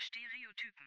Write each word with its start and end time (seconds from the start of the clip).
Stereotypen. 0.00 0.86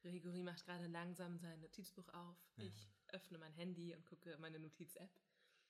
Gregory 0.00 0.44
macht 0.44 0.64
gerade 0.64 0.86
langsam 0.86 1.38
sein 1.38 1.60
Notizbuch 1.60 2.08
auf. 2.10 2.36
Ich 2.56 2.88
öffne 3.08 3.38
mein 3.38 3.52
Handy 3.54 3.94
und 3.96 4.06
gucke 4.06 4.38
meine 4.38 4.60
Notiz-App. 4.60 5.10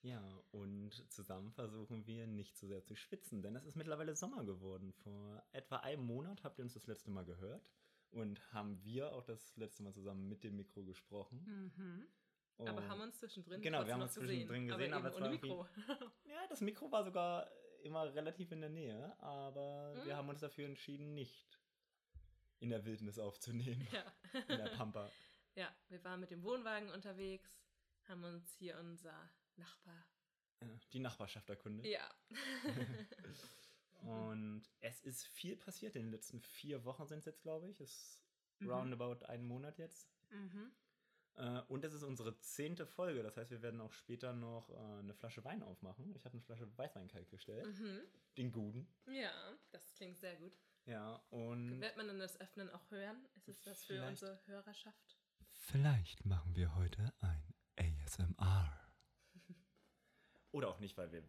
Ja, 0.03 0.23
und 0.51 0.93
zusammen 1.13 1.53
versuchen 1.53 2.07
wir 2.07 2.27
nicht 2.27 2.57
zu 2.57 2.67
sehr 2.67 2.83
zu 2.83 2.95
schwitzen, 2.97 3.43
denn 3.43 3.55
es 3.55 3.65
ist 3.67 3.77
mittlerweile 3.77 4.15
Sommer 4.15 4.45
geworden. 4.45 4.93
Vor 4.93 5.43
etwa 5.53 5.77
einem 5.77 6.05
Monat 6.05 6.43
habt 6.43 6.59
ihr 6.59 6.65
uns 6.65 6.75
das 6.75 6.87
letzte 6.87 7.11
Mal 7.11 7.25
gehört 7.25 7.69
und 8.11 8.41
haben 8.53 8.83
wir 8.83 9.13
auch 9.13 9.25
das 9.25 9.57
letzte 9.57 9.83
Mal 9.83 9.93
zusammen 9.93 10.27
mit 10.29 10.43
dem 10.43 10.57
Mikro 10.57 10.85
gesprochen. 10.85 11.73
Mhm. 11.77 12.07
Aber 12.67 12.87
haben 12.89 13.01
uns 13.01 13.19
zwischendrin 13.19 13.61
Genau, 13.63 13.87
wir 13.87 13.95
haben 13.95 14.03
uns 14.03 14.13
zwischendrin 14.15 14.69
gesehen, 14.69 14.93
aber, 14.95 15.09
aber 15.09 15.27
eben 15.27 15.35
es 15.35 15.43
war 15.43 15.49
Mikro. 15.49 15.67
Ja, 16.25 16.47
das 16.49 16.61
Mikro 16.61 16.91
war 16.91 17.05
sogar 17.05 17.51
immer 17.83 18.13
relativ 18.15 18.53
in 18.53 18.61
der 18.61 18.71
Nähe, 18.71 19.19
aber 19.21 19.95
wir 20.05 20.15
Mhm. 20.15 20.17
haben 20.19 20.29
uns 20.31 20.41
dafür 20.41 20.67
entschieden, 20.67 21.15
nicht 21.15 21.59
in 22.59 22.71
der 22.71 22.85
Wildnis 22.85 23.19
aufzunehmen, 23.19 23.87
ja. 23.93 24.05
in 24.49 24.59
der 24.59 24.71
Pampa. 24.77 25.11
ja, 25.55 25.75
wir 25.89 26.03
waren 26.05 26.21
mit 26.21 26.31
dem 26.31 26.43
Wohnwagen 26.43 26.91
unterwegs, 26.91 27.63
haben 28.05 28.25
uns 28.25 28.53
hier 28.59 28.79
unser 28.79 29.31
Nachbar. 29.61 30.05
Ja, 30.63 30.69
Die 30.93 30.99
Nachbarschaft 31.01 31.49
erkundet. 31.49 31.87
Ja. 31.87 32.09
Und 34.03 34.63
es 34.81 35.03
ist 35.03 35.27
viel 35.27 35.57
passiert 35.57 35.95
in 35.97 36.03
den 36.05 36.11
letzten 36.11 36.41
vier 36.41 36.85
Wochen 36.85 37.07
sind 37.07 37.19
es 37.19 37.25
jetzt, 37.27 37.43
glaube 37.43 37.69
ich. 37.69 37.81
Es 37.81 37.91
ist 37.93 38.17
Mhm. 38.61 38.71
roundabout 38.71 39.25
einen 39.27 39.45
Monat 39.47 39.79
jetzt. 39.79 40.11
mhm. 40.31 40.71
Äh, 41.37 41.63
Und 41.69 41.85
es 41.85 41.95
ist 41.95 42.03
unsere 42.03 42.39
zehnte 42.41 42.87
Folge. 42.87 43.23
Das 43.23 43.37
heißt, 43.37 43.51
wir 43.51 43.63
werden 43.63 43.81
auch 43.81 43.93
später 43.93 44.33
noch 44.35 44.69
äh, 44.71 44.99
eine 44.99 45.15
Flasche 45.15 45.43
Wein 45.45 45.63
aufmachen. 45.63 46.15
Ich 46.15 46.25
habe 46.25 46.35
eine 46.35 46.43
Flasche 46.43 46.77
Weißwein 46.77 47.09
kalt 47.09 47.31
gestellt. 47.31 47.67
Mhm. 47.67 48.01
Den 48.37 48.53
guten. 48.53 48.87
Ja, 49.07 49.33
das 49.71 49.95
klingt 49.95 50.19
sehr 50.21 50.37
gut. 50.37 50.59
Ja, 50.87 51.17
und 51.31 51.81
Wird 51.81 51.97
man 51.97 52.09
dann 52.09 52.19
das 52.19 52.39
Öffnen 52.41 52.69
auch 52.71 52.91
hören? 52.91 53.25
Ist 53.37 53.49
es 53.49 53.65
was 53.67 53.85
für 53.85 54.07
unsere 54.07 54.41
Hörerschaft? 54.47 55.17
vielleicht 55.53 56.25
machen 56.25 56.55
wir 56.57 56.75
heute 56.75 57.13
ein 57.21 57.55
ASMR. 57.77 58.90
Oder 60.53 60.69
auch 60.69 60.81
nicht, 60.81 60.97
weil, 60.97 61.13
wir, 61.13 61.23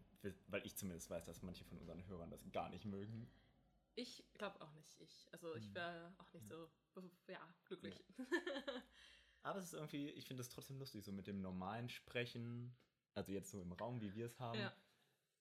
weil 0.48 0.66
ich 0.66 0.76
zumindest 0.76 1.08
weiß, 1.10 1.26
dass 1.26 1.42
manche 1.42 1.64
von 1.64 1.78
unseren 1.78 2.04
Hörern 2.06 2.30
das 2.30 2.44
gar 2.50 2.68
nicht 2.70 2.84
mögen. 2.84 3.30
Ich 3.94 4.24
glaube 4.34 4.60
auch 4.60 4.72
nicht. 4.72 5.00
Ich, 5.00 5.28
also 5.32 5.54
ich 5.54 5.68
Mhm. 5.68 5.74
wäre 5.74 6.14
auch 6.18 6.32
nicht 6.32 6.46
so, 6.46 6.68
ja, 7.28 7.54
glücklich. 7.64 8.04
Aber 9.42 9.58
es 9.58 9.66
ist 9.66 9.74
irgendwie, 9.74 10.08
ich 10.10 10.26
finde 10.26 10.40
es 10.40 10.48
trotzdem 10.48 10.78
lustig, 10.78 11.04
so 11.04 11.12
mit 11.12 11.26
dem 11.26 11.40
normalen 11.40 11.88
Sprechen, 11.88 12.74
also 13.14 13.32
jetzt 13.32 13.50
so 13.50 13.60
im 13.60 13.72
Raum, 13.72 14.00
wie 14.00 14.14
wir 14.14 14.26
es 14.26 14.38
haben. 14.40 14.60
Ja. 14.60 14.72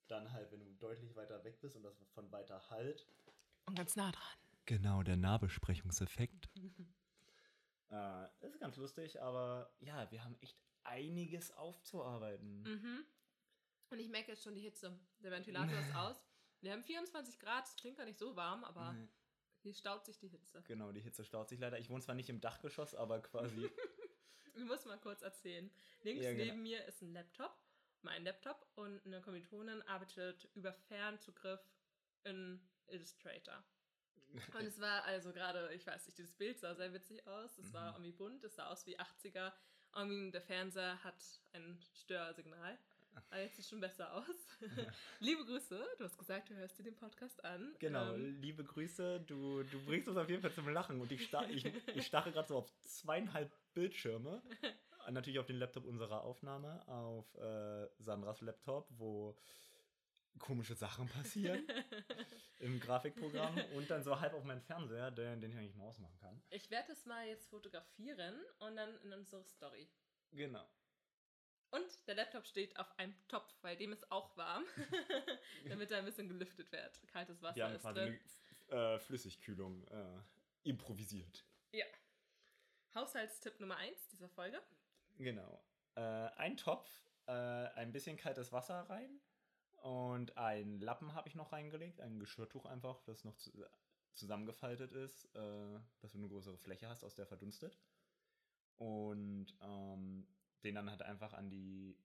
Dann 0.08 0.32
halt, 0.32 0.52
wenn 0.52 0.60
du 0.60 0.72
deutlich 0.74 1.16
weiter 1.16 1.44
weg 1.44 1.62
bist 1.62 1.76
und 1.76 1.84
das 1.84 1.98
von 2.14 2.32
weiter 2.32 2.70
halt. 2.70 3.08
Und 3.66 3.78
ganz 3.78 3.96
nah 3.96 4.12
dran. 4.12 4.38
Genau, 4.66 5.04
der 5.04 5.18
Nahbesprechungseffekt. 5.18 6.50
äh, 7.90 8.28
ist 8.42 8.60
ganz 8.60 8.76
lustig, 8.78 9.22
aber 9.22 9.74
ja, 9.80 10.10
wir 10.12 10.24
haben 10.24 10.36
echt 10.42 10.58
einiges 10.84 11.52
aufzuarbeiten. 11.52 12.64
Mhm. 12.64 13.06
Und 13.92 14.00
ich 14.00 14.10
merke 14.10 14.32
jetzt 14.32 14.44
schon 14.44 14.56
die 14.56 14.62
Hitze. 14.62 14.98
Der 15.20 15.32
Ventilator 15.32 15.78
ist 15.80 15.94
aus. 15.96 16.26
Wir 16.62 16.72
haben 16.72 16.84
24 16.84 17.40
Grad, 17.40 17.68
es 17.68 17.76
klingt 17.76 17.98
gar 17.98 18.06
nicht 18.06 18.18
so 18.20 18.36
warm, 18.36 18.64
aber 18.64 18.94
Nee. 18.94 19.08
hier 19.64 19.74
staut 19.74 20.06
sich 20.06 20.18
die 20.18 20.28
Hitze. 20.30 20.62
Genau, 20.68 20.92
die 20.92 21.02
Hitze 21.02 21.24
staut 21.26 21.50
sich 21.50 21.60
leider. 21.60 21.78
Ich 21.80 21.90
wohne 21.90 22.02
zwar 22.02 22.16
nicht 22.16 22.30
im 22.30 22.40
Dachgeschoss, 22.42 22.96
aber 22.96 23.22
quasi. 23.22 23.70
Ich 24.54 24.66
muss 24.66 24.84
mal 24.84 25.00
kurz 25.00 25.22
erzählen. 25.22 25.72
Links 26.04 26.26
Ja, 26.26 26.34
genau. 26.34 26.44
neben 26.44 26.62
mir 26.64 26.84
ist 26.86 27.02
ein 27.02 27.14
Laptop, 27.14 27.56
mein 28.02 28.26
Laptop, 28.26 28.68
und 28.76 29.04
eine 29.06 29.22
Kommilitonin 29.22 29.82
arbeitet 29.84 30.44
über 30.56 30.74
Fernzugriff 30.74 31.62
in 32.26 32.60
Illustrator. 32.88 33.64
Und 34.54 34.66
es 34.66 34.80
war 34.82 35.06
also 35.06 35.32
gerade, 35.32 35.74
ich 35.74 35.88
weiß 35.88 36.06
nicht, 36.06 36.18
dieses 36.18 36.36
Bild 36.36 36.60
sah 36.60 36.76
sehr 36.76 36.94
witzig 36.94 37.26
aus. 37.28 37.58
Es 37.60 37.72
war 37.72 37.92
Mhm. 37.92 37.96
irgendwie 38.06 38.12
bunt, 38.18 38.44
es 38.44 38.56
sah 38.56 38.68
aus 38.68 38.86
wie 38.86 39.00
80er. 39.00 39.54
Irgendwie 39.96 40.32
der 40.32 40.42
Fernseher 40.42 41.02
hat 41.02 41.24
ein 41.54 41.80
Störsignal. 41.96 42.78
Aber 43.30 43.42
jetzt 43.42 43.56
sieht 43.58 43.66
schon 43.66 43.80
besser 43.80 44.14
aus. 44.14 44.26
Liebe 45.20 45.46
Grüße, 45.46 45.84
du 45.98 46.04
hast 46.04 46.18
gesagt, 46.18 46.50
du 46.50 46.56
hörst 46.56 46.78
dir 46.78 46.84
den 46.84 46.96
Podcast 46.96 47.44
an. 47.44 47.76
Genau, 47.80 48.14
Ähm, 48.14 48.40
liebe 48.42 48.64
Grüße, 48.64 49.22
du, 49.22 49.64
du 49.64 49.86
bringst 49.86 50.08
uns 50.08 50.18
auf 50.18 50.30
jeden 50.30 50.42
Fall 50.42 50.54
zum 50.54 50.68
Lachen 50.70 51.00
und 51.02 51.12
ich, 51.12 51.26
sta 51.26 51.44
ich, 51.50 51.66
ich 51.96 52.06
starre 52.06 52.32
gerade 52.32 52.48
so 52.48 52.58
auf 52.58 52.72
zweieinhalb 52.82 53.52
Bildschirme. 53.74 54.42
Natürlich 55.10 55.40
auf 55.40 55.48
den 55.48 55.58
Laptop 55.58 55.86
unserer 55.86 56.24
Aufnahme, 56.24 56.88
auf 56.88 57.34
äh, 57.36 57.88
Sandras 57.98 58.42
Laptop, 58.42 58.88
wo 58.92 59.36
komische 60.40 60.76
Sachen 60.76 61.08
passieren 61.10 61.68
im 62.60 62.80
Grafikprogramm 62.80 63.58
und 63.76 63.90
dann 63.90 64.04
so 64.04 64.20
halb 64.20 64.34
auf 64.34 64.44
meinen 64.44 64.62
Fernseher, 64.62 65.12
den, 65.12 65.42
den 65.42 65.52
ich 65.52 65.58
eigentlich 65.58 65.76
mal 65.76 65.86
ausmachen 65.86 66.18
kann. 66.20 66.42
ich 66.50 66.70
werde 66.70 66.92
es 66.94 67.06
mal 67.06 67.28
jetzt 67.28 67.50
fotografieren 67.50 68.36
und 68.60 68.76
dann 68.76 68.96
in 69.04 69.14
unsere 69.14 69.44
Story. 69.44 69.90
Genau. 70.32 70.66
Und 71.72 72.08
der 72.08 72.16
Laptop 72.16 72.46
steht 72.46 72.78
auf 72.78 72.88
einem 73.00 73.16
Topf, 73.28 73.54
weil 73.62 73.78
dem 73.78 73.94
ist 73.94 74.12
auch 74.12 74.36
warm, 74.36 74.66
damit 75.70 75.90
er 75.92 76.00
ein 76.00 76.06
bisschen 76.06 76.28
gelüftet 76.28 76.72
wird. 76.72 77.02
Kaltes 77.08 77.42
Wasser 77.42 77.56
Wir 77.56 77.66
haben 77.66 77.76
ist 77.76 77.84
drin. 77.86 78.20
eine 78.70 78.96
äh, 78.96 79.00
Flüssigkühlung 79.00 79.88
äh, 79.88 80.20
improvisiert. 80.64 81.46
Ja. 81.72 81.86
Haushaltstipp 82.94 83.60
Nummer 83.62 83.78
1 83.78 84.10
dieser 84.10 84.28
Folge. 84.28 84.62
Genau. 85.18 85.64
Äh, 85.96 86.02
ein 86.02 86.58
Topf, 86.58 86.90
äh, 87.28 87.32
ein 87.32 87.94
bisschen 87.94 88.18
kaltes 88.18 88.52
Wasser 88.52 88.82
rein 88.90 89.22
und 89.82 90.38
ein 90.38 90.80
Lappen 90.80 91.14
habe 91.14 91.30
ich 91.30 91.36
noch 91.36 91.54
reingelegt, 91.54 92.02
ein 92.02 92.20
Geschirrtuch 92.20 92.66
einfach, 92.66 93.02
das 93.04 93.24
noch 93.24 93.36
zu, 93.38 93.52
zusammengefaltet 94.14 94.92
ist, 94.92 95.26
äh, 95.36 95.80
dass 96.02 96.12
du 96.12 96.18
eine 96.18 96.28
größere 96.28 96.58
Fläche 96.58 96.90
hast, 96.90 97.04
aus 97.04 97.16
der 97.16 97.26
verdunstet. 97.26 97.80
Und 98.78 99.56
ähm, 99.62 100.28
den 100.64 100.76
dann 100.76 100.90
halt 100.90 101.02
einfach 101.02 101.34
an 101.34 101.50
die 101.50 101.98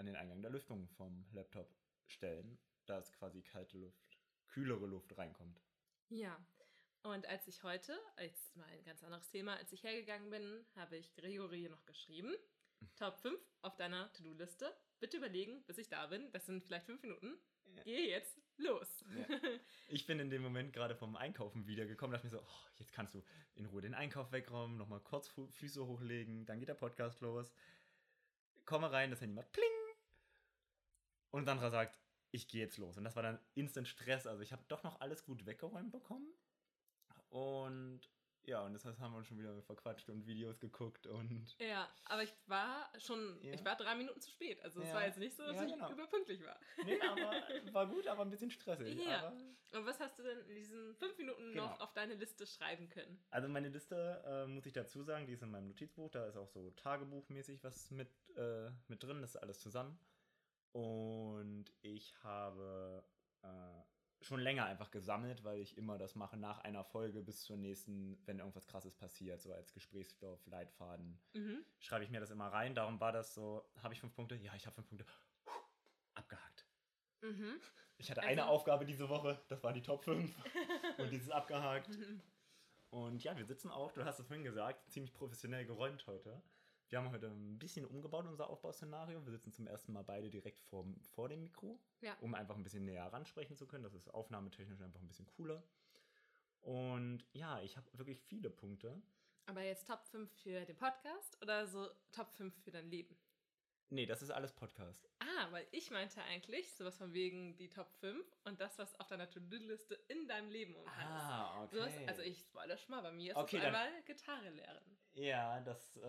an 0.00 0.06
den 0.06 0.16
Eingang 0.16 0.40
der 0.40 0.50
Lüftung 0.50 0.88
vom 0.96 1.26
Laptop 1.32 1.70
stellen, 2.06 2.58
dass 2.86 3.12
quasi 3.12 3.42
kalte 3.42 3.76
Luft, 3.76 4.18
kühlere 4.48 4.86
Luft 4.86 5.16
reinkommt. 5.16 5.60
Ja. 6.08 6.42
Und 7.02 7.26
als 7.26 7.46
ich 7.46 7.62
heute, 7.62 7.98
jetzt 8.18 8.56
mal 8.56 8.66
ein 8.66 8.84
ganz 8.84 9.02
anderes 9.04 9.28
Thema, 9.28 9.56
als 9.56 9.72
ich 9.72 9.82
hergegangen 9.84 10.30
bin, 10.30 10.64
habe 10.74 10.96
ich 10.96 11.14
Gregory 11.14 11.68
noch 11.68 11.84
geschrieben. 11.86 12.34
Top 12.96 13.18
5 13.18 13.38
auf 13.62 13.76
deiner 13.76 14.12
To-Do-Liste. 14.14 14.74
Bitte 15.00 15.18
überlegen, 15.18 15.62
bis 15.66 15.78
ich 15.78 15.88
da 15.88 16.06
bin. 16.06 16.32
Das 16.32 16.46
sind 16.46 16.64
vielleicht 16.64 16.86
fünf 16.86 17.02
Minuten. 17.02 17.38
Ja. 17.76 17.82
Gehe 17.84 18.08
jetzt 18.08 18.40
los. 18.56 19.04
Ja. 19.16 19.36
Ich 19.88 20.06
bin 20.06 20.18
in 20.18 20.30
dem 20.30 20.42
Moment 20.42 20.72
gerade 20.72 20.94
vom 20.94 21.16
Einkaufen 21.16 21.66
wiedergekommen, 21.66 22.12
dachte 22.12 22.26
mir 22.26 22.30
so, 22.30 22.40
oh, 22.40 22.68
jetzt 22.78 22.92
kannst 22.92 23.14
du 23.14 23.22
in 23.54 23.66
Ruhe 23.66 23.80
den 23.80 23.94
Einkauf 23.94 24.32
wegräumen, 24.32 24.76
nochmal 24.76 25.00
kurz 25.00 25.28
Füße 25.28 25.86
hochlegen, 25.86 26.46
dann 26.46 26.58
geht 26.58 26.68
der 26.68 26.74
Podcast 26.74 27.20
los. 27.20 27.52
Komme 28.70 28.92
rein, 28.92 29.10
das 29.10 29.20
Handy 29.20 29.34
macht 29.34 29.50
pling. 29.50 29.66
Und 31.32 31.44
Sandra 31.44 31.70
sagt, 31.70 31.98
ich 32.30 32.46
gehe 32.46 32.60
jetzt 32.60 32.78
los. 32.78 32.96
Und 32.96 33.02
das 33.02 33.16
war 33.16 33.24
dann 33.24 33.40
instant 33.54 33.88
Stress. 33.88 34.28
Also 34.28 34.42
ich 34.42 34.52
habe 34.52 34.62
doch 34.68 34.84
noch 34.84 35.00
alles 35.00 35.24
gut 35.24 35.44
weggeräumt 35.44 35.90
bekommen. 35.90 36.32
Und 37.30 38.08
ja, 38.44 38.62
und 38.64 38.72
das 38.72 38.84
haben 38.84 39.12
wir 39.12 39.18
uns 39.18 39.26
schon 39.28 39.38
wieder 39.38 39.60
verquatscht 39.62 40.08
und 40.08 40.26
Videos 40.26 40.58
geguckt 40.58 41.06
und 41.06 41.56
Ja, 41.58 41.88
aber 42.04 42.22
ich 42.22 42.32
war 42.46 42.90
schon, 42.98 43.38
Ja. 43.42 43.52
ich 43.52 43.64
war 43.64 43.76
drei 43.76 43.94
Minuten 43.94 44.20
zu 44.20 44.30
spät. 44.30 44.60
Also 44.62 44.80
es 44.80 44.88
Ja. 44.88 44.94
war 44.94 45.06
jetzt 45.06 45.18
nicht 45.18 45.36
so, 45.36 45.44
dass 45.44 45.56
Ja, 45.56 45.64
ich 45.64 45.72
genau. 45.72 45.90
überpünktlich 45.90 46.42
war. 46.44 46.58
nee, 46.84 46.98
aber 47.02 47.32
war 47.72 47.86
gut, 47.86 48.06
aber 48.06 48.22
ein 48.22 48.30
bisschen 48.30 48.50
stressig. 48.50 49.04
Ja. 49.04 49.28
Aber 49.28 49.36
Und 49.78 49.86
was 49.86 50.00
hast 50.00 50.18
du 50.18 50.22
denn 50.24 50.38
in 50.48 50.54
diesen 50.56 50.94
fünf 50.96 51.16
Minuten 51.18 51.52
Genau. 51.52 51.66
noch 51.66 51.80
auf 51.80 51.92
deine 51.92 52.14
Liste 52.14 52.44
schreiben 52.46 52.88
können? 52.88 53.22
Also 53.30 53.48
meine 53.48 53.68
Liste, 53.68 54.22
äh, 54.26 54.46
muss 54.46 54.66
ich 54.66 54.72
dazu 54.72 55.02
sagen, 55.04 55.26
die 55.26 55.34
ist 55.34 55.42
in 55.42 55.50
meinem 55.50 55.68
Notizbuch. 55.68 56.10
Da 56.10 56.26
ist 56.26 56.36
auch 56.36 56.48
so 56.48 56.70
tagebuchmäßig 56.72 57.62
was 57.62 57.90
mit, 57.92 58.08
äh, 58.36 58.70
mit 58.88 59.02
drin. 59.02 59.20
Das 59.20 59.30
ist 59.30 59.36
alles 59.36 59.60
zusammen. 59.60 59.96
Und 60.72 61.66
ich 61.82 62.14
habe 62.22 63.04
äh, 63.42 63.82
schon 64.22 64.40
länger 64.40 64.64
einfach 64.66 64.90
gesammelt, 64.90 65.44
weil 65.44 65.60
ich 65.60 65.76
immer 65.78 65.96
das 65.98 66.14
mache 66.14 66.36
nach 66.36 66.58
einer 66.58 66.84
Folge 66.84 67.22
bis 67.22 67.42
zur 67.42 67.56
nächsten, 67.56 68.20
wenn 68.26 68.38
irgendwas 68.38 68.66
krasses 68.66 68.94
passiert, 68.94 69.40
so 69.40 69.52
als 69.52 69.72
Gesprächsstoff, 69.72 70.44
Leitfaden. 70.46 71.18
Mhm. 71.32 71.64
Schreibe 71.78 72.04
ich 72.04 72.10
mir 72.10 72.20
das 72.20 72.30
immer 72.30 72.48
rein. 72.48 72.74
Darum 72.74 73.00
war 73.00 73.12
das 73.12 73.34
so, 73.34 73.64
habe 73.82 73.94
ich 73.94 74.00
fünf 74.00 74.14
Punkte? 74.14 74.34
Ja, 74.36 74.54
ich 74.54 74.66
habe 74.66 74.74
fünf 74.74 74.88
Punkte. 74.88 75.06
Puh, 75.44 75.52
abgehakt. 76.14 76.66
Mhm. 77.22 77.60
Ich 77.96 78.10
hatte 78.10 78.20
Also- 78.20 78.30
eine 78.30 78.46
Aufgabe 78.46 78.84
diese 78.84 79.08
Woche, 79.08 79.40
das 79.48 79.62
waren 79.62 79.74
die 79.74 79.82
Top 79.82 80.04
5. 80.04 80.34
und 80.98 81.10
dieses 81.12 81.30
abgehakt. 81.30 81.98
Und 82.90 83.22
ja, 83.22 83.36
wir 83.36 83.44
sitzen 83.44 83.70
auch, 83.70 83.92
du 83.92 84.04
hast 84.04 84.18
es 84.18 84.26
vorhin 84.26 84.44
gesagt, 84.44 84.90
ziemlich 84.90 85.12
professionell 85.14 85.64
geräumt 85.64 86.06
heute. 86.06 86.42
Wir 86.90 86.98
haben 86.98 87.10
heute 87.10 87.28
ein 87.28 87.58
bisschen 87.58 87.86
umgebaut, 87.86 88.26
unser 88.26 88.50
Aufbauszenario. 88.50 89.24
Wir 89.24 89.30
sitzen 89.32 89.52
zum 89.52 89.66
ersten 89.66 89.92
Mal 89.92 90.02
beide 90.02 90.28
direkt 90.28 90.60
vor, 90.60 90.84
vor 91.12 91.28
dem 91.28 91.42
Mikro, 91.42 91.78
Ja. 92.00 92.16
um 92.20 92.34
einfach 92.34 92.56
ein 92.56 92.62
bisschen 92.64 92.84
näher 92.84 93.06
ransprechen 93.12 93.56
zu 93.56 93.66
können. 93.66 93.84
Das 93.84 93.94
ist 93.94 94.08
aufnahmetechnisch 94.12 94.80
einfach 94.80 95.00
ein 95.00 95.06
bisschen 95.08 95.26
cooler. 95.26 95.62
Und 96.60 97.24
ja, 97.32 97.60
ich 97.62 97.76
habe 97.76 97.86
wirklich 97.96 98.20
viele 98.20 98.50
Punkte. 98.50 99.00
Aber 99.46 99.62
jetzt 99.62 99.86
Top 99.86 100.04
5 100.04 100.30
für 100.42 100.64
den 100.64 100.76
Podcast 100.76 101.40
oder 101.42 101.66
so 101.66 101.88
Top 102.12 102.30
5 102.32 102.54
für 102.62 102.70
dein 102.70 102.90
Leben? 102.90 103.16
Nee, 103.92 104.06
das 104.06 104.22
ist 104.22 104.30
alles 104.30 104.52
Podcast. 104.52 105.08
Ah, 105.18 105.48
weil 105.50 105.66
ich 105.72 105.90
meinte 105.90 106.22
eigentlich 106.22 106.72
sowas 106.74 106.96
von 106.96 107.12
wegen 107.12 107.56
die 107.56 107.68
Top 107.68 107.90
5 108.00 108.24
und 108.44 108.60
das, 108.60 108.78
was 108.78 108.98
auf 109.00 109.08
deiner 109.08 109.28
To-Do-Liste 109.28 109.94
in 110.08 110.28
deinem 110.28 110.48
Leben 110.48 110.76
umfasst. 110.76 110.96
Ah, 111.08 111.64
okay. 111.64 111.76
Sowas, 111.76 111.92
also 112.06 112.22
ich 112.22 112.38
spoilere 112.38 112.78
schon 112.78 112.90
mal, 112.94 113.02
bei 113.02 113.10
mir 113.10 113.32
ist 113.32 113.36
Okay, 113.36 113.56
es 113.56 113.62
dann- 113.64 113.74
einmal 113.74 114.02
Gitarre 114.04 114.50
lernen. 114.50 114.96
Ja, 115.14 115.60
das. 115.60 115.96
Äh, 115.96 116.02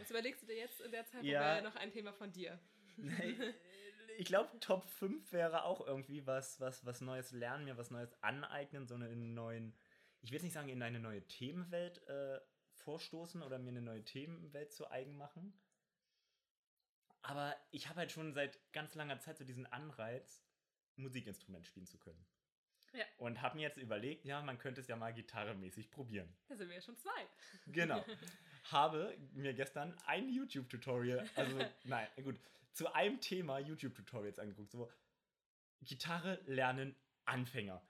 Was 0.00 0.10
überlegst 0.10 0.42
du 0.42 0.46
dir 0.46 0.56
jetzt 0.56 0.80
in 0.80 0.90
der 0.90 1.04
Zeit, 1.06 1.22
Ja. 1.24 1.60
noch 1.60 1.76
ein 1.76 1.92
Thema 1.92 2.14
von 2.14 2.32
dir? 2.32 2.58
ich 4.18 4.26
glaube, 4.26 4.58
Top 4.60 4.84
5 4.88 5.30
wäre 5.32 5.64
auch 5.64 5.86
irgendwie 5.86 6.26
was, 6.26 6.58
was, 6.60 6.86
was 6.86 7.02
Neues 7.02 7.32
lernen, 7.32 7.66
mir 7.66 7.76
was 7.76 7.90
Neues 7.90 8.14
aneignen, 8.22 8.86
so 8.86 8.94
einen 8.94 9.34
neuen, 9.34 9.74
ich 10.22 10.30
will 10.30 10.36
jetzt 10.36 10.44
nicht 10.44 10.54
sagen, 10.54 10.70
in 10.70 10.82
eine 10.82 11.00
neue 11.00 11.20
Themenwelt 11.28 12.02
äh, 12.08 12.40
vorstoßen 12.72 13.42
oder 13.42 13.58
mir 13.58 13.70
eine 13.70 13.82
neue 13.82 14.04
Themenwelt 14.04 14.72
zu 14.72 14.90
eigen 14.90 15.16
machen. 15.18 15.52
Aber 17.26 17.56
ich 17.72 17.88
habe 17.88 17.98
halt 17.98 18.12
schon 18.12 18.32
seit 18.34 18.56
ganz 18.72 18.94
langer 18.94 19.18
Zeit 19.18 19.36
so 19.36 19.44
diesen 19.44 19.66
Anreiz, 19.66 20.44
Musikinstrument 20.94 21.66
spielen 21.66 21.86
zu 21.86 21.98
können. 21.98 22.24
Ja. 22.92 23.04
Und 23.18 23.42
habe 23.42 23.56
mir 23.56 23.62
jetzt 23.62 23.78
überlegt, 23.78 24.24
ja, 24.24 24.40
man 24.42 24.58
könnte 24.58 24.80
es 24.80 24.86
ja 24.86 24.94
mal 24.94 25.12
gitarremäßig 25.12 25.90
probieren. 25.90 26.32
Da 26.48 26.54
sind 26.54 26.68
wir 26.68 26.76
ja 26.76 26.80
schon 26.80 26.96
zwei. 26.96 27.26
Genau. 27.66 28.04
Habe 28.70 29.18
mir 29.32 29.54
gestern 29.54 29.92
ein 30.06 30.28
YouTube-Tutorial, 30.28 31.28
also 31.34 31.58
nein, 31.84 32.06
gut, 32.22 32.38
zu 32.72 32.94
einem 32.94 33.20
Thema 33.20 33.58
YouTube-Tutorials 33.58 34.38
angeguckt. 34.38 34.70
So 34.70 34.88
Gitarre 35.82 36.40
lernen 36.46 36.94
Anfänger. 37.24 37.82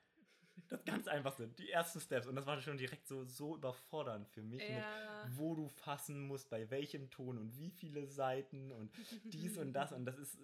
Das 0.69 0.85
ganz 0.85 1.06
einfachste, 1.06 1.47
die 1.49 1.70
ersten 1.70 2.00
Steps. 2.00 2.26
Und 2.26 2.35
das 2.35 2.47
war 2.47 2.61
schon 2.61 2.76
direkt 2.76 3.06
so, 3.06 3.25
so 3.25 3.56
überfordernd 3.56 4.26
für 4.29 4.43
mich, 4.43 4.62
Ja. 4.69 5.25
mit 5.26 5.37
wo 5.38 5.55
du 5.55 5.69
fassen 5.69 6.26
musst, 6.26 6.50
bei 6.50 6.69
welchem 6.70 7.08
Ton 7.11 7.38
und 7.38 7.56
wie 7.58 7.70
viele 7.70 8.06
Seiten 8.06 8.73
und 8.73 8.91
dies 9.25 9.58
und 9.58 9.73
das. 9.75 9.93
Und 9.93 10.05
das 10.06 10.19
ist, 10.19 10.38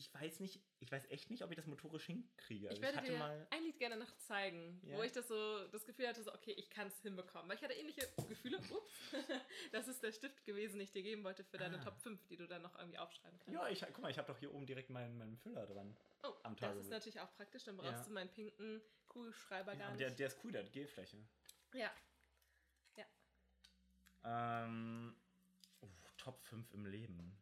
ich 0.00 0.12
weiß 0.14 0.40
nicht, 0.40 0.58
ich 0.80 0.90
weiß 0.90 1.10
echt 1.10 1.28
nicht, 1.30 1.44
ob 1.44 1.50
ich 1.50 1.56
das 1.56 1.66
motorisch 1.66 2.06
hinkriege. 2.06 2.68
Also 2.68 2.76
Ich 2.78 2.82
werde 2.82 2.96
hatte 2.98 3.10
dir 3.10 3.18
mal. 3.18 3.46
ein 3.50 3.62
Lied 3.64 3.78
gerne 3.78 3.96
noch 3.98 4.16
zeigen, 4.16 4.80
Ja. 4.84 4.96
wo 4.96 5.02
ich 5.02 5.12
das 5.12 5.28
so 5.28 5.66
das 5.68 5.84
Gefühl 5.84 6.08
hatte, 6.08 6.22
so 6.22 6.32
okay, 6.32 6.52
ich 6.52 6.70
kann 6.70 6.86
es 6.86 7.00
hinbekommen. 7.02 7.48
Weil 7.48 7.56
ich 7.56 7.62
hatte 7.62 7.74
ähnliche 7.74 8.08
Gefühle. 8.28 8.58
Ups. 8.58 8.94
das 9.72 9.88
ist 9.88 10.02
der 10.02 10.12
Stift 10.12 10.44
gewesen, 10.46 10.74
den 10.78 10.82
ich 10.84 10.90
dir 10.92 11.02
geben 11.02 11.22
wollte 11.22 11.44
für 11.44 11.58
deine 11.58 11.78
Ah. 11.78 11.84
Top 11.84 11.98
5, 12.00 12.26
die 12.28 12.36
du 12.38 12.46
dann 12.48 12.62
noch 12.62 12.74
irgendwie 12.78 12.98
aufschreiben 12.98 13.38
kannst. 13.38 13.52
Ja, 13.54 13.68
ich, 13.68 13.80
guck 13.92 13.98
mal, 13.98 14.10
ich 14.10 14.16
habe 14.18 14.28
doch 14.32 14.38
hier 14.38 14.52
oben 14.54 14.64
direkt 14.66 14.88
meinen, 14.90 15.18
meinen 15.18 15.36
Füller 15.36 15.66
dran. 15.66 15.94
oh, 16.22 16.32
am 16.44 16.56
das 16.56 16.76
ist 16.78 16.88
natürlich 16.90 17.20
auch 17.20 17.32
praktisch, 17.36 17.64
dann 17.64 17.76
brauchst 17.76 17.92
Ja. 17.92 18.02
du 18.04 18.10
meinen 18.10 18.30
pinken 18.30 18.80
Kugelschreiber 19.06 19.74
Ja, 19.74 19.78
gar 19.80 19.88
nicht. 19.90 20.00
der, 20.00 20.10
der 20.12 20.26
ist 20.28 20.38
cool, 20.42 20.52
der 20.52 20.62
hat 20.64 20.72
Gelfläche. 20.72 21.18
ja. 21.74 21.90
Ähm, 24.22 25.14
uh, 25.82 25.86
Top 26.18 26.42
5 26.44 26.72
im 26.74 26.84
Leben. 26.86 27.36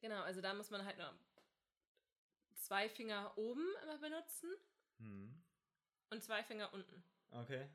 Genau, 0.00 0.22
also 0.22 0.40
da 0.40 0.54
muss 0.54 0.70
man 0.70 0.84
halt 0.84 0.96
nur 0.96 1.12
zwei 2.60 2.88
Finger 2.88 3.36
oben 3.36 3.66
immer 3.82 3.98
benutzen 3.98 4.50
Hm. 4.98 5.42
und 6.10 6.22
zwei 6.22 6.42
Finger 6.44 6.72
unten. 6.74 7.02
Okay. 7.30 7.68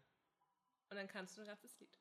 Und 0.89 0.97
dann 0.97 1.07
kannst 1.07 1.35
du 1.37 1.41
ein 1.41 1.47
ganzes 1.47 1.79
Lied. 1.79 1.99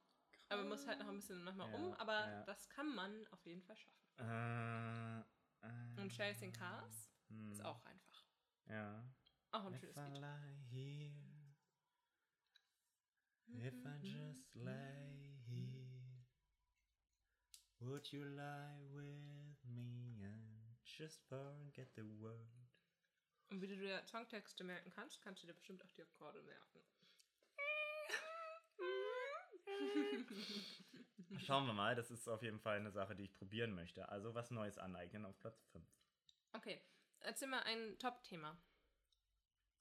Aber 0.49 0.61
man 0.61 0.69
muss 0.71 0.87
halt 0.87 0.99
noch 0.99 1.09
ein 1.09 1.17
bisschen 1.17 1.43
manchmal 1.43 1.71
Ja, 1.71 1.77
um, 1.77 1.95
aber 1.95 2.29
ja. 2.29 2.43
das 2.45 2.69
kann 2.69 2.95
man 2.95 3.27
auf 3.29 3.45
jeden 3.47 3.63
Fall 3.63 3.77
schaffen. 3.77 4.05
Äh, 4.19 5.21
äh, 5.67 6.01
Und 6.01 6.13
Chasing 6.13 6.53
Cars 6.53 7.11
hm. 7.29 7.51
ist 7.53 7.65
auch 7.65 7.83
einfach. 7.85 8.25
Ja. 8.67 9.05
Auch 9.53 9.65
ein 9.67 9.75
If 9.75 9.81
schönes 9.81 9.97
I 9.97 10.01
Lied. 10.11 10.21
lie 10.21 10.55
here, 10.71 11.55
if 13.67 13.75
I 13.87 13.99
just 14.07 14.55
lay 14.55 15.39
here, 15.47 16.27
would 17.81 18.07
you 18.13 18.25
lie 18.25 18.79
with 18.93 19.65
me 19.65 20.23
and 20.25 20.77
just 20.85 21.23
forget 21.29 21.89
the 21.95 22.03
word? 22.21 22.64
Und 23.51 23.61
wie 23.61 23.67
du 23.69 23.77
dir 23.77 24.03
Songtexte 24.07 24.65
merken 24.65 24.91
kannst, 24.91 25.21
kannst 25.23 25.43
du 25.43 25.47
dir 25.47 25.55
bestimmt 25.55 25.83
auch 25.85 25.93
die 25.93 26.03
Akkorde 26.03 26.43
merken. 26.43 26.81
Schauen 31.39 31.67
wir 31.67 31.73
mal, 31.73 31.95
das 31.95 32.11
ist 32.11 32.29
auf 32.29 32.43
jeden 32.43 32.61
Fall 32.61 32.79
eine 32.79 32.91
Sache, 32.91 33.15
die 33.15 33.25
ich 33.25 33.33
probieren 33.33 33.75
möchte. 33.75 34.09
Also 34.09 34.35
was 34.35 34.51
Neues 34.51 34.79
aneignen 34.79 35.25
auf 35.25 35.39
Platz 35.39 35.63
5. 35.73 35.85
Okay, 36.53 36.81
erzähl 37.21 37.49
mal 37.49 37.63
ein 37.63 37.99
Top-Thema. 37.99 38.57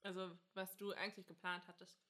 Also, 0.03 0.37
was 0.53 0.75
du 0.75 0.91
eigentlich 0.91 1.25
geplant 1.25 1.65
hattest. 1.67 2.03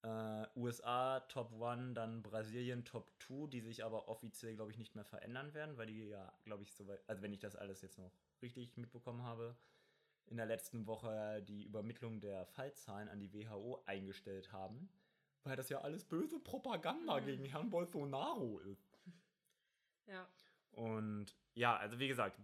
Äh, 0.03 0.47
USA 0.55 1.19
Top 1.21 1.51
1, 1.61 1.93
dann 1.95 2.21
Brasilien 2.23 2.85
Top 2.85 3.11
2, 3.21 3.47
die 3.47 3.61
sich 3.61 3.83
aber 3.83 4.07
offiziell, 4.07 4.55
glaube 4.55 4.71
ich, 4.71 4.77
nicht 4.77 4.95
mehr 4.95 5.03
verändern 5.03 5.53
werden, 5.53 5.77
weil 5.77 5.87
die 5.87 6.07
ja, 6.07 6.31
glaube 6.43 6.63
ich, 6.63 6.73
soweit, 6.73 7.01
also 7.09 7.21
wenn 7.21 7.33
ich 7.33 7.39
das 7.39 7.55
alles 7.55 7.81
jetzt 7.81 7.97
noch 7.97 8.13
richtig 8.41 8.77
mitbekommen 8.77 9.23
habe, 9.23 9.57
in 10.27 10.37
der 10.37 10.45
letzten 10.45 10.85
Woche 10.85 11.41
die 11.43 11.65
Übermittlung 11.65 12.21
der 12.21 12.45
Fallzahlen 12.45 13.09
an 13.09 13.19
die 13.19 13.33
WHO 13.33 13.83
eingestellt 13.87 14.51
haben, 14.53 14.89
weil 15.43 15.55
das 15.57 15.69
ja 15.69 15.81
alles 15.81 16.05
böse 16.05 16.39
Propaganda 16.39 17.19
Mhm. 17.19 17.25
gegen 17.25 17.45
Herrn 17.45 17.69
Bolsonaro 17.69 18.59
ist. 18.59 18.97
Ja. 20.05 20.27
Und 20.79 21.35
ja, 21.55 21.75
also 21.75 21.99
wie 21.99 22.07
gesagt, 22.07 22.39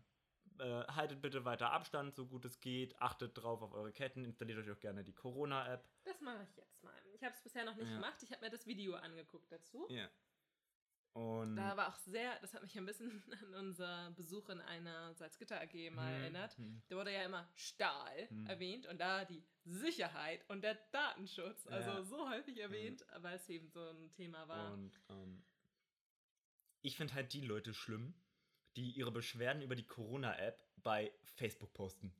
äh, 0.59 0.83
haltet 0.87 1.21
bitte 1.21 1.45
weiter 1.45 1.71
Abstand, 1.71 2.15
so 2.15 2.25
gut 2.27 2.43
es 2.43 2.59
geht. 2.59 2.99
Achtet 3.01 3.37
drauf 3.37 3.61
auf 3.61 3.73
eure 3.73 3.93
Ketten. 3.93 4.25
Installiert 4.25 4.59
euch 4.59 4.69
auch 4.71 4.79
gerne 4.81 5.05
die 5.05 5.13
Corona-App. 5.13 5.87
Das 6.03 6.19
mache 6.19 6.43
ich 6.43 6.57
jetzt 6.57 6.83
mal. 6.83 6.93
Ich 7.13 7.23
habe 7.23 7.33
es 7.33 7.41
bisher 7.41 7.63
noch 7.63 7.77
nicht 7.77 7.87
Ja. 7.87 7.95
gemacht. 7.95 8.21
Ich 8.23 8.31
habe 8.31 8.43
mir 8.43 8.51
das 8.51 8.67
Video 8.67 8.95
angeguckt 8.95 9.49
dazu. 9.51 9.87
Ja. 9.89 10.09
Und. 11.13 11.55
Da 11.55 11.77
war 11.77 11.87
auch 11.87 11.97
sehr, 11.99 12.37
das 12.41 12.53
hat 12.53 12.61
mich 12.61 12.77
ein 12.77 12.85
bisschen 12.85 13.23
an 13.41 13.53
unser 13.55 14.11
Besuch 14.11 14.49
in 14.49 14.59
einer 14.59 15.13
Salzgitter 15.13 15.61
AG 15.61 15.89
mal 15.91 16.11
Hm, 16.13 16.21
erinnert. 16.23 16.57
hm. 16.57 16.81
Da 16.89 16.97
wurde 16.97 17.13
ja 17.13 17.23
immer 17.23 17.49
Stahl 17.55 18.27
Hm. 18.27 18.47
erwähnt 18.47 18.85
und 18.87 18.97
da 18.99 19.23
die 19.23 19.41
Sicherheit 19.63 20.43
und 20.49 20.61
der 20.61 20.75
Datenschutz. 20.91 21.67
Also 21.67 21.89
Ja. 21.91 22.03
so 22.03 22.29
häufig 22.29 22.57
erwähnt, 22.59 23.05
weil 23.19 23.37
es 23.37 23.47
eben 23.47 23.69
so 23.69 23.79
ein 23.91 24.11
Thema 24.11 24.45
war. 24.49 24.73
Und 24.73 24.99
ähm, 25.07 25.41
ich 26.81 26.97
finde 26.97 27.13
halt 27.13 27.31
die 27.31 27.41
Leute 27.41 27.73
schlimm, 27.73 28.13
die 28.75 28.91
ihre 28.91 29.11
Beschwerden 29.11 29.61
über 29.61 29.75
die 29.75 29.85
Corona-App 29.85 30.61
bei 30.77 31.11
Facebook 31.35 31.73
posten. 31.73 32.13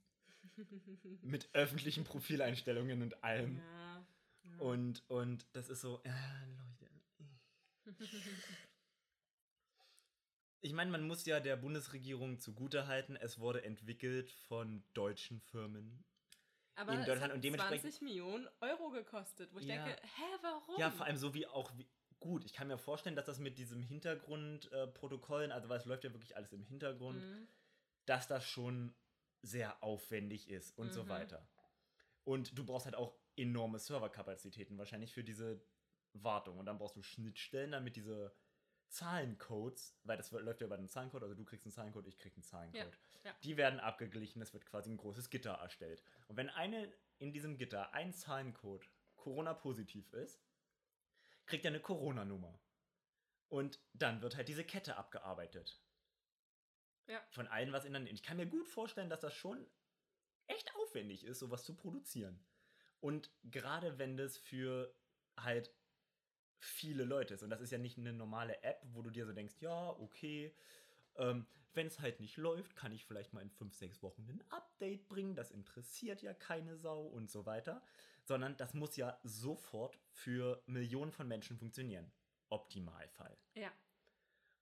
Mit 1.21 1.49
öffentlichen 1.53 2.03
Profileinstellungen 2.03 3.01
und 3.01 3.23
allem. 3.23 3.57
ja. 3.57 4.05
ja. 4.43 4.57
Und, 4.59 5.03
und 5.09 5.45
das 5.53 5.69
ist 5.69 5.81
so, 5.81 6.01
äh, 6.03 6.11
Leute. 6.57 6.89
Ich 10.61 10.73
meine, 10.73 10.89
man 10.89 11.05
muss 11.05 11.23
ja 11.27 11.39
der 11.39 11.57
Bundesregierung 11.57 12.39
zugutehalten, 12.39 13.15
es 13.17 13.37
wurde 13.37 13.63
entwickelt 13.63 14.31
von 14.31 14.83
deutschen 14.95 15.39
Firmen 15.39 16.03
Aber 16.73 16.93
in 16.93 17.01
es 17.01 17.05
Deutschland 17.05 17.29
hat 17.29 17.35
und 17.35 17.43
dementsprechend 17.43 17.81
20 17.83 18.01
Millionen 18.01 18.47
Euro 18.61 18.89
gekostet, 18.89 19.53
wo 19.53 19.59
ich 19.59 19.67
Ja. 19.67 19.85
denke, 19.85 20.01
hä, 20.01 20.23
warum? 20.41 20.79
Ja, 20.79 20.89
vor 20.89 21.05
allem 21.05 21.17
so 21.17 21.35
wie 21.35 21.45
auch, 21.45 21.71
wie, 21.77 21.85
gut, 22.19 22.43
ich 22.45 22.53
kann 22.53 22.67
mir 22.67 22.77
vorstellen, 22.77 23.15
dass 23.15 23.25
das 23.25 23.39
mit 23.39 23.57
diesem 23.57 23.81
Hintergrundprotokollen, 23.83 25.51
äh, 25.51 25.53
also 25.53 25.69
weil 25.69 25.77
es 25.79 25.85
läuft 25.85 26.03
ja 26.03 26.13
wirklich 26.13 26.35
alles 26.35 26.51
im 26.53 26.63
Hintergrund, 26.63 27.21
Mhm. 27.21 27.47
dass 28.05 28.27
das 28.27 28.45
schon 28.47 28.95
sehr 29.41 29.81
aufwendig 29.83 30.49
ist 30.49 30.77
und 30.77 30.91
so 30.93 31.03
Mhm. 31.03 31.09
weiter. 31.09 31.47
Und 32.23 32.57
du 32.57 32.65
brauchst 32.65 32.85
halt 32.85 32.95
auch 32.95 33.15
enorme 33.35 33.77
Serverkapazitäten 33.79 34.77
wahrscheinlich 34.77 35.13
für 35.13 35.23
diese 35.23 35.61
Wartung. 36.13 36.57
Und 36.57 36.65
dann 36.65 36.77
brauchst 36.79 36.95
du 36.95 37.03
Schnittstellen, 37.03 37.71
damit 37.71 37.95
diese 37.95 38.33
Zahlencodes, 38.87 39.97
weil 40.03 40.17
das 40.17 40.31
läuft 40.31 40.61
ja 40.61 40.67
über 40.67 40.75
einen 40.77 40.87
Zahlencode, 40.87 41.23
also 41.23 41.35
du 41.35 41.43
kriegst 41.43 41.65
einen 41.65 41.73
Zahlencode, 41.73 42.07
ich 42.07 42.17
krieg 42.17 42.33
einen 42.35 42.43
Zahlencode. 42.43 42.97
ja. 43.23 43.35
Die 43.43 43.57
werden 43.57 43.79
abgeglichen, 43.79 44.41
es 44.41 44.53
wird 44.53 44.65
quasi 44.65 44.89
ein 44.89 44.97
großes 44.97 45.29
Gitter 45.29 45.51
erstellt. 45.53 46.01
Und 46.27 46.37
wenn 46.37 46.49
eine 46.49 46.91
in 47.19 47.33
diesem 47.33 47.57
Gitter 47.57 47.93
ein 47.93 48.13
Zahlencode 48.13 48.87
Corona-positiv 49.15 50.11
ist, 50.13 50.39
kriegt 51.45 51.65
er 51.65 51.71
eine 51.71 51.79
Corona-Nummer. 51.79 52.59
Und 53.49 53.79
dann 53.93 54.21
wird 54.21 54.35
halt 54.35 54.47
diese 54.47 54.63
Kette 54.63 54.97
abgearbeitet. 54.97 55.81
Ja. 57.07 57.21
Von 57.29 57.47
allen 57.47 57.71
was 57.71 57.85
in 57.85 57.93
der 57.93 58.01
Ich 58.03 58.23
kann 58.23 58.37
mir 58.37 58.47
gut 58.47 58.67
vorstellen, 58.67 59.09
dass 59.09 59.19
das 59.19 59.35
schon 59.35 59.65
echt 60.47 60.73
aufwendig 60.75 61.23
ist, 61.23 61.39
sowas 61.39 61.63
zu 61.63 61.75
produzieren. 61.75 62.43
Und 62.99 63.29
gerade 63.43 63.99
wenn 63.99 64.17
das 64.17 64.37
für 64.37 64.93
halt 65.37 65.71
viele 66.59 67.03
Leute 67.03 67.35
ist. 67.35 67.43
Und 67.43 67.49
das 67.49 67.61
ist 67.61 67.71
ja 67.71 67.77
nicht 67.77 67.97
eine 67.97 68.13
normale 68.13 68.61
App, 68.63 68.81
wo 68.93 69.01
du 69.01 69.09
dir 69.09 69.25
so 69.25 69.33
denkst, 69.33 69.55
ja, 69.59 69.89
okay, 69.89 70.55
ähm, 71.15 71.45
wenn 71.73 71.87
es 71.87 71.99
halt 71.99 72.19
nicht 72.19 72.37
läuft, 72.37 72.75
kann 72.75 72.91
ich 72.91 73.05
vielleicht 73.05 73.33
mal 73.33 73.41
in 73.41 73.51
5, 73.51 73.75
6 73.75 74.01
Wochen 74.01 74.25
ein 74.29 74.43
Update 74.49 75.07
bringen. 75.07 75.35
Das 75.35 75.51
interessiert 75.51 76.21
ja 76.21 76.33
keine 76.33 76.77
Sau 76.77 77.03
und 77.03 77.29
so 77.29 77.45
weiter. 77.45 77.83
Sondern 78.25 78.57
das 78.57 78.73
muss 78.73 78.95
ja 78.97 79.19
sofort 79.23 79.99
für 80.09 80.61
Millionen 80.65 81.11
von 81.11 81.27
Menschen 81.27 81.57
funktionieren. 81.57 82.11
Optimalfall. 82.49 83.37
Ja. 83.53 83.71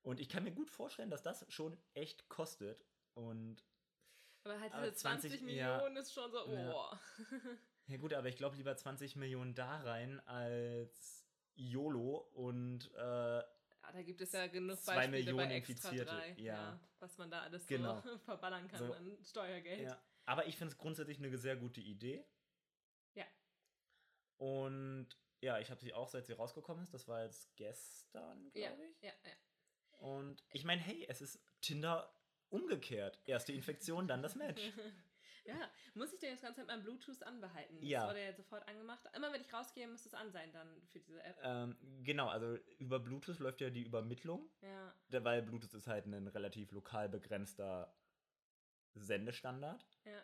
Und 0.01 0.20
ich 0.20 0.27
kann 0.29 0.43
mir 0.43 0.51
gut 0.51 0.70
vorstellen, 0.70 1.10
dass 1.10 1.24
das 1.24 1.46
schon 1.50 1.77
echt 1.93 2.27
kostet. 2.27 2.86
Und 3.13 3.63
Aber 4.43 4.60
halt 4.60 4.74
diese 4.74 4.93
20, 4.93 5.32
20 5.39 5.41
ja. 5.55 5.77
Millionen 5.77 5.98
ist 5.98 6.13
schon 6.13 6.29
so, 6.32 6.46
Ja. 6.53 6.74
oh. 6.74 6.98
ja 7.88 7.98
gut, 7.98 8.13
aber 8.13 8.27
ich 8.27 8.36
glaube 8.36 8.58
lieber 8.58 8.75
20 8.75 9.15
Millionen 9.15 9.55
da 9.55 9.77
rein 9.82 10.20
als 10.27 11.25
YOLO 11.55 12.17
und 12.34 12.91
äh, 12.96 13.00
Ja, 13.00 13.91
da 13.93 14.01
gibt 14.01 14.20
es 14.22 14.32
ja 14.34 14.48
genug 14.48 14.77
Zwei 14.77 14.96
Beispiele 14.96 15.17
Millionen 15.20 15.50
bei 15.50 15.55
Extra 15.55 15.89
Infizierte, 15.89 16.12
3, 16.12 16.36
ja. 16.41 16.79
was 17.00 17.17
man 17.17 17.32
da 17.32 17.41
alles 17.41 17.65
Genau. 17.67 18.01
so 18.01 18.17
verballern 18.25 18.67
kann 18.67 18.79
So. 18.79 18.93
an 18.93 19.17
Steuergeld. 19.24 19.84
Ja. 19.84 20.01
Aber 20.25 20.48
ich 20.48 20.58
finde 20.58 20.72
es 20.74 20.77
grundsätzlich 20.77 21.20
eine 21.20 21.38
sehr 21.38 21.55
gute 21.55 21.82
Idee. 21.82 22.25
Ja. 24.43 24.50
Und 24.50 25.07
ja, 25.41 25.59
ich 25.59 25.69
habe 25.69 25.81
sie 25.81 25.93
auch, 25.93 26.07
seit 26.07 26.25
sie 26.25 26.33
rausgekommen 26.33 26.83
ist. 26.83 26.93
Das 26.93 27.07
war 27.07 27.23
jetzt 27.23 27.55
gestern, 27.55 28.51
ja, 28.53 28.69
glaube 28.69 28.85
ich. 28.85 29.01
ja, 29.01 29.12
ja. 29.25 29.33
Und 30.00 30.43
ich 30.51 30.63
meine, 30.63 30.81
hey, 30.81 31.05
es 31.09 31.21
ist 31.21 31.39
Tinder 31.62 32.13
umgekehrt. 32.50 33.19
Erste 33.25 33.53
Infektion, 33.53 34.07
dann 34.07 34.21
das 34.21 34.35
Match. 34.35 34.62
ja, 35.45 35.69
muss 35.95 36.13
ich 36.13 36.19
denn 36.19 36.31
das 36.31 36.41
ganze 36.41 36.62
mit 36.62 36.67
meinem 36.67 36.83
Bluetooth 36.83 37.23
anbehalten? 37.23 37.77
Ja. 37.81 38.01
Das 38.01 38.09
wurde 38.09 38.23
ja 38.23 38.33
sofort 38.33 38.67
angemacht. 38.67 39.05
Immer 39.15 39.31
wenn 39.33 39.41
ich 39.41 39.53
rausgehe, 39.53 39.88
muss 39.88 40.05
es 40.05 40.13
an 40.13 40.31
sein 40.31 40.51
dann 40.51 40.81
für 40.88 41.00
diese 41.00 41.21
App. 41.23 41.38
ähm, 41.43 41.77
genau, 42.03 42.27
also 42.27 42.57
über 42.79 43.00
Bluetooth 43.00 43.39
läuft 43.39 43.62
ja 43.62 43.69
die 43.69 43.83
Übermittlung. 43.83 44.50
Ja, 44.62 44.93
Weil 45.23 45.41
Bluetooth 45.41 45.73
ist 45.73 45.88
halt 45.88 46.05
ein 46.05 46.27
relativ 46.27 46.71
lokal 46.71 47.09
begrenzter 47.09 47.93
Sendestandard. 48.95 49.85
ja. 50.05 50.23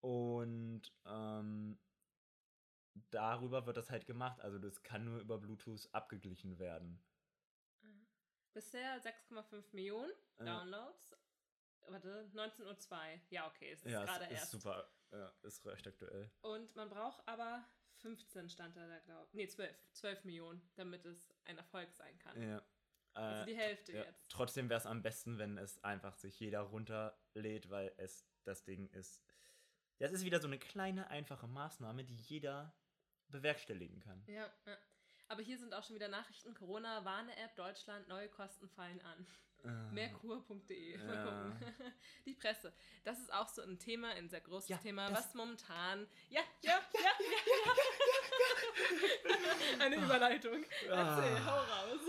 Und 0.00 0.82
ähm, 1.06 1.78
darüber 3.10 3.66
wird 3.66 3.76
das 3.76 3.90
halt 3.90 4.06
gemacht. 4.06 4.40
Also 4.40 4.58
das 4.58 4.82
kann 4.82 5.04
nur 5.04 5.20
über 5.20 5.38
Bluetooth 5.38 5.88
abgeglichen 5.92 6.58
werden. 6.58 7.02
Bisher 8.52 9.00
6,5 9.02 9.64
Millionen 9.74 10.12
Ja. 10.38 10.44
Downloads. 10.44 11.16
Warte, 11.88 12.30
19.02 12.32 12.92
Uhr. 13.14 13.20
Ja, 13.30 13.46
okay, 13.46 13.70
es 13.72 13.82
ist 13.82 13.92
Ja, 13.92 14.04
gerade 14.04 14.24
es 14.26 14.30
ist 14.32 14.38
erst. 14.38 14.50
super. 14.52 14.88
Ja, 15.10 15.32
ist 15.42 15.64
recht 15.66 15.86
aktuell. 15.86 16.30
Und 16.40 16.74
man 16.76 16.88
braucht 16.88 17.26
aber 17.28 17.64
15 17.96 18.48
stand 18.48 18.76
da, 18.76 18.98
glaube 19.00 19.26
ich. 19.28 19.34
Nee, 19.34 19.46
12, 19.48 19.76
12 19.92 20.24
Millionen, 20.24 20.62
damit 20.76 21.04
es 21.04 21.32
ein 21.44 21.58
Erfolg 21.58 21.92
sein 21.92 22.18
kann. 22.18 22.40
Ja. 22.40 22.62
Also 23.12 23.42
Äh, 23.42 23.46
die 23.46 23.56
Hälfte 23.56 23.92
ja. 23.92 24.02
jetzt. 24.04 24.28
Trotzdem 24.30 24.68
wäre 24.68 24.78
es 24.78 24.86
am 24.86 25.02
besten, 25.02 25.38
wenn 25.38 25.58
es 25.58 25.82
einfach 25.84 26.16
sich 26.16 26.38
jeder 26.40 26.60
runterlädt, 26.62 27.70
weil 27.70 27.92
es 27.98 28.26
das 28.44 28.64
Ding 28.64 28.88
ist. 28.88 29.20
Das 29.98 30.10
ist 30.12 30.24
wieder 30.24 30.40
so 30.40 30.48
eine 30.48 30.58
kleine, 30.58 31.08
einfache 31.08 31.46
Maßnahme, 31.46 32.04
die 32.04 32.16
jeder 32.16 32.74
bewerkstelligen 33.28 34.00
kann. 34.00 34.22
Ja, 34.26 34.50
ja. 34.66 34.76
Aber 35.28 35.42
hier 35.42 35.58
sind 35.58 35.72
auch 35.74 35.82
schon 35.82 35.94
wieder 35.96 36.08
Nachrichten. 36.08 36.54
Corona-Warne-App 36.54 37.56
Deutschland, 37.56 38.08
neue 38.08 38.28
Kosten 38.28 38.68
fallen 38.68 39.00
an. 39.00 39.26
Äh, 39.64 39.92
Mehrkur.de. 39.94 40.98
Mal 40.98 41.14
Ja. 41.14 41.24
gucken. 41.24 41.56
Die 42.26 42.34
Presse. 42.34 42.72
Das 43.04 43.18
ist 43.18 43.32
auch 43.32 43.48
so 43.48 43.62
ein 43.62 43.78
Thema, 43.78 44.10
ein 44.10 44.28
sehr 44.28 44.42
großes 44.42 44.68
Ja, 44.68 44.76
Thema, 44.76 45.10
was 45.12 45.32
momentan. 45.34 46.06
Ja, 46.28 46.42
ja, 46.60 46.72
ja, 46.92 47.00
ja, 47.00 47.10
ja. 47.64 47.72
Eine 49.84 49.96
Überleitung. 49.96 50.62
Erzähl, 50.86 50.92
Ah. 50.92 51.44
hau 51.46 51.56
raus. 51.56 52.00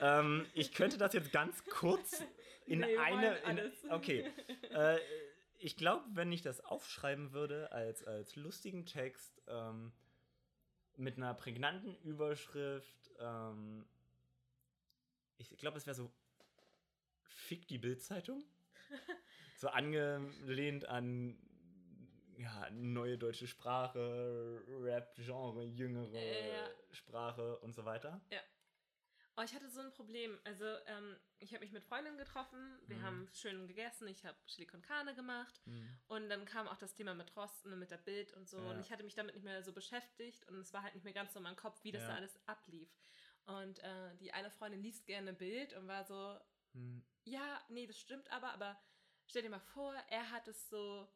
ähm, 0.00 0.46
ich 0.52 0.72
könnte 0.74 0.98
das 0.98 1.14
jetzt 1.14 1.32
ganz 1.32 1.64
kurz 1.64 2.22
in 2.66 2.80
Nee, 2.80 2.98
eine. 2.98 3.36
In, 3.38 3.72
okay. 3.90 4.30
Äh, 4.70 4.98
ich 5.58 5.76
glaube, 5.76 6.04
wenn 6.12 6.32
ich 6.32 6.42
das 6.42 6.64
aufschreiben 6.64 7.32
würde 7.32 7.72
als, 7.72 8.04
als 8.04 8.36
lustigen 8.36 8.86
Text 8.86 9.42
ähm, 9.48 9.92
mit 10.96 11.16
einer 11.16 11.34
prägnanten 11.34 11.94
Überschrift, 12.02 13.10
ähm, 13.18 13.86
ich 15.36 15.56
glaube, 15.56 15.78
es 15.78 15.86
wäre 15.86 15.94
so 15.94 16.10
Fick 17.22 17.68
die 17.68 17.78
Bildzeitung. 17.78 18.44
so 19.56 19.68
angelehnt 19.68 20.86
an 20.86 21.38
ja, 22.38 22.70
neue 22.70 23.18
deutsche 23.18 23.46
Sprache, 23.48 24.62
Rap-Genre, 24.68 25.64
jüngere 25.64 26.14
Äh, 26.14 26.52
ja. 26.52 26.68
Sprache 26.92 27.58
und 27.58 27.74
so 27.74 27.84
weiter. 27.84 28.20
Oh, 29.38 29.42
ich 29.44 29.54
hatte 29.54 29.70
so 29.70 29.80
ein 29.80 29.92
Problem. 29.92 30.36
Also, 30.42 30.64
ähm, 30.86 31.16
ich 31.38 31.52
habe 31.54 31.60
mich 31.64 31.70
mit 31.70 31.84
Freundinnen 31.84 32.18
getroffen. 32.18 32.76
Wir 32.88 32.96
Mhm. 32.96 33.02
haben 33.02 33.28
schön 33.32 33.68
gegessen. 33.68 34.08
Ich 34.08 34.24
habe 34.26 34.36
Chili 34.46 34.66
con 34.66 34.82
Carne 34.82 35.14
gemacht. 35.14 35.60
Und 36.08 36.28
dann 36.28 36.44
kam 36.44 36.66
auch 36.66 36.76
das 36.76 36.92
Thema 36.94 37.14
mit 37.14 37.36
Rosten 37.36 37.72
und 37.72 37.78
mit 37.78 37.92
der 37.92 37.98
Bild 37.98 38.32
und 38.32 38.48
so. 38.48 38.58
Ja. 38.58 38.70
Und 38.72 38.80
ich 38.80 38.90
hatte 38.90 39.04
mich 39.04 39.14
damit 39.14 39.36
nicht 39.36 39.44
mehr 39.44 39.62
so 39.62 39.72
beschäftigt. 39.72 40.44
Und 40.48 40.58
es 40.58 40.72
war 40.72 40.82
halt 40.82 40.94
nicht 40.94 41.04
mehr 41.04 41.12
ganz 41.12 41.32
so 41.32 41.38
in 41.38 41.44
meinem 41.44 41.54
Kopf, 41.56 41.84
wie 41.84 41.92
das 41.92 42.02
Ja. 42.02 42.08
da 42.08 42.14
alles 42.16 42.36
ablief. 42.46 42.90
Und 43.46 43.78
äh, 43.78 44.16
die 44.16 44.32
eine 44.32 44.50
Freundin 44.50 44.82
liest 44.82 45.06
gerne 45.06 45.32
Bild 45.32 45.72
und 45.74 45.86
war 45.86 46.04
so, 46.04 46.38
Hm. 46.72 47.02
ja, 47.24 47.64
nee, 47.68 47.86
das 47.86 47.98
stimmt 47.98 48.30
aber, 48.30 48.52
aber 48.52 48.76
stell 49.26 49.42
dir 49.42 49.50
mal 49.50 49.60
vor, 49.60 49.94
er 50.10 50.30
hat 50.32 50.48
es 50.48 50.68
so 50.68 51.08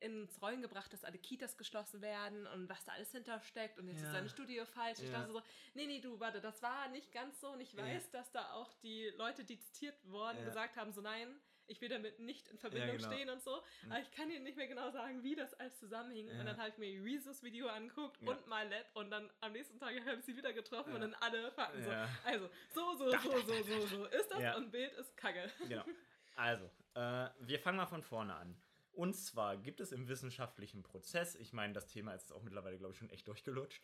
ins 0.00 0.40
Rollen 0.42 0.62
gebracht, 0.62 0.92
dass 0.92 1.04
alle 1.04 1.18
Kitas 1.18 1.56
geschlossen 1.56 2.00
werden 2.02 2.46
und 2.48 2.68
was 2.68 2.84
da 2.84 2.92
alles 2.92 3.10
hintersteckt 3.12 3.78
und 3.78 3.88
jetzt 3.88 4.00
Ja. 4.00 4.06
ist 4.06 4.12
seine 4.12 4.28
Studie 4.28 4.62
falsch. 4.74 4.98
Ich 5.00 5.10
Ja. 5.10 5.18
dachte 5.20 5.32
so, 5.32 5.42
nee, 5.74 5.86
nee, 5.86 6.00
du, 6.00 6.18
warte, 6.20 6.40
das 6.40 6.62
war 6.62 6.88
nicht 6.88 7.12
ganz 7.12 7.40
so 7.40 7.48
und 7.50 7.60
ich 7.60 7.72
Ja. 7.72 7.84
weiß, 7.84 8.10
dass 8.10 8.30
da 8.32 8.52
auch 8.54 8.72
die 8.82 9.08
Leute, 9.16 9.44
die 9.44 9.58
zitiert 9.58 9.96
wurden, 10.04 10.38
Ja. 10.38 10.44
gesagt 10.44 10.76
haben, 10.76 10.92
so 10.92 11.00
nein, 11.00 11.28
ich 11.66 11.80
will 11.80 11.88
damit 11.88 12.18
nicht 12.20 12.46
in 12.48 12.58
Verbindung 12.58 12.98
genau. 12.98 13.10
stehen 13.10 13.30
und 13.30 13.42
so, 13.42 13.62
aber 13.88 13.98
ich 13.98 14.10
kann 14.10 14.28
dir 14.28 14.38
nicht 14.38 14.56
mehr 14.58 14.66
genau 14.68 14.90
sagen, 14.90 15.22
wie 15.22 15.34
das 15.34 15.54
alles 15.54 15.78
zusammenhing 15.78 16.28
Ja. 16.28 16.38
und 16.40 16.44
dann 16.46 16.58
habe 16.58 16.68
ich 16.68 16.76
mir 16.76 17.02
Reese's 17.02 17.42
Video 17.42 17.68
angeguckt 17.68 18.20
Ja. 18.20 18.32
und 18.32 18.46
MyLab 18.46 18.84
und 18.94 19.10
dann 19.10 19.30
am 19.40 19.52
nächsten 19.52 19.78
Tag 19.78 19.98
habe 20.04 20.18
ich 20.18 20.24
sie 20.26 20.36
wieder 20.36 20.52
getroffen 20.52 20.90
Ja. 20.90 20.94
und 20.96 21.00
dann 21.00 21.14
alle 21.20 21.50
Fakten 21.52 21.82
Ja. 21.82 22.06
so, 22.06 22.28
also, 22.28 22.50
so, 22.74 22.96
so, 22.96 23.10
so, 23.18 23.40
so, 23.40 23.62
so, 23.62 23.86
so 23.86 24.04
ist 24.06 24.30
das 24.30 24.40
Ja. 24.40 24.56
und 24.56 24.70
Bild 24.70 24.92
ist 24.92 25.16
kacke. 25.16 25.50
Genau. 25.60 25.84
Also, 26.36 26.64
äh, 26.94 27.28
wir 27.38 27.60
fangen 27.60 27.76
mal 27.76 27.86
von 27.86 28.02
vorne 28.02 28.34
an. 28.34 28.60
Und 28.94 29.14
zwar 29.14 29.56
gibt 29.56 29.80
es 29.80 29.92
im 29.92 30.08
wissenschaftlichen 30.08 30.82
Prozess, 30.82 31.34
ich 31.34 31.52
meine, 31.52 31.72
das 31.72 31.86
Thema 31.86 32.14
ist 32.14 32.32
auch 32.32 32.42
mittlerweile, 32.42 32.78
glaube 32.78 32.92
ich, 32.92 32.98
schon 32.98 33.10
echt 33.10 33.26
durchgelutscht, 33.26 33.82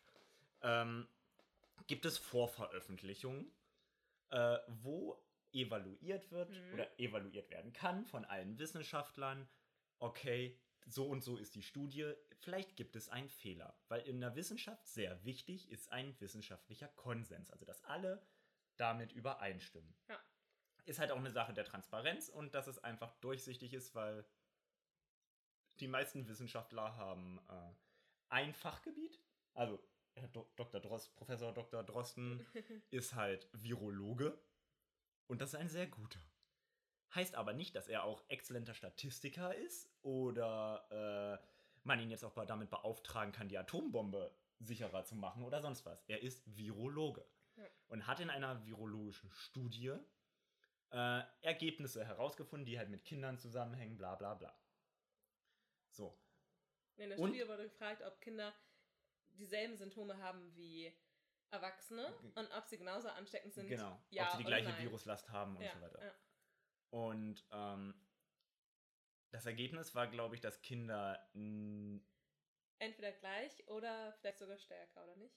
ähm, 0.62 1.08
gibt 1.86 2.04
es 2.04 2.18
Vorveröffentlichungen, 2.18 3.50
äh, 4.30 4.58
wo 4.68 5.20
evaluiert 5.52 6.30
wird 6.30 6.50
Mhm. 6.50 6.74
oder 6.74 7.00
evaluiert 7.00 7.50
werden 7.50 7.72
kann 7.72 8.04
von 8.04 8.24
allen 8.24 8.58
Wissenschaftlern, 8.58 9.48
okay, 9.98 10.56
so 10.86 11.06
und 11.06 11.22
so 11.22 11.36
ist 11.36 11.54
die 11.54 11.62
Studie, 11.62 12.12
vielleicht 12.38 12.76
gibt 12.76 12.96
es 12.96 13.08
einen 13.08 13.28
Fehler. 13.28 13.76
Weil 13.88 14.02
in 14.02 14.20
der 14.20 14.34
Wissenschaft 14.36 14.86
sehr 14.86 15.22
wichtig 15.24 15.70
ist 15.70 15.90
ein 15.90 16.18
wissenschaftlicher 16.20 16.88
Konsens, 16.88 17.50
also 17.50 17.64
dass 17.64 17.82
alle 17.84 18.22
damit 18.76 19.12
übereinstimmen. 19.12 19.94
Ja. 20.08 20.18
Ist 20.86 20.98
halt 20.98 21.10
auch 21.10 21.18
eine 21.18 21.30
Sache 21.30 21.52
der 21.52 21.64
Transparenz 21.64 22.28
und 22.28 22.54
dass 22.54 22.66
es 22.66 22.78
einfach 22.78 23.12
durchsichtig 23.20 23.74
ist, 23.74 23.94
weil 23.94 24.24
die 25.80 25.88
meisten 25.88 26.28
Wissenschaftler 26.28 26.96
haben 26.96 27.40
äh, 27.48 27.72
ein 28.28 28.54
Fachgebiet. 28.54 29.18
Also 29.54 29.78
Herr 30.14 30.28
Do 30.28 30.50
Dr. 30.56 30.80
Drost, 30.80 31.14
Professor 31.16 31.52
Dr. 31.52 31.82
Drosten 31.82 32.46
ist 32.90 33.14
halt 33.14 33.48
Virologe 33.52 34.38
und 35.26 35.40
das 35.40 35.50
ist 35.54 35.60
ein 35.60 35.68
sehr 35.68 35.86
guter. 35.86 36.20
Heißt 37.14 37.34
aber 37.34 37.52
nicht, 37.52 37.74
dass 37.74 37.88
er 37.88 38.04
auch 38.04 38.22
exzellenter 38.28 38.74
Statistiker 38.74 39.54
ist 39.54 39.90
oder 40.02 41.40
man 41.82 41.98
ihn 42.00 42.10
jetzt 42.10 42.24
auch 42.24 42.34
damit 42.46 42.70
beauftragen 42.70 43.32
kann, 43.32 43.48
die 43.48 43.58
Atombombe 43.58 44.32
sicherer 44.60 45.04
zu 45.04 45.16
machen 45.16 45.42
oder 45.42 45.60
sonst 45.60 45.86
was. 45.86 46.04
Er 46.06 46.22
ist 46.22 46.42
Virologe 46.56 47.26
Ja. 47.56 47.64
und 47.88 48.06
hat 48.06 48.20
in 48.20 48.30
einer 48.30 48.64
virologischen 48.64 49.30
Studie 49.30 49.92
äh, 50.92 51.22
Ergebnisse 51.40 52.04
herausgefunden, 52.04 52.66
die 52.66 52.78
halt 52.78 52.90
mit 52.90 53.04
Kindern 53.04 53.38
zusammenhängen, 53.38 53.96
bla 53.96 54.14
bla 54.16 54.34
bla. 54.34 54.54
So, 55.90 56.16
In 56.96 57.08
der 57.10 57.18
Und- 57.18 57.30
Studie 57.30 57.48
wurde 57.48 57.64
gefragt, 57.64 58.02
ob 58.02 58.20
Kinder 58.20 58.54
dieselben 59.30 59.76
Symptome 59.76 60.18
haben 60.18 60.54
wie 60.54 60.94
Erwachsene 61.50 62.14
und 62.36 62.50
ob 62.52 62.66
sie 62.66 62.78
genauso 62.78 63.08
ansteckend 63.08 63.54
sind. 63.54 63.68
genau. 63.68 64.00
ja 64.10 64.24
Ob 64.26 64.30
sie 64.32 64.38
die 64.38 64.44
gleiche 64.44 64.68
nein. 64.68 64.82
Viruslast 64.82 65.30
haben 65.30 65.56
und 65.56 65.62
ja, 65.62 65.72
so 65.74 65.80
weiter. 65.80 66.04
Ja. 66.04 66.14
Und 66.90 67.44
ähm, 67.50 68.06
das 69.30 69.46
Ergebnis 69.46 69.94
war, 69.94 70.06
glaube 70.08 70.34
ich, 70.34 70.40
dass 70.40 70.60
Kinder, 70.62 71.28
Entweder 72.78 73.12
gleich 73.12 73.66
oder 73.68 74.12
vielleicht 74.14 74.38
sogar 74.38 74.58
stärker, 74.58 75.04
oder 75.04 75.16
nicht? 75.16 75.36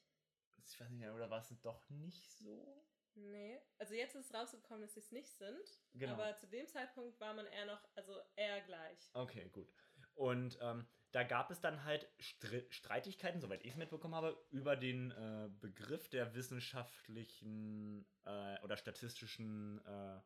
ich 0.66 0.80
weiß 0.80 0.90
nicht, 0.92 1.08
oder 1.10 1.30
war 1.30 1.40
es 1.40 1.54
doch 1.62 1.90
nicht 1.90 2.32
so? 2.32 2.86
Nee. 3.16 3.62
Also 3.78 3.94
jetzt 3.94 4.16
ist 4.16 4.34
rausgekommen, 4.34 4.82
dass 4.82 4.94
sie 4.94 5.02
es 5.02 5.12
nicht 5.12 5.30
sind. 5.38 5.84
Genau. 5.94 6.14
Aber 6.14 6.36
zu 6.38 6.48
dem 6.48 6.68
Zeitpunkt 6.68 7.20
war 7.20 7.34
man 7.34 7.46
eher 7.48 7.66
noch, 7.66 7.84
also 7.96 8.20
eher 8.36 8.62
gleich. 8.62 9.10
Okay, 9.14 9.50
gut. 9.50 9.72
Und 10.16 10.58
ähm, 10.62 10.88
da 11.12 11.24
gab 11.24 11.52
es 11.52 11.60
dann 11.60 11.84
halt 11.84 12.10
Stri 12.20 12.66
Streitigkeiten, 12.70 13.40
soweit 13.40 13.64
ich 13.64 13.72
es 13.72 13.78
mitbekommen 13.78 14.16
habe, 14.16 14.38
über 14.50 14.76
den 14.76 15.12
äh, 15.12 15.50
Begriff 15.60 16.10
der 16.10 16.34
wissenschaftlichen 16.34 18.06
äh, 18.26 18.60
oder 18.62 18.78
statistischen 18.78 19.84
äh, 19.86 20.20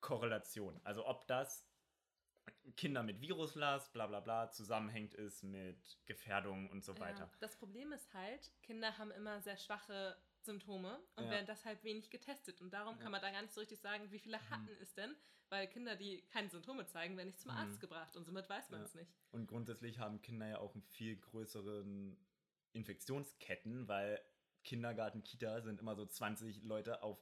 Korrelation. 0.00 0.80
Also 0.84 1.06
ob 1.06 1.26
das 1.28 1.68
Kinder 2.76 3.02
mit 3.02 3.20
Viruslast, 3.20 3.92
bla 3.92 4.06
bla 4.06 4.20
bla, 4.20 4.50
zusammenhängt 4.50 5.14
ist 5.14 5.42
mit 5.42 5.98
Gefährdung 6.06 6.70
und 6.70 6.84
so 6.84 6.98
weiter. 6.98 7.24
Ja. 7.24 7.30
Das 7.40 7.56
Problem 7.56 7.92
ist 7.92 8.12
halt, 8.14 8.52
Kinder 8.62 8.98
haben 8.98 9.10
immer 9.10 9.40
sehr 9.40 9.56
schwache 9.56 10.16
Symptome 10.48 10.98
und 11.16 11.24
Ja. 11.24 11.30
werden 11.30 11.46
deshalb 11.46 11.84
wenig 11.84 12.08
getestet. 12.10 12.60
Und 12.62 12.72
darum 12.72 12.96
Ja. 12.96 13.02
kann 13.02 13.12
man 13.12 13.20
da 13.20 13.30
gar 13.30 13.42
nicht 13.42 13.52
so 13.52 13.60
richtig 13.60 13.80
sagen, 13.80 14.10
wie 14.10 14.18
viele 14.18 14.38
hatten 14.50 14.68
es 14.80 14.94
denn, 14.94 15.14
weil 15.50 15.66
Kinder, 15.68 15.94
die 15.94 16.22
keine 16.28 16.48
Symptome 16.48 16.86
zeigen, 16.86 17.16
werden 17.18 17.28
nicht 17.28 17.40
zum 17.40 17.50
Mhm. 17.52 17.58
Arzt 17.58 17.80
gebracht 17.80 18.16
und 18.16 18.24
somit 18.24 18.48
weiß 18.48 18.70
man 18.70 18.80
Ja. 18.80 18.86
es 18.86 18.94
nicht. 18.94 19.12
Und 19.30 19.46
grundsätzlich 19.46 19.98
haben 19.98 20.22
Kinder 20.22 20.46
ja 20.48 20.58
auch 20.58 20.72
einen 20.74 20.82
viel 20.82 21.16
größeren 21.16 22.16
Infektionsketten, 22.72 23.88
weil 23.88 24.20
Kindergarten, 24.64 25.22
Kita 25.22 25.60
sind 25.60 25.80
immer 25.80 25.94
so 25.94 26.06
20 26.06 26.62
Leute 26.62 27.02
auf. 27.02 27.18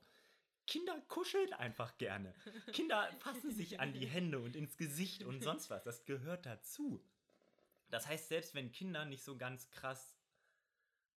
Kinder 0.67 1.01
kuscheln 1.09 1.53
einfach 1.53 1.97
gerne. 1.99 2.35
Kinder 2.73 3.09
fassen 3.21 3.51
sich 3.53 3.79
an 3.81 3.93
die 3.93 4.07
Hände 4.07 4.41
und 4.41 4.57
ins 4.57 4.77
Gesicht 4.77 5.23
und 5.25 5.43
sonst 5.43 5.71
was. 5.71 5.83
Das 5.85 6.05
gehört 6.05 6.47
dazu. 6.47 7.05
Das 7.91 8.07
heißt, 8.09 8.29
selbst 8.29 8.55
wenn 8.57 8.73
Kinder 8.73 9.05
nicht 9.05 9.23
so 9.23 9.37
ganz 9.37 9.71
krass 9.71 10.16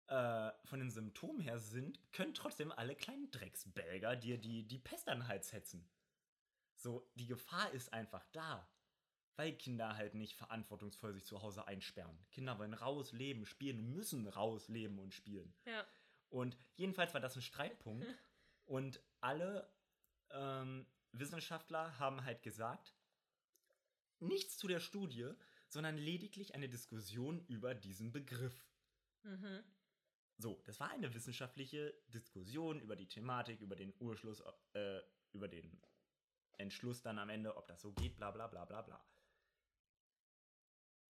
äh, 0.09 0.51
von 0.65 0.81
den 0.81 0.91
Symptomen 0.91 1.41
her 1.41 1.59
sind, 1.59 2.01
können 2.13 2.35
trotzdem 2.35 2.73
alle 2.73 2.95
kleinen 2.95 3.31
Drecksbelger 3.31 4.17
dir 4.17 4.39
die, 4.39 4.67
die 4.67 4.79
Pest 4.79 5.09
an 5.09 5.21
den 5.21 5.29
Hals 5.29 5.53
hetzen. 5.53 5.89
So, 6.77 7.11
die 7.15 7.27
Gefahr 7.27 7.71
ist 7.73 7.93
einfach 7.93 8.25
da. 8.33 8.69
Weil 9.37 9.57
Kinder 9.57 9.97
halt 9.97 10.15
nicht 10.15 10.35
verantwortungsvoll 10.35 11.13
sich 11.13 11.25
zu 11.25 11.43
Hause 11.43 11.67
einsperren. 11.67 12.19
Kinder 12.33 12.59
wollen 12.59 12.75
raus, 12.75 13.13
leben, 13.13 13.47
spielen 13.47 13.93
müssen 13.93 14.27
raus, 14.27 14.69
leben 14.69 14.99
und 14.99 15.15
spielen. 15.15 15.55
Ja. 15.65 15.87
Und 16.29 16.57
jedenfalls 16.75 17.15
war 17.15 17.21
das 17.21 17.37
ein 17.37 17.43
Streitpunkt. 17.43 18.07
und 18.65 19.01
alle 19.21 19.71
ähm, 20.31 20.87
Wissenschaftler 21.13 21.99
haben 21.99 22.25
halt 22.25 22.43
gesagt, 22.43 22.95
nichts 24.21 24.59
zu 24.59 24.67
der 24.67 24.81
Studie, 24.81 25.31
sondern 25.69 25.97
lediglich 25.97 26.55
eine 26.55 26.69
Diskussion 26.69 27.45
über 27.47 27.75
diesen 27.75 28.11
Begriff. 28.11 28.67
Mhm. 29.23 29.63
So, 30.41 30.63
das 30.67 30.79
war 30.79 30.91
eine 30.91 31.13
wissenschaftliche 31.13 31.93
Diskussion 32.15 32.81
über 32.81 32.95
die 32.95 33.09
Thematik, 33.09 33.61
über 33.61 33.75
den 33.75 33.93
Urschluss, 33.99 34.41
äh, 34.73 35.01
über 35.33 35.49
den 35.49 35.83
Entschluss 36.59 37.03
dann 37.03 37.19
am 37.19 37.29
Ende, 37.29 37.57
ob 37.57 37.67
das 37.67 37.83
so 37.83 37.93
geht, 37.93 38.17
bla 38.17 38.31
bla 38.31 38.47
bla 38.47 38.65
bla 38.65 38.83
bla. 38.83 39.05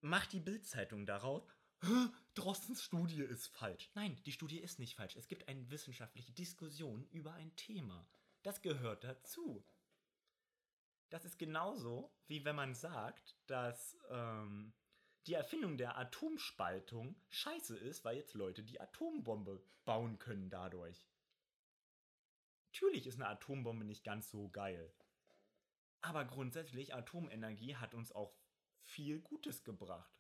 Macht 0.01 0.33
die 0.33 0.41
Bildzeitung 0.41 1.05
daraus, 1.05 1.47
"Hä, 1.83 2.09
Drostens 2.35 2.83
Studie 2.83 3.23
ist 3.23 3.49
falsch. 3.49 3.91
Nein, 3.95 4.19
die 4.25 4.33
Studie 4.33 4.59
ist 4.61 4.79
nicht 4.79 4.97
falsch. 4.97 5.17
Es 5.17 5.29
gibt 5.29 5.49
eine 5.49 5.71
wissenschaftliche 5.71 6.33
Diskussion 6.33 7.07
über 7.11 7.35
ein 7.35 7.55
Thema. 7.57 8.09
Das 8.43 8.63
gehört 8.63 9.05
dazu. 9.05 9.67
Das 11.11 11.27
ist 11.27 11.39
genauso, 11.39 12.15
wie 12.29 12.45
wenn 12.45 12.57
man 12.57 12.75
sagt, 12.75 13.37
dass 13.47 13.99
ähm, 14.09 14.73
die 15.31 15.35
Erfindung 15.35 15.79
der 15.79 15.97
Atomspaltung 15.97 17.15
scheiße 17.29 17.79
ist, 17.79 18.05
weil 18.05 18.17
jetzt 18.17 18.35
Leute 18.35 18.65
die 18.65 18.81
Atombombe 18.81 19.63
bauen 19.85 20.19
können 20.19 20.51
dadurch. 20.51 21.07
Natürlich 22.73 23.07
ist 23.07 23.15
eine 23.15 23.29
Atombombe 23.29 23.85
nicht 23.85 24.03
ganz 24.03 24.29
so 24.29 24.49
geil. 24.49 24.93
Aber 26.01 26.25
grundsätzlich, 26.25 26.95
Atomenergie 26.95 27.77
hat 27.77 27.95
uns 27.95 28.11
auch 28.11 28.35
viel 28.83 29.21
Gutes 29.21 29.63
gebracht. 29.63 30.11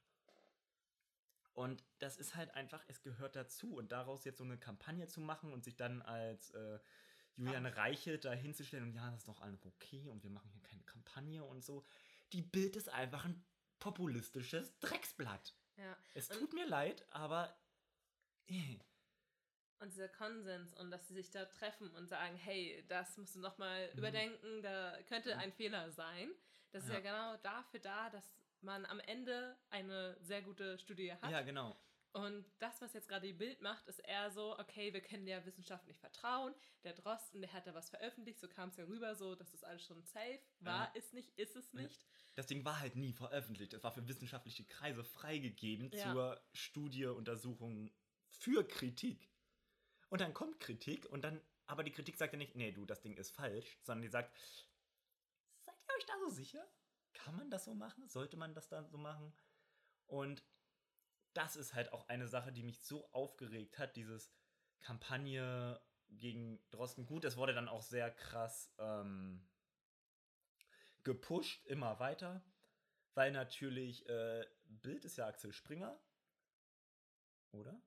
Und 1.54 1.82
das 1.98 2.16
ist 2.16 2.36
halt 2.36 2.54
einfach, 2.54 2.84
es 2.86 3.02
gehört 3.02 3.34
dazu. 3.34 3.74
Und 3.74 3.90
daraus 3.90 4.24
jetzt 4.24 4.38
so 4.38 4.44
eine 4.44 4.58
Kampagne 4.58 5.08
zu 5.08 5.20
machen 5.20 5.52
und 5.52 5.64
sich 5.64 5.74
dann 5.74 6.02
als 6.02 6.50
äh, 6.50 6.78
Julian 7.34 7.66
Reichelt 7.66 8.26
da 8.26 8.32
hinzustellen 8.32 8.84
und 8.84 8.94
ja, 8.94 9.10
das 9.10 9.22
ist 9.22 9.28
doch 9.28 9.40
alles 9.40 9.66
okay 9.66 10.08
und 10.08 10.22
wir 10.22 10.30
machen 10.30 10.50
hier 10.52 10.62
keine 10.62 10.84
Kampagne 10.84 11.42
und 11.42 11.64
so. 11.64 11.84
Die 12.32 12.42
Bild 12.42 12.76
ist 12.76 12.88
einfach 12.88 13.24
ein 13.24 13.44
populistisches 13.80 14.78
Drecksblatt. 14.78 15.54
Ja. 15.76 15.96
Es 16.14 16.30
Und- 16.30 16.38
tut 16.38 16.52
mir 16.52 16.66
leid, 16.66 17.04
aber. 17.10 17.56
Und 19.80 19.92
dieser 19.92 20.08
Konsens 20.08 20.74
und 20.74 20.90
dass 20.90 21.08
sie 21.08 21.14
sich 21.14 21.30
da 21.30 21.46
treffen 21.46 21.90
und 21.96 22.06
sagen, 22.06 22.36
hey, 22.36 22.84
das 22.88 23.16
musst 23.16 23.34
du 23.34 23.40
nochmal 23.40 23.90
Mhm. 23.92 23.98
überdenken, 23.98 24.62
da 24.62 24.98
könnte 25.08 25.34
Mhm. 25.34 25.40
ein 25.40 25.52
Fehler 25.52 25.90
sein. 25.90 26.30
Das 26.72 26.84
ist 26.84 26.90
Ja. 26.90 26.96
ja 26.96 27.00
genau 27.00 27.36
dafür 27.38 27.80
da, 27.80 28.10
dass 28.10 28.24
man 28.60 28.84
am 28.86 29.00
Ende 29.00 29.56
eine 29.70 30.16
sehr 30.20 30.42
gute 30.42 30.78
Studie 30.78 31.12
hat. 31.14 31.30
Ja, 31.30 31.40
genau. 31.40 31.74
Und 32.12 32.44
das, 32.58 32.80
was 32.80 32.92
jetzt 32.92 33.08
gerade 33.08 33.26
die 33.28 33.32
Bild 33.32 33.60
macht, 33.62 33.86
ist 33.86 34.00
eher 34.00 34.30
so, 34.32 34.58
okay, 34.58 34.92
wir 34.92 35.00
können 35.00 35.26
der 35.26 35.46
Wissenschaft 35.46 35.86
nicht 35.86 36.00
vertrauen. 36.00 36.52
Der 36.82 36.92
Drosten, 36.92 37.40
der 37.40 37.52
hat 37.52 37.66
da 37.68 37.74
was 37.74 37.88
veröffentlicht, 37.88 38.40
so 38.40 38.48
kam 38.48 38.70
es 38.70 38.76
ja 38.76 38.84
rüber, 38.84 39.14
so, 39.14 39.36
das 39.36 39.54
ist 39.54 39.64
alles 39.64 39.84
schon 39.84 40.02
safe. 40.02 40.40
War 40.58 40.86
Ja. 40.86 40.92
es 40.96 41.12
nicht, 41.12 41.30
ist 41.38 41.54
es 41.54 41.72
nicht. 41.72 42.04
Das 42.34 42.46
Ding 42.48 42.64
war 42.64 42.80
halt 42.80 42.96
nie 42.96 43.12
veröffentlicht. 43.12 43.72
Es 43.74 43.84
war 43.84 43.92
für 43.92 44.08
wissenschaftliche 44.08 44.64
Kreise 44.64 45.04
freigegeben 45.04 45.90
Ja. 45.92 46.12
zur 46.12 46.40
Studie, 46.52 47.06
Untersuchung 47.06 47.92
für 48.28 48.66
Kritik. 48.66 49.30
Und 50.08 50.20
dann 50.20 50.34
kommt 50.34 50.58
Kritik 50.58 51.06
und 51.06 51.22
dann, 51.22 51.40
aber 51.66 51.84
die 51.84 51.92
Kritik 51.92 52.16
sagt 52.16 52.32
ja 52.32 52.38
nicht, 52.38 52.56
nee, 52.56 52.72
du, 52.72 52.86
das 52.86 53.00
Ding 53.02 53.16
ist 53.16 53.30
falsch, 53.30 53.78
sondern 53.82 54.02
die 54.02 54.08
sagt, 54.08 54.36
seid 55.64 55.76
ihr 55.88 55.94
euch 55.96 56.06
da 56.06 56.14
so 56.18 56.28
sicher? 56.30 56.66
Kann 57.12 57.36
man 57.36 57.50
das 57.50 57.64
so 57.66 57.74
machen? 57.74 58.08
Sollte 58.08 58.36
man 58.36 58.52
das 58.54 58.68
dann 58.68 58.88
so 58.88 58.98
machen? 58.98 59.32
Und 60.06 60.42
das 61.34 61.56
ist 61.56 61.74
halt 61.74 61.92
auch 61.92 62.08
eine 62.08 62.28
Sache, 62.28 62.52
die 62.52 62.62
mich 62.62 62.80
so 62.82 63.08
aufgeregt 63.12 63.78
hat, 63.78 63.96
dieses 63.96 64.32
Kampagne 64.80 65.80
gegen 66.08 66.60
Drosten. 66.70 67.06
Gut, 67.06 67.24
es 67.24 67.36
wurde 67.36 67.54
dann 67.54 67.68
auch 67.68 67.82
sehr 67.82 68.10
krass 68.10 68.72
ähm, 68.78 69.48
gepusht, 71.04 71.64
immer 71.66 71.98
weiter, 72.00 72.42
weil 73.14 73.32
natürlich 73.32 74.08
äh, 74.08 74.46
Bild 74.64 75.04
ist 75.04 75.16
ja 75.16 75.26
Axel 75.26 75.52
Springer, 75.52 75.98
oder? 77.52 77.80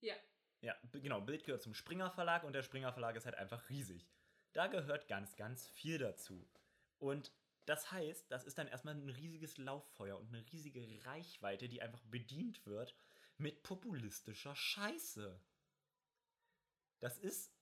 Ja. 0.00 0.14
Ja, 0.60 0.76
genau, 0.92 1.20
Bild 1.20 1.44
gehört 1.44 1.62
zum 1.62 1.74
Springer 1.74 2.10
Verlag 2.10 2.42
und 2.42 2.52
der 2.52 2.62
Springer 2.62 2.92
Verlag 2.92 3.14
ist 3.16 3.26
halt 3.26 3.36
einfach 3.36 3.68
riesig. 3.68 4.08
Da 4.52 4.66
gehört 4.66 5.06
ganz, 5.06 5.36
ganz 5.36 5.68
viel 5.68 5.98
dazu. 5.98 6.48
Und 6.98 7.32
das 7.68 7.92
heißt, 7.92 8.30
das 8.30 8.44
ist 8.44 8.56
dann 8.56 8.66
erstmal 8.66 8.94
ein 8.94 9.10
riesiges 9.10 9.58
Lauffeuer 9.58 10.18
und 10.18 10.28
eine 10.28 10.44
riesige 10.52 10.86
Reichweite, 11.04 11.68
die 11.68 11.82
einfach 11.82 12.02
bedient 12.04 12.64
wird 12.64 12.94
mit 13.36 13.62
populistischer 13.62 14.56
Scheiße. 14.56 15.38
Das 17.00 17.18
ist, 17.18 17.52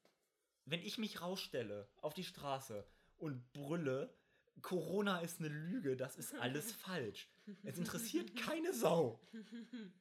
wenn 0.64 0.80
ich 0.80 0.98
mich 0.98 1.20
rausstelle 1.20 1.88
auf 2.00 2.14
die 2.14 2.24
Straße 2.24 2.86
und 3.16 3.52
brülle, 3.52 4.14
Corona 4.62 5.18
ist 5.18 5.40
eine 5.40 5.48
Lüge, 5.48 5.96
das 5.96 6.16
ist 6.16 6.34
alles 6.34 6.72
falsch. 6.86 7.28
Es 7.64 7.76
interessiert 7.76 8.36
keine 8.36 8.72
Sau. 8.72 9.20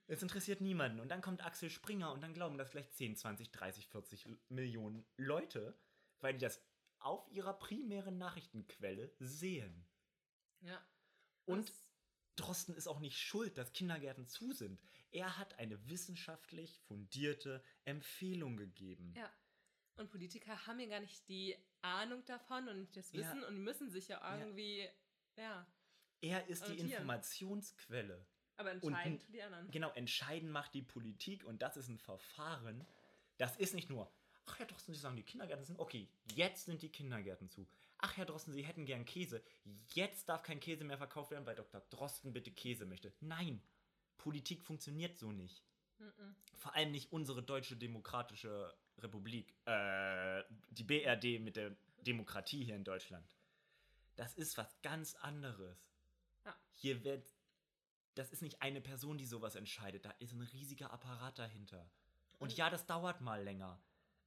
Es 0.07 0.21
interessiert 0.21 0.61
niemanden. 0.61 0.99
Und 0.99 1.09
dann 1.09 1.21
kommt 1.21 1.43
Axel 1.43 1.69
Springer 1.69 2.11
und 2.13 2.21
dann 2.21 2.33
glauben 2.33 2.57
das 2.57 2.69
vielleicht 2.69 2.93
10, 2.93 3.15
20, 3.15 3.51
30, 3.51 3.87
40 3.87 4.27
Millionen 4.49 5.03
Leute, 5.17 5.77
weil 6.21 6.33
die 6.33 6.39
das 6.39 6.61
auf 6.99 7.27
ihrer 7.31 7.53
primären 7.53 8.17
Nachrichtenquelle 8.17 9.11
sehen. 9.19 9.85
Ja. 10.65 10.85
Und 11.45 11.69
Das- 11.69 11.81
Drosten 12.35 12.75
ist 12.75 12.87
auch 12.87 12.99
nicht 12.99 13.17
schuld, 13.17 13.57
dass 13.57 13.71
Kindergärten 13.71 14.27
zu 14.27 14.51
sind. 14.51 14.81
Er 15.11 15.37
hat 15.37 15.57
eine 15.57 15.87
wissenschaftlich 15.87 16.77
fundierte 16.79 17.63
Empfehlung 17.85 18.57
gegeben. 18.57 19.13
Ja. 19.15 19.31
Und 19.95 20.09
Politiker 20.11 20.67
haben 20.67 20.79
ja 20.81 20.87
gar 20.87 20.99
nicht 20.99 21.29
die 21.29 21.55
Ahnung 21.81 22.25
davon 22.25 22.67
und 22.67 22.79
nicht 22.81 22.97
das 22.97 23.11
Ja. 23.13 23.19
Wissen 23.21 23.43
und 23.45 23.53
die 23.55 23.61
müssen 23.61 23.89
sich 23.89 24.09
ja 24.09 24.19
Ja. 24.19 24.37
irgendwie, 24.39 24.89
ja. 25.37 25.65
Er 26.21 26.45
ist 26.47 26.63
die 26.63 26.71
Orientieren. 26.71 26.91
Informationsquelle. 26.91 28.25
Aber 28.57 28.71
entscheidend 28.71 29.21
für 29.23 29.31
die 29.31 29.41
anderen. 29.41 29.71
Genau, 29.71 29.91
entscheiden 29.91 30.49
macht 30.49 30.73
die 30.73 30.81
Politik 30.81 31.43
und 31.45 31.61
das 31.61 31.77
ist 31.77 31.87
ein 31.87 31.97
Verfahren. 31.99 32.85
Das 33.37 33.55
ist 33.57 33.73
nicht 33.73 33.89
nur, 33.89 34.11
ach 34.45 34.59
Herr 34.59 34.65
Drosten, 34.65 34.93
Sie 34.93 34.99
sagen, 34.99 35.15
die 35.15 35.23
Kindergärten 35.23 35.65
sind, 35.65 35.79
okay, 35.79 36.09
jetzt 36.33 36.65
sind 36.65 36.81
die 36.81 36.89
Kindergärten 36.89 37.49
zu. 37.49 37.65
Ach 38.05 38.17
Herr 38.17 38.25
Drosten, 38.25 38.53
Sie 38.53 38.63
hätten 38.63 38.85
gern 38.85 39.03
Käse. 39.03 39.41
Jetzt 39.95 40.29
darf 40.29 40.43
kein 40.43 40.59
Käse 40.59 40.83
mehr 40.83 40.99
verkauft 40.99 41.31
werden, 41.31 41.47
weil 41.47 41.55
Dr. 41.55 41.81
Drosten 41.89 42.33
bitte 42.33 42.51
Käse 42.51 42.85
möchte. 42.85 43.11
Nein, 43.19 43.63
Politik 44.19 44.61
funktioniert 44.63 45.17
so 45.17 45.31
nicht. 45.31 45.63
Vor 46.53 46.75
allem 46.75 46.91
nicht 46.91 47.11
unsere 47.11 47.41
deutsche 47.41 47.75
demokratische 47.75 48.71
Republik, 48.99 49.55
äh, 49.65 50.43
die 50.69 50.83
BRD 50.83 51.39
mit 51.39 51.55
der 51.55 51.75
Demokratie 52.01 52.63
hier 52.63 52.75
in 52.75 52.83
Deutschland. 52.83 53.25
Das 54.17 54.35
ist 54.35 54.55
was 54.57 54.79
ganz 54.83 55.15
anderes. 55.15 55.79
Ja. 56.45 56.55
Hier 56.73 57.03
wird, 57.03 57.27
das 58.13 58.31
ist 58.31 58.43
nicht 58.43 58.61
eine 58.61 58.81
Person, 58.81 59.17
die 59.17 59.25
sowas 59.25 59.55
entscheidet. 59.55 60.05
Da 60.05 60.11
ist 60.19 60.33
ein 60.33 60.41
riesiger 60.41 60.91
Apparat 60.93 61.39
dahinter. 61.39 61.89
Und 62.33 62.51
Und- 62.51 62.57
ja, 62.57 62.69
das 62.69 62.85
dauert 62.85 63.21
mal 63.21 63.43
länger. 63.43 63.81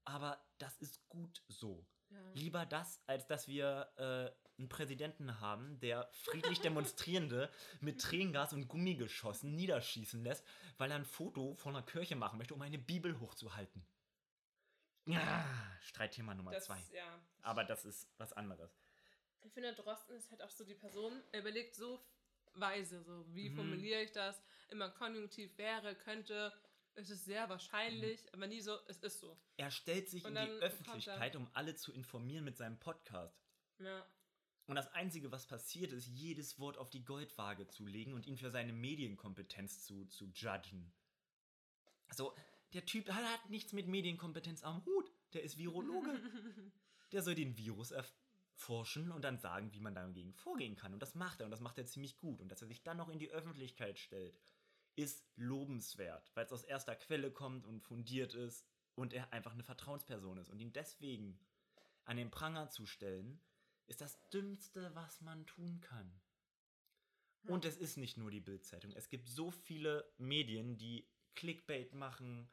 Aber 0.05 0.43
das 0.59 0.77
ist 0.79 1.09
gut 1.09 1.43
so. 1.47 1.87
Ja. 2.11 2.16
Lieber 2.35 2.66
das, 2.66 3.01
als 3.07 3.27
dass 3.27 3.49
wir 3.49 3.88
äh, 3.97 4.59
einen 4.59 4.68
Präsidenten 4.68 5.40
haben, 5.40 5.79
der 5.81 6.09
friedlich 6.12 6.61
Demonstrierende 6.61 7.51
mit 7.81 8.01
Tränengas 8.01 8.53
und 8.53 8.66
Gummigeschossen 8.68 9.55
niederschießen 9.55 10.23
lässt, 10.23 10.44
weil 10.79 10.90
er 10.90 10.97
ein 10.97 11.05
Foto 11.05 11.55
von 11.57 11.77
einer 11.77 11.85
Kirche 11.87 12.16
machen 12.16 12.38
möchte, 12.38 12.55
um 12.55 12.62
eine 12.62 12.79
Bibel 12.79 13.18
hochzuhalten. 13.21 13.87
Ja, 15.07 15.44
Streitthema 15.81 16.35
Nummer 16.35 16.51
Das, 16.53 16.64
zwei. 16.64 16.83
ja. 16.92 17.18
Aber 17.42 17.64
das 17.64 17.85
ist 17.85 18.09
was 18.18 18.33
anderes. 18.35 18.79
Ich 19.42 19.53
finde, 19.53 19.73
Drosten 19.75 20.16
ist 20.16 20.31
halt 20.31 20.42
auch 20.42 20.51
so 20.51 20.64
die 20.64 20.75
Person, 20.75 21.23
er 21.33 21.40
überlegt 21.40 21.75
so 21.75 22.01
weise, 22.55 23.03
so 23.03 23.25
wie 23.35 23.49
Mhm. 23.51 23.57
formuliere 23.57 24.03
ich 24.03 24.12
das? 24.12 24.42
Immer 24.68 24.90
konjunktiv 24.90 25.57
wäre, 25.57 25.94
könnte, 25.94 26.53
es 26.98 27.11
ist 27.11 27.24
sehr 27.24 27.48
wahrscheinlich, 27.48 28.22
Mhm. 28.24 28.28
aber 28.32 28.46
nie 28.48 28.61
so, 28.61 28.76
es 28.88 28.98
ist 28.98 29.20
so. 29.20 29.38
Er 29.56 29.70
stellt 29.70 30.08
sich 30.08 30.24
Und 30.24 30.37
in 30.37 30.44
die 30.44 30.50
Öffentlichkeit, 30.62 31.37
um 31.37 31.48
alle 31.54 31.76
zu 31.76 31.92
informieren 31.92 32.44
mit 32.44 32.56
seinem 32.56 32.78
Podcast. 32.78 33.40
Ja. 33.78 34.04
Und 34.66 34.76
das 34.76 34.92
Einzige, 34.92 35.30
was 35.32 35.46
passiert, 35.46 35.92
ist, 35.92 36.08
jedes 36.08 36.58
Wort 36.58 36.76
auf 36.76 36.90
die 36.90 37.04
Goldwaage 37.04 37.68
zu 37.68 37.87
legen 37.87 38.12
und 38.12 38.26
ihn 38.26 38.37
für 38.37 38.50
seine 38.50 38.72
Medienkompetenz 38.72 39.84
zu, 39.84 40.04
zu 40.06 40.26
judgen. 40.26 40.92
Also, 42.08 42.34
der 42.74 42.84
Typ 42.84 43.08
hat, 43.11 43.24
hat 43.24 43.48
nichts 43.48 43.72
mit 43.72 43.87
Medienkompetenz 43.87 44.62
am 44.62 44.84
Hut. 44.84 45.11
Der 45.32 45.42
ist 45.42 45.56
Virologe. 45.56 46.11
der 47.12 47.22
soll 47.22 47.34
den 47.34 47.56
Virus 47.56 47.92
erforschen 47.92 49.11
und 49.12 49.22
dann 49.22 49.38
sagen, 49.38 49.72
wie 49.72 49.80
man 49.80 49.94
dagegen 49.94 50.34
vorgehen 50.34 50.76
kann. 50.76 50.92
Und 50.92 51.00
das 51.00 51.14
macht 51.14 51.40
er 51.40 51.46
und 51.46 51.50
das 51.50 51.61
macht 51.61 51.78
er 51.78 51.87
ziemlich 51.87 52.18
gut. 52.18 52.40
Und 52.40 52.50
dass 52.50 52.61
er 52.61 52.68
sich 52.68 52.82
dann 52.82 52.98
noch 52.98 53.08
in 53.08 53.18
die 53.18 53.30
Öffentlichkeit 53.30 53.98
stellt, 53.98 54.38
ist 54.98 55.24
lobenswert, 55.37 56.32
weil 56.34 56.44
es 56.44 56.52
aus 56.52 56.64
erster 56.64 56.96
Quelle 56.96 57.30
kommt 57.30 57.66
und 57.66 57.80
fundiert 57.80 58.34
ist 58.34 58.66
und 58.96 59.12
er 59.12 59.32
einfach 59.32 59.52
eine 59.52 59.62
Vertrauensperson 59.62 60.38
ist. 60.38 60.50
Und 60.50 60.58
ihn 60.58 60.72
deswegen 60.72 61.38
an 62.04 62.16
den 62.16 62.32
Pranger 62.32 62.68
zu 62.68 62.84
stellen, 62.84 63.40
ist 63.87 64.00
das 64.00 64.28
Dümmste, 64.30 64.92
was 64.96 65.20
man 65.20 65.46
tun 65.46 65.80
kann. 65.80 66.20
Ja. 67.44 67.54
Und 67.54 67.64
es 67.64 67.76
ist 67.76 67.96
nicht 67.96 68.16
nur 68.16 68.32
die 68.32 68.40
Bildzeitung. 68.40 68.92
Es 68.92 69.08
gibt 69.08 69.28
so 69.28 69.52
viele 69.52 70.12
Medien, 70.18 70.76
die 70.76 71.08
Clickbait 71.37 71.94
machen, 71.94 72.50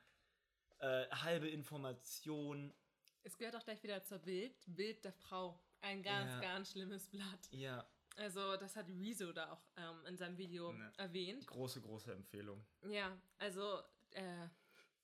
äh, 0.77 1.07
halbe 1.09 1.49
Information. 1.49 2.71
Es 3.23 3.39
gehört 3.39 3.55
auch 3.55 3.63
gleich 3.63 3.81
wieder 3.81 4.03
zur 4.03 4.19
Bild, 4.19 4.53
Bild 4.67 5.03
der 5.03 5.13
Frau. 5.13 5.59
Ein 5.81 6.03
ganz, 6.03 6.31
Ja. 6.31 6.39
ganz 6.41 6.71
schlimmes 6.71 7.09
Blatt. 7.09 7.47
Ja, 7.51 7.89
Also, 8.15 8.55
das 8.57 8.75
hat 8.75 8.87
Rezo 8.87 9.31
da 9.33 9.51
auch 9.51 9.61
ähm, 9.77 10.05
in 10.07 10.17
seinem 10.17 10.37
Video 10.37 10.71
Ne. 10.71 10.93
erwähnt. 10.97 11.45
große, 11.47 11.81
große 11.81 12.13
Empfehlung. 12.13 12.65
Ja, 12.83 13.17
also, 13.37 13.81
äh, 14.11 14.47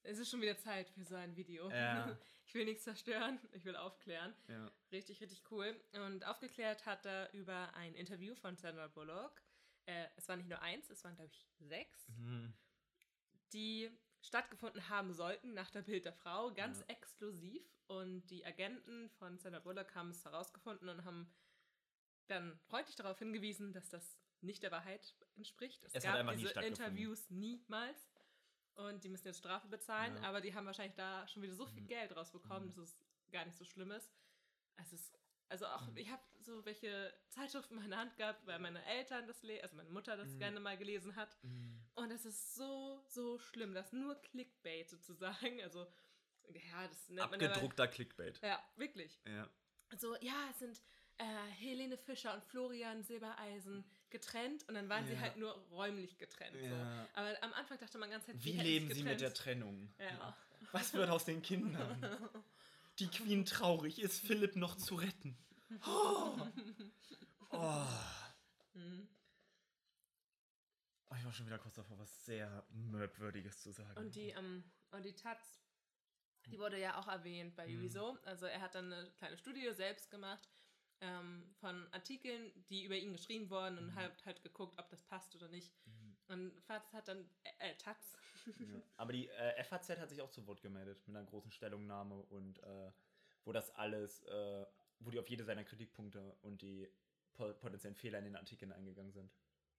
es 0.04 0.18
ist 0.18 0.30
schon 0.32 0.42
wieder 0.42 0.58
Zeit 0.58 0.90
für 0.90 1.04
so 1.04 1.16
ein 1.16 1.36
Video. 1.36 1.70
Ja. 1.70 2.18
Ich 2.48 2.56
will 2.56 2.66
nichts 2.66 2.84
zerstören, 2.84 3.40
ich 3.54 3.64
will 3.64 3.78
aufklären. 3.78 4.34
Ja. 4.50 4.70
Richtig, 4.92 5.22
richtig 5.22 5.42
cool. 5.52 5.74
Und 5.94 6.26
aufgeklärt 6.26 6.86
hat 6.86 7.06
er 7.06 7.32
über 7.32 7.74
ein 7.76 7.96
Interview 7.96 8.36
von 8.36 8.58
Sandra 8.58 8.88
Bullock. 8.88 9.42
Äh, 9.86 10.08
es 10.18 10.28
war 10.28 10.36
nicht 10.36 10.50
nur 10.50 10.62
eins, 10.62 10.90
es 10.90 11.02
waren, 11.06 11.16
glaube 11.16 11.32
ich, 11.32 11.48
sechs, 11.60 12.10
Mhm. 12.10 12.54
die 13.54 13.90
stattgefunden 14.22 14.90
haben 14.90 15.14
sollten 15.14 15.54
nach 15.54 15.70
der 15.72 15.82
Bild 15.84 16.04
der 16.04 16.12
Frau, 16.12 16.54
ganz 16.54 16.80
Ja. 16.80 16.86
exklusiv. 16.88 17.64
Und 17.88 18.26
die 18.30 18.46
Agenten 18.46 19.10
von 19.12 19.38
Sandra 19.38 19.60
Bullock 19.62 19.96
haben 19.96 20.10
es 20.10 20.26
herausgefunden 20.26 20.90
und 20.90 21.06
haben 21.06 21.32
dann 22.32 22.60
freundlich 22.68 22.96
darauf 22.96 23.20
hingewiesen, 23.20 23.74
dass 23.74 23.90
das 23.90 24.18
nicht 24.42 24.64
der 24.64 24.72
Wahrheit 24.72 25.16
entspricht. 25.36 25.84
Es, 25.84 25.94
Es 25.94 26.04
gab 26.04 26.28
diese. 26.36 26.52
Interviews 26.62 27.30
niemals. 27.30 28.10
Und 28.76 29.04
die 29.04 29.10
müssen 29.10 29.28
jetzt 29.28 29.40
Strafe 29.40 29.68
bezahlen, 29.68 30.16
Ja. 30.16 30.24
aber 30.30 30.40
die 30.42 30.56
haben 30.56 30.66
wahrscheinlich 30.66 30.96
da 30.96 31.28
schon 31.28 31.44
wieder 31.44 31.54
so 31.54 31.66
viel 31.68 31.84
Mhm. 31.84 31.88
Geld 31.88 32.16
rausbekommen, 32.16 32.64
Mhm. 32.70 32.70
dass 32.70 32.78
es 32.78 32.98
gar 33.32 33.46
nicht 33.46 33.58
so 33.58 33.66
schlimm 33.66 33.92
ist. 33.92 34.10
Es 34.78 34.94
ist, 34.94 35.20
also 35.50 35.66
auch, 35.68 35.86
Mhm. 35.88 35.98
ich 35.98 36.10
habe 36.10 36.22
so 36.40 36.66
welche 36.66 37.14
Zeitschriften 37.30 37.76
in 37.76 37.82
meiner 37.84 37.98
Hand 37.98 38.16
gehabt, 38.18 38.48
weil 38.48 38.58
meine 38.60 38.84
Eltern 38.86 39.28
das 39.28 39.44
lesen, 39.44 39.62
also 39.64 39.76
meine 39.76 39.90
Mutter 39.90 40.16
das 40.18 40.30
Mhm. 40.30 40.40
gerne 40.40 40.60
mal 40.62 40.78
gelesen 40.78 41.16
hat. 41.18 41.38
Mhm. 41.44 41.82
Und 41.96 42.12
es 42.12 42.26
ist 42.26 42.56
so, 42.56 43.04
so 43.08 43.38
schlimm. 43.38 43.74
Das 43.74 43.88
ist 43.88 43.94
nur 43.94 44.16
Clickbait 44.22 44.90
sozusagen. 44.90 45.62
Also, 45.62 45.86
ja, 46.50 46.88
das 46.88 47.10
nennt 47.10 47.20
man 47.30 47.34
Abgedruckter 47.34 47.88
Clickbait. 47.90 48.40
Ja, 48.42 48.64
wirklich. 48.78 49.20
Ja. 49.28 49.48
Also, 49.90 50.16
ja, 50.22 50.48
es 50.50 50.60
sind 50.60 50.82
äh, 51.22 51.52
Helene 51.60 51.98
Fischer 51.98 52.34
und 52.34 52.44
Florian 52.44 53.04
Silbereisen 53.04 53.84
getrennt 54.10 54.68
und 54.68 54.74
dann 54.76 54.90
waren 54.90 55.06
sie 55.06 55.14
Ja. 55.14 55.20
halt 55.20 55.38
nur 55.38 55.52
räumlich 55.70 56.18
getrennt. 56.18 56.58
So. 56.60 56.66
Ja. 56.66 57.08
Aber 57.14 57.44
am 57.44 57.54
Anfang 57.54 57.78
dachte 57.78 57.98
man 57.98 58.10
ganz 58.10 58.28
halt, 58.28 58.44
Wie 58.44 58.52
hätten 58.54 58.62
leben 58.64 58.94
sie 58.94 59.04
mit 59.04 59.22
der. 59.22 59.34
Trennung? 59.34 59.94
Ja. 60.00 60.36
Was 60.72 60.94
wird 60.94 61.10
aus 61.10 61.26
den 61.26 61.42
Kindern? 61.42 62.32
Die 63.00 63.08
Queen 63.08 63.46
traurig, 63.46 64.00
ist 64.02 64.20
Philipp 64.20 64.56
noch 64.56 64.76
zu 64.78 64.96
retten? 64.96 65.38
Oh. 65.88 66.38
Oh. 67.52 67.86
Mhm. 68.74 69.08
Oh, 71.10 71.16
Ich 71.18 71.26
war 71.26 71.34
schon 71.34 71.46
wieder 71.46 71.60
kurz 71.60 71.76
davor, 71.76 71.98
was 72.00 72.26
sehr 72.26 72.66
Mörbwürdiges 72.70 73.62
zu 73.62 73.72
sagen. 73.72 73.98
Und 73.98 74.16
die, 74.16 74.30
ähm, 74.30 74.64
und 74.92 75.04
die 75.06 75.14
Taz, 75.14 75.40
die 76.48 76.58
wurde 76.60 76.80
ja 76.80 76.98
auch 76.98 77.08
erwähnt 77.08 77.56
bei 77.56 77.68
Mhm. 77.68 77.82
Rezo. 77.82 78.18
Also 78.24 78.46
er 78.46 78.62
hat 78.62 78.76
dann 78.76 78.92
eine 78.92 79.12
kleine 79.12 79.38
Studie 79.38 79.70
selbst 79.74 80.10
gemacht 80.12 80.48
ähm, 81.02 81.44
von 81.60 81.88
Artikeln, 81.92 82.52
die 82.70 82.84
über 82.86 82.96
ihn 82.96 83.14
geschrieben 83.14 83.50
wurden 83.50 83.78
und 83.78 83.88
Mhm. 83.88 83.96
halt, 83.96 84.26
halt 84.26 84.42
geguckt, 84.44 84.80
ob 84.80 84.90
das 84.90 85.04
passt 85.04 85.36
oder 85.36 85.48
nicht. 85.50 85.74
Mhm. 85.86 86.18
Und 86.28 86.62
Faz 86.62 86.94
hat 86.94 87.08
dann, 87.08 87.30
äh, 87.44 87.72
äh 87.72 87.76
Taz, 87.78 88.18
Ja. 88.46 88.82
Aber 88.98 89.14
die 89.14 89.28
äh, 89.30 89.64
FAZ 89.64 89.90
hat 89.98 90.10
sich 90.10 90.22
auch 90.22 90.30
zu 90.30 90.46
Wort 90.48 90.62
gemeldet 90.62 91.06
mit 91.08 91.16
einer 91.16 91.26
großen 91.26 91.52
Stellungnahme 91.52 92.16
und 92.16 92.60
äh, 92.60 92.92
wo 93.44 93.52
das 93.52 93.72
alles, 93.76 94.24
äh, 94.24 94.66
wo 95.00 95.10
die 95.10 95.20
auf 95.20 95.30
jede 95.30 95.44
seiner 95.44 95.64
Kritikpunkte 95.64 96.38
und 96.42 96.62
die 96.62 96.88
po 97.34 97.54
potenziellen 97.54 97.96
Fehler 97.96 98.20
in 98.20 98.26
den 98.26 98.36
Artikeln 98.36 98.72
eingegangen 98.72 99.12
sind. 99.12 99.32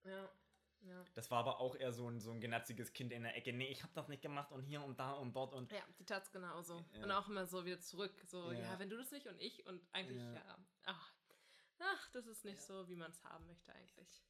ja, 0.03 0.29
ja. 0.87 1.03
Das 1.13 1.31
war 1.31 1.39
aber 1.39 1.59
auch 1.59 1.75
eher 1.75 1.91
so 1.93 2.09
ein, 2.09 2.19
so 2.19 2.31
ein 2.31 2.41
genatziges 2.41 2.93
Kind 2.93 3.11
in 3.11 3.23
der 3.23 3.35
Ecke. 3.35 3.53
Nee, 3.53 3.67
ich 3.67 3.83
hab 3.83 3.93
das 3.93 4.07
nicht 4.07 4.21
gemacht 4.21 4.51
und 4.51 4.63
hier 4.63 4.83
und 4.83 4.99
da 4.99 5.13
und 5.13 5.35
dort 5.35 5.53
und. 5.53 5.71
Ja, 5.71 5.83
die 5.99 6.05
Taz 6.05 6.31
genauso. 6.31 6.83
Ja. 6.93 7.03
Und 7.03 7.11
auch 7.11 7.27
immer 7.27 7.45
so 7.45 7.65
wieder 7.65 7.79
zurück. 7.79 8.13
So, 8.25 8.51
ja. 8.51 8.59
Ja. 8.59 8.79
wenn 8.79 8.89
du 8.89 8.97
das 8.97 9.11
nicht 9.11 9.27
und 9.27 9.39
ich 9.39 9.65
und 9.65 9.81
eigentlich, 9.91 10.21
Ja. 10.21 10.33
ja. 10.33 10.57
Ach, 10.85 11.13
ach 11.79 12.11
das 12.11 12.25
ist 12.27 12.45
nicht 12.45 12.61
so, 12.61 12.87
wie 12.89 12.95
man 12.95 13.11
es 13.11 13.23
haben 13.23 13.45
möchte 13.47 13.73
eigentlich. 13.73 14.23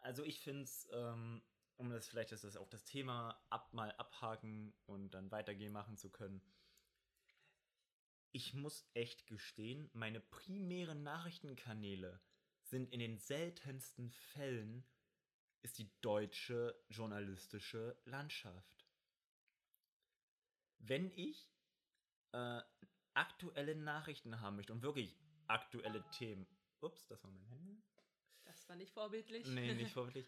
Also 0.00 0.24
ich 0.24 0.40
finde 0.40 0.62
es, 0.62 0.88
ähm, 0.92 1.42
um 1.76 1.90
das 1.90 2.08
vielleicht 2.08 2.32
ist 2.32 2.44
das 2.44 2.56
auch 2.56 2.68
das 2.68 2.84
Thema 2.84 3.42
ab 3.50 3.72
mal 3.72 3.92
abhaken 3.92 4.74
und 4.86 5.10
dann 5.10 5.30
weitergehen 5.30 5.72
machen 5.72 5.96
zu 5.96 6.10
können. 6.10 6.42
Ich 8.32 8.54
muss 8.54 8.88
echt 8.94 9.26
gestehen, 9.26 9.90
meine 9.92 10.20
primären 10.20 11.02
Nachrichtenkanäle 11.02 12.20
sind 12.62 12.92
in 12.92 13.00
den 13.00 13.18
seltensten 13.18 14.10
Fällen 14.10 14.84
ist 15.62 15.78
die 15.78 15.90
deutsche 16.00 16.74
journalistische 16.88 17.96
Landschaft. 18.04 18.86
Wenn 20.78 21.10
ich 21.16 21.50
äh, 22.32 22.62
aktuelle 23.14 23.74
Nachrichten 23.74 24.40
haben 24.40 24.56
möchte 24.56 24.72
und 24.72 24.82
wirklich 24.82 25.16
aktuelle 25.46 26.02
Themen. 26.10 26.46
Ups, 26.80 27.06
das 27.06 27.22
war 27.22 27.30
mein 27.30 27.44
Handy. 27.46 27.82
Das 28.44 28.68
war 28.68 28.76
nicht 28.76 28.92
vorbildlich. 28.92 29.46
Nee, 29.46 29.74
nicht 29.74 29.92
vorbildlich. 29.92 30.26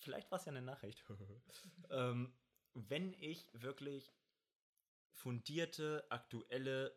Vielleicht 0.00 0.30
war 0.30 0.38
es 0.38 0.44
ja 0.44 0.50
eine 0.50 0.62
Nachricht. 0.62 1.04
ähm, 1.90 2.32
wenn 2.74 3.14
ich 3.14 3.46
wirklich 3.52 4.12
fundierte, 5.12 6.04
aktuelle 6.10 6.96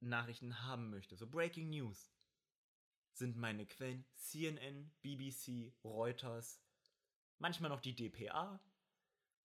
Nachrichten 0.00 0.62
haben 0.62 0.90
möchte, 0.90 1.16
so 1.16 1.26
Breaking 1.26 1.70
News, 1.70 2.10
sind 3.12 3.36
meine 3.36 3.66
Quellen 3.66 4.04
CNN, 4.16 4.92
BBC, 5.02 5.72
Reuters, 5.84 6.60
manchmal 7.38 7.70
noch 7.70 7.80
die 7.80 7.94
DPA. 7.94 8.60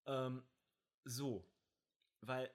Ähm, 0.06 0.46
so, 1.04 1.50
weil 2.22 2.54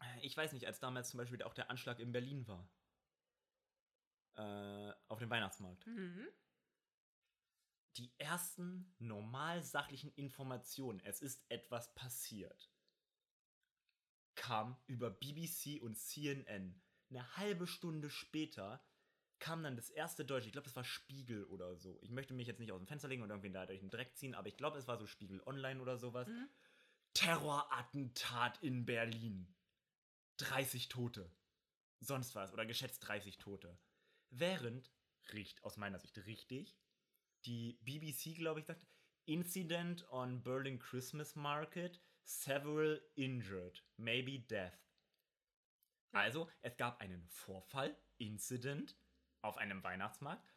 äh, 0.00 0.20
ich 0.22 0.36
weiß 0.36 0.52
nicht, 0.52 0.66
als 0.66 0.80
damals 0.80 1.10
zum 1.10 1.18
Beispiel 1.18 1.42
auch 1.42 1.54
der 1.54 1.70
Anschlag 1.70 1.98
in 2.00 2.12
Berlin 2.12 2.46
war, 2.46 2.68
äh, 4.36 4.94
auf 5.08 5.18
dem 5.18 5.30
Weihnachtsmarkt. 5.30 5.86
Mhm. 5.86 6.28
die 7.96 8.12
ersten 8.18 8.94
normal 8.98 9.62
sachlichen 9.62 10.12
Informationen, 10.14 11.00
es 11.00 11.20
ist 11.20 11.44
etwas 11.50 11.92
passiert, 11.94 12.70
kam 14.36 14.80
über 14.86 15.10
BBC 15.10 15.82
und 15.82 15.96
CNN. 15.98 16.80
Eine 17.10 17.36
halbe 17.36 17.66
Stunde 17.66 18.08
später 18.08 18.82
kam 19.40 19.62
dann 19.62 19.76
das 19.76 19.90
erste 19.90 20.24
Deutsche, 20.24 20.46
ich 20.46 20.52
glaube, 20.52 20.66
das 20.66 20.76
war 20.76 20.84
Spiegel 20.84 21.44
oder 21.44 21.74
so. 21.74 21.98
Ich 22.02 22.10
möchte 22.10 22.34
mich 22.34 22.46
jetzt 22.46 22.60
nicht 22.60 22.70
aus 22.70 22.80
dem 22.80 22.86
Fenster 22.86 23.08
legen 23.08 23.22
und 23.22 23.30
irgendwie 23.30 23.50
da 23.50 23.66
durch 23.66 23.80
den 23.80 23.90
Dreck 23.90 24.14
ziehen, 24.16 24.34
aber 24.34 24.48
ich 24.48 24.56
glaube, 24.56 24.78
es 24.78 24.86
war 24.86 24.98
so 24.98 25.06
Spiegel 25.06 25.42
Online 25.46 25.80
oder 25.80 25.96
sowas. 25.96 26.28
Mhm. 26.28 26.48
Terrorattentat 27.14 28.62
in 28.62 28.84
Berlin. 28.84 29.52
30 30.36 30.88
Tote. 30.88 31.30
Sonst 31.98 32.34
was. 32.34 32.52
Oder 32.52 32.66
geschätzt 32.66 33.06
30 33.08 33.38
Tote. 33.38 33.78
Während, 34.30 34.92
richt, 35.32 35.64
aus 35.64 35.76
meiner 35.76 35.98
Sicht 35.98 36.16
richtig, 36.26 36.78
die 37.46 37.78
BBC, 37.82 38.36
glaube 38.36 38.60
ich, 38.60 38.66
sagt, 38.66 38.86
Incident 39.24 40.08
on 40.10 40.42
Berlin 40.42 40.78
Christmas 40.78 41.34
Market, 41.34 42.00
several 42.22 43.02
injured, 43.14 43.84
maybe 43.96 44.38
death. 44.38 44.78
Also, 46.12 46.48
es 46.62 46.76
gab 46.76 47.00
einen 47.00 47.26
Vorfall, 47.28 47.96
Incident, 48.18 48.96
auf 49.42 49.56
einem 49.56 49.82
Weihnachtsmarkt, 49.82 50.54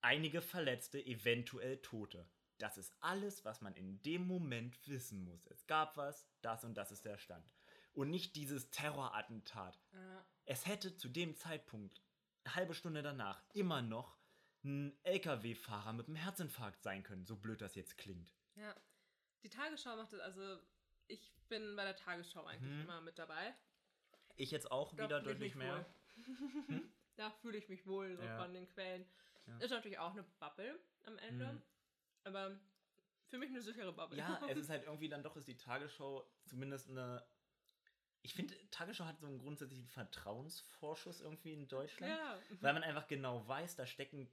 einige 0.00 0.42
Verletzte, 0.42 1.04
eventuell 1.04 1.78
Tote. 1.82 2.28
Das 2.58 2.78
ist 2.78 2.94
alles, 3.00 3.44
was 3.44 3.60
man 3.60 3.74
in 3.74 4.00
dem 4.02 4.26
Moment 4.26 4.86
wissen 4.88 5.24
muss. 5.24 5.46
Es 5.46 5.66
gab 5.66 5.96
was, 5.96 6.28
das 6.42 6.64
und 6.64 6.74
das 6.74 6.92
ist 6.92 7.04
der 7.04 7.18
Stand. 7.18 7.52
Und 7.92 8.10
nicht 8.10 8.36
dieses 8.36 8.70
Terrorattentat. 8.70 9.80
Ja. 9.92 10.24
Es 10.44 10.66
hätte 10.66 10.96
zu 10.96 11.08
dem 11.08 11.34
Zeitpunkt, 11.36 12.00
eine 12.44 12.54
halbe 12.54 12.74
Stunde 12.74 13.02
danach, 13.02 13.42
immer 13.52 13.82
noch 13.82 14.16
ein 14.64 14.96
LKW-Fahrer 15.02 15.92
mit 15.92 16.06
einem 16.06 16.16
Herzinfarkt 16.16 16.82
sein 16.82 17.02
können, 17.02 17.26
so 17.26 17.36
blöd 17.36 17.60
das 17.60 17.74
jetzt 17.74 17.96
klingt. 17.98 18.32
ja. 18.56 18.74
Die 19.44 19.50
Tagesschau 19.50 19.96
macht 19.96 20.12
das, 20.12 20.20
also 20.20 20.60
ich 21.08 21.34
bin 21.48 21.74
bei 21.74 21.82
der 21.82 21.96
Tagesschau 21.96 22.44
eigentlich 22.44 22.70
Mhm. 22.72 22.82
immer 22.82 23.00
mit 23.00 23.18
dabei. 23.18 23.52
Ich 24.36 24.52
jetzt 24.52 24.70
auch 24.70 24.94
Da 24.94 25.02
wieder 25.02 25.20
deutlich 25.20 25.56
mehr. 25.56 25.84
wohl. 26.68 26.82
Da 27.16 27.30
fühle 27.30 27.58
ich 27.58 27.68
mich 27.68 27.86
wohl 27.86 28.16
so 28.16 28.22
Ja. 28.24 28.36
von 28.42 28.52
den 28.54 28.66
Quellen. 28.68 29.06
Ja. 29.46 29.58
Ist 29.58 29.70
natürlich 29.70 29.98
auch 29.98 30.12
eine 30.12 30.22
Bubble 30.38 30.78
am 31.04 31.18
Ende, 31.18 31.52
Mhm. 31.52 31.62
aber 32.24 32.58
für 33.28 33.38
mich 33.38 33.50
eine 33.50 33.60
sichere 33.62 33.92
Bubble. 33.92 34.18
Ja, 34.18 34.40
es 34.48 34.56
ist 34.66 34.70
halt 34.70 34.84
irgendwie 34.84 35.08
dann 35.08 35.22
doch, 35.22 35.36
ist 35.36 35.48
die 35.48 35.56
Tagesschau 35.56 36.24
zumindest 36.44 36.88
eine. 36.90 37.26
Ich 38.24 38.34
finde, 38.34 38.54
Tagesschau 38.70 39.04
hat 39.04 39.18
so 39.18 39.26
einen 39.26 39.38
grundsätzlichen 39.40 39.88
Vertrauensvorschuss 39.88 41.20
irgendwie 41.20 41.52
in 41.54 41.66
Deutschland. 41.66 42.16
ja. 42.16 42.38
Weil 42.60 42.72
man 42.74 42.84
einfach 42.84 43.08
genau 43.08 43.46
weiß, 43.48 43.74
da 43.74 43.84
stecken 43.84 44.32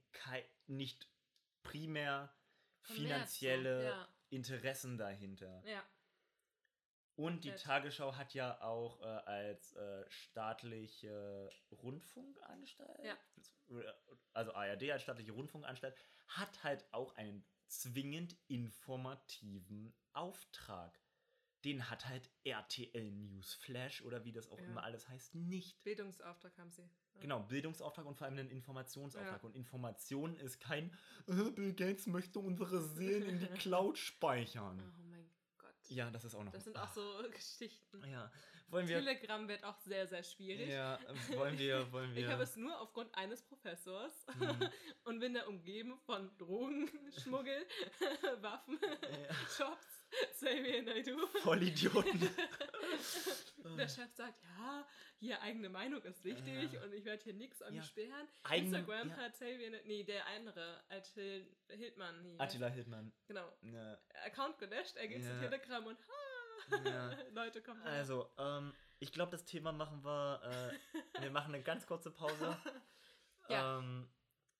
nicht 0.68 1.08
primär 1.64 2.32
Kommerz, 2.86 2.96
finanzielle. 3.36 4.08
Interessen 4.32 4.96
dahinter. 4.96 5.60
ja. 5.66 5.82
Und 7.16 7.44
die. 7.44 7.52
Tagesschau 7.54 8.14
hat 8.16 8.32
ja 8.34 8.60
auch 8.62 9.00
äh, 9.02 9.04
als 9.04 9.74
äh, 9.74 10.04
staatliche 10.08 11.50
Rundfunkanstalt, 11.70 13.04
Ja. 13.04 13.16
also 14.32 14.54
ARD 14.54 14.90
als 14.90 15.02
staatliche 15.02 15.32
Rundfunkanstalt, 15.32 15.94
hat 16.28 16.64
halt 16.64 16.86
auch 16.92 17.14
einen 17.16 17.44
zwingend 17.66 18.36
informativen 18.48 19.94
Auftrag. 20.12 20.98
Den 21.64 21.90
hat 21.90 22.08
halt 22.08 22.30
RTL 22.44 23.10
News 23.12 23.52
Flash 23.54 24.00
oder 24.02 24.24
wie 24.24 24.32
das 24.32 24.48
auch 24.48 24.58
Ja. 24.58 24.64
immer 24.64 24.82
alles 24.82 25.06
heißt, 25.08 25.34
nicht. 25.34 25.82
Bildungsauftrag 25.84 26.56
haben 26.56 26.70
sie. 26.70 26.88
Ja. 27.14 27.20
Genau, 27.20 27.40
Bildungsauftrag 27.40 28.06
und 28.06 28.16
vor 28.16 28.26
allem 28.26 28.38
einen 28.38 28.50
Informationsauftrag. 28.50 29.42
Ja. 29.42 29.46
Und 29.46 29.54
Information 29.54 30.36
ist 30.36 30.58
kein, 30.58 30.90
äh, 31.26 31.50
Bill 31.50 31.74
Gates 31.74 32.06
möchte 32.06 32.38
unsere 32.38 32.80
Seelen 32.82 33.24
in 33.24 33.38
die 33.40 33.46
Cloud 33.68 33.98
speichern. 33.98 34.80
Ja, 35.90 36.10
das 36.10 36.24
ist 36.24 36.34
auch 36.34 36.44
noch. 36.44 36.52
Das 36.52 36.64
sind 36.64 36.76
auch 36.78 36.88
so 36.92 37.22
Geschichten. 37.32 38.02
Ja, 38.10 38.30
wollen 38.68 38.86
wir. 38.88 38.98
Telegram 38.98 39.46
wird 39.48 39.64
auch 39.64 39.76
sehr, 39.78 40.06
sehr 40.06 40.22
schwierig. 40.22 40.68
Ja, 40.68 40.98
wollen 41.36 41.58
wir, 41.58 41.90
wollen 41.92 42.14
wir. 42.14 42.22
Ich 42.22 42.28
habe 42.30 42.42
es 42.44 42.56
nur 42.56 42.80
aufgrund 42.80 43.14
eines 43.14 43.42
Professors 43.42 44.26
Mhm. 44.38 44.68
und 45.04 45.18
bin 45.20 45.34
da 45.34 45.46
umgeben 45.46 45.98
von 46.06 46.30
Drogen, 46.38 46.88
Schmuggel, 47.22 47.66
Waffen, 48.40 48.78
Ja. 48.82 49.34
Shops, 49.56 49.99
Xavier 50.32 50.82
Naidoo. 50.82 51.26
Vollidioten. 51.42 52.20
Der 53.76 53.88
Chef 53.88 54.10
sagt, 54.14 54.34
ja, 54.58 54.86
hier 55.18 55.40
eigene 55.42 55.68
Meinung 55.68 56.02
ist 56.02 56.24
wichtig 56.24 56.72
Ja. 56.72 56.82
und 56.82 56.92
ich 56.94 57.04
werde 57.04 57.22
hier 57.22 57.34
nichts 57.34 57.62
an 57.62 57.74
Ja. 57.74 57.82
sperren. 57.82 58.26
Eigene- 58.42 58.78
Instagram 58.78 59.08
ja. 59.10 59.16
hat 59.16 59.32
Xavier, 59.34 59.80
nee, 59.84 60.02
der 60.04 60.26
andere, 60.26 60.82
Attila 60.88 61.44
Hildmann. 61.68 62.22
Nee, 62.22 62.36
Attila 62.38 62.68
Hildmann. 62.68 63.12
Genau. 63.26 63.52
Ja, 63.62 63.98
Account 64.24 64.58
gelöscht, 64.58 64.96
er 64.96 65.08
geht 65.08 65.22
zu 65.24 65.38
Telegram 65.40 65.86
und 65.86 65.98
ha. 65.98 67.16
Leute 67.32 67.62
kommen 67.62 67.82
her. 67.82 67.92
Also, 67.92 68.30
ähm, 68.38 68.72
ich 68.98 69.12
glaube, 69.12 69.30
das 69.32 69.44
Thema 69.44 69.72
machen 69.72 70.04
wir. 70.04 70.72
Äh, 71.18 71.22
wir 71.22 71.30
machen 71.30 71.54
eine 71.54 71.62
ganz 71.62 71.86
kurze 71.86 72.10
Pause. 72.10 72.56
Ja. 73.48 73.78
Ähm, 73.80 74.08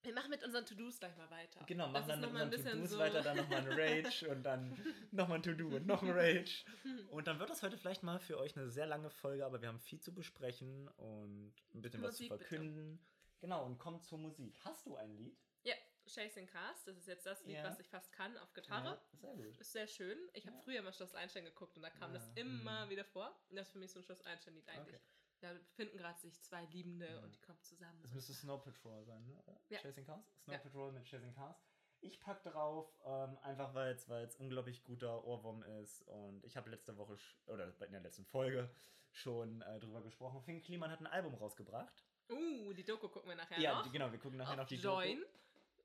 Wir 0.03 0.13
machen 0.13 0.31
mit 0.31 0.43
unseren 0.43 0.65
To-Dos 0.65 0.99
gleich 0.99 1.15
mal 1.15 1.29
weiter. 1.29 1.63
genau, 1.65 1.87
machen 1.89 2.07
dann 2.07 2.21
noch 2.21 2.31
mal 2.31 2.41
ein 2.43 2.49
bisschen 2.49 2.71
To-Dos 2.71 2.89
so- 2.91 2.97
weiter, 2.99 3.21
dann 3.21 3.37
nochmal 3.37 3.59
ein 3.59 3.67
Rage 3.79 4.29
und 4.29 4.43
dann 4.43 4.77
nochmal 5.11 5.37
ein 5.39 5.43
To-Do 5.43 5.67
und 5.75 5.85
noch 5.85 6.01
ein 6.01 6.09
Rage. 6.09 6.63
Und 7.09 7.27
dann 7.27 7.39
wird 7.39 7.49
das 7.51 7.61
heute 7.61 7.77
vielleicht 7.77 8.01
mal 8.01 8.19
für 8.19 8.39
euch 8.39 8.57
eine 8.57 8.69
sehr 8.69 8.87
lange 8.87 9.11
Folge, 9.11 9.45
aber 9.45 9.61
wir 9.61 9.67
haben 9.67 9.79
viel 9.79 9.99
zu 9.99 10.13
besprechen 10.13 10.87
und 10.97 11.53
ein 11.75 11.81
bisschen 11.81 12.01
was 12.01 12.17
zu 12.17 12.23
Musik 12.23 12.31
bitte. 12.31 12.45
verkünden. 12.45 12.99
Genau, 13.41 13.65
und 13.65 13.77
kommt 13.77 14.03
zur 14.05 14.17
Musik. 14.17 14.55
Hast 14.63 14.85
du 14.87 14.95
ein 14.95 15.15
Lied? 15.17 15.37
Ja, 15.63 15.75
Chasing 16.07 16.47
Cars, 16.47 16.83
das 16.85 16.97
ist 16.97 17.07
jetzt 17.07 17.25
das 17.27 17.43
Lied, 17.45 17.55
Ja. 17.57 17.63
was 17.65 17.79
ich 17.79 17.87
fast 17.87 18.11
kann 18.11 18.35
auf 18.39 18.53
Gitarre. 18.53 18.99
Ja, 19.13 19.19
sehr 19.19 19.33
gut. 19.35 19.57
Ist 19.59 19.71
sehr 19.71 19.87
schön. 19.87 20.17
Ich 20.33 20.47
habe 20.47 20.55
Ja. 20.57 20.61
früher 20.63 20.81
mal 20.81 20.93
Schloss 20.93 21.13
Einstein 21.13 21.45
geguckt 21.45 21.75
und 21.77 21.83
da 21.83 21.91
kam 21.91 22.11
Ja, 22.13 22.17
das 22.19 22.27
immer 22.35 22.85
mhm. 22.87 22.89
wieder 22.89 23.05
vor. 23.05 23.39
Und 23.49 23.55
das 23.55 23.67
ist 23.67 23.73
für 23.73 23.79
mich 23.79 23.91
so 23.91 23.99
ein 23.99 24.03
Schloss 24.03 24.21
Einstein-Lied 24.21 24.67
eigentlich. 24.67 24.95
Okay. 24.95 25.05
Da 25.41 25.53
befinden 25.53 25.97
gerade 25.97 26.19
sich 26.19 26.39
zwei 26.41 26.63
Liebende 26.65 27.07
Ja. 27.07 27.19
und 27.23 27.33
die 27.35 27.41
kommen 27.41 27.61
zusammen. 27.61 27.99
Das 28.03 28.13
müsste 28.13 28.33
Snow 28.33 28.63
Patrol 28.63 29.03
sein, 29.03 29.25
ne? 29.25 29.43
Ja. 29.69 29.79
Chasing 29.79 30.05
Cars? 30.05 30.23
Snow 30.43 30.53
Ja. 30.53 30.59
Patrol 30.59 30.91
mit 30.91 31.03
Chasing 31.05 31.33
Cars. 31.33 31.57
Ich 31.99 32.19
pack 32.19 32.41
drauf, 32.43 32.91
ähm, 33.05 33.37
einfach 33.43 33.73
weil 33.73 33.93
es 33.93 34.35
unglaublich 34.37 34.83
guter 34.83 35.23
Ohrwurm 35.23 35.61
ist. 35.63 36.01
Und 36.07 36.43
ich 36.45 36.57
habe 36.57 36.69
letzte 36.69 36.95
Woche, 36.97 37.17
oder 37.47 37.67
in 37.85 37.91
der 37.91 38.01
letzten 38.01 38.25
Folge 38.25 38.69
schon 39.11 39.61
äh, 39.61 39.79
drüber 39.79 40.01
gesprochen. 40.01 40.41
Finn 40.41 40.61
Kliman 40.61 40.89
hat 40.89 40.99
ein 41.01 41.07
Album 41.07 41.33
rausgebracht. 41.35 42.05
Uh, 42.29 42.71
die 42.73 42.83
Doku 42.85 43.09
gucken 43.09 43.29
wir 43.29 43.35
nachher 43.35 43.59
Ja, 43.59 43.75
noch. 43.75 43.83
die, 43.83 43.89
genau, 43.91 44.11
wir 44.11 44.19
gucken 44.19 44.37
nachher 44.37 44.51
Auf 44.53 44.57
noch 44.57 44.67
die 44.67 44.75
Join. 44.77 45.23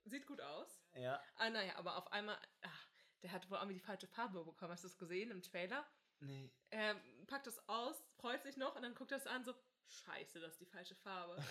Sieht 0.05 0.27
gut 0.27 0.41
aus. 0.41 0.81
Doku. 0.93 1.01
Ja, 1.03 1.21
Ah, 1.37 1.51
naja, 1.51 1.77
aber 1.77 1.97
auf 1.97 2.11
einmal, 2.13 2.39
ach, 2.63 2.89
der 3.23 3.33
hat 3.33 3.51
wohl 3.51 3.57
irgendwie 3.59 3.75
die 3.75 3.81
falsche 3.85 4.07
Farbe 4.07 4.45
bekommen. 4.45 4.73
Hast 4.73 4.85
du 4.85 4.89
das 4.89 4.97
gesehen 4.99 5.31
im 5.31 5.43
Trailer? 5.43 5.85
Nee. 6.21 6.51
Er 6.71 6.97
packt 7.27 7.47
es 7.47 7.67
aus, 7.69 7.97
freut 8.17 8.43
sich 8.43 8.57
noch 8.57 8.75
und 8.77 8.83
dann 8.83 8.95
guckt 8.95 9.13
er 9.13 9.19
es 9.19 9.27
an, 9.27 9.45
so, 9.45 9.55
scheiße, 9.89 10.41
das 10.41 10.53
ist 10.53 10.61
die 10.61 10.67
falsche 10.67 10.95
Farbe. 10.97 11.37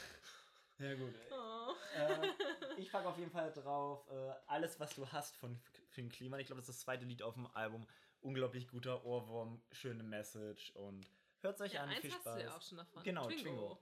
Ja, 0.78 0.93
gut. 0.93 1.13
Oh. 1.32 1.73
äh, 1.95 2.34
ich 2.75 2.91
pack 2.91 3.06
auf 3.06 3.17
jeden 3.17 3.32
Fall 3.32 3.49
drauf 3.54 4.06
äh, 4.10 4.34
Alles, 4.47 4.78
was 4.78 4.93
du 4.93 5.10
hast 5.10 5.38
von 5.38 5.58
Finn 5.88 6.10
Kliman. 6.10 6.41
Ich 6.41 6.47
glaube, 6.47 6.60
das 6.60 6.67
ist 6.67 6.75
das 6.80 6.84
zweite 6.84 7.06
Lied 7.06 7.21
auf 7.23 7.36
dem 7.36 7.47
Album. 7.47 7.88
Unglaublich 8.19 8.67
guter 8.67 9.06
Ohrwurm, 9.06 9.63
schöne 9.71 10.04
Message 10.04 10.71
und 10.71 11.10
hört 11.39 11.62
euch 11.62 11.71
Ja, 11.75 11.84
an. 11.84 11.89
eins 11.91 12.01
Viel 12.01 12.12
hast 12.12 12.19
Spaß. 12.23 12.36
du 12.36 12.43
ja 12.43 12.58
auch 12.58 12.62
schon 12.62 12.78
davon. 12.80 13.04
Genau, 13.04 13.25
Twingo. 13.30 13.80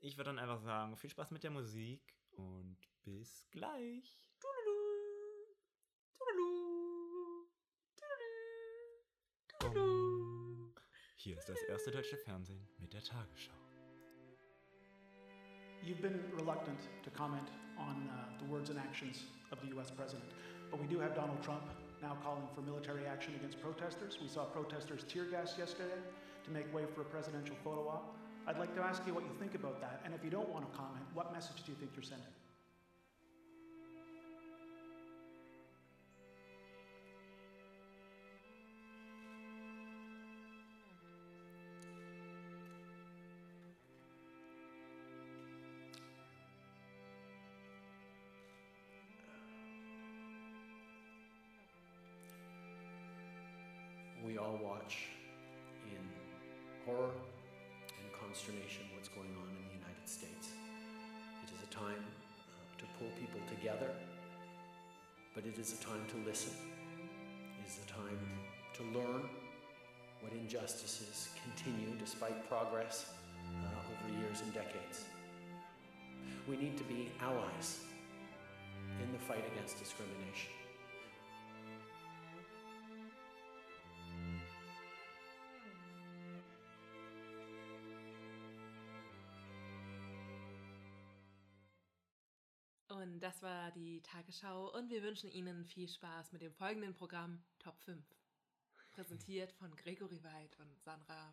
Ich 0.00 0.16
würde 0.16 0.30
dann 0.30 0.40
einfach 0.40 0.58
sagen, 0.58 0.96
viel 0.96 1.10
Spaß 1.10 1.30
mit 1.30 1.44
der 1.44 1.52
Musik 1.52 2.02
und 2.32 2.76
bis 3.04 3.46
gleich. 3.52 4.27
Hier 11.28 11.36
ist 11.36 11.50
das 11.50 11.62
erste 11.64 11.90
deutsche 11.90 12.16
Fernsehen 12.16 12.66
mit 12.80 12.90
der 12.94 13.02
Tagesschau. 13.02 13.52
You've 15.84 16.00
been 16.00 16.18
reluctant 16.34 16.80
to 17.02 17.10
comment 17.10 17.50
on 17.76 18.08
uh, 18.08 18.38
the 18.38 18.50
words 18.50 18.70
and 18.70 18.78
actions 18.78 19.24
of 19.52 19.60
the 19.60 19.68
US 19.76 19.90
president, 19.90 20.32
but 20.70 20.80
we 20.80 20.86
do 20.86 20.98
have 20.98 21.14
Donald 21.14 21.42
Trump 21.42 21.64
now 22.00 22.16
calling 22.24 22.48
for 22.54 22.62
military 22.62 23.04
action 23.04 23.34
against 23.34 23.60
protesters. 23.60 24.16
We 24.22 24.28
saw 24.28 24.46
protesters 24.46 25.04
tear 25.06 25.26
gas 25.26 25.58
yesterday 25.58 26.00
to 26.44 26.50
make 26.50 26.72
way 26.72 26.86
for 26.94 27.02
a 27.02 27.10
presidential 27.12 27.56
photo 27.62 27.86
op. 27.90 28.16
I'd 28.46 28.58
like 28.58 28.74
to 28.76 28.80
ask 28.80 29.06
you 29.06 29.12
what 29.12 29.24
you 29.24 29.34
think 29.38 29.54
about 29.54 29.82
that, 29.82 30.00
and 30.06 30.14
if 30.14 30.24
you 30.24 30.30
don't 30.30 30.48
want 30.48 30.64
to 30.64 30.72
comment, 30.78 31.04
what 31.12 31.30
message 31.34 31.62
do 31.62 31.72
you 31.72 31.76
think 31.76 31.90
you're 31.94 32.08
sending? 32.08 32.32
To 66.08 66.16
listen. 66.26 66.52
Is 67.66 67.76
the 67.76 67.92
time 67.92 68.18
to 68.74 68.82
learn 68.98 69.28
what 70.20 70.32
injustices 70.32 71.28
continue 71.42 71.94
despite 71.98 72.48
progress 72.48 73.12
uh, 73.62 73.66
over 73.66 74.20
years 74.20 74.40
and 74.40 74.52
decades. 74.54 75.04
We 76.48 76.56
need 76.56 76.76
to 76.78 76.84
be 76.84 77.10
allies 77.20 77.80
in 79.02 79.12
the 79.12 79.18
fight 79.18 79.44
against 79.52 79.78
discrimination. 79.78 80.50
Das 93.38 93.42
war 93.44 93.70
die 93.70 94.02
Tagesschau 94.02 94.74
und 94.74 94.90
wir 94.90 95.00
wünschen 95.04 95.30
Ihnen 95.30 95.64
viel 95.64 95.88
Spaß 95.88 96.32
mit 96.32 96.42
dem 96.42 96.52
folgenden 96.52 96.92
Programm 96.92 97.40
Top 97.60 97.78
5. 97.82 98.04
Präsentiert 98.90 99.52
von 99.52 99.76
Gregory 99.76 100.20
Weid 100.24 100.58
und 100.58 100.82
Sandra. 100.82 101.32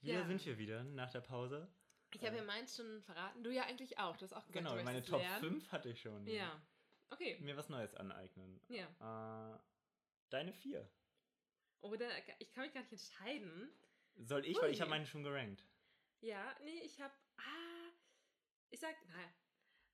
Hier 0.00 0.14
Ja. 0.14 0.26
sind 0.26 0.46
wir 0.46 0.56
wieder 0.56 0.84
nach 0.84 1.10
der 1.10 1.20
Pause. 1.20 1.68
Ich 2.14 2.24
habe 2.24 2.36
ja 2.36 2.44
meins 2.44 2.76
schon 2.76 3.02
verraten, 3.02 3.44
du 3.44 3.50
ja 3.52 3.64
eigentlich 3.64 3.98
auch. 3.98 4.16
Du 4.16 4.22
hast 4.24 4.32
auch 4.32 4.46
gesagt, 4.46 4.66
Genau, 4.66 4.82
meine 4.82 5.02
Top 5.04 5.20
lernen. 5.20 5.40
5 5.40 5.72
hatte 5.72 5.90
ich 5.90 6.00
schon. 6.00 6.26
Ja, 6.26 6.58
okay. 7.10 7.38
Mir 7.40 7.58
was 7.58 7.68
Neues 7.68 7.94
aneignen. 7.94 8.58
Ja. 8.68 8.86
Äh, 9.54 9.58
deine 10.30 10.54
4. 10.54 10.88
Oder 11.82 12.08
ich 12.38 12.50
kann 12.52 12.64
mich 12.64 12.72
gar 12.72 12.80
nicht 12.80 12.92
entscheiden. 12.92 13.68
Soll 14.14 14.46
ich, 14.46 14.56
weil 14.62 14.70
ich 14.70 14.78
Ui. 14.78 14.80
habe 14.80 14.90
meine 14.90 15.04
schon 15.04 15.24
gerankt. 15.24 15.62
Ja, 16.22 16.56
nee, 16.64 16.80
ich 16.80 16.98
habe, 17.00 17.12
ah, 17.36 17.65
ich 18.70 18.80
sag, 18.80 18.94
naja, 19.08 19.28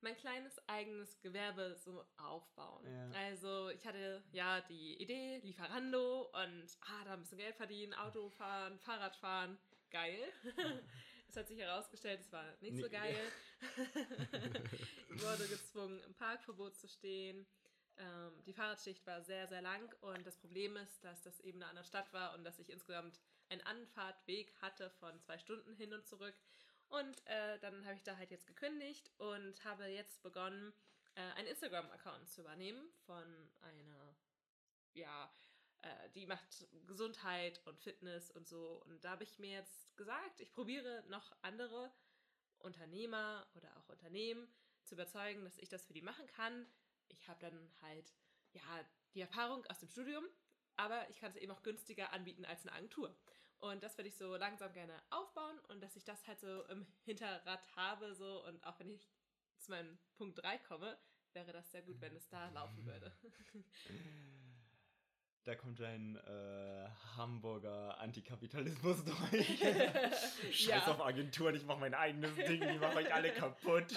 mein 0.01 0.17
kleines 0.17 0.59
eigenes 0.67 1.19
Gewerbe 1.21 1.75
so 1.77 2.03
aufbauen. 2.17 2.85
Ja. 2.85 3.09
Also 3.11 3.69
ich 3.69 3.85
hatte 3.85 4.23
ja 4.31 4.59
die 4.61 5.01
Idee, 5.01 5.39
Lieferando 5.43 6.23
und 6.33 6.67
ah, 6.81 7.03
da 7.05 7.13
ein 7.13 7.21
bisschen 7.21 7.37
Geld 7.37 7.55
verdienen, 7.55 7.93
Auto 7.93 8.29
fahren, 8.29 8.77
Fahrrad 8.79 9.15
fahren, 9.15 9.57
geil. 9.89 10.19
Es 11.29 11.37
hat 11.37 11.47
sich 11.47 11.57
herausgestellt, 11.57 12.21
es 12.21 12.31
war 12.31 12.45
nicht 12.61 12.75
so 12.77 12.83
Nee. 12.83 12.89
geil. 12.89 13.31
ich 15.09 15.19
wurde 15.23 15.47
gezwungen, 15.47 15.99
im 16.03 16.13
Parkverbot 16.13 16.75
zu 16.77 16.87
stehen. 16.87 17.47
Ähm, 17.97 18.43
die 18.45 18.53
Fahrradschicht 18.53 19.03
war 19.07 19.19
sehr, 19.23 19.47
sehr 19.47 19.63
lang 19.63 19.91
und 20.01 20.27
das 20.27 20.37
Problem 20.37 20.77
ist, 20.77 21.03
dass 21.03 21.23
das 21.23 21.39
eben 21.39 21.57
eine 21.59 21.69
andere 21.69 21.85
Stadt 21.85 22.13
war 22.13 22.35
und 22.35 22.43
dass 22.43 22.59
ich 22.59 22.69
insgesamt 22.69 23.19
einen 23.49 23.61
Anfahrtweg 23.61 24.53
hatte 24.61 24.91
von 24.91 25.19
zwei 25.21 25.39
Stunden 25.39 25.73
hin 25.75 25.93
und 25.93 26.05
zurück. 26.05 26.35
Und 26.93 27.25
äh, 27.25 27.57
dann 27.57 27.83
habe 27.85 27.95
ich 27.95 28.03
da 28.03 28.17
halt 28.17 28.29
jetzt 28.29 28.45
gekündigt 28.45 29.09
und 29.17 29.65
habe 29.65 29.85
jetzt 29.87 30.21
begonnen, 30.21 30.71
äh, 31.15 31.21
einen 31.37 31.47
Instagram-Account 31.47 32.29
zu 32.29 32.41
übernehmen 32.41 32.87
von 33.07 33.23
einer, 33.61 34.15
ja, 34.93 35.33
äh, 35.81 36.09
die 36.11 36.27
macht 36.27 36.67
Gesundheit 36.85 37.59
und 37.65 37.79
Fitness 37.79 38.29
und 38.29 38.47
so. 38.47 38.83
Und 38.85 39.03
da 39.03 39.09
habe 39.09 39.23
ich 39.23 39.39
mir 39.39 39.49
jetzt 39.49 39.97
gesagt, 39.97 40.39
ich 40.39 40.53
probiere 40.53 41.03
noch 41.07 41.35
andere 41.41 41.91
Unternehmer 42.59 43.47
oder 43.55 43.75
auch 43.77 43.89
Unternehmen 43.89 44.47
zu 44.83 44.93
überzeugen, 44.93 45.43
dass 45.45 45.57
ich 45.57 45.69
das 45.69 45.87
für 45.87 45.93
die 45.93 46.03
machen 46.03 46.27
kann. 46.27 46.67
Ich 47.07 47.27
habe 47.27 47.39
dann 47.39 47.73
halt, 47.81 48.13
ja, 48.51 48.85
die 49.15 49.21
Erfahrung 49.21 49.65
aus 49.65 49.79
dem 49.79 49.89
Studium, 49.89 50.25
aber 50.75 51.09
ich 51.09 51.19
kann 51.19 51.31
es 51.31 51.37
eben 51.37 51.51
auch 51.53 51.63
günstiger 51.63 52.13
anbieten 52.13 52.45
als 52.45 52.61
eine 52.61 52.73
Agentur. 52.73 53.17
Und 53.63 53.81
das 53.81 53.97
würde 53.97 54.09
ich 54.09 54.17
so 54.17 54.35
langsam 54.35 54.73
gerne 54.73 54.93
aufbauen 55.09 55.57
und 55.69 55.81
dass 55.81 55.95
ich 55.95 56.03
das 56.03 56.27
halt 56.27 56.37
so 56.41 56.63
im 56.65 56.85
Hinterrad 57.05 57.61
habe, 57.77 58.13
so 58.13 58.43
und 58.45 58.61
auch 58.65 58.77
wenn 58.77 58.89
ich 58.89 59.09
zu 59.57 59.71
meinem 59.71 59.97
Punkt 60.17 60.43
3 60.43 60.57
komme, 60.57 60.97
wäre 61.31 61.53
das 61.53 61.71
sehr 61.71 61.81
gut, 61.81 62.01
wenn 62.01 62.13
es 62.13 62.27
da 62.27 62.49
laufen 62.49 62.85
würde. 62.85 63.11
Da 65.45 65.55
kommt 65.55 65.81
ein 65.81 66.15
äh, 66.15 66.87
Hamburger 67.17 67.99
Antikapitalismus 67.99 69.03
durch. 69.31 69.59
Scheiß 70.51 70.67
Ja. 70.67 70.87
auf 70.87 71.01
Agenturen, 71.01 71.53
ich 71.55 71.65
mache 71.65 71.81
mein 71.81 71.93
eigenes 71.93 72.33
Ding, 72.35 72.61
die 72.65 72.77
machen 72.77 72.95
euch 72.95 73.13
alle 73.13 73.29
kaputt. 73.33 73.93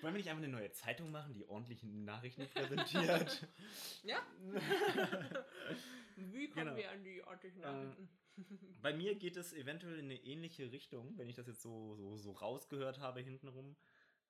Wollen 0.00 0.12
wir 0.14 0.18
nicht 0.18 0.28
einfach 0.28 0.42
eine 0.42 0.52
neue 0.52 0.72
Zeitung 0.72 1.12
machen, 1.12 1.34
die 1.34 1.44
ordentliche 1.44 1.86
Nachrichten 1.86 2.48
präsentiert? 2.48 3.46
ja. 4.02 4.18
Wie 6.16 6.48
kommen 6.50 6.66
Genau. 6.66 6.76
wir 6.76 6.90
an 6.90 7.04
die 7.04 7.22
örtlichen 7.22 7.60
Nachrichten? 7.60 8.08
Bei 8.82 8.92
mir 8.92 9.14
geht 9.14 9.36
es 9.36 9.52
eventuell 9.52 9.98
in 9.98 10.06
eine 10.06 10.22
ähnliche 10.22 10.70
Richtung, 10.72 11.16
wenn 11.18 11.28
ich 11.28 11.36
das 11.36 11.46
jetzt 11.46 11.62
so, 11.62 11.94
so, 11.94 12.16
so 12.18 12.32
rausgehört 12.32 12.98
habe 13.00 13.20
hintenrum. 13.20 13.76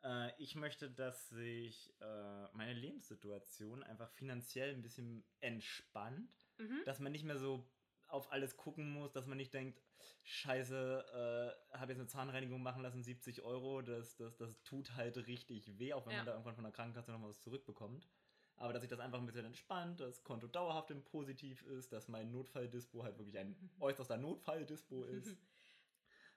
Äh, 0.05 0.31
ich 0.41 0.55
möchte, 0.55 0.91
dass 0.91 1.29
sich 1.29 1.93
äh, 2.01 2.49
meine 2.53 2.75
Lebenssituation 2.75 3.83
einfach 3.83 4.11
finanziell 4.13 4.75
ein 4.75 4.83
bisschen 4.83 5.25
entspannt. 5.41 6.31
Mhm. 6.59 6.83
dass 6.87 7.01
man 7.01 7.13
nicht 7.13 7.25
mehr 7.25 7.39
so 7.39 7.69
auf 8.09 8.33
alles 8.33 8.57
gucken 8.57 8.91
muss, 8.91 9.13
dass 9.13 9.27
man 9.27 9.37
nicht 9.37 9.53
denkt, 9.53 9.83
scheiße, 10.23 11.57
äh, 11.73 11.77
habe 11.77 11.93
jetzt 11.93 12.01
eine 12.01 12.09
Zahnreinigung 12.09 12.63
machen 12.63 12.83
lassen, 12.83 13.03
70 13.03 13.43
Euro, 13.43 13.83
das, 13.83 14.17
das, 14.17 14.37
das 14.37 14.63
tut 14.63 14.95
halt 14.95 15.17
richtig 15.27 15.79
weh, 15.79 15.93
auch 15.93 16.07
wenn 16.07 16.13
Ja. 16.13 16.19
man 16.21 16.27
da 16.27 16.33
irgendwann 16.33 16.55
von 16.55 16.65
der 16.65 16.73
Krankenkasse 16.73 17.11
nochmal 17.13 17.29
was 17.31 17.43
zurückbekommt. 17.43 18.09
Aber 18.57 18.73
dass 18.73 18.81
sich 18.83 18.91
das 18.91 19.01
einfach 19.01 19.19
ein 19.19 19.27
bisschen 19.27 19.45
entspannt, 19.45 20.01
das 20.01 20.25
Konto 20.25 20.47
dauerhaft 20.47 20.91
im 20.91 21.05
Positiv 21.05 21.63
ist, 21.63 21.93
dass 21.93 22.09
mein 22.09 22.31
Notfalldispo 22.31 23.03
halt 23.05 23.19
wirklich 23.19 23.39
ein 23.39 23.55
äußerster 23.81 24.17
Notfalldispo 24.17 25.05
ist. 25.05 25.37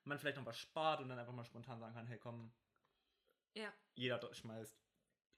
man 0.03 0.19
vielleicht 0.19 0.37
noch 0.37 0.45
was 0.45 0.57
spart 0.57 1.01
und 1.01 1.09
dann 1.09 1.19
einfach 1.19 1.33
mal 1.33 1.45
spontan 1.45 1.79
sagen 1.79 1.93
kann, 1.93 2.07
hey 2.07 2.17
komm, 2.17 2.51
Ja, 3.53 3.71
jeder 3.95 4.33
schmeißt 4.33 4.77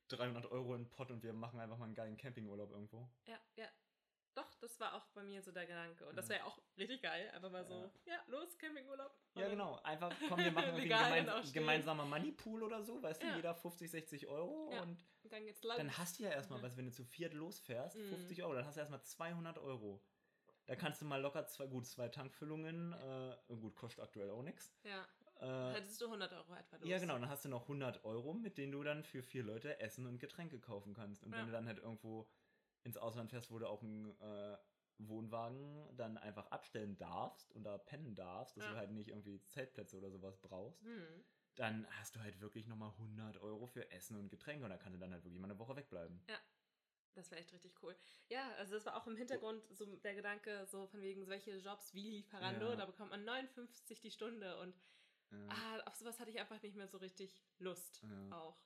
300 0.10 0.46
Euro 0.52 0.76
in 0.76 0.84
den 0.84 0.90
Pott 0.90 1.12
und 1.12 1.24
wir 1.24 1.34
machen 1.34 1.60
einfach 1.60 1.78
mal 1.78 1.86
einen 1.86 1.96
geilen 1.96 2.18
Campingurlaub 2.18 2.72
irgendwo. 2.72 3.08
ja, 3.28 3.40
ja. 3.56 3.70
Doch, 4.34 4.54
das 4.56 4.80
war 4.80 4.94
auch 4.94 5.06
bei 5.10 5.24
mir 5.24 5.42
so 5.42 5.52
der 5.52 5.66
Gedanke. 5.66 6.08
Und 6.08 6.16
das 6.16 6.28
Ja. 6.30 6.36
wäre 6.36 6.46
auch 6.46 6.62
richtig 6.78 7.02
geil. 7.02 7.30
Einfach 7.34 7.52
mal 7.52 7.66
so, 7.66 7.92
ja, 8.06 8.16
los, 8.28 8.58
Campingurlaub. 8.58 9.14
Ja, 9.36 9.50
genau. 9.50 9.76
Einfach, 9.84 10.14
komm, 10.30 10.40
wir 10.40 10.52
machen 10.54 10.70
irgendwie 10.70 10.88
gemeins 10.88 11.54
gemeinsamer 11.54 12.06
Moneypool 12.06 12.64
oder 12.64 12.82
so, 12.82 13.02
weißt 13.04 13.22
du, 13.22 13.28
Ja. 13.28 13.36
jeder 13.36 13.54
50, 13.56 13.92
60 13.92 14.28
Euro 14.28 14.72
Ja. 14.72 14.82
und 14.84 15.06
dann 15.24 15.46
geht's 15.46 15.60
dann 15.62 15.98
hast 15.98 16.20
du 16.20 16.24
ja 16.24 16.30
erstmal, 16.30 16.60
Mhm. 16.60 16.64
was, 16.64 16.78
wenn 16.78 16.86
du 16.86 16.92
zu 16.92 17.04
viert 17.04 17.34
losfährst, 17.34 17.98
Mhm. 17.98 18.10
50 18.10 18.44
Euro, 18.44 18.54
dann 18.54 18.66
hast 18.66 18.76
du 18.76 18.80
erstmal 18.80 19.04
200 19.04 19.58
Euro. 19.58 20.02
Da 20.68 20.76
kannst 20.76 21.02
du 21.02 21.06
mal 21.06 21.20
locker 21.22 21.46
zwei, 21.48 21.68
gut, 21.68 21.86
zwei 21.88 22.08
Tankfüllungen, 22.08 22.94
äh, 22.94 23.36
gut, 23.48 23.76
kostet 23.76 24.04
aktuell 24.04 24.30
auch 24.30 24.44
nichts. 24.44 24.74
Ja, 24.84 25.06
Äh, 25.42 25.74
hättest 25.74 26.00
du 26.00 26.06
100 26.08 26.32
Euro 26.34 26.54
etwa 26.54 26.78
los. 26.78 26.88
ja, 26.88 27.00
genau, 27.00 27.14
dann 27.18 27.28
hast 27.28 27.44
du 27.44 27.50
noch 27.50 27.68
100 27.68 28.06
Euro, 28.06 28.34
mit 28.36 28.58
denen 28.60 28.72
du 28.72 28.84
dann 28.84 29.04
für 29.04 29.24
vier 29.24 29.44
Leute 29.44 29.80
Essen 29.80 30.06
und 30.06 30.20
Getränke 30.20 30.60
kaufen 30.60 30.94
kannst. 30.94 31.24
Und 31.24 31.32
Ja. 31.32 31.40
wenn 31.40 31.46
du 31.48 31.52
dann 31.52 31.66
halt 31.66 31.80
irgendwo 31.80 32.30
ins 32.84 32.98
Ausland 32.98 33.30
fährst, 33.30 33.52
wo 33.52 33.60
du 33.60 33.68
auch 33.68 33.82
einen 33.84 34.10
äh, 34.20 34.58
Wohnwagen 34.98 35.96
dann 35.96 36.18
einfach 36.18 36.48
abstellen 36.48 36.98
darfst 36.98 37.52
und 37.52 37.64
da 37.64 37.78
pennen 37.78 38.16
darfst, 38.16 38.58
dass 38.58 38.66
Ja. 38.66 38.72
du 38.72 38.78
halt 38.78 38.92
nicht 38.92 39.10
irgendwie 39.10 39.44
Zeltplätze 39.48 39.98
oder 39.98 40.12
sowas 40.12 40.38
brauchst, 40.40 40.82
Hm. 40.84 41.24
dann 41.56 41.88
hast 42.00 42.16
du 42.16 42.20
halt 42.20 42.40
wirklich 42.40 42.68
nochmal 42.68 42.92
100 42.98 43.38
Euro 43.38 43.68
für 43.68 43.90
Essen 43.92 44.18
und 44.18 44.30
Getränke 44.30 44.64
und 44.64 44.70
da 44.70 44.78
kannst 44.78 44.96
du 44.96 45.00
dann 45.00 45.12
halt 45.12 45.24
wirklich 45.24 45.40
mal 45.40 45.50
eine 45.50 45.60
Woche 45.60 45.76
wegbleiben. 45.76 46.22
Das 47.14 47.30
wäre 47.30 47.42
echt 47.42 47.52
richtig 47.52 47.74
cool. 47.84 47.94
Ja, 48.30 48.54
also 48.54 48.76
das 48.76 48.86
war 48.86 48.96
auch 48.96 49.06
im 49.06 49.18
Hintergrund 49.18 49.62
so 49.76 49.86
der 49.98 50.16
Gedanke, 50.16 50.66
so 50.66 50.88
von 50.88 51.02
wegen 51.02 51.26
solche 51.26 51.58
Jobs 51.58 51.94
wie 51.94 52.10
Lieferando, 52.10 52.70
Ja. 52.70 52.76
da 52.78 52.86
bekommt 52.86 53.10
man 53.12 53.26
59 53.26 54.00
die 54.00 54.12
Stunde 54.12 54.58
und 54.60 54.74
Ja. 55.32 55.48
ah, 55.50 55.80
auf 55.88 55.96
sowas 55.96 56.20
hatte 56.20 56.30
ich 56.32 56.40
einfach 56.40 56.62
nicht 56.62 56.76
mehr 56.76 56.88
so 56.88 56.98
richtig 57.00 57.44
Lust 57.60 58.02
Ja. 58.04 58.38
auch. 58.38 58.58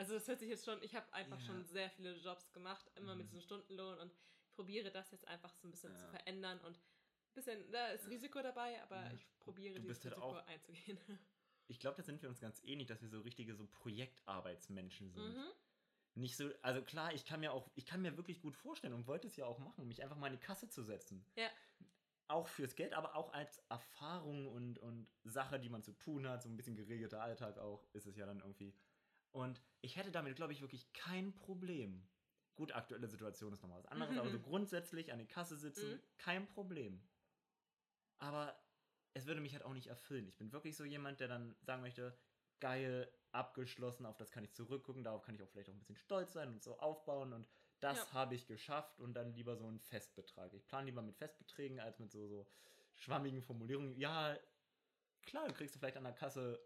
Also 0.00 0.14
das 0.14 0.26
hört 0.28 0.40
sich 0.40 0.48
jetzt 0.48 0.64
schon, 0.64 0.82
ich 0.82 0.94
habe 0.94 1.12
einfach 1.12 1.38
Ja. 1.40 1.44
schon 1.46 1.62
sehr 1.66 1.90
viele 1.90 2.16
Jobs 2.16 2.50
gemacht, 2.54 2.90
immer 2.96 3.14
mit 3.14 3.26
Mhm. 3.26 3.30
diesem 3.32 3.42
Stundenlohn 3.42 3.98
und 3.98 4.12
probiere 4.54 4.90
das 4.90 5.10
jetzt 5.10 5.28
einfach 5.28 5.54
so 5.54 5.68
ein 5.68 5.70
bisschen 5.70 5.94
zu 5.94 6.04
Ja. 6.04 6.10
verändern 6.10 6.58
und 6.60 6.76
ein 6.78 7.34
bisschen, 7.34 7.70
da 7.70 7.88
ist 7.88 8.08
Risiko 8.08 8.40
dabei, 8.40 8.82
aber 8.82 8.96
Ja. 9.04 9.12
ich 9.12 9.26
probiere 9.40 9.74
Du 9.74 9.82
dieses 9.82 10.02
halt 10.04 10.14
Risiko 10.16 10.36
einzugehen. 10.46 10.98
Ich 11.68 11.78
glaube, 11.78 11.98
da 11.98 12.02
sind 12.02 12.20
wir 12.22 12.28
uns 12.30 12.40
ganz 12.40 12.60
ähnlich, 12.64 12.88
dass 12.88 13.00
wir 13.02 13.08
so 13.10 13.20
richtige 13.20 13.54
so 13.54 13.64
Projektarbeitsmenschen 13.66 15.10
sind. 15.12 15.36
mhm. 15.36 15.50
Nicht 16.14 16.36
so, 16.36 16.50
also 16.62 16.82
klar, 16.82 17.12
ich 17.14 17.24
kann 17.26 17.38
mir 17.40 17.52
auch, 17.52 17.70
ich 17.76 17.84
kann 17.86 18.00
mir 18.02 18.16
wirklich 18.16 18.40
gut 18.40 18.56
vorstellen 18.56 18.94
und 18.94 19.06
wollte 19.06 19.28
es 19.28 19.36
ja 19.36 19.44
auch 19.46 19.58
machen, 19.60 19.86
mich 19.86 20.02
einfach 20.02 20.16
mal 20.16 20.26
in 20.28 20.32
die 20.32 20.40
Kasse 20.40 20.68
zu 20.68 20.82
setzen. 20.82 21.24
Ja. 21.36 21.48
Auch 22.26 22.48
fürs 22.48 22.74
Geld, 22.74 22.92
aber 22.94 23.14
auch 23.14 23.32
als 23.32 23.58
Erfahrung 23.68 24.48
und, 24.48 24.78
und 24.80 25.06
Sache, 25.24 25.60
die 25.60 25.68
man 25.68 25.82
zu 25.84 25.92
tun 25.92 26.26
hat, 26.28 26.42
so 26.42 26.48
ein 26.48 26.56
bisschen 26.56 26.74
geregelter 26.74 27.22
Alltag 27.22 27.58
auch, 27.58 27.86
ist 27.92 28.06
es 28.06 28.16
ja 28.16 28.26
dann 28.26 28.40
irgendwie. 28.40 28.74
Und 29.32 29.60
ich 29.80 29.96
hätte 29.96 30.10
damit, 30.10 30.36
glaube 30.36 30.52
ich, 30.52 30.60
wirklich 30.60 30.92
kein 30.92 31.34
Problem. 31.34 32.08
Gut, 32.56 32.72
aktuelle 32.72 33.08
Situation 33.08 33.52
ist 33.52 33.62
nochmal 33.62 33.78
was 33.78 33.86
anderes, 33.86 34.16
aber 34.18 34.28
so 34.28 34.38
Mhm. 34.38 34.42
grundsätzlich 34.42 35.12
an 35.12 35.18
die 35.18 35.26
Kasse 35.26 35.56
sitzen, 35.56 35.92
Mhm. 35.92 36.02
kein 36.18 36.46
Problem. 36.46 37.00
Aber 38.18 38.54
es 39.14 39.26
würde 39.26 39.40
mich 39.40 39.54
halt 39.54 39.64
auch 39.64 39.72
nicht 39.72 39.86
erfüllen. 39.86 40.26
Ich 40.26 40.36
bin 40.36 40.52
wirklich 40.52 40.76
so 40.76 40.84
jemand, 40.84 41.20
der 41.20 41.28
dann 41.28 41.56
sagen 41.62 41.82
möchte, 41.82 42.18
geil, 42.60 43.10
abgeschlossen, 43.32 44.04
auf 44.06 44.16
das 44.16 44.30
kann 44.30 44.44
ich 44.44 44.52
zurückgucken, 44.52 45.04
darauf 45.04 45.22
kann 45.22 45.34
ich 45.34 45.42
auch 45.42 45.48
vielleicht 45.48 45.70
auch 45.70 45.74
ein 45.74 45.78
bisschen 45.78 45.96
stolz 45.96 46.32
sein 46.32 46.48
und 46.48 46.62
so 46.62 46.78
aufbauen 46.78 47.32
und 47.32 47.48
das 47.80 48.08
Ja. 48.08 48.12
habe 48.12 48.34
ich 48.34 48.46
geschafft 48.46 49.00
und 49.00 49.14
dann 49.14 49.32
lieber 49.34 49.56
so 49.56 49.66
einen 49.66 49.80
Festbetrag. 49.80 50.52
Ich 50.52 50.66
plane 50.66 50.86
lieber 50.86 51.00
mit 51.00 51.16
Festbeträgen 51.16 51.80
als 51.80 51.98
mit 51.98 52.10
so, 52.10 52.26
so 52.26 52.46
schwammigen 52.94 53.40
Formulierungen. 53.40 53.96
Ja, 53.96 54.38
klar, 55.22 55.48
du 55.48 55.54
kriegst 55.54 55.74
du 55.74 55.78
vielleicht 55.78 55.96
an 55.96 56.04
der 56.04 56.12
Kasse 56.12 56.60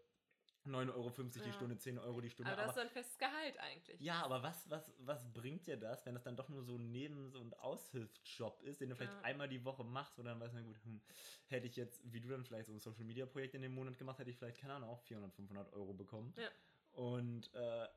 9,50 0.65 0.93
Euro 0.95 1.09
die. 1.09 1.51
Stunde, 1.53 1.77
10 1.77 1.97
Euro 1.99 2.21
die 2.21 2.29
Stunde. 2.29 2.51
Aber 2.51 2.61
das 2.63 2.71
aber- 2.71 2.81
ist 2.81 2.85
dann 2.85 2.93
festes 2.93 3.17
Gehalt 3.17 3.57
eigentlich. 3.59 3.99
Ja, 4.01 4.23
aber 4.23 4.41
was, 4.43 4.69
was, 4.69 4.91
was 4.99 5.31
bringt 5.33 5.67
dir 5.67 5.77
das, 5.77 6.05
wenn 6.05 6.13
das 6.15 6.23
dann 6.23 6.35
doch 6.35 6.49
nur 6.49 6.63
so 6.63 6.77
ein 6.77 6.91
Neben- 6.91 7.29
so 7.31 7.39
ein 7.41 7.53
Aushilfsjob 7.53 8.61
ist, 8.63 8.81
den 8.81 8.89
du 8.89 8.95
vielleicht 8.95 9.13
Ja. 9.13 9.21
einmal 9.21 9.47
die 9.47 9.63
Woche 9.63 9.83
machst 9.83 10.17
und 10.19 10.25
dann 10.25 10.39
weißt 10.39 10.53
du, 10.53 10.57
na 10.59 10.63
gut, 10.63 10.77
hm, 10.83 11.01
hätte 11.47 11.67
ich 11.67 11.75
jetzt, 11.75 12.01
wie 12.11 12.19
du 12.21 12.29
dann 12.29 12.43
vielleicht 12.45 12.67
so 12.67 12.73
ein 12.73 12.79
Social-Media-Projekt 12.79 13.53
in 13.55 13.61
dem 13.61 13.73
Monat 13.73 13.97
gemacht, 13.97 14.19
hätte 14.19 14.29
ich 14.31 14.37
vielleicht, 14.37 14.57
keine 14.59 14.73
Ahnung, 14.73 14.89
auch 14.89 15.01
400, 15.01 15.33
500 15.33 15.73
Euro 15.73 15.93
bekommen. 15.93 16.33
Ja. 16.37 16.49
Und 16.93 17.53
äh, 17.53 17.87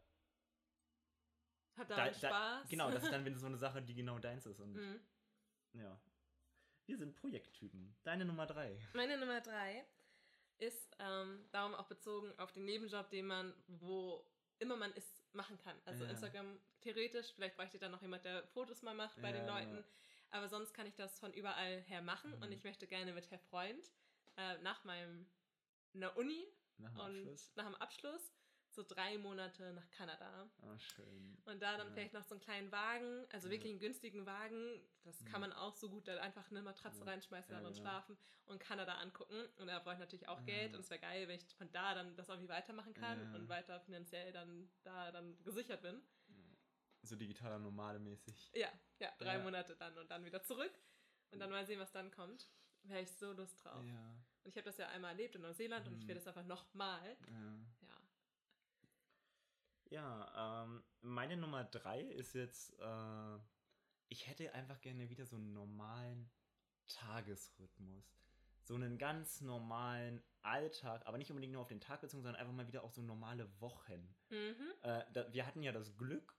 Hat 1.77 1.91
da, 1.91 2.09
da, 2.09 2.13
Spaß. 2.15 2.69
genau, 2.69 2.91
das 2.91 3.05
ist 3.05 3.13
dann 3.13 3.25
wieder 3.25 3.39
so 3.39 3.47
eine 3.47 3.57
Sache, 3.59 3.81
die 3.83 3.95
genau 3.95 4.19
deins 4.19 4.47
ist. 4.47 4.61
Und 4.61 4.75
Mhm. 4.75 5.01
ja. 5.75 6.01
Wir 6.87 6.97
sind 6.97 7.15
Projekttypen. 7.17 7.95
Deine 8.03 8.25
Nummer 8.25 8.47
drei. 8.47 8.79
Meine 8.95 9.19
Nummer 9.19 9.41
drei 9.43 9.85
ist 10.59 10.91
ähm, 10.99 11.45
darum 11.53 11.75
auch 11.75 11.87
bezogen 11.87 12.33
auf 12.39 12.53
den 12.53 12.65
Nebenjob, 12.65 13.11
den 13.11 13.27
man, 13.27 13.55
wo 13.69 14.25
immer 14.59 14.77
man 14.77 14.93
ist, 14.95 15.23
machen 15.35 15.59
kann. 15.59 15.77
Also 15.85 16.05
Ja. 16.05 16.11
Instagram 16.11 16.59
theoretisch, 16.81 17.33
vielleicht 17.35 17.57
bräuchte 17.57 17.79
dann 17.79 17.93
noch 17.93 18.03
jemand, 18.03 18.25
der 18.25 18.47
Fotos 18.49 18.83
mal 18.83 18.95
macht 18.95 19.21
bei 19.23 19.31
Ja, 19.31 19.37
den. 19.39 19.47
Leuten. 19.47 19.85
Aber 20.31 20.49
sonst 20.49 20.75
kann 20.75 20.87
ich 20.87 20.95
das 20.95 21.19
von 21.21 21.33
überall 21.33 21.81
her 21.83 22.03
machen 22.03 22.35
und 22.35 22.47
Mhm. 22.49 22.53
ich 22.53 22.65
möchte 22.65 22.87
gerne 22.87 23.13
mit 23.13 23.31
Herr 23.31 23.39
Freund 23.39 23.91
äh, 24.37 24.59
nach 24.59 24.85
meinem 24.85 25.27
einer 25.95 26.17
Uni 26.17 26.47
Nach 26.79 26.91
dem 26.93 27.01
und 27.01 27.19
Abschluss. 27.23 27.53
nach 27.57 27.65
dem 27.65 27.75
Abschluss 27.77 28.33
so 28.79 28.85
drei 28.95 29.19
Monate 29.19 29.73
nach 29.73 29.91
Kanada. 29.91 30.49
Ah, 30.63 30.79
schön. 30.79 31.37
Und 31.47 31.61
da 31.61 31.77
dann 31.77 31.89
Ja. 31.89 31.93
vielleicht 31.95 32.13
noch 32.15 32.23
so 32.23 32.35
einen 32.37 32.41
kleinen 32.41 32.71
Wagen, 32.71 33.27
also 33.33 33.49
Ja. 33.49 33.53
wirklich 33.53 33.73
einen 33.73 33.81
günstigen 33.81 34.25
Wagen. 34.25 34.81
Das 35.03 35.19
kann 35.25 35.41
Mhm. 35.41 35.49
man 35.49 35.53
auch 35.55 35.75
so 35.75 35.89
gut 35.91 36.07
da 36.07 36.17
einfach 36.21 36.49
eine 36.51 36.63
Matratze 36.63 37.05
reinschmeißen 37.05 37.65
und 37.67 37.77
schlafen 37.77 38.17
und 38.47 38.61
Kanada 38.61 38.95
angucken. 38.99 39.45
Und 39.57 39.67
da 39.67 39.81
brauche 39.81 39.95
ich 39.95 39.99
natürlich 40.01 40.29
auch 40.29 40.45
Geld. 40.45 40.75
Und 40.75 40.81
es 40.81 40.91
wäre 40.91 41.01
geil, 41.01 41.27
wenn 41.27 41.37
ich 41.37 41.55
von 41.57 41.71
da 41.73 41.95
dann 41.95 42.15
das 42.17 42.29
irgendwie 42.29 42.49
weitermachen 42.49 42.95
kann 42.95 43.35
und 43.35 43.49
weiter 43.49 43.81
finanziell 43.81 44.33
dann 44.33 44.71
da 44.85 45.11
dann 45.11 45.43
gesichert 45.43 45.83
bin. 45.83 46.01
So 47.03 47.17
digitaler 47.17 47.59
Nomade 47.59 47.99
mäßig. 47.99 48.51
Ja, 48.55 48.69
ja, 49.01 49.11
drei. 49.19 49.39
Monate 49.39 49.75
dann 49.77 49.97
und 49.99 50.09
dann 50.11 50.25
wieder 50.25 50.43
zurück. 50.43 50.73
Und 51.31 51.41
dann 51.41 51.51
mal 51.51 51.67
sehen, 51.67 51.81
was 51.81 51.91
dann 51.93 52.11
kommt. 52.13 52.49
Wäre 52.85 53.03
ich 53.03 53.11
so 53.11 53.33
Lust 53.33 53.65
drauf. 53.65 53.85
Ja. 53.85 54.15
Und 54.45 54.51
ich 54.51 54.57
habe 54.57 54.65
das 54.67 54.79
ja 54.79 54.89
einmal 54.89 55.11
erlebt 55.11 55.35
in 55.35 55.43
Neuseeland 55.43 55.87
und 55.89 55.95
ich 55.97 56.07
will 56.07 56.15
Mhm. 56.15 56.19
das 56.19 56.27
einfach 56.29 56.45
nochmal. 56.45 57.17
ja. 57.29 57.35
Ja. 57.83 57.99
Ja, 59.91 60.65
ähm, 60.65 60.83
meine 61.01 61.37
Nummer 61.37 61.65
drei 61.65 62.01
ist 62.01 62.35
jetzt, 62.35 62.79
äh, 62.79 63.39
ich 64.09 64.29
hätte 64.29 64.53
einfach 64.55 64.81
gerne 64.81 65.09
wieder 65.09 65.25
so 65.25 65.37
einen 65.37 65.53
normalen 65.53 66.31
Tagesrhythmus. 66.89 68.05
So 68.65 68.75
einen 68.75 68.99
ganz 68.99 69.41
normalen 69.41 70.23
Alltag, 70.43 71.07
aber 71.07 71.17
nicht 71.17 71.31
unbedingt 71.31 71.55
nur 71.55 71.63
auf 71.63 71.69
den 71.69 71.81
Tag 71.81 72.03
bezogen, 72.03 72.23
sondern 72.23 72.41
einfach 72.41 72.53
mal 72.53 72.67
wieder 72.67 72.85
auch 72.85 72.93
so 72.93 73.01
normale 73.01 73.49
Wochen. 73.61 74.15
Mhm. 74.29 74.73
Äh, 74.83 75.05
da, 75.13 75.33
wir 75.33 75.47
hatten 75.47 75.63
ja 75.63 75.73
das 75.73 75.97
Glück, 75.97 76.37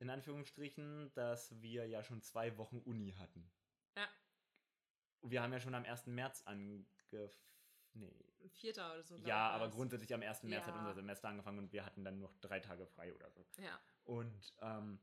in 0.00 0.10
Anführungsstrichen, 0.10 1.12
dass 1.14 1.60
wir 1.60 1.86
ja 1.86 2.02
schon 2.02 2.20
zwei 2.22 2.56
Wochen 2.56 2.78
Uni 2.78 3.12
hatten. 3.12 3.48
Ja. 3.96 4.08
Wir 5.22 5.42
haben 5.42 5.52
ja 5.52 5.60
schon 5.60 5.74
am 5.74 5.84
1. 5.84 6.06
März 6.08 6.42
angefangen. 6.46 6.88
Nee. 7.94 8.12
Vierter 8.50 8.92
oder 8.92 9.02
so. 9.02 9.16
Ja, 9.18 9.50
aber 9.50 9.68
grundsätzlich 9.68 10.12
am 10.14 10.22
1. 10.22 10.44
März 10.44 10.64
hat 10.66 10.74
Ja. 10.74 10.80
unser 10.80 10.94
Semester 10.94 11.28
angefangen 11.28 11.58
und 11.58 11.72
wir 11.72 11.84
hatten 11.84 12.04
dann 12.04 12.18
noch 12.20 12.34
drei 12.40 12.60
Tage 12.60 12.86
frei 12.86 13.14
oder 13.14 13.30
so. 13.30 13.46
Ja. 13.58 13.78
Und 14.04 14.54
ähm, 14.62 15.00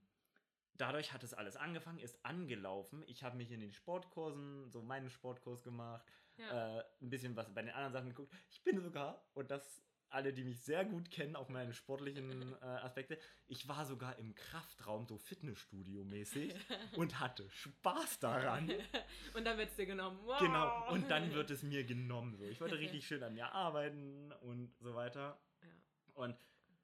dadurch 0.73 1.13
hat 1.13 1.23
es 1.23 1.33
alles 1.33 1.55
angefangen, 1.55 1.99
ist 1.99 2.23
angelaufen. 2.25 3.03
Ich 3.07 3.23
habe 3.23 3.37
mich 3.37 3.51
in 3.51 3.59
den 3.59 3.71
Sportkursen, 3.71 4.71
so 4.71 4.81
meinen 4.81 5.09
Sportkurs 5.09 5.63
gemacht, 5.63 6.05
Ja. 6.37 6.79
äh, 6.79 6.83
ein 7.01 7.09
bisschen 7.09 7.35
was 7.35 7.53
bei 7.53 7.61
den 7.61 7.71
anderen 7.73 7.93
Sachen 7.93 8.09
geguckt. 8.09 8.33
Ich 8.49 8.63
bin 8.63 8.81
sogar, 8.81 9.23
und 9.33 9.51
das 9.51 9.84
alle, 10.15 10.33
die 10.33 10.43
mich 10.43 10.61
sehr 10.61 10.85
gut 10.85 11.11
kennen, 11.11 11.35
auch 11.35 11.49
meine 11.49 11.73
sportlichen 11.73 12.53
äh, 12.61 12.65
Aspekte, 12.65 13.19
ich 13.47 13.67
war 13.67 13.85
sogar 13.85 14.17
im 14.17 14.33
Kraftraum, 14.33 15.05
so 15.05 15.17
Fitnessstudio-mäßig 15.17 16.55
und 16.95 17.19
hatte 17.19 17.49
Spaß 17.51 18.19
daran. 18.19 18.71
und 19.35 19.45
dann 19.45 19.57
wird 19.57 19.69
es 19.69 19.75
dir 19.75 19.85
genommen. 19.85 20.17
Wow. 20.23 20.39
Genau, 20.39 20.91
und 20.91 21.11
dann 21.11 21.33
wird 21.33 21.51
es 21.51 21.63
mir 21.63 21.83
genommen. 21.83 22.35
So. 22.37 22.45
Ich 22.45 22.61
wollte 22.61 22.79
richtig 22.79 23.05
schön 23.05 23.21
an 23.23 23.33
mir 23.33 23.51
arbeiten 23.51 24.31
und 24.41 24.73
so 24.79 24.95
weiter. 24.95 25.39
Ja. 25.61 25.69
Und 26.13 26.37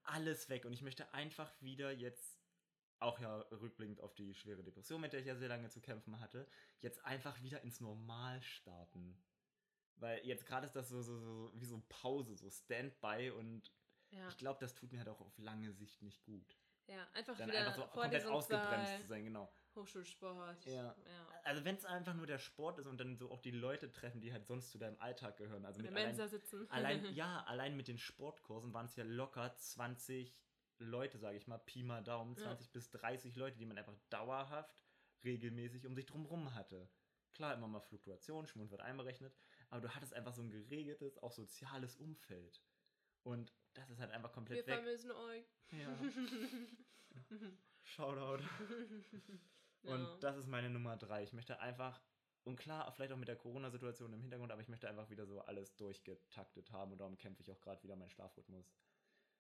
alles 0.03 0.49
weg. 0.49 0.65
Und 0.65 0.73
ich 0.73 0.81
möchte 0.81 1.13
einfach 1.13 1.49
wieder 1.61 1.91
jetzt, 1.91 2.39
auch 2.99 3.19
ja 3.19 3.39
rückblickend 3.51 4.01
auf 4.01 4.13
die 4.13 4.33
schwere 4.35 4.61
Depression, 4.61 5.01
mit 5.01 5.13
der 5.13 5.21
ich 5.21 5.25
ja 5.25 5.35
sehr 5.35 5.49
lange 5.49 5.69
zu 5.69 5.79
kämpfen 5.79 6.19
hatte, 6.19 6.47
jetzt 6.81 7.03
einfach 7.05 7.41
wieder 7.41 7.63
ins 7.63 7.79
Normal 7.79 8.41
starten. 8.41 9.17
Weil 10.01 10.25
jetzt 10.25 10.45
gerade 10.45 10.65
ist 10.65 10.75
das 10.75 10.89
so, 10.89 11.01
so, 11.01 11.17
so 11.19 11.51
wie 11.53 11.65
so 11.65 11.81
Pause, 11.87 12.35
so 12.35 12.49
Standby 12.49 13.31
und 13.31 13.71
Ja. 14.09 14.27
ich 14.29 14.37
glaube, 14.37 14.59
das 14.59 14.73
tut 14.73 14.91
mir 14.91 14.97
halt 14.97 15.09
auch 15.09 15.21
auf 15.21 15.37
lange 15.37 15.71
Sicht 15.73 16.01
nicht 16.01 16.23
gut. 16.23 16.57
ja, 16.87 17.07
einfach 17.13 17.37
Dann 17.37 17.47
wieder 17.49 17.59
einfach 17.59 17.75
so 17.75 17.99
komplett 17.99 18.25
ausgebremst 18.25 19.01
zu 19.01 19.07
sein, 19.07 19.23
genau. 19.23 19.49
Hochschulsport. 19.75 20.65
Ja. 20.65 20.73
ja. 21.07 21.27
Also 21.43 21.63
wenn 21.63 21.75
es 21.75 21.85
einfach 21.85 22.13
nur 22.15 22.25
der 22.25 22.39
Sport 22.39 22.79
ist 22.79 22.87
und 22.87 22.97
dann 22.99 23.15
so 23.15 23.31
auch 23.31 23.39
die 23.39 23.51
Leute 23.51 23.89
treffen, 23.91 24.19
die 24.19 24.33
halt 24.33 24.45
sonst 24.45 24.71
zu 24.71 24.77
deinem 24.77 24.99
Alltag 24.99 25.37
gehören. 25.37 25.63
Also 25.65 25.81
mit 25.81 25.91
allein, 25.91 26.13
sitzen. 26.27 26.69
allein, 26.69 27.05
ja, 27.15 27.43
allein 27.45 27.77
mit 27.77 27.87
den 27.87 27.97
Sportkursen 27.97 28.73
waren 28.73 28.87
es 28.87 28.95
ja 28.97 29.05
locker 29.05 29.55
20 29.55 30.35
Leute, 30.79 31.19
sage 31.19 31.37
ich 31.37 31.47
mal, 31.47 31.59
Pi 31.59 31.83
mal 31.83 32.03
Daumen, 32.03 32.35
Ja. 32.35 32.43
20 32.43 32.71
bis 32.71 32.89
30 32.89 33.35
Leute, 33.35 33.57
die 33.57 33.65
man 33.65 33.77
einfach 33.77 33.95
dauerhaft 34.09 34.83
regelmäßig 35.23 35.85
um 35.85 35.95
sich 35.95 36.07
drumherum 36.07 36.53
hatte. 36.55 36.89
Klar, 37.33 37.53
immer 37.53 37.67
mal 37.67 37.79
Fluktuation, 37.79 38.47
Schwund 38.47 38.71
wird 38.71 38.81
einberechnet, 38.81 39.33
aber 39.71 39.81
du 39.81 39.89
hattest 39.95 40.13
einfach 40.13 40.33
so 40.33 40.41
ein 40.43 40.49
geregeltes, 40.51 41.17
auch 41.23 41.31
soziales 41.31 41.95
Umfeld. 41.95 42.61
Und 43.23 43.53
das 43.73 43.89
ist 43.89 43.99
halt 43.99 44.11
einfach 44.11 44.29
Wir 44.29 44.33
komplett 44.33 44.67
weg. 44.67 44.75
vermissen 44.75 45.11
euch. 45.11 45.45
Ja. 45.71 45.97
Shoutout. 47.83 48.43
Und 49.83 49.99
Ja. 49.99 50.17
das 50.19 50.37
ist 50.37 50.47
meine 50.47 50.69
Nummer 50.69 50.95
drei. 50.97 51.23
Ich 51.23 51.33
möchte 51.33 51.59
einfach, 51.59 51.99
und 52.43 52.55
klar, 52.57 52.91
vielleicht 52.91 53.11
auch 53.11 53.17
mit 53.17 53.27
der 53.27 53.35
Corona-Situation 53.35 54.13
im 54.13 54.21
Hintergrund, 54.21 54.51
aber 54.51 54.61
ich 54.61 54.67
möchte 54.67 54.87
einfach 54.87 55.09
wieder 55.09 55.25
so 55.25 55.41
alles 55.41 55.75
durchgetaktet 55.75 56.71
haben 56.71 56.91
und 56.91 56.99
darum 56.99 57.17
kämpfe 57.17 57.41
ich 57.41 57.51
auch 57.51 57.59
gerade 57.61 57.81
wieder 57.81 57.95
meinen 57.95 58.09
Schlafrhythmus 58.11 58.71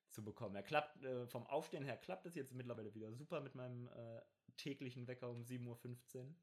zu 0.09 0.23
bekommen. 0.23 0.55
Er 0.55 0.63
klappt, 0.63 1.03
äh, 1.03 1.27
vom 1.27 1.45
Aufstehen 1.45 1.83
her 1.83 1.97
klappt 1.97 2.25
es 2.25 2.35
jetzt 2.35 2.53
mittlerweile 2.53 2.93
wieder 2.95 3.11
super 3.13 3.39
mit 3.41 3.53
meinem 3.55 3.87
äh, 3.89 4.21
täglichen 4.57 5.07
Wecker 5.07 5.29
um 5.29 5.43
7.15 5.43 6.17
Uhr. 6.17 6.35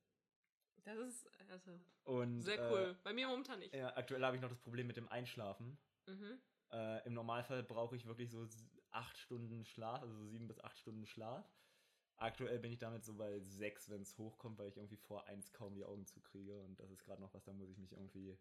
Das 0.89 0.99
ist 0.99 1.29
also 1.51 1.79
Und, 2.05 2.41
sehr 2.41 2.59
äh, 2.59 2.73
cool. 2.73 2.97
Bei 3.05 3.13
mir 3.13 3.29
momentan 3.29 3.59
nicht. 3.59 3.75
Ja, 3.75 3.95
aktuell 3.95 4.25
habe 4.25 4.37
ich 4.37 4.43
noch 4.43 4.49
das 4.49 4.61
Problem 4.61 4.87
mit 4.87 4.97
dem 4.97 5.09
Einschlafen. 5.09 5.77
Mhm. 6.07 6.41
Äh, 6.73 7.07
Im 7.07 7.13
Normalfall 7.13 7.63
brauche 7.63 7.95
ich 7.95 8.07
wirklich 8.07 8.31
so 8.31 8.49
acht 8.91 9.19
Stunden 9.19 9.67
Schlaf, 9.67 10.01
also 10.01 10.15
so 10.15 10.25
sieben 10.25 10.49
bis 10.49 10.59
acht 10.61 10.79
Stunden 10.79 11.05
Schlaf. 11.05 11.47
Aktuell 12.17 12.59
bin 12.59 12.73
ich 12.73 12.79
damit 12.79 13.05
so 13.05 13.15
bei 13.15 13.39
sechs, 13.41 13.91
wenn 13.91 14.01
es 14.01 14.17
hochkommt, 14.17 14.59
weil 14.59 14.69
ich 14.69 14.79
irgendwie 14.79 14.97
vor 14.97 15.27
eins 15.27 15.53
kaum 15.53 15.75
die 15.75 15.85
Augen 15.85 16.07
zukriege. 16.07 16.59
Und 16.63 16.81
das 16.81 16.91
ist 16.91 17.05
gerade 17.05 17.21
noch 17.21 17.35
was, 17.35 17.45
da 17.45 17.53
muss 17.53 17.69
ich 17.69 17.77
mich 17.77 17.93
irgendwie 17.93 18.39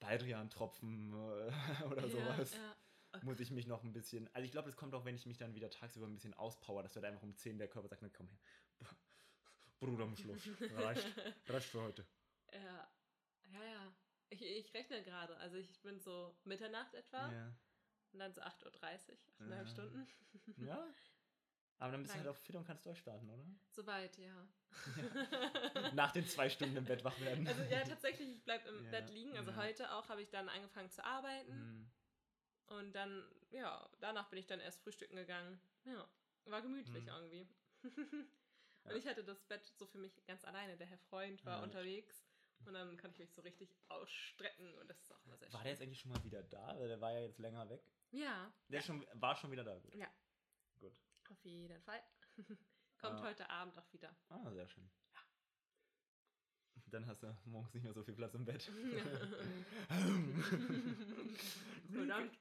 Baldrian-Tropfen 0.00 1.12
äh, 1.12 1.52
oder 1.84 2.08
sowas. 2.08 2.52
Ja, 2.52 2.76
ja. 3.14 3.20
Muss 3.22 3.38
ich 3.38 3.52
mich 3.52 3.68
noch 3.68 3.84
ein 3.84 3.92
bisschen. 3.92 4.28
Also 4.34 4.44
ich 4.44 4.50
glaube, 4.50 4.68
es 4.68 4.76
kommt 4.76 4.92
auch, 4.94 5.04
wenn 5.04 5.14
ich 5.14 5.24
mich 5.24 5.38
dann 5.38 5.54
wieder 5.54 5.70
tagsüber 5.70 6.06
ein 6.06 6.14
bisschen 6.14 6.34
auspower, 6.34 6.82
dass 6.82 6.96
wird 6.96 7.04
einfach 7.04 7.22
um 7.22 7.36
10 7.36 7.58
der 7.58 7.68
Körper 7.68 7.88
sagt, 7.88 8.02
na 8.02 8.08
komm 8.08 8.26
her. 8.26 8.38
Bruder, 9.78 10.04
am 10.04 10.16
Schluss. 10.16 10.42
Reicht. 10.60 11.06
Reicht 11.48 11.68
für 11.68 11.82
heute. 11.82 12.06
ja, 12.52 12.90
ja, 13.52 13.64
ja. 13.64 13.92
Ich, 14.30 14.42
ich 14.42 14.74
rechne 14.74 15.02
gerade. 15.02 15.36
Also 15.36 15.56
ich 15.56 15.80
bin 15.82 16.00
so 16.00 16.36
Mitternacht 16.44 16.94
etwa 16.94 17.30
Ja. 17.32 17.54
und 18.12 18.18
dann 18.18 18.32
so 18.32 18.40
8.30 18.40 18.64
Uhr, 18.64 19.18
8,5 19.46 19.50
Ja. 19.50 19.66
Stunden. 19.66 20.06
ja. 20.58 20.86
Aber 21.78 21.92
dann 21.92 22.02
bist 22.02 22.14
du 22.14 22.18
Nein. 22.18 22.26
halt 22.26 22.34
auch 22.34 22.40
fit 22.40 22.56
und 22.56 22.64
kannst 22.66 22.86
durchstarten, 22.86 23.28
oder? 23.28 23.44
Soweit, 23.70 24.16
ja. 24.16 24.48
Nach 25.92 26.10
den 26.10 26.26
zwei 26.26 26.48
Stunden 26.48 26.74
im 26.78 26.86
Bett 26.86 27.04
wach 27.04 27.20
werden. 27.20 27.46
Also 27.46 27.62
ja, 27.64 27.84
tatsächlich, 27.84 28.30
ich 28.30 28.42
bleibe 28.44 28.66
im 28.70 28.82
Ja, 28.84 28.90
Bett 28.92 29.10
liegen. 29.10 29.36
Also 29.36 29.50
ja. 29.50 29.56
heute 29.58 29.92
auch 29.92 30.08
habe 30.08 30.22
ich 30.22 30.30
dann 30.30 30.48
angefangen 30.48 30.90
zu 30.90 31.04
arbeiten. 31.04 31.52
Hm. 31.52 31.90
Und 32.78 32.92
dann, 32.94 33.30
ja, 33.50 33.86
danach 34.00 34.30
bin 34.30 34.38
ich 34.38 34.46
dann 34.46 34.58
erst 34.60 34.80
frühstücken 34.82 35.16
gegangen. 35.16 35.60
Ja, 35.84 36.08
war 36.46 36.62
gemütlich 36.62 37.06
Hm. 37.06 37.12
irgendwie. 37.12 37.48
Ja. 38.86 38.92
Und 38.92 38.98
ich 38.98 39.06
hatte 39.06 39.24
das 39.24 39.42
Bett 39.44 39.64
so 39.76 39.86
für 39.86 39.98
mich 39.98 40.24
ganz 40.26 40.44
alleine. 40.44 40.76
Der 40.76 40.86
Herr 40.86 40.98
Freund 40.98 41.44
war 41.44 41.58
Ja. 41.58 41.62
unterwegs. 41.64 42.22
Und 42.64 42.72
dann 42.74 42.96
kann 42.96 43.10
ich 43.12 43.18
mich 43.18 43.32
so 43.32 43.42
richtig 43.42 43.76
ausstrecken. 43.88 44.72
Und 44.78 44.88
das 44.88 45.00
ist 45.02 45.12
auch 45.12 45.22
immer 45.26 45.36
sehr 45.36 45.52
War 45.52 45.60
schön. 45.60 45.64
der 45.64 45.72
jetzt 45.72 45.82
eigentlich 45.82 46.00
schon 46.00 46.12
mal 46.12 46.24
wieder 46.24 46.42
da? 46.44 46.74
Weil 46.78 46.88
der 46.88 47.00
war 47.00 47.12
ja 47.12 47.20
jetzt 47.20 47.38
länger 47.38 47.68
weg. 47.68 47.82
Ja, 48.12 48.50
Der 48.68 48.80
ist 48.80 48.86
schon, 48.86 49.04
war 49.14 49.36
schon 49.36 49.50
wieder 49.52 49.64
da. 49.64 49.76
Gut. 49.78 49.94
Ja. 49.94 50.08
Gut. 50.80 50.98
auf 51.30 51.44
jeden 51.44 51.80
Fall. 51.82 52.02
Kommt 52.98 53.20
Ah. 53.20 53.24
heute 53.24 53.48
Abend 53.50 53.76
auch 53.78 53.92
wieder. 53.92 54.14
Ah, 54.30 54.50
sehr 54.52 54.66
schön. 54.68 54.88
Dann 56.88 57.04
hast 57.06 57.22
du 57.24 57.36
morgens 57.46 57.74
nicht 57.74 57.82
mehr 57.82 57.92
so 57.92 58.04
viel 58.04 58.14
Platz 58.14 58.32
im 58.34 58.44
Bett. 58.44 58.62
Verdammt. 61.90 62.38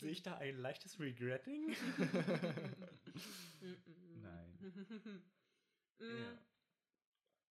Sehe 0.00 0.10
ich 0.10 0.22
da 0.22 0.36
ein 0.38 0.56
leichtes 0.58 0.98
Regretting? 0.98 1.76
Nein. 4.20 4.58
Mm. 6.02 6.38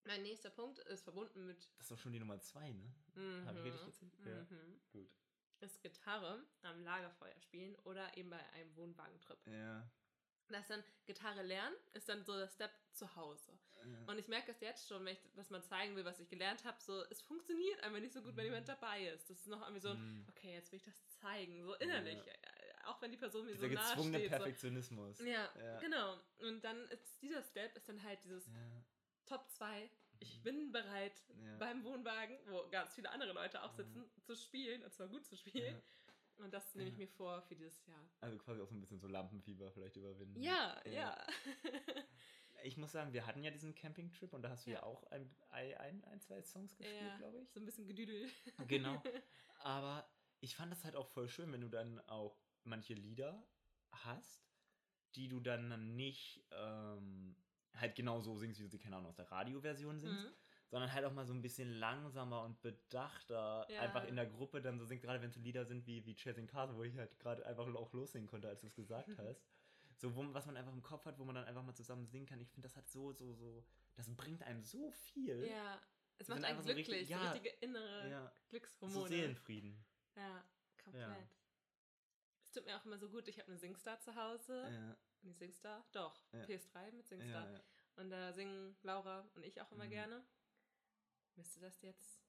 Mein 0.07 0.21
nächster 0.21 0.51
Punkt 0.51 0.79
ist 0.79 1.03
verbunden 1.03 1.45
mit. 1.47 1.57
Das 1.77 1.85
ist 1.87 1.91
doch 1.91 1.97
schon 1.97 2.13
die 2.13 2.19
Nummer 2.19 2.39
zwei, 2.39 2.71
ne? 2.71 2.93
Mhm. 3.15 3.45
Hab 3.47 3.55
ich 3.57 3.63
richtig 3.63 3.85
gezählt? 3.85 4.13
Ja. 4.25 4.41
Mhm. 4.55 4.79
Gut. 4.91 5.09
ist 5.61 5.81
Gitarre 5.81 6.45
am 6.61 6.83
Lagerfeuer 6.83 7.39
spielen 7.41 7.75
oder 7.85 8.15
eben 8.17 8.29
bei 8.29 8.39
einem 8.51 8.75
Wohnwagentrip. 8.75 9.39
Ja. 9.47 9.89
Das 10.49 10.67
dann 10.67 10.83
Gitarre 11.07 11.41
lernen 11.41 11.75
ist 11.93 12.07
dann 12.07 12.23
so 12.23 12.37
der 12.37 12.47
Step 12.49 12.69
zu 12.91 13.15
Hause. 13.15 13.57
ja. 13.83 14.05
Und 14.05 14.19
ich 14.19 14.27
merke 14.27 14.51
es 14.51 14.59
jetzt 14.59 14.87
schon, 14.87 15.03
wenn 15.03 15.13
ich 15.13 15.21
das 15.33 15.49
mal 15.49 15.63
zeigen 15.63 15.95
will, 15.95 16.05
was 16.05 16.19
ich 16.19 16.29
gelernt 16.29 16.63
habe, 16.65 16.79
so 16.83 17.03
es 17.09 17.21
funktioniert 17.23 17.79
einfach 17.81 17.99
nicht 17.99 18.13
so 18.13 18.21
gut, 18.21 18.35
wenn 18.35 18.45
jemand 18.45 18.67
dabei 18.67 19.07
ist. 19.07 19.27
Das 19.27 19.39
ist 19.39 19.47
noch 19.47 19.61
irgendwie 19.61 19.81
so, 19.81 19.89
ein, 19.89 19.97
Mhm. 20.19 20.25
okay, 20.29 20.53
jetzt 20.53 20.71
will 20.71 20.77
ich 20.77 20.83
das 20.85 21.07
zeigen, 21.19 21.63
so 21.63 21.73
innerlich, 21.75 22.19
Ja. 22.23 22.33
Auch 22.87 23.01
wenn 23.01 23.11
die 23.11 23.17
Person 23.17 23.45
mir 23.45 23.53
Dieser 23.53 23.67
so 23.67 23.73
nahe 23.73 23.89
gezwungene 23.89 24.17
steht. 24.19 24.31
So. 24.31 24.37
Perfektionismus. 24.37 25.19
Ja, 25.19 25.49
Ja. 25.57 25.79
genau. 25.79 26.17
Und 26.39 26.63
dann 26.63 26.87
ist 26.89 27.21
dieser 27.21 27.43
Step 27.43 27.75
ist 27.75 27.87
dann 27.89 28.01
halt 28.03 28.23
dieses 28.23 28.45
Ja. 28.47 28.53
Top 29.25 29.49
2. 29.49 29.89
Ich 30.19 30.41
bin 30.43 30.71
bereit, 30.71 31.23
Ja. 31.43 31.57
beim 31.57 31.83
Wohnwagen, 31.83 32.37
wo 32.47 32.67
ganz 32.69 32.93
viele 32.95 33.09
andere 33.09 33.33
Leute 33.33 33.61
auch 33.63 33.73
sitzen, 33.73 34.05
zu 34.23 34.35
spielen, 34.35 34.83
und 34.83 34.93
zwar 34.93 35.07
gut 35.07 35.25
zu 35.25 35.35
spielen. 35.35 35.81
Und 36.37 36.53
das 36.53 36.75
nehme 36.75 36.89
ich 36.89 36.97
mir 36.97 37.07
vor 37.07 37.41
für 37.43 37.55
dieses 37.55 37.85
Jahr. 37.85 38.09
Also 38.21 38.37
quasi 38.37 38.61
auch 38.61 38.67
so 38.67 38.75
ein 38.75 38.81
bisschen 38.81 38.99
so 38.99 39.07
Lampenfieber 39.07 39.71
vielleicht 39.71 39.95
überwinden. 39.97 40.41
Ja, 40.41 40.81
ja. 40.85 41.17
Ich 42.63 42.77
muss 42.77 42.93
sagen, 42.93 43.13
wir 43.13 43.27
hatten 43.27 43.43
ja 43.43 43.51
diesen 43.51 43.75
Campingtrip 43.75 44.33
und 44.33 44.41
da 44.41 44.49
hast 44.49 44.65
du 44.65 44.71
ja, 44.71 44.77
Ja. 44.77 44.83
auch 44.83 45.03
ein, 45.11 45.29
ein, 45.51 46.03
ein, 46.05 46.19
zwei 46.21 46.41
Songs 46.41 46.75
gespielt, 46.75 46.99
Ja, 47.01 47.17
glaube 47.17 47.37
ich. 47.39 47.51
so 47.51 47.59
ein 47.59 47.65
bisschen 47.65 47.85
Gedüdel. 47.85 48.27
Genau. 48.67 49.03
Aber 49.59 50.09
ich 50.39 50.55
fand 50.55 50.71
das 50.71 50.83
halt 50.83 50.95
auch 50.95 51.07
voll 51.09 51.27
schön, 51.27 51.51
wenn 51.51 51.61
du 51.61 51.69
dann 51.69 51.99
auch 52.07 52.35
manche 52.65 52.93
Lieder 52.93 53.43
hast, 53.91 54.45
die 55.15 55.27
du 55.27 55.39
dann 55.39 55.95
nicht 55.95 56.43
ähm, 56.51 57.35
halt 57.73 57.95
genau 57.95 58.19
so 58.21 58.35
singst, 58.37 58.59
wie 58.59 58.63
du 58.63 58.69
sie, 58.69 58.79
keine 58.79 58.97
Ahnung, 58.97 59.09
aus 59.09 59.15
der 59.15 59.31
Radioversion 59.31 59.99
singst, 59.99 60.25
Mhm. 60.25 60.33
sondern 60.69 60.91
halt 60.91 61.05
auch 61.05 61.13
mal 61.13 61.25
so 61.25 61.33
ein 61.33 61.41
bisschen 61.41 61.71
langsamer 61.73 62.43
und 62.43 62.61
bedachter 62.61 63.65
Ja. 63.69 63.81
einfach 63.81 64.05
in 64.05 64.15
der 64.15 64.25
Gruppe 64.25 64.61
dann 64.61 64.77
so 64.79 64.85
singst, 64.85 65.03
gerade 65.03 65.21
wenn 65.21 65.29
es 65.29 65.35
so 65.35 65.41
Lieder 65.41 65.65
sind 65.65 65.85
wie, 65.85 66.05
wie 66.05 66.15
Chasing 66.15 66.47
Cars, 66.47 66.73
wo 66.75 66.83
ich 66.83 66.95
halt 66.97 67.17
gerade 67.19 67.45
einfach 67.45 67.67
auch 67.75 67.93
lossingen 67.93 68.27
konnte, 68.27 68.47
als 68.49 68.61
du 68.61 68.67
es 68.67 68.75
gesagt 68.75 69.07
hast. 69.19 69.41
So, 69.97 70.13
wo, 70.15 70.33
was 70.33 70.45
man 70.45 70.57
einfach 70.57 70.73
im 70.73 70.81
Kopf 70.81 71.05
hat, 71.05 71.17
wo 71.19 71.23
man 71.23 71.35
dann 71.35 71.45
einfach 71.45 71.63
mal 71.63 71.73
zusammen 71.73 72.05
singen 72.07 72.25
kann. 72.25 72.41
Ich 72.41 72.49
finde, 72.51 72.67
das 72.67 72.75
hat 72.75 72.89
so, 72.89 73.13
so, 73.13 73.33
so, 73.33 73.65
das 73.95 74.13
bringt 74.15 74.43
einem 74.43 74.61
so 74.61 74.91
viel. 74.91 75.47
Ja, 75.47 75.81
es 76.17 76.27
macht 76.27 76.37
einen 76.37 76.45
einfach 76.45 76.63
so 76.63 76.69
richtig- 76.73 76.85
glücklich, 76.87 77.07
so 77.07 77.13
ja. 77.13 77.31
richtige 77.31 77.49
innere 77.61 78.09
Ja, 78.09 78.25
so 78.25 78.49
Glückshormone. 78.49 79.07
Seelenfrieden. 79.07 79.85
Ja, 80.17 80.43
komplett. 80.83 81.01
Ja. 81.09 81.29
Tut 82.55 82.65
mir 82.65 82.77
auch 82.77 82.85
immer 82.85 82.97
so 82.97 83.09
gut, 83.09 83.27
ich 83.27 83.37
habe 83.37 83.49
eine 83.49 83.57
Singstar 83.57 83.99
zu 83.99 84.15
Hause. 84.15 84.69
Ja, 84.71 84.97
Nee, 85.23 85.33
Singstar? 85.33 85.83
Doch, 85.91 86.17
Ja. 86.31 86.43
PS3 86.45 86.91
mit 86.93 87.05
Singstar. 87.07 87.51
ja. 87.51 87.61
Und 87.97 88.09
da 88.11 88.31
singen 88.31 88.75
Laura 88.83 89.27
und 89.35 89.43
ich 89.43 89.59
auch 89.61 89.71
immer 89.73 89.85
Mhm. 89.85 89.89
gerne. 89.89 90.25
Müsste 91.35 91.59
das 91.59 91.81
jetzt. 91.81 92.21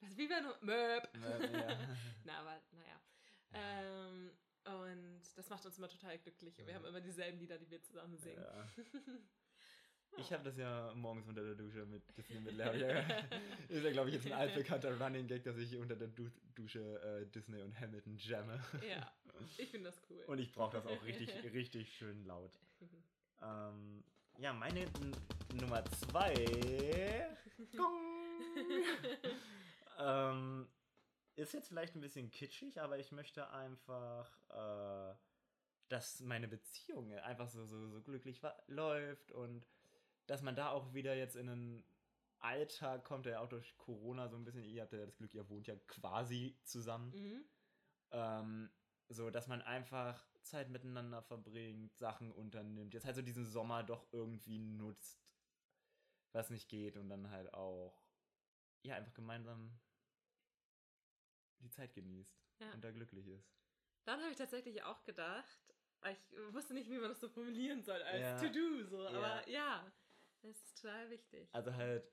Das 0.00 0.10
ist 0.10 0.18
wie 0.18 0.28
wenn. 0.28 0.44
Möp. 0.62 1.08
Ja, 1.14 1.68
ja. 1.78 1.96
Na, 2.24 2.38
aber 2.40 2.60
naja. 2.72 3.00
Ähm, 3.52 4.32
und 4.64 5.22
das 5.36 5.48
macht 5.48 5.64
uns 5.66 5.78
immer 5.78 5.88
total 5.88 6.18
glücklich. 6.18 6.58
Und 6.58 6.66
wir 6.66 6.74
haben 6.74 6.84
immer 6.84 7.00
dieselben 7.00 7.38
Lieder, 7.38 7.58
die 7.58 7.70
wir 7.70 7.80
zusammen 7.82 8.16
singen. 8.16 8.44
Ich 10.16 10.32
habe 10.32 10.44
das 10.44 10.56
ja 10.56 10.92
morgens 10.94 11.26
unter 11.26 11.42
der 11.42 11.54
Dusche 11.54 11.84
mit 11.86 12.02
Disney 12.16 12.40
mit 12.40 12.56
Larry. 12.56 12.80
Ist 13.68 13.84
ja, 13.84 13.92
glaube 13.92 14.10
ich, 14.10 14.16
jetzt 14.16 14.26
ein 14.26 14.32
altbekannter 14.38 14.98
Running 15.00 15.26
Gag, 15.26 15.42
dass 15.44 15.56
ich 15.56 15.76
unter 15.76 15.96
der 15.96 16.08
du 16.08 16.30
Dusche 16.54 17.00
äh, 17.02 17.26
Disney 17.30 17.62
und 17.62 17.78
Hamilton 17.80 18.16
jamme. 18.18 18.60
ja, 18.86 19.10
ich 19.58 19.70
finde 19.70 19.90
das 19.90 20.00
cool. 20.10 20.22
Und 20.26 20.38
ich 20.38 20.52
brauche 20.52 20.76
das 20.76 20.86
auch 20.86 21.02
richtig, 21.04 21.30
richtig 21.52 21.96
schön 21.96 22.24
laut. 22.26 22.52
Ähm, 23.40 24.04
ja, 24.38 24.52
meine 24.52 24.80
N 24.80 25.12
Nummer 25.60 25.84
zwei 25.86 26.34
ähm, 29.98 30.68
ist 31.36 31.52
jetzt 31.52 31.68
vielleicht 31.68 31.94
ein 31.94 32.00
bisschen 32.00 32.30
kitschig, 32.30 32.80
aber 32.80 32.98
ich 32.98 33.12
möchte 33.12 33.50
einfach, 33.50 34.30
äh, 34.50 35.14
dass 35.88 36.20
meine 36.20 36.48
Beziehung 36.48 37.12
einfach 37.18 37.48
so, 37.48 37.66
so, 37.66 37.88
so 37.88 38.00
glücklich 38.00 38.40
läuft 38.66 39.32
und 39.32 39.66
dass 40.26 40.42
man 40.42 40.56
da 40.56 40.70
auch 40.70 40.94
wieder 40.94 41.14
jetzt 41.14 41.36
in 41.36 41.48
einen 41.48 41.84
Alltag 42.38 43.04
kommt, 43.04 43.26
der 43.26 43.40
auch 43.40 43.48
durch 43.48 43.76
Corona 43.78 44.28
so 44.28 44.36
ein 44.36 44.44
bisschen, 44.44 44.64
ihr 44.64 44.82
habt 44.82 44.92
ja 44.92 45.04
das 45.04 45.16
Glück, 45.16 45.34
ihr 45.34 45.48
wohnt 45.48 45.66
ja 45.66 45.76
quasi 45.86 46.58
zusammen. 46.64 47.10
mhm. 47.14 47.44
Ähm, 48.10 48.70
so, 49.08 49.30
dass 49.30 49.46
man 49.46 49.62
einfach 49.62 50.26
Zeit 50.42 50.70
miteinander 50.70 51.22
verbringt, 51.22 51.96
Sachen 51.96 52.32
unternimmt. 52.32 52.94
Jetzt 52.94 53.04
halt 53.04 53.16
so 53.16 53.22
diesen 53.22 53.46
Sommer 53.46 53.82
doch 53.82 54.06
irgendwie 54.12 54.58
nutzt, 54.58 55.22
was 56.32 56.50
nicht 56.50 56.68
geht 56.68 56.96
und 56.96 57.08
dann 57.08 57.30
halt 57.30 57.52
auch, 57.54 57.94
ja, 58.82 58.96
einfach 58.96 59.12
gemeinsam 59.14 59.78
die 61.60 61.70
Zeit 61.70 61.94
genießt 61.94 62.36
Ja. 62.60 62.72
und 62.72 62.82
da 62.82 62.90
glücklich 62.90 63.26
ist. 63.28 63.52
Dann 64.04 64.20
habe 64.20 64.30
ich 64.30 64.36
tatsächlich 64.36 64.82
auch 64.82 65.04
gedacht, 65.04 65.74
ich 66.10 66.32
wusste 66.52 66.74
nicht, 66.74 66.90
wie 66.90 66.98
man 66.98 67.10
das 67.10 67.20
so 67.20 67.28
formulieren 67.28 67.82
soll 67.82 68.02
als 68.02 68.20
Ja. 68.20 68.38
To-Do. 68.40 68.84
So. 68.84 69.04
Ja. 69.04 69.10
Aber 69.10 69.48
ja, 69.48 69.92
das 70.42 70.56
ist 70.62 70.80
total 70.80 71.10
wichtig. 71.10 71.48
Also 71.52 71.74
halt, 71.74 72.10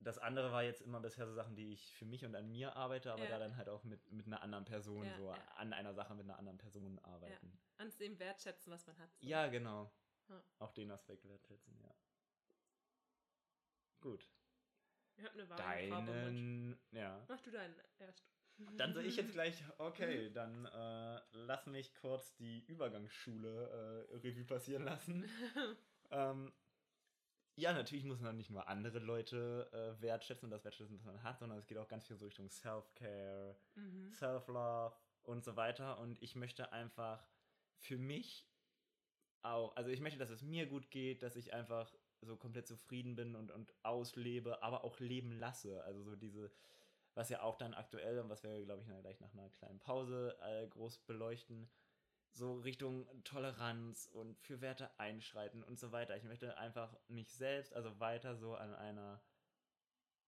das 0.00 0.18
andere 0.18 0.52
war 0.52 0.62
jetzt 0.62 0.80
immer 0.80 1.00
bisher 1.00 1.26
so 1.26 1.34
Sachen, 1.34 1.56
die 1.56 1.72
ich 1.72 1.94
für 1.94 2.04
mich 2.04 2.24
und 2.24 2.34
an 2.34 2.50
mir 2.50 2.76
arbeite, 2.76 3.12
aber 3.12 3.24
Ja. 3.24 3.30
da 3.30 3.38
dann 3.38 3.56
halt 3.56 3.68
auch 3.68 3.84
mit, 3.84 4.10
mit 4.10 4.26
einer 4.26 4.42
anderen 4.42 4.64
Person, 4.64 5.04
Ja, 5.04 5.16
so 5.16 5.26
ja. 5.30 5.44
an 5.56 5.72
einer 5.72 5.94
Sache 5.94 6.14
mit 6.14 6.24
einer 6.24 6.38
anderen 6.38 6.58
Person 6.58 6.98
arbeiten. 7.00 7.58
Ans 7.76 7.96
dem 7.96 8.18
wertschätzen, 8.18 8.72
was 8.72 8.86
man 8.86 8.98
hat. 8.98 9.14
So. 9.18 9.26
Ja, 9.26 9.48
genau. 9.48 9.92
Ja. 10.28 10.42
Auch 10.58 10.72
den 10.72 10.90
Aspekt 10.90 11.26
wertschätzen, 11.26 11.78
ja. 11.82 11.94
Gut. 14.00 14.26
Ich 15.16 15.24
habe 15.24 15.34
eine 15.34 15.48
Wahl. 15.50 15.58
Deinen, 15.58 16.80
ja. 16.92 17.24
Mach 17.28 17.40
du 17.40 17.50
deinen 17.50 17.74
erst. 17.98 18.24
Dann 18.76 18.92
soll 18.92 19.06
ich 19.06 19.16
jetzt 19.16 19.32
gleich, 19.32 19.62
okay, 19.78 20.30
dann 20.34 20.66
äh, 20.66 21.20
lass 21.32 21.66
mich 21.66 21.94
kurz 21.94 22.34
die 22.36 22.60
Übergangsschule 22.66 24.08
äh, 24.10 24.16
Revue 24.16 24.44
passieren 24.44 24.84
lassen. 24.84 25.24
ähm, 26.10 26.52
ja, 27.56 27.72
natürlich 27.72 28.04
muss 28.04 28.20
man 28.20 28.36
nicht 28.36 28.50
nur 28.50 28.68
andere 28.68 28.98
Leute 28.98 29.68
äh, 29.72 30.02
wertschätzen 30.02 30.46
und 30.46 30.50
das 30.50 30.64
wertschätzen, 30.64 30.96
was 30.96 31.04
man 31.04 31.22
hat, 31.22 31.38
sondern 31.38 31.58
es 31.58 31.66
geht 31.66 31.78
auch 31.78 31.88
ganz 31.88 32.06
viel 32.06 32.16
so 32.16 32.24
Richtung 32.24 32.48
Self-Care, 32.48 33.56
mhm. 33.74 34.12
Self-Love 34.12 34.94
und 35.22 35.44
so 35.44 35.56
weiter. 35.56 35.98
Und 35.98 36.22
ich 36.22 36.36
möchte 36.36 36.72
einfach 36.72 37.26
für 37.76 37.98
mich 37.98 38.48
auch, 39.42 39.74
also 39.76 39.90
ich 39.90 40.00
möchte, 40.00 40.18
dass 40.18 40.30
es 40.30 40.42
mir 40.42 40.66
gut 40.66 40.90
geht, 40.90 41.22
dass 41.22 41.36
ich 41.36 41.52
einfach 41.52 41.92
so 42.22 42.36
komplett 42.36 42.66
zufrieden 42.66 43.16
bin 43.16 43.34
und, 43.34 43.50
und 43.50 43.72
auslebe, 43.82 44.62
aber 44.62 44.84
auch 44.84 44.98
leben 45.00 45.32
lasse. 45.32 45.82
Also 45.84 46.02
so 46.02 46.16
diese, 46.16 46.50
was 47.14 47.30
ja 47.30 47.42
auch 47.42 47.56
dann 47.56 47.74
aktuell 47.74 48.18
und 48.18 48.28
was 48.28 48.42
wir, 48.42 48.64
glaube 48.64 48.82
ich, 48.82 48.88
gleich 49.00 49.20
nach 49.20 49.32
einer 49.32 49.48
kleinen 49.50 49.80
Pause 49.80 50.36
äh, 50.42 50.66
groß 50.68 50.98
beleuchten, 51.00 51.70
so 52.32 52.58
Richtung 52.60 53.06
Toleranz 53.24 54.06
und 54.12 54.38
für 54.40 54.60
Werte 54.60 54.98
einschreiten 54.98 55.62
und 55.62 55.78
so 55.78 55.92
weiter. 55.92 56.16
Ich 56.16 56.24
möchte 56.24 56.56
einfach 56.58 56.96
mich 57.08 57.32
selbst, 57.32 57.72
also 57.74 57.98
weiter 58.00 58.36
so 58.36 58.54
an 58.54 58.74
einer, 58.74 59.22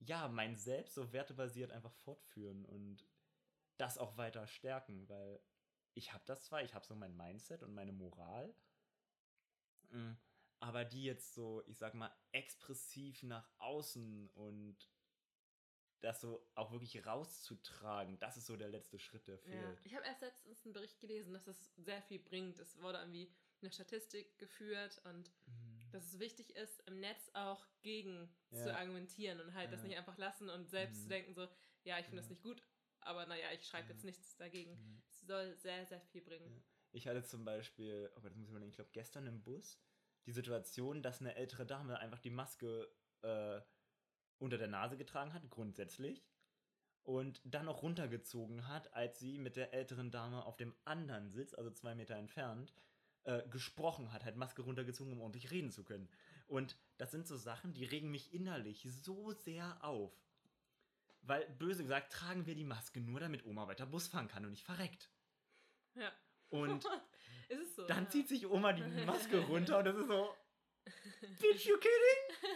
ja, 0.00 0.28
mein 0.28 0.57
Selbst 0.57 0.94
so 0.94 1.12
wertebasiert 1.12 1.70
einfach 1.70 1.92
fortführen 1.92 2.64
und 2.64 3.07
das 3.76 3.98
auch 3.98 4.16
weiter 4.16 4.46
stärken, 4.46 5.09
weil 5.09 5.40
ich 5.94 6.12
habe 6.12 6.24
das 6.26 6.44
zwar, 6.44 6.62
ich 6.62 6.74
habe 6.74 6.84
so 6.84 6.94
mein 6.94 7.16
Mindset 7.16 7.62
und 7.62 7.74
meine 7.74 7.92
Moral, 7.92 8.55
mm, 9.90 10.12
aber 10.61 10.84
die 10.84 11.05
jetzt 11.05 11.34
so, 11.34 11.62
ich 11.66 11.78
sag 11.78 11.94
mal, 11.94 12.14
expressiv 12.32 13.22
nach 13.22 13.48
außen 13.59 14.28
und 14.30 14.88
das 16.03 16.20
so 16.20 16.44
auch 16.55 16.72
wirklich 16.72 17.05
rauszutragen, 17.07 18.18
das 18.18 18.36
ist 18.36 18.46
so 18.46 18.57
der 18.57 18.68
letzte 18.68 18.98
Schritt, 18.98 19.26
der 19.28 19.36
Ja. 19.36 19.40
fehlt. 19.42 19.80
Ich 19.84 19.94
habe 19.94 20.05
erst 20.07 20.20
letztens 20.22 20.64
einen 20.64 20.72
Bericht 20.74 21.00
gelesen, 21.00 21.32
dass 21.32 21.46
es 21.46 21.72
sehr 21.76 22.03
viel 22.03 22.18
bringt. 22.18 22.59
Es 22.59 22.80
wurde 22.80 22.98
irgendwie 22.98 23.32
eine 23.61 23.70
Statistik 23.72 24.38
geführt 24.38 25.00
und 25.05 25.30
Mhm. 25.46 25.90
dass 25.92 26.05
es 26.05 26.18
wichtig 26.18 26.57
ist, 26.57 26.80
im 26.88 27.00
Netz 27.00 27.30
auch 27.34 27.64
gegen 27.82 28.28
zu 28.50 28.68
Ja. 28.68 28.76
argumentieren 28.76 29.40
und 29.40 29.55
halt 29.55 29.72
das 29.72 29.82
Ja. 29.82 29.88
nicht 29.88 29.96
einfach 29.98 30.18
lassen 30.18 30.50
und 30.50 30.68
selbst 30.68 30.98
Mhm. 30.98 31.03
zu 31.03 31.09
denken, 31.09 31.34
so, 31.34 31.48
ja, 31.84 31.98
ich 31.98 32.07
finde 32.07 32.18
das 32.18 32.26
Ja. 32.26 32.30
nicht 32.34 32.42
gut, 32.42 32.62
aber 33.00 33.26
naja, 33.26 33.50
ich 33.53 33.64
schreibe 33.66 33.88
Ja. 33.88 33.94
jetzt 33.94 34.05
nichts 34.05 34.36
dagegen. 34.36 34.72
Mhm. 34.72 35.03
Es 35.09 35.20
soll 35.20 35.57
sehr, 35.59 35.86
sehr 35.86 36.00
viel 36.00 36.22
bringen. 36.22 36.50
Ja. 36.53 36.62
Ich 36.94 37.07
hatte 37.07 37.22
zum 37.22 37.44
Beispiel, 37.44 38.11
oh 38.16 38.20
das 38.20 38.34
muss 38.34 38.44
ich 38.46 38.50
überlegen, 38.50 38.70
ich 38.70 38.76
glaube 38.76 38.90
gestern 38.92 39.26
im 39.26 39.42
Bus, 39.42 39.80
die 40.26 40.32
Situation, 40.32 41.03
dass 41.03 41.20
eine 41.20 41.34
ältere 41.36 41.64
Dame 41.64 41.98
einfach 41.98 42.18
die 42.20 42.30
Maske 42.30 42.92
äh, 43.22 43.61
unter 44.43 44.59
der 44.59 44.68
Nase 44.68 44.97
getragen 44.97 45.32
hat, 45.32 45.49
grundsätzlich, 45.49 46.22
und 47.05 47.40
dann 47.45 47.66
noch 47.66 47.82
runtergezogen 47.82 48.68
hat, 48.68 48.93
als 48.95 49.18
sie 49.18 49.38
mit 49.38 49.57
der 49.57 49.72
älteren 49.72 50.11
Dame 50.11 50.45
auf 50.45 50.57
dem 50.57 50.74
anderen 50.84 51.30
Sitz, 51.30 51.55
also 51.55 51.70
zwei 51.70 51.95
Meter 51.95 52.16
entfernt, 52.16 52.72
äh, 53.24 53.49
gesprochen 53.49 54.12
hat, 54.12 54.24
halt 54.24 54.36
Maske 54.36 54.62
runtergezogen, 54.62 55.12
um 55.12 55.20
ordentlich 55.20 55.51
reden 55.51 55.70
zu 55.70 55.84
können. 55.84 56.09
Und 56.47 56.76
das 56.99 57.11
sind 57.11 57.26
so 57.26 57.36
Sachen, 57.36 57.72
die 57.72 57.84
regen 57.84 58.11
mich 58.11 58.32
innerlich 58.32 58.86
so 58.90 59.32
sehr 59.32 59.82
auf. 59.84 60.12
Weil, 61.22 61.49
böse 61.59 61.82
gesagt, 61.82 62.12
tragen 62.12 62.47
wir 62.47 62.57
die 62.57 62.64
Maske 62.64 63.01
nur, 63.01 63.20
damit 63.20 63.45
Oma 63.47 63.68
weiter 63.68 63.86
Bus 63.86 64.09
fahren 64.09 64.28
kann 64.28 64.45
und 64.45 64.51
nicht 64.51 64.64
verreckt. 64.64 65.09
Ja. 65.95 66.11
Und 66.51 66.84
ist 67.49 67.62
es 67.62 67.76
so? 67.76 67.86
dann 67.86 68.05
ja. 68.05 68.11
zieht 68.11 68.28
sich 68.28 68.47
Oma 68.47 68.72
die 68.72 68.82
Maske 69.05 69.38
runter 69.47 69.78
und 69.78 69.84
das 69.84 69.97
ist 69.97 70.09
so, 70.09 70.34
bitch, 71.40 71.66
you 71.66 71.76
kidding? 71.78 72.53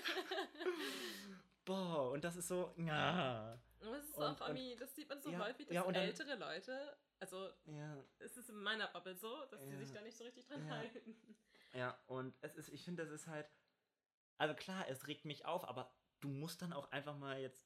boah, 1.66 2.12
und 2.12 2.24
das 2.24 2.36
ist 2.36 2.48
so, 2.48 2.72
ja. 2.78 3.58
Aber 3.82 3.98
es 3.98 4.04
ist 4.08 4.16
Und- 4.16 4.24
auch 4.24 4.48
irgendwie, 4.48 4.74
das 4.76 4.94
sieht 4.94 5.08
man 5.08 5.20
so 5.20 5.30
ja, 5.30 5.38
häufig, 5.40 5.66
dass 5.66 5.74
ja, 5.74 5.82
dann- 5.84 5.94
ältere 5.94 6.34
Leute, 6.36 6.96
also 7.20 7.50
Ja, 7.66 8.02
es 8.20 8.36
ist 8.38 8.48
in 8.48 8.56
meiner 8.56 8.86
Bubble 8.88 9.14
so, 9.14 9.44
dass 9.50 9.60
die 9.66 9.72
Ja. 9.72 9.78
sich 9.78 9.92
da 9.92 10.00
nicht 10.00 10.16
so 10.16 10.24
richtig 10.24 10.46
dran 10.46 10.68
halten. 10.70 11.14
ja, 11.74 11.98
und 12.06 12.34
es 12.40 12.54
ist, 12.56 12.70
ich 12.70 12.82
finde, 12.84 13.04
das 13.04 13.12
ist 13.12 13.26
halt, 13.26 13.46
also 14.38 14.54
klar, 14.54 14.88
es 14.88 15.06
regt 15.06 15.24
mich 15.26 15.44
auf, 15.44 15.68
aber 15.68 15.92
du 16.20 16.28
musst 16.28 16.62
dann 16.62 16.72
auch 16.72 16.90
einfach 16.92 17.16
mal 17.16 17.38
jetzt, 17.40 17.62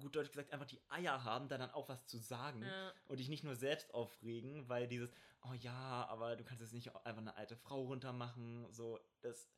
gut 0.00 0.16
deutsch 0.16 0.30
gesagt, 0.32 0.52
einfach 0.52 0.66
die 0.66 0.82
Eier 0.88 1.22
haben, 1.22 1.48
da 1.48 1.58
dann 1.58 1.70
auch 1.70 1.88
was 1.88 2.04
zu 2.06 2.18
sagen. 2.18 2.62
Ja. 2.62 2.92
Und 3.06 3.18
dich 3.20 3.28
nicht 3.28 3.44
nur 3.44 3.54
selbst 3.54 3.94
aufregen, 3.94 4.68
weil 4.68 4.88
dieses, 4.88 5.12
oh 5.42 5.52
ja, 5.52 6.06
aber 6.08 6.34
du 6.34 6.42
kannst 6.42 6.60
jetzt 6.60 6.72
nicht 6.72 6.88
einfach 7.06 7.22
eine 7.22 7.36
alte 7.36 7.56
Frau 7.56 7.82
runtermachen, 7.84 8.66
so, 8.72 8.98
das. 9.20 9.48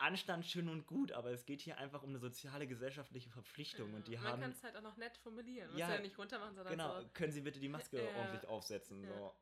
Anstand 0.00 0.46
schön 0.46 0.68
und 0.68 0.86
gut, 0.86 1.12
aber 1.12 1.30
es 1.30 1.44
geht 1.44 1.60
hier 1.60 1.76
einfach 1.78 2.02
um 2.02 2.10
eine 2.10 2.18
soziale 2.18 2.66
gesellschaftliche 2.66 3.30
Verpflichtung 3.30 3.92
und 3.94 4.08
die 4.08 4.16
Man 4.16 4.24
haben. 4.24 4.40
kann 4.42 4.52
es 4.52 4.62
halt 4.62 4.76
auch 4.76 4.82
noch 4.82 4.96
nett 4.96 5.16
formulieren. 5.18 5.68
Man 5.70 5.78
Ja, 5.78 5.94
ja 5.94 6.00
nicht 6.00 6.18
runter 6.18 6.38
machen, 6.38 6.54
sondern 6.54 6.72
Genau, 6.72 7.00
so. 7.02 7.08
können 7.10 7.32
Sie 7.32 7.40
bitte 7.42 7.60
die 7.60 7.68
Maske 7.68 8.02
Ja. 8.02 8.16
ordentlich 8.16 8.46
aufsetzen? 8.48 9.02
Ja. 9.04 9.10
So. 9.10 9.34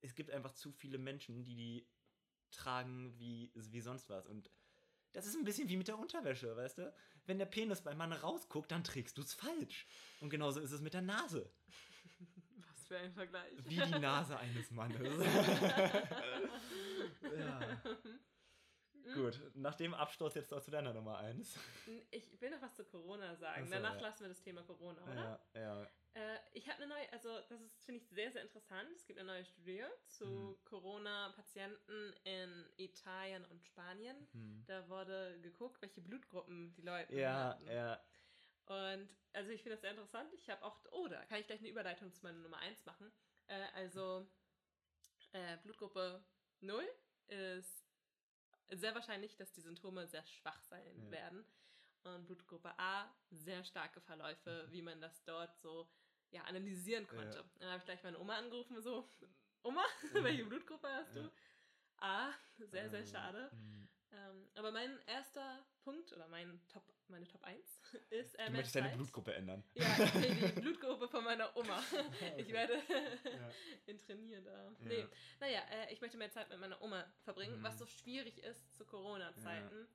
Es 0.00 0.14
gibt 0.14 0.30
einfach 0.30 0.52
zu 0.52 0.72
viele 0.72 0.98
Menschen, 0.98 1.44
die 1.44 1.54
die 1.54 1.88
tragen 2.50 3.16
wie, 3.18 3.52
wie 3.54 3.80
sonst 3.80 4.08
was. 4.08 4.26
Und 4.26 4.50
das 5.12 5.26
ist 5.26 5.36
ein 5.36 5.44
bisschen 5.44 5.68
wie 5.68 5.76
mit 5.76 5.88
der 5.88 5.98
Unterwäsche, 5.98 6.56
weißt 6.56 6.78
du? 6.78 6.92
Wenn 7.26 7.38
der 7.38 7.46
Penis 7.46 7.82
beim 7.82 7.98
Mann 7.98 8.12
rausguckt, 8.12 8.70
dann 8.72 8.82
trägst 8.82 9.18
du 9.18 9.22
es 9.22 9.34
falsch. 9.34 9.86
Und 10.20 10.30
genauso 10.30 10.60
ist 10.60 10.72
es 10.72 10.80
mit 10.80 10.94
der 10.94 11.02
Nase. 11.02 11.52
Was 12.70 12.86
für 12.86 12.96
ein 12.98 13.12
Vergleich. 13.12 13.52
Wie 13.68 13.76
die 13.76 13.98
Nase 13.98 14.38
eines 14.38 14.70
Mannes. 14.70 14.98
ja. 17.38 17.60
Gut, 19.14 19.40
nach 19.54 19.74
dem 19.74 19.94
Absturz 19.94 20.34
jetzt 20.34 20.52
auch 20.52 20.62
zu 20.62 20.70
deiner 20.70 20.92
Nummer 20.92 21.18
1. 21.18 21.56
Ich 22.10 22.40
will 22.40 22.50
noch 22.50 22.62
was 22.62 22.74
zu 22.74 22.84
Corona 22.84 23.34
sagen. 23.36 23.66
So, 23.66 23.72
Danach 23.72 23.94
ja. 23.96 24.00
lassen 24.02 24.20
wir 24.22 24.28
das 24.28 24.42
Thema 24.42 24.62
Corona, 24.62 25.02
oder? 25.04 25.40
Ja, 25.54 25.60
ja. 25.60 25.86
Äh, 26.14 26.38
ich 26.52 26.68
habe 26.68 26.82
eine 26.82 26.88
neue, 26.94 27.12
also 27.12 27.28
das 27.48 27.60
ist, 27.60 27.84
finde 27.84 28.00
ich, 28.00 28.08
sehr, 28.08 28.30
sehr 28.32 28.42
interessant. 28.42 28.88
Es 28.96 29.06
gibt 29.06 29.18
eine 29.18 29.28
neue 29.28 29.44
Studie 29.44 29.84
zu 30.08 30.26
Mhm. 30.26 30.64
Corona-Patienten 30.64 32.14
in 32.24 32.66
Italien 32.76 33.44
und 33.46 33.62
Spanien. 33.64 34.16
Hm. 34.32 34.64
Da 34.66 34.88
wurde 34.88 35.38
geguckt, 35.40 35.80
welche 35.82 36.00
Blutgruppen 36.00 36.72
die 36.74 36.82
Leute 36.82 37.14
Ja, 37.14 37.50
hatten. 37.50 37.66
ja. 37.70 38.00
Und 38.66 39.08
also 39.32 39.50
ich 39.50 39.62
finde 39.62 39.76
das 39.76 39.80
sehr 39.82 39.90
interessant. 39.90 40.32
Ich 40.34 40.48
habe 40.50 40.64
auch, 40.64 40.76
oh, 40.92 41.06
da 41.08 41.24
kann 41.26 41.40
ich 41.40 41.46
gleich 41.46 41.60
eine 41.60 41.68
Überleitung 41.68 42.12
zu 42.12 42.22
meiner 42.24 42.38
Nummer 42.38 42.58
1 42.58 42.84
machen. 42.86 43.10
Äh, 43.46 43.66
also 43.74 44.26
äh, 45.32 45.56
Blutgruppe 45.58 46.22
0 46.60 46.84
ist 47.28 47.79
sehr 48.72 48.94
wahrscheinlich, 48.94 49.36
dass 49.36 49.52
die 49.52 49.60
Symptome 49.60 50.06
sehr 50.06 50.24
schwach 50.26 50.62
sein 50.64 51.04
Ja. 51.04 51.10
werden. 51.10 51.44
Und 52.04 52.26
Blutgruppe 52.26 52.72
A 52.78 53.14
sehr 53.30 53.62
starke 53.64 54.00
Verläufe, 54.00 54.68
wie 54.70 54.80
man 54.82 55.00
das 55.00 55.22
dort 55.24 55.58
so 55.60 55.90
ja, 56.30 56.42
analysieren 56.44 57.06
konnte. 57.06 57.38
Ja. 57.38 57.44
Dann 57.58 57.68
habe 57.68 57.78
ich 57.78 57.84
gleich 57.84 58.02
meine 58.02 58.18
Oma 58.18 58.36
angerufen, 58.36 58.80
so, 58.80 59.08
Oma, 59.62 59.84
welche 60.14 60.44
Blutgruppe 60.46 60.88
hast 60.88 61.16
du? 61.16 61.30
A, 61.98 62.32
sehr, 62.58 62.88
sehr 62.88 63.00
Ähm, 63.00 63.06
schade. 63.06 63.50
hm. 63.50 63.89
Ähm, 64.12 64.48
aber 64.56 64.72
mein 64.72 64.98
erster 65.06 65.64
Punkt 65.84 66.12
oder 66.12 66.26
mein 66.28 66.60
Top, 66.68 66.82
meine 67.08 67.26
Top 67.28 67.42
1 67.44 67.80
ist 68.10 68.34
äh, 68.38 68.46
Du 68.46 68.52
möchtest 68.52 68.74
deine. 68.76 68.96
Blutgruppe 68.96 69.34
ändern. 69.34 69.62
Ja, 69.74 69.96
ich 70.04 70.14
will 70.14 70.34
die 70.34 70.60
Blutgruppe 70.60 71.08
von 71.08 71.22
meiner 71.24 71.56
Oma. 71.56 71.80
Ich 72.36 72.46
Okay. 72.46 72.52
werde 72.52 72.74
Ja. 73.24 73.52
in 73.86 73.98
Trainier 73.98 74.40
da. 74.42 74.64
Ja. 74.64 74.70
Nee, 74.80 75.06
naja, 75.38 75.60
äh, 75.70 75.92
ich 75.92 76.00
möchte 76.00 76.16
mehr 76.16 76.30
Zeit 76.30 76.48
mit 76.50 76.58
meiner 76.58 76.80
Oma 76.82 77.04
verbringen, 77.22 77.58
Mhm. 77.60 77.64
was 77.64 77.78
so 77.78 77.86
schwierig 77.86 78.38
ist 78.42 78.74
zu 78.76 78.84
Corona-Zeiten. 78.84 79.86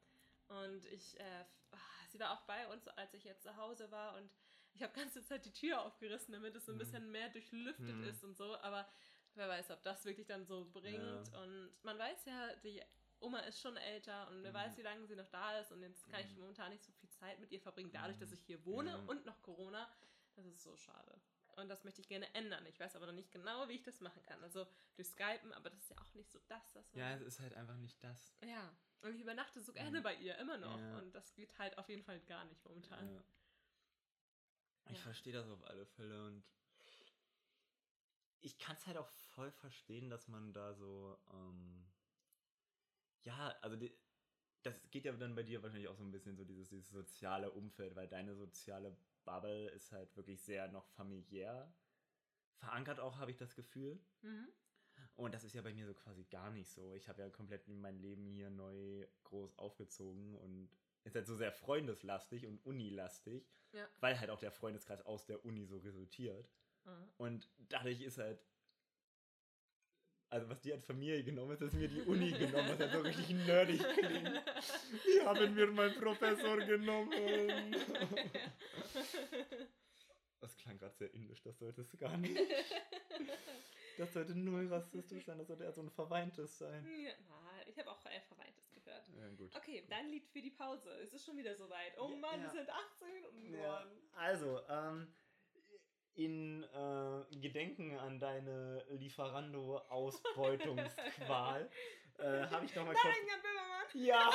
Und 0.48 0.86
ich, 0.86 1.20
äh, 1.20 1.44
ah, 1.72 1.78
sie 2.10 2.20
war 2.20 2.32
auch 2.32 2.42
bei 2.44 2.68
uns, 2.68 2.88
als 2.90 3.14
ich 3.14 3.24
jetzt 3.26 3.44
zu 3.44 3.56
Hause 3.58 3.90
war 3.92 4.16
und 4.18 4.30
ich 4.74 4.84
habe 4.84 4.94
ganze 4.94 5.24
Zeit 5.24 5.46
die 5.46 5.54
Tür 5.54 5.82
aufgerissen, 5.82 6.34
damit 6.34 6.56
es 6.56 6.66
so 6.66 6.72
ein 6.72 6.76
Mhm. 6.76 6.80
bisschen 6.80 7.12
mehr 7.12 7.30
durchlüftet 7.30 7.96
Mhm. 7.96 8.04
ist 8.04 8.24
und 8.24 8.36
so. 8.38 8.56
Aber 8.58 8.88
wer 9.36 9.48
weiß, 9.50 9.72
ob 9.72 9.82
das 9.84 10.06
wirklich 10.06 10.28
dann 10.28 10.46
so 10.46 10.66
bringt. 10.72 11.28
Ja. 11.32 11.42
Und 11.42 11.72
man 11.84 11.98
weiß 11.98 12.26
ja, 12.26 12.56
die 12.58 12.82
Oma 13.20 13.40
ist 13.40 13.60
schon 13.62 13.78
älter 13.78 14.28
und 14.30 14.44
wer 14.44 14.52
Mhm. 14.52 14.56
weiß, 14.56 14.78
wie 14.78 14.82
lange 14.82 15.06
sie 15.08 15.16
noch 15.16 15.30
da 15.30 15.60
ist. 15.60 15.72
Und 15.72 15.82
jetzt 15.82 16.08
kann 16.10 16.22
ich 16.22 16.32
Mhm. 16.34 16.40
momentan 16.42 16.72
nicht 16.72 16.84
so 16.84 16.92
viel 16.92 17.10
Zeit 17.10 17.40
mit 17.40 17.52
ihr 17.52 17.60
verbringen, 17.62 17.92
dadurch, 17.92 18.18
Mhm. 18.18 18.22
dass 18.22 18.32
ich 18.32 18.42
hier 18.46 18.64
wohne 18.66 18.92
Ja. 18.92 18.98
und 19.08 19.26
noch 19.26 19.42
Corona. 19.42 19.90
Das 20.36 20.46
ist 20.46 20.62
so 20.64 20.76
schade. 20.76 21.20
Und 21.56 21.70
das 21.70 21.86
möchte 21.86 22.02
ich 22.02 22.10
gerne 22.10 22.32
ändern. 22.36 22.66
Ich 22.66 22.78
weiß 22.80 22.96
aber 22.98 23.06
noch 23.06 23.14
nicht 23.14 23.32
genau, 23.32 23.68
wie 23.70 23.74
ich 23.76 23.84
das 23.84 24.02
machen 24.02 24.22
kann. 24.24 24.44
Also 24.44 24.68
durch 24.98 25.08
Skypen, 25.08 25.54
aber 25.54 25.70
das 25.70 25.80
ist 25.80 25.90
ja 25.92 25.98
auch 25.98 26.14
nicht 26.14 26.30
so 26.30 26.40
das, 26.50 26.76
was 26.76 26.92
man. 26.92 27.00
Ja, 27.00 27.14
es 27.16 27.22
ist 27.22 27.40
halt 27.40 27.54
einfach 27.54 27.78
nicht 27.78 28.04
das. 28.04 28.36
Ja. 28.44 28.76
Und 29.02 29.16
ich 29.16 29.22
übernachte 29.22 29.62
so 29.62 29.72
gerne 29.72 30.02
bei 30.02 30.16
ihr, 30.16 30.38
immer 30.38 30.58
noch. 30.58 30.78
Ja. 30.78 30.98
Und 30.98 31.14
das 31.16 31.34
geht 31.34 31.58
halt 31.58 31.78
auf 31.78 31.88
jeden 31.88 32.04
Fall 32.04 32.20
gar 32.22 32.44
nicht 32.46 32.62
momentan. 32.66 33.10
Ja. 33.16 33.24
Ich 34.90 34.98
Ja. 34.98 35.04
verstehe 35.04 35.32
das 35.34 35.48
auf 35.48 35.64
alle 35.64 35.86
Fälle 35.86 36.26
und 36.26 36.44
ich 38.42 38.58
kann 38.60 38.76
es 38.76 38.86
halt 38.86 38.98
auch 38.98 39.08
voll 39.08 39.52
verstehen, 39.52 40.10
dass 40.10 40.28
man 40.28 40.54
da 40.54 40.74
so, 40.76 41.18
ähm, 41.32 41.88
ja, 43.26 43.50
also 43.62 43.76
die, 43.76 43.96
das 44.64 44.80
geht 44.90 45.06
ja 45.06 45.12
dann 45.14 45.36
bei 45.36 45.44
dir 45.44 45.62
wahrscheinlich 45.62 45.90
auch 45.90 45.98
so 45.98 46.04
ein 46.04 46.12
bisschen 46.12 46.36
so 46.36 46.44
dieses, 46.46 46.70
dieses 46.70 46.90
soziale 46.90 47.52
Umfeld, 47.52 47.96
weil 47.96 48.08
deine 48.08 48.36
soziale 48.36 48.98
Bubble 49.26 49.70
ist 49.70 49.92
halt 49.92 50.16
wirklich 50.16 50.42
sehr 50.42 50.68
noch 50.72 50.88
familiär 50.88 51.74
verankert 52.58 53.00
auch, 53.00 53.18
habe 53.18 53.32
ich 53.32 53.38
das 53.38 53.56
Gefühl. 53.56 54.00
Mhm. 54.22 54.48
Und 55.16 55.34
das 55.34 55.44
ist 55.44 55.54
ja 55.54 55.62
bei 55.62 55.74
mir 55.74 55.86
so 55.86 55.94
quasi 55.94 56.24
gar 56.26 56.52
nicht 56.52 56.70
so. 56.70 56.94
Ich 56.94 57.08
habe 57.08 57.22
ja 57.22 57.30
komplett 57.30 57.68
mein 57.68 58.00
Leben 58.00 58.32
hier 58.32 58.50
neu 58.50 59.08
groß 59.24 59.58
aufgezogen 59.58 60.36
und 60.36 60.70
ist 61.04 61.16
halt 61.16 61.28
so 61.28 61.36
sehr 61.36 61.52
freundeslastig 61.52 62.46
und 62.48 62.66
unilastig, 62.66 63.48
Ja. 63.72 63.88
weil 64.00 64.20
halt 64.20 64.30
auch 64.30 64.40
der 64.40 64.52
Freundeskreis 64.52 65.02
aus 65.02 65.26
der 65.26 65.46
Uni 65.46 65.66
so 65.66 65.78
resultiert. 65.78 66.50
Ah. 66.86 67.08
Und 67.18 67.50
dadurch 67.70 68.02
ist 68.02 68.18
halt, 68.18 68.44
also 70.36 70.50
was 70.50 70.60
die 70.62 70.74
als 70.74 70.86
Familie 70.86 71.24
genommen 71.24 71.52
ist, 71.52 71.62
ist 71.62 71.74
mir 71.74 71.88
die 71.88 72.02
Uni 72.02 72.32
genommen, 72.32 72.68
was 72.70 72.80
halt 72.80 72.92
so 72.92 73.00
richtig 73.00 73.30
nerdig 73.30 73.82
klingt. 73.98 74.42
Die 75.06 75.26
haben 75.26 75.56
mir 75.56 75.68
meinen 75.68 75.96
Professor 75.96 76.58
genommen. 76.58 77.12
Das 80.42 80.56
klang 80.58 80.78
gerade 80.78 80.94
sehr 80.96 81.14
indisch, 81.14 81.42
das 81.42 81.58
sollte 81.58 81.82
es 81.82 81.98
gar 81.98 82.16
nicht. 82.18 82.38
Das 83.98 84.14
sollte 84.14 84.36
null 84.36 84.68
rassistisch 84.68 85.26
sein, 85.26 85.38
das 85.38 85.48
sollte 85.48 85.64
eher 85.64 85.72
so 85.72 85.82
ein 85.82 85.90
verweintes 85.90 86.58
sein. 86.58 86.86
Ja, 87.02 87.14
ich 87.66 87.80
habe 87.80 87.90
auch 87.90 88.06
ein 88.06 88.22
Verweintes 88.28 88.70
gehört. 88.72 89.08
Ja, 89.18 89.28
gut. 89.30 89.56
Okay, 89.56 89.86
dein 89.90 90.10
Lied 90.10 90.28
für 90.28 90.42
die 90.42 90.52
Pause. 90.52 90.92
Es 91.02 91.14
ist 91.14 91.26
schon 91.26 91.38
wieder 91.38 91.56
soweit. 91.56 91.98
Oh 91.98 92.10
Mann, 92.10 92.42
ja. 92.42 92.48
es 92.48 92.52
sind 92.52 92.70
18 92.70 93.14
Minuten 93.14 93.42
Ja, 93.54 93.58
geworden. 93.58 93.90
also, 94.18 94.62
ähm, 94.70 95.08
in 96.16 96.64
äh, 96.64 97.24
Gedenken 97.38 97.98
an 97.98 98.20
deine 98.20 98.84
Lieferando-Ausbeutungsqual 98.90 101.70
äh, 102.20 102.46
habe 102.48 102.66
ich 102.66 102.76
noch 102.76 102.86
mal 102.86 102.94
kurz. 102.94 103.16
Nein, 103.16 103.28
Jan 103.28 103.42
Böhmermann! 103.42 103.86
Ja! 103.94 104.30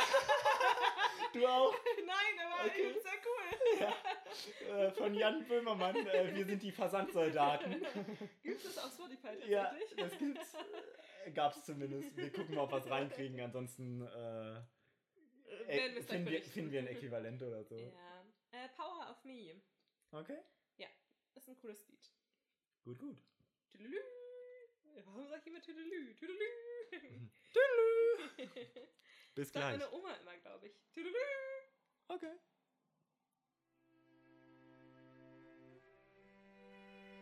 du 1.32 1.46
auch! 1.46 1.74
Nein, 2.06 2.38
er 2.38 2.50
war 2.50 2.64
Okay. 2.66 2.90
okay. 2.90 3.00
sehr 3.00 3.18
cool. 3.24 3.40
Ja. 3.80 3.94
Äh, 4.68 4.90
von 4.92 5.14
Jan 5.14 5.44
Böhmermann. 5.46 5.96
Äh, 6.06 6.34
wir 6.34 6.44
sind 6.44 6.62
die 6.62 6.72
Versandsoldaten. 6.72 7.82
Gibt 8.42 8.62
es 8.64 8.76
auf 8.78 8.92
Spotify 8.92 9.28
ja, 9.48 9.64
tatsächlich? 9.64 9.98
das 9.98 10.18
gibt's. 10.18 10.54
Äh, 11.24 11.30
gab's 11.30 11.64
zumindest. 11.64 12.14
Wir 12.16 12.30
gucken 12.30 12.54
mal, 12.54 12.64
ob 12.64 12.72
wir 12.72 12.78
es 12.78 12.90
reinkriegen. 12.90 13.40
Ansonsten 13.40 14.02
äh, 14.02 14.60
finden, 16.06 16.30
wir, 16.30 16.42
finden 16.42 16.72
wir 16.72 16.80
ein 16.80 16.88
Äquivalent 16.88 17.42
oder 17.42 17.64
so. 17.64 17.76
Ja. 17.76 17.92
Power 18.76 19.08
of 19.10 19.24
Me. 19.24 19.54
Okay? 20.12 20.38
Ist 21.50 21.56
ein 21.56 21.62
cooles 21.62 21.88
Lied. 21.88 22.12
Gut, 22.84 22.98
gut. 23.00 23.18
Tüdelü. 23.70 23.98
Warum 25.04 25.26
sag 25.26 25.40
ich 25.40 25.46
immer 25.48 25.60
Tüdelü? 25.60 26.14
Tüdelü. 26.14 26.44
Bis 29.34 29.48
Sagt 29.48 29.52
gleich. 29.52 29.78
meine 29.78 29.90
Oma 29.90 30.14
immer, 30.14 30.36
glaube 30.36 30.68
ich. 30.68 30.74
Tüdelü. 30.92 31.16
Okay. 32.08 32.38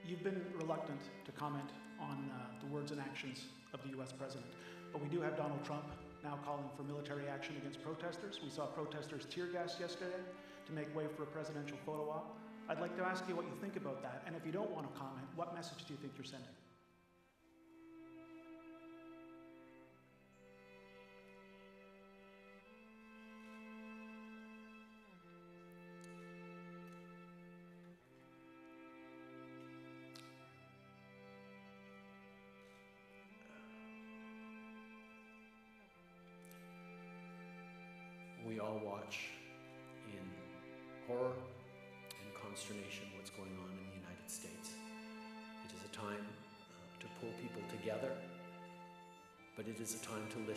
You've 0.05 0.23
been 0.23 0.45
reluctant 0.59 1.01
to 1.25 1.33
comment 1.33 1.71
on 1.99 2.31
uh, 2.31 2.61
the 2.61 2.67
words 2.67 2.93
and 2.93 3.01
actions 3.01 3.47
of 3.73 3.83
the 3.83 3.97
US 3.99 4.13
president, 4.13 4.53
but 4.93 5.01
we 5.03 5.09
do 5.09 5.23
have 5.23 5.37
Donald 5.39 5.65
Trump 5.65 5.85
now 6.23 6.39
calling 6.45 6.69
for 6.77 6.83
military 6.83 7.29
action 7.29 7.57
against 7.57 7.83
protesters. 7.83 8.41
We 8.43 8.51
saw 8.51 8.67
protesters 8.67 9.25
tear 9.31 9.47
gas 9.47 9.81
yesterday 9.81 10.21
to 10.67 10.73
make 10.73 10.95
way 10.95 11.07
for 11.17 11.23
a 11.23 11.27
presidential 11.27 11.79
photo 11.87 12.11
op. 12.11 12.48
I'd 12.69 12.81
like 12.81 12.97
to 12.97 13.03
ask 13.03 13.25
you 13.29 13.35
what 13.35 13.47
you 13.47 13.53
think 13.61 13.77
about 13.77 14.03
that, 14.03 14.23
and 14.27 14.37
if 14.37 14.45
you 14.45 14.53
don't 14.53 14.71
want 14.71 14.93
to 14.93 14.99
comment, 14.99 15.27
what 15.37 15.55
message 15.55 15.85
do 15.87 15.95
you 15.95 15.99
think 16.01 16.13
you're 16.19 16.25
sending? 16.25 16.49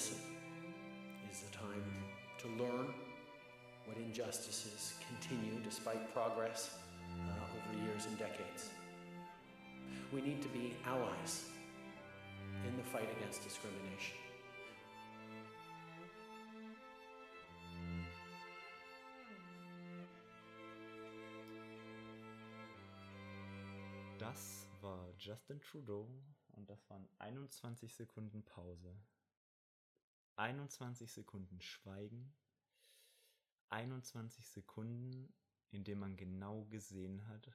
Listen. 0.01 0.17
Is 1.31 1.43
a 1.47 1.55
time 1.55 1.85
to 2.39 2.47
learn 2.63 2.87
what 3.85 3.97
injustices 3.97 4.95
continue 5.07 5.61
despite 5.63 6.11
progress 6.11 6.77
uh, 7.07 7.33
over 7.55 7.85
years 7.85 8.07
and 8.07 8.17
decades. 8.17 8.71
We 10.11 10.21
need 10.21 10.41
to 10.41 10.47
be 10.47 10.73
allies 10.87 11.45
in 12.67 12.75
the 12.77 12.83
fight 12.83 13.09
against 13.17 13.43
discrimination. 13.43 14.17
Das 24.17 24.65
war 24.81 25.13
Justin 25.19 25.59
Trudeau 25.59 26.07
und 26.57 26.67
das 26.67 26.89
waren 26.89 27.07
21 27.19 27.93
Sekunden 27.93 28.41
Pause. 28.43 28.95
21 30.35 31.11
Sekunden 31.11 31.61
Schweigen. 31.61 32.33
21 33.69 34.45
Sekunden, 34.47 35.33
in 35.71 35.83
dem 35.83 35.99
man 35.99 36.17
genau 36.17 36.65
gesehen 36.65 37.27
hat, 37.27 37.51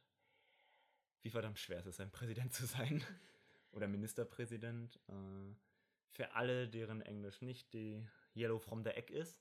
wie 1.22 1.30
verdammt 1.30 1.58
schwer 1.58 1.80
es 1.80 1.86
ist, 1.86 2.00
ein 2.00 2.10
Präsident 2.10 2.54
zu 2.54 2.66
sein. 2.66 3.02
Oder 3.72 3.88
Ministerpräsident. 3.88 4.98
Äh, 5.08 5.54
für 6.08 6.34
alle, 6.34 6.68
deren 6.68 7.02
Englisch 7.02 7.42
nicht 7.42 7.74
die 7.74 8.06
Yellow 8.34 8.58
from 8.58 8.84
the 8.84 8.90
Egg 8.90 9.12
ist. 9.12 9.38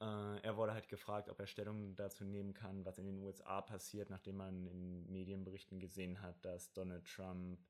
Äh, 0.00 0.40
er 0.40 0.56
wurde 0.56 0.72
halt 0.72 0.88
gefragt, 0.88 1.28
ob 1.28 1.38
er 1.38 1.46
Stellung 1.46 1.94
dazu 1.94 2.24
nehmen 2.24 2.54
kann, 2.54 2.84
was 2.84 2.98
in 2.98 3.06
den 3.06 3.18
USA 3.18 3.60
passiert, 3.60 4.10
nachdem 4.10 4.36
man 4.36 4.66
in 4.66 5.10
Medienberichten 5.10 5.78
gesehen 5.78 6.20
hat, 6.20 6.44
dass 6.44 6.72
Donald 6.72 7.04
Trump 7.06 7.60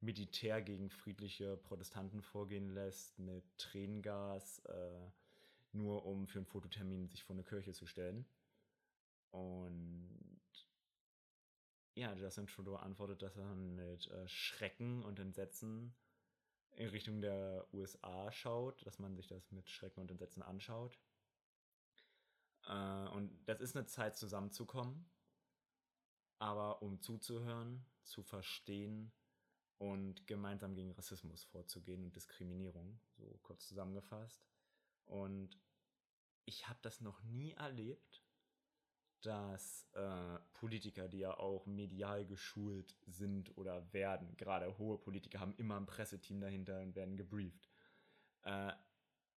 Militär 0.00 0.62
gegen 0.62 0.88
friedliche 0.90 1.56
Protestanten 1.58 2.22
vorgehen 2.22 2.70
lässt 2.70 3.18
mit 3.18 3.44
Tränengas, 3.58 4.60
äh, 4.60 5.10
nur 5.72 6.06
um 6.06 6.26
für 6.26 6.38
einen 6.38 6.46
Fototermin 6.46 7.08
sich 7.08 7.22
vor 7.22 7.34
eine 7.34 7.44
Kirche 7.44 7.72
zu 7.72 7.86
stellen. 7.86 8.24
Und 9.30 10.30
ja, 11.94 12.14
Justin 12.14 12.46
Trudeau 12.46 12.76
antwortet, 12.76 13.20
dass 13.22 13.36
er 13.36 13.54
mit 13.54 14.06
äh, 14.08 14.26
Schrecken 14.26 15.02
und 15.02 15.18
Entsetzen 15.18 15.94
in 16.72 16.88
Richtung 16.88 17.20
der 17.20 17.66
USA 17.74 18.32
schaut, 18.32 18.86
dass 18.86 18.98
man 18.98 19.16
sich 19.16 19.26
das 19.26 19.50
mit 19.52 19.68
Schrecken 19.68 20.00
und 20.00 20.10
Entsetzen 20.10 20.42
anschaut. 20.42 20.98
Äh, 22.66 23.08
und 23.08 23.30
das 23.46 23.60
ist 23.60 23.76
eine 23.76 23.86
Zeit 23.86 24.16
zusammenzukommen, 24.16 25.10
aber 26.38 26.80
um 26.80 27.00
zuzuhören, 27.02 27.84
zu 28.02 28.22
verstehen 28.22 29.12
und 29.80 30.26
gemeinsam 30.26 30.74
gegen 30.74 30.92
Rassismus 30.92 31.42
vorzugehen 31.44 32.04
und 32.04 32.14
Diskriminierung, 32.14 33.00
so 33.16 33.40
kurz 33.42 33.66
zusammengefasst. 33.66 34.46
Und 35.06 35.58
ich 36.44 36.68
habe 36.68 36.78
das 36.82 37.00
noch 37.00 37.22
nie 37.22 37.52
erlebt, 37.52 38.22
dass 39.22 39.88
äh, 39.94 40.38
Politiker, 40.52 41.08
die 41.08 41.20
ja 41.20 41.34
auch 41.38 41.64
medial 41.64 42.26
geschult 42.26 42.94
sind 43.06 43.56
oder 43.56 43.90
werden, 43.94 44.36
gerade 44.36 44.76
hohe 44.76 44.98
Politiker 44.98 45.40
haben 45.40 45.56
immer 45.56 45.78
ein 45.78 45.86
Presseteam 45.86 46.40
dahinter 46.40 46.82
und 46.82 46.94
werden 46.94 47.16
gebrieft, 47.16 47.70
äh, 48.42 48.72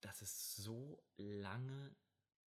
dass 0.01 0.21
es 0.21 0.57
so 0.57 1.01
lange 1.15 1.95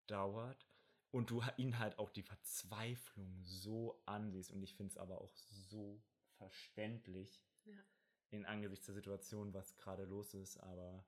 dauert 0.05 0.67
und 1.09 1.31
du 1.31 1.41
ihnen 1.57 1.79
halt 1.79 1.97
auch 1.97 2.11
die 2.11 2.21
Verzweiflung 2.21 3.43
so 3.43 3.99
ansiehst 4.05 4.51
und 4.51 4.61
ich 4.61 4.75
finde 4.75 4.91
es 4.91 4.97
aber 4.97 5.21
auch 5.21 5.35
so 5.49 6.03
verständlich 6.37 7.41
Ja. 7.69 7.83
in 8.31 8.45
angesichts 8.45 8.85
der 8.85 8.95
Situation, 8.95 9.53
was 9.53 9.75
gerade 9.77 10.05
los 10.05 10.33
ist, 10.33 10.57
aber 10.57 11.05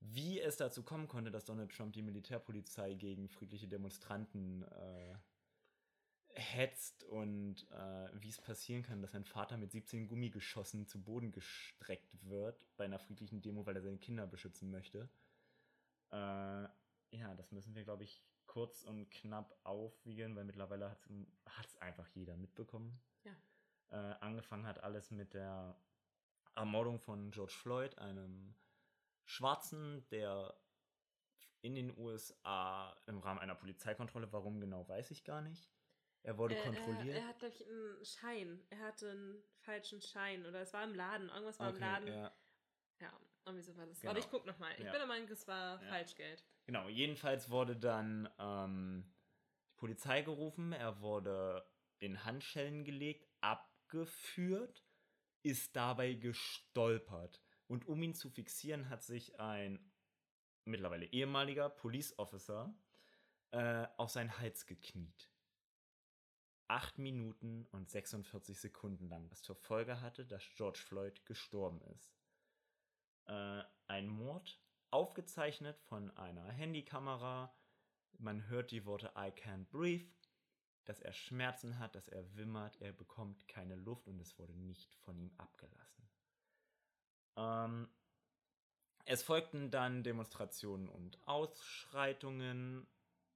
wie 0.00 0.40
es 0.40 0.56
dazu 0.56 0.82
kommen 0.82 1.08
konnte, 1.08 1.30
dass 1.30 1.44
Donald 1.44 1.72
Trump 1.72 1.92
die 1.92 2.02
Militärpolizei 2.02 2.94
gegen 2.94 3.28
friedliche 3.28 3.66
Demonstranten 3.66 4.62
äh, 4.62 5.16
hetzt 6.34 7.02
und 7.04 7.68
äh, 7.72 8.08
wie 8.14 8.28
es 8.28 8.40
passieren 8.40 8.82
kann, 8.82 9.02
dass 9.02 9.14
ein 9.14 9.24
Vater 9.24 9.56
mit 9.56 9.72
17 9.72 10.06
Gummigeschossen 10.06 10.86
zu 10.86 11.02
Boden 11.02 11.32
gestreckt 11.32 12.16
wird 12.22 12.64
bei 12.76 12.84
einer 12.84 13.00
friedlichen 13.00 13.42
Demo, 13.42 13.66
weil 13.66 13.76
er 13.76 13.82
seine 13.82 13.98
Kinder 13.98 14.26
beschützen 14.26 14.70
möchte. 14.70 15.08
Äh, 16.12 16.68
ja, 17.10 17.34
das 17.36 17.50
müssen 17.50 17.74
wir, 17.74 17.84
glaube 17.84 18.04
ich, 18.04 18.22
kurz 18.46 18.84
und 18.84 19.10
knapp 19.10 19.58
aufwiegeln, 19.64 20.36
weil 20.36 20.44
mittlerweile 20.44 20.90
hat 21.46 21.66
es 21.66 21.76
einfach 21.78 22.08
jeder 22.08 22.36
mitbekommen. 22.36 23.00
Äh, 23.90 23.96
angefangen 23.96 24.66
hat 24.66 24.82
alles 24.82 25.10
mit 25.10 25.34
der 25.34 25.76
Ermordung 26.54 26.98
von 26.98 27.30
George 27.30 27.52
Floyd, 27.54 27.96
einem 27.98 28.54
Schwarzen, 29.24 30.06
der 30.10 30.54
in 31.62 31.74
den 31.74 31.96
USA 31.96 32.96
im 33.06 33.18
Rahmen 33.18 33.40
einer 33.40 33.54
Polizeikontrolle, 33.54 34.32
warum 34.32 34.60
genau, 34.60 34.86
weiß 34.88 35.10
ich 35.10 35.24
gar 35.24 35.40
nicht. 35.42 35.70
Er 36.22 36.36
wurde 36.36 36.56
Äh, 36.56 36.62
kontrolliert. 36.62 37.16
Er, 37.16 37.22
er 37.22 37.28
hat, 37.28 37.38
glaube 37.38 37.54
ich, 37.54 37.66
einen 37.66 38.04
Schein. 38.04 38.66
Er 38.70 38.78
hatte 38.80 39.10
einen 39.10 39.42
falschen 39.60 40.02
Schein. 40.02 40.44
Oder 40.46 40.60
es 40.60 40.72
war 40.72 40.84
im 40.84 40.94
Laden. 40.94 41.28
Irgendwas 41.28 41.58
war 41.58 41.68
im 41.70 41.74
okay, 41.76 41.84
Laden. 41.84 42.08
ja. 42.08 42.32
Ja, 43.00 43.12
irgendwie 43.46 43.62
so 43.64 43.76
war 43.76 43.86
das. 43.86 44.00
Genau. 44.00 44.10
Aber 44.10 44.18
ich 44.18 44.28
guck 44.28 44.44
nochmal. 44.44 44.72
Ich 44.72 44.84
Ja. 44.84 44.90
bin 44.90 44.98
der 45.00 45.06
Meinung, 45.06 45.28
es 45.28 45.46
war 45.46 45.80
Ja. 45.82 45.88
Falschgeld. 45.88 46.44
Genau, 46.66 46.88
jedenfalls 46.88 47.48
wurde 47.50 47.76
dann 47.76 48.28
ähm, 48.38 49.04
die 49.70 49.76
Polizei 49.76 50.22
gerufen, 50.22 50.72
er 50.72 51.00
wurde 51.00 51.64
in 52.00 52.24
Handschellen 52.24 52.84
gelegt, 52.84 53.26
abgeführt, 53.88 54.84
ist 55.42 55.74
dabei 55.74 56.14
gestolpert. 56.14 57.40
Und 57.66 57.86
um 57.86 58.02
ihn 58.02 58.14
zu 58.14 58.30
fixieren, 58.30 58.88
hat 58.88 59.02
sich 59.02 59.38
ein 59.40 59.78
mittlerweile 60.64 61.06
ehemaliger 61.06 61.70
Police 61.70 62.18
Officer 62.18 62.74
äh, 63.52 63.86
auf 63.96 64.10
seinen 64.10 64.38
Hals 64.38 64.66
gekniet. 64.66 65.30
Acht 66.66 66.98
Minuten 66.98 67.66
und 67.72 67.88
46 67.88 68.58
Sekunden 68.58 69.08
lang, 69.08 69.30
was 69.30 69.42
zur 69.42 69.56
Folge 69.56 70.02
hatte, 70.02 70.26
dass 70.26 70.42
George 70.54 70.80
Floyd 70.80 71.24
gestorben 71.24 71.80
ist. 71.94 72.14
Äh, 73.26 73.62
ein 73.86 74.08
Mord, 74.08 74.60
aufgezeichnet 74.90 75.80
von 75.80 76.10
einer 76.16 76.44
Handykamera. 76.44 77.54
Man 78.18 78.48
hört 78.48 78.70
die 78.70 78.84
Worte 78.84 79.12
I 79.16 79.30
can't 79.30 79.66
breathe, 79.70 80.10
dass 80.88 81.00
er 81.00 81.12
Schmerzen 81.12 81.78
hat, 81.78 81.94
dass 81.94 82.08
er 82.08 82.34
wimmert, 82.34 82.80
er 82.80 82.92
bekommt 82.92 83.46
keine 83.46 83.76
Luft 83.76 84.08
und 84.08 84.18
es 84.20 84.38
wurde 84.38 84.54
nicht 84.54 84.94
von 84.96 85.18
ihm 85.18 85.30
abgelassen. 85.36 86.08
Ähm, 87.36 87.88
es 89.04 89.22
folgten 89.22 89.70
dann 89.70 90.02
Demonstrationen 90.02 90.88
und 90.88 91.18
Ausschreitungen, 91.28 92.86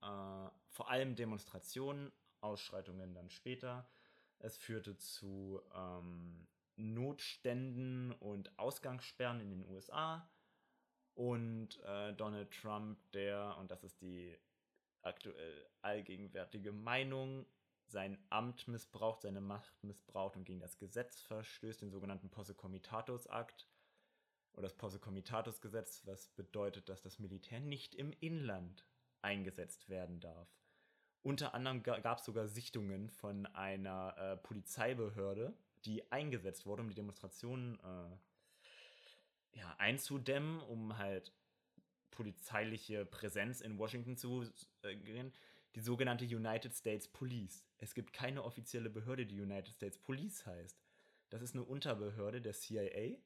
äh, 0.01 0.49
vor 0.71 0.91
allem 0.91 1.15
Demonstrationen, 1.15 2.11
Ausschreitungen 2.41 3.13
dann 3.13 3.29
später. 3.29 3.87
Es 4.39 4.57
führte 4.57 4.97
zu 4.97 5.61
ähm, 5.75 6.49
Notständen 6.77 8.13
und 8.13 8.59
Ausgangssperren 8.59 9.41
in 9.41 9.51
den 9.51 9.69
USA. 9.69 10.27
Und 11.15 11.79
äh, 11.85 12.15
Donald 12.15 12.51
Trump, 12.51 12.99
der, 13.13 13.59
und 13.59 13.71
das 13.71 13.85
ist 13.85 14.01
die 14.01 14.39
aktuell 15.03 15.67
allgegenwärtige 15.81 16.73
Meinung, 16.73 17.47
sein 17.87 18.19
Amt 18.31 18.69
missbraucht, 18.69 19.23
seine 19.23 19.41
Macht 19.41 19.85
missbraucht 19.85 20.37
und 20.37 20.45
gegen 20.45 20.61
das 20.61 20.79
Gesetz 20.79 21.21
verstößt, 21.23 21.83
den 21.83 21.91
sogenannten 21.91 22.31
Posse 22.31 22.55
Comitatus 22.55 23.27
Akt 23.27 23.69
oder 24.55 24.63
das 24.63 24.77
Posse 24.77 24.99
Comitatus 24.99 25.61
Gesetz, 25.61 26.03
was 26.07 26.29
bedeutet, 26.31 26.89
dass 26.89 27.03
das 27.03 27.19
Militär 27.19 27.61
nicht 27.61 27.95
im 27.95 28.13
Inland 28.21 28.87
eingesetzt 29.21 29.89
werden 29.89 30.21
darf. 30.21 30.49
Unter 31.23 31.55
anderem 31.55 31.83
gab 31.83 32.19
es 32.19 32.25
sogar 32.25 32.49
Sichtungen 32.49 33.09
von 33.09 33.47
einer 33.47 34.17
äh, 34.19 34.37
Polizeibehörde, 34.39 35.55
die 35.85 36.11
eingesetzt 36.11 36.67
wurde, 36.67 36.83
um 36.83 36.89
die 36.89 36.95
Demonstrationen 36.95 37.79
äh, 37.79 39.59
ja, 39.59 39.75
einzudämmen, 39.79 40.61
um 40.61 40.99
halt 40.99 41.33
polizeiliche 42.13 43.05
Präsenz 43.05 43.61
in 43.61 43.79
Washington 43.79 44.17
zu 44.17 44.49
äh, 44.83 44.95
gehen. 44.95 45.33
Die 45.75 45.81
sogenannte 45.81 46.25
United 46.25 46.73
States 46.75 47.09
Police. 47.09 47.67
Es 47.79 47.95
gibt 47.95 48.13
keine 48.13 48.45
offizielle 48.45 48.91
Behörde, 48.91 49.27
die 49.27 49.41
United 49.41 49.75
States 49.75 49.99
Police 49.99 50.47
heißt. 50.47 50.81
Das 51.31 51.43
ist 51.43 51.55
eine 51.55 51.65
Unterbehörde 51.65 52.41
der 52.41 52.53
CIA, 52.53 53.17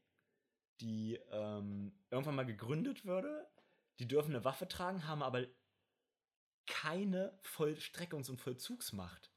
die 0.80 1.18
ähm, 1.30 1.92
irgendwann 2.10 2.36
mal 2.36 2.46
gegründet 2.46 3.04
wurde. 3.04 3.50
Die 3.98 4.06
dürfen 4.06 4.34
eine 4.34 4.44
Waffe 4.44 4.68
tragen, 4.68 5.06
haben 5.06 5.22
aber 5.22 5.46
keine 6.66 7.38
Vollstreckungs- 7.42 8.30
und 8.30 8.40
Vollzugsmacht. 8.40 9.32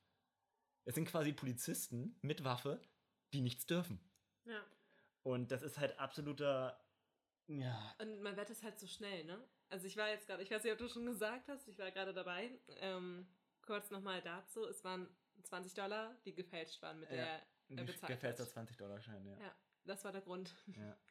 Es 0.85 0.95
sind 0.95 1.07
quasi 1.07 1.33
Polizisten 1.33 2.17
mit 2.21 2.43
Waffe, 2.43 2.81
die 3.33 3.41
nichts 3.41 3.65
dürfen. 3.65 3.99
Ja. 4.45 4.63
Und 5.23 5.51
das 5.51 5.61
ist 5.61 5.77
halt 5.77 5.99
absoluter. 5.99 6.79
Ja. 7.49 7.95
Und 7.99 8.21
man 8.21 8.37
wird 8.37 8.49
es 8.49 8.61
halt 8.63 8.79
so 8.79 8.87
schnell, 8.87 9.23
ne? 9.25 9.43
Also 9.69 9.87
ich 9.87 9.97
war 9.97 10.07
jetzt 10.09 10.27
gerade, 10.27 10.41
ich 10.43 10.51
weiß 10.51 10.63
nicht, 10.63 10.71
ob 10.73 10.77
du 10.79 10.87
schon 10.87 11.05
gesagt 11.05 11.47
hast, 11.49 11.67
ich 11.67 11.77
war 11.77 11.91
gerade 11.91 12.13
dabei, 12.13 12.51
ähm, 12.79 13.27
kurz 13.61 13.89
nochmal 13.91 14.21
dazu, 14.21 14.65
es 14.65 14.83
waren 14.83 15.07
20 15.43 15.73
Dollar, 15.73 16.15
die 16.25 16.33
gefälscht 16.33 16.81
waren 16.81 16.99
mit 16.99 17.09
Ja, 17.09 17.15
der 17.15 17.41
er 17.77 17.83
bezahlt 17.85 18.21
der 18.21 18.31
hat. 18.31 18.39
20-Dollar-Schein, 18.39 19.25
ja. 19.25 19.37
Ja, 19.39 19.55
das 19.85 20.03
war 20.05 20.11
der 20.11 20.21
Grund. 20.21 20.55
ja. 20.77 20.95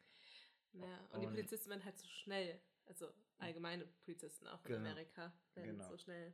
Ja, 0.71 0.99
und, 1.09 1.21
die 1.21 1.25
Und- 1.25 1.33
Polizisten 1.33 1.71
werden 1.71 1.83
halt 1.83 1.97
so 1.97 2.07
schnell, 2.07 2.61
also 2.85 3.11
allgemeine 3.39 3.87
Polizisten 4.03 4.45
auch 4.47 4.63
in 4.65 4.73
Genau. 4.73 4.79
Amerika, 4.91 5.33
werden 5.55 5.71
Genau. 5.77 5.89
so 5.89 5.97
schnell 5.97 6.31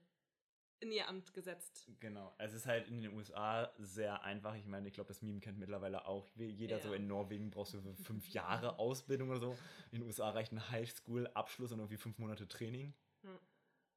in 0.80 0.92
ihr 0.92 1.08
Amt 1.08 1.34
gesetzt. 1.34 1.88
Genau. 2.00 2.34
Es 2.38 2.54
ist 2.54 2.66
halt 2.66 2.88
in 2.88 3.02
den 3.02 3.14
USA 3.14 3.72
sehr 3.78 4.24
einfach. 4.24 4.56
Ich 4.56 4.66
meine, 4.66 4.88
ich 4.88 4.94
glaube, 4.94 5.08
das 5.08 5.22
Meme 5.22 5.40
kennt 5.40 5.58
mittlerweile 5.58 6.06
auch 6.06 6.28
jeder. 6.36 6.78
Ja. 6.78 6.84
So 6.84 6.94
in 6.94 7.08
Norwegen 7.08 7.50
brauchst 7.50 7.74
du 7.74 7.94
fünf 7.96 8.30
Jahre 8.30 8.78
Ausbildung 8.80 9.30
oder 9.30 9.40
so. 9.40 9.58
In 9.92 10.00
den 10.00 10.08
USA 10.08 10.30
reicht 10.30 10.52
ein 10.52 10.70
Highschool-Abschluss 10.70 11.72
und 11.72 11.80
irgendwie 11.80 11.98
fünf 11.98 12.18
Monate 12.18 12.48
Training. 12.48 12.94
Hm. 13.22 13.40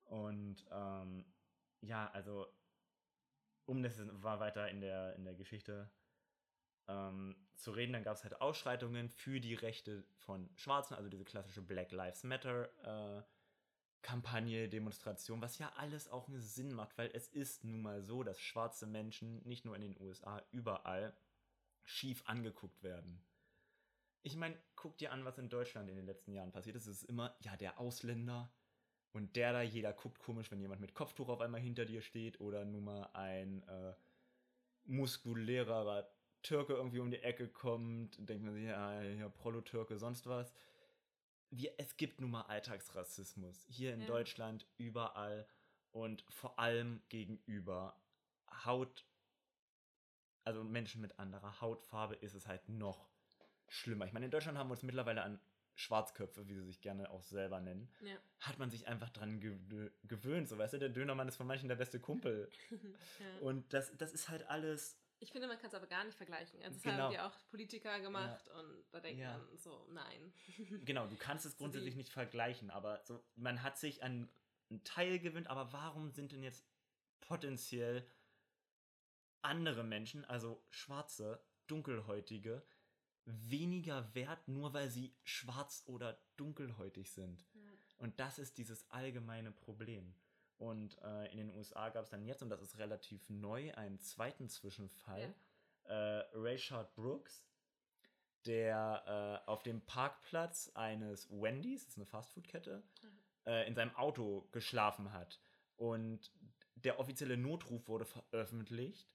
Und 0.05 0.66
ähm, 0.70 1.24
ja, 1.81 2.11
also 2.12 2.47
um 3.66 3.83
das 3.83 4.01
war 4.22 4.41
weiter 4.41 4.68
in 4.68 4.81
der, 4.81 5.14
in 5.16 5.24
der 5.24 5.35
Geschichte 5.35 5.91
ähm, 6.89 7.37
zu 7.55 7.72
reden, 7.72 7.93
dann 7.93 8.03
gab 8.03 8.16
es 8.16 8.24
halt 8.24 8.41
Ausschreitungen 8.41 9.11
für 9.11 9.41
die 9.41 9.55
Rechte 9.55 10.05
von 10.16 10.49
Schwarzen, 10.55 10.95
also 10.95 11.11
diese 11.11 11.24
klassische 11.24 11.61
Black 11.61 11.93
Lives 11.93 12.24
Matter 12.24 12.70
äh, 13.18 13.22
Kampagne, 14.03 14.68
Demonstration, 14.68 15.42
was 15.42 15.59
ja 15.59 15.72
alles 15.76 16.09
auch 16.09 16.28
einen 16.28 16.40
Sinn 16.40 16.72
macht, 16.72 16.96
weil 16.96 17.11
es 17.12 17.28
ist 17.28 17.64
nun 17.64 17.82
mal 17.82 18.03
so, 18.03 18.22
dass 18.22 18.40
schwarze 18.40 18.86
Menschen 18.86 19.42
nicht 19.46 19.64
nur 19.64 19.74
in 19.74 19.82
den 19.82 20.01
USA, 20.01 20.42
überall 20.53 21.16
schief 21.84 22.22
angeguckt 22.26 22.82
werden. 22.82 23.20
Ich 24.22 24.36
meine, 24.36 24.59
guck 24.76 24.99
dir 24.99 25.12
an, 25.12 25.24
was 25.24 25.38
in 25.38 25.49
Deutschland 25.49 25.88
in 25.88 25.96
den 25.96 26.07
letzten 26.07 26.32
Jahren 26.32 26.53
passiert 26.53 26.76
ist. 26.76 26.86
Es 26.86 27.03
ist 27.03 27.09
immer, 27.09 27.34
ja, 27.40 27.57
der 27.57 27.78
Ausländer 27.80 28.53
und 29.12 29.36
der 29.36 29.53
da, 29.53 29.62
jeder 29.62 29.92
guckt 29.92 30.18
komisch, 30.18 30.51
wenn 30.51 30.61
jemand 30.61 30.80
mit 30.80 30.94
Kopftuch 30.94 31.28
auf 31.28 31.40
einmal 31.40 31.61
hinter 31.61 31.84
dir 31.84 32.03
steht 32.03 32.40
oder 32.40 32.64
nun 32.64 32.84
mal 32.84 33.11
ein 33.14 33.62
äh, 33.68 33.94
muskulärer 34.84 36.11
Türke 36.42 36.74
irgendwie 36.74 37.01
um 37.01 37.11
die 37.11 37.22
Ecke 37.22 37.49
kommt, 37.49 38.16
denkt 38.28 38.44
man 38.44 38.55
sich, 38.55 38.64
ja, 38.64 39.03
ja 39.03 39.28
Prolo-Türke, 39.28 39.99
sonst 39.99 40.26
was. 40.26 40.53
Wir, 41.51 41.72
es 41.78 41.96
gibt 41.96 42.20
nun 42.20 42.30
mal 42.30 42.42
Alltagsrassismus. 42.42 43.64
Hier 43.68 43.94
in 43.94 44.01
Ja. 44.03 44.07
Deutschland, 44.07 44.66
überall 44.76 45.46
und 45.92 46.22
vor 46.28 46.59
allem 46.59 47.03
gegenüber 47.09 47.99
Haut, 48.64 49.05
also 50.44 50.62
Menschen 50.64 51.01
mit 51.01 51.18
anderer 51.18 51.61
Hautfarbe 51.61 52.14
ist 52.16 52.34
es 52.34 52.46
halt 52.46 52.68
noch 52.68 53.09
schlimmer. 53.68 54.07
Ich 54.07 54.12
meine, 54.12 54.26
in 54.26 54.30
Deutschland 54.30 54.57
haben 54.59 54.68
wir 54.68 54.72
uns 54.72 54.82
mittlerweile 54.82 55.22
an 55.22 55.40
Schwarzköpfe, 55.74 56.49
wie 56.49 56.55
sie 56.55 56.64
sich 56.64 56.80
gerne 56.80 57.11
auch 57.11 57.22
selber 57.22 57.61
nennen, 57.61 57.88
Ja. 58.01 58.16
hat 58.40 58.59
man 58.59 58.68
sich 58.70 58.88
einfach 58.88 59.11
dran 59.11 59.40
gewö- 59.40 59.92
gewöhnt. 60.05 60.49
So, 60.49 60.59
weißt 60.59 60.74
du, 60.74 60.78
der 60.78 60.88
Dönermann 60.88 61.28
ist 61.28 61.36
von 61.36 61.46
manchen 61.46 61.68
der 61.68 61.76
beste 61.76 62.01
Kumpel. 62.01 62.51
ja. 62.70 63.38
Und 63.40 63.72
das, 63.72 63.96
das 63.96 64.12
ist 64.12 64.28
halt 64.28 64.42
alles. 64.49 64.99
Ich 65.20 65.32
finde, 65.32 65.48
man 65.48 65.58
kann 65.58 65.68
es 65.68 65.74
aber 65.74 65.86
gar 65.88 66.04
nicht 66.04 66.16
vergleichen. 66.16 66.62
Also, 66.62 66.74
das 66.74 66.82
Genau. 66.82 67.04
haben 67.04 67.12
ja 67.12 67.26
auch 67.28 67.48
Politiker 67.50 67.98
gemacht 68.00 68.48
und 68.48 68.84
da 68.92 69.00
denkt 69.00 69.20
Ja. 69.20 69.36
man 69.38 69.58
so, 69.58 69.86
nein. 69.90 70.32
Genau, 70.84 71.06
du 71.08 71.16
kannst 71.16 71.44
es 71.44 71.56
grundsätzlich 71.56 71.94
die- 71.94 71.98
nicht 71.98 72.12
vergleichen, 72.12 72.70
aber 72.70 73.02
so, 73.04 73.22
man 73.34 73.62
hat 73.62 73.78
sich 73.78 74.02
an 74.02 74.28
einen 74.70 74.84
Teil 74.84 75.18
gewöhnt, 75.18 75.48
aber 75.48 75.72
warum 75.72 76.10
sind 76.12 76.30
denn 76.32 76.42
jetzt 76.42 76.64
potenziell 77.20 78.06
andere 79.42 79.82
Menschen, 79.84 80.24
also 80.24 80.64
Schwarze, 80.70 81.42
Dunkelhäutige, 81.66 82.62
weniger 83.24 84.14
wert, 84.14 84.46
nur 84.48 84.72
weil 84.72 84.88
sie 84.90 85.16
schwarz 85.24 85.82
oder 85.86 86.20
dunkelhäutig 86.36 87.10
sind? 87.12 87.46
Und 87.98 88.20
das 88.20 88.38
ist 88.38 88.56
dieses 88.58 88.88
allgemeine 88.90 89.50
Problem. 89.50 90.14
Und 90.59 91.00
äh, 91.02 91.30
in 91.30 91.38
den 91.38 91.50
USA 91.50 91.88
gab 91.88 92.04
es 92.04 92.11
dann 92.11 92.24
jetzt, 92.24 92.42
und 92.42 92.50
das 92.50 92.61
ist 92.61 92.78
relativ 92.78 93.28
neu, 93.30 93.72
einen 93.74 93.98
zweiten 94.00 94.48
Zwischenfall. 94.48 95.34
Äh, 95.84 95.94
Rayshard 96.34 96.94
Brooks, 96.94 97.44
der 98.44 99.42
äh, 99.46 99.48
auf 99.48 99.62
dem 99.62 99.80
Parkplatz 99.82 100.70
eines 100.74 101.30
Wendy's, 101.30 101.84
das 101.84 101.92
ist 101.92 101.98
eine 101.98 102.06
Fastfood-Kette, 102.06 102.82
äh, 103.46 103.68
in 103.68 103.74
seinem 103.74 103.94
Auto 103.94 104.48
geschlafen 104.50 105.12
hat. 105.12 105.40
Und 105.76 106.32
der 106.74 106.98
offizielle 106.98 107.36
Notruf 107.36 107.86
wurde 107.88 108.04
veröffentlicht. 108.04 109.09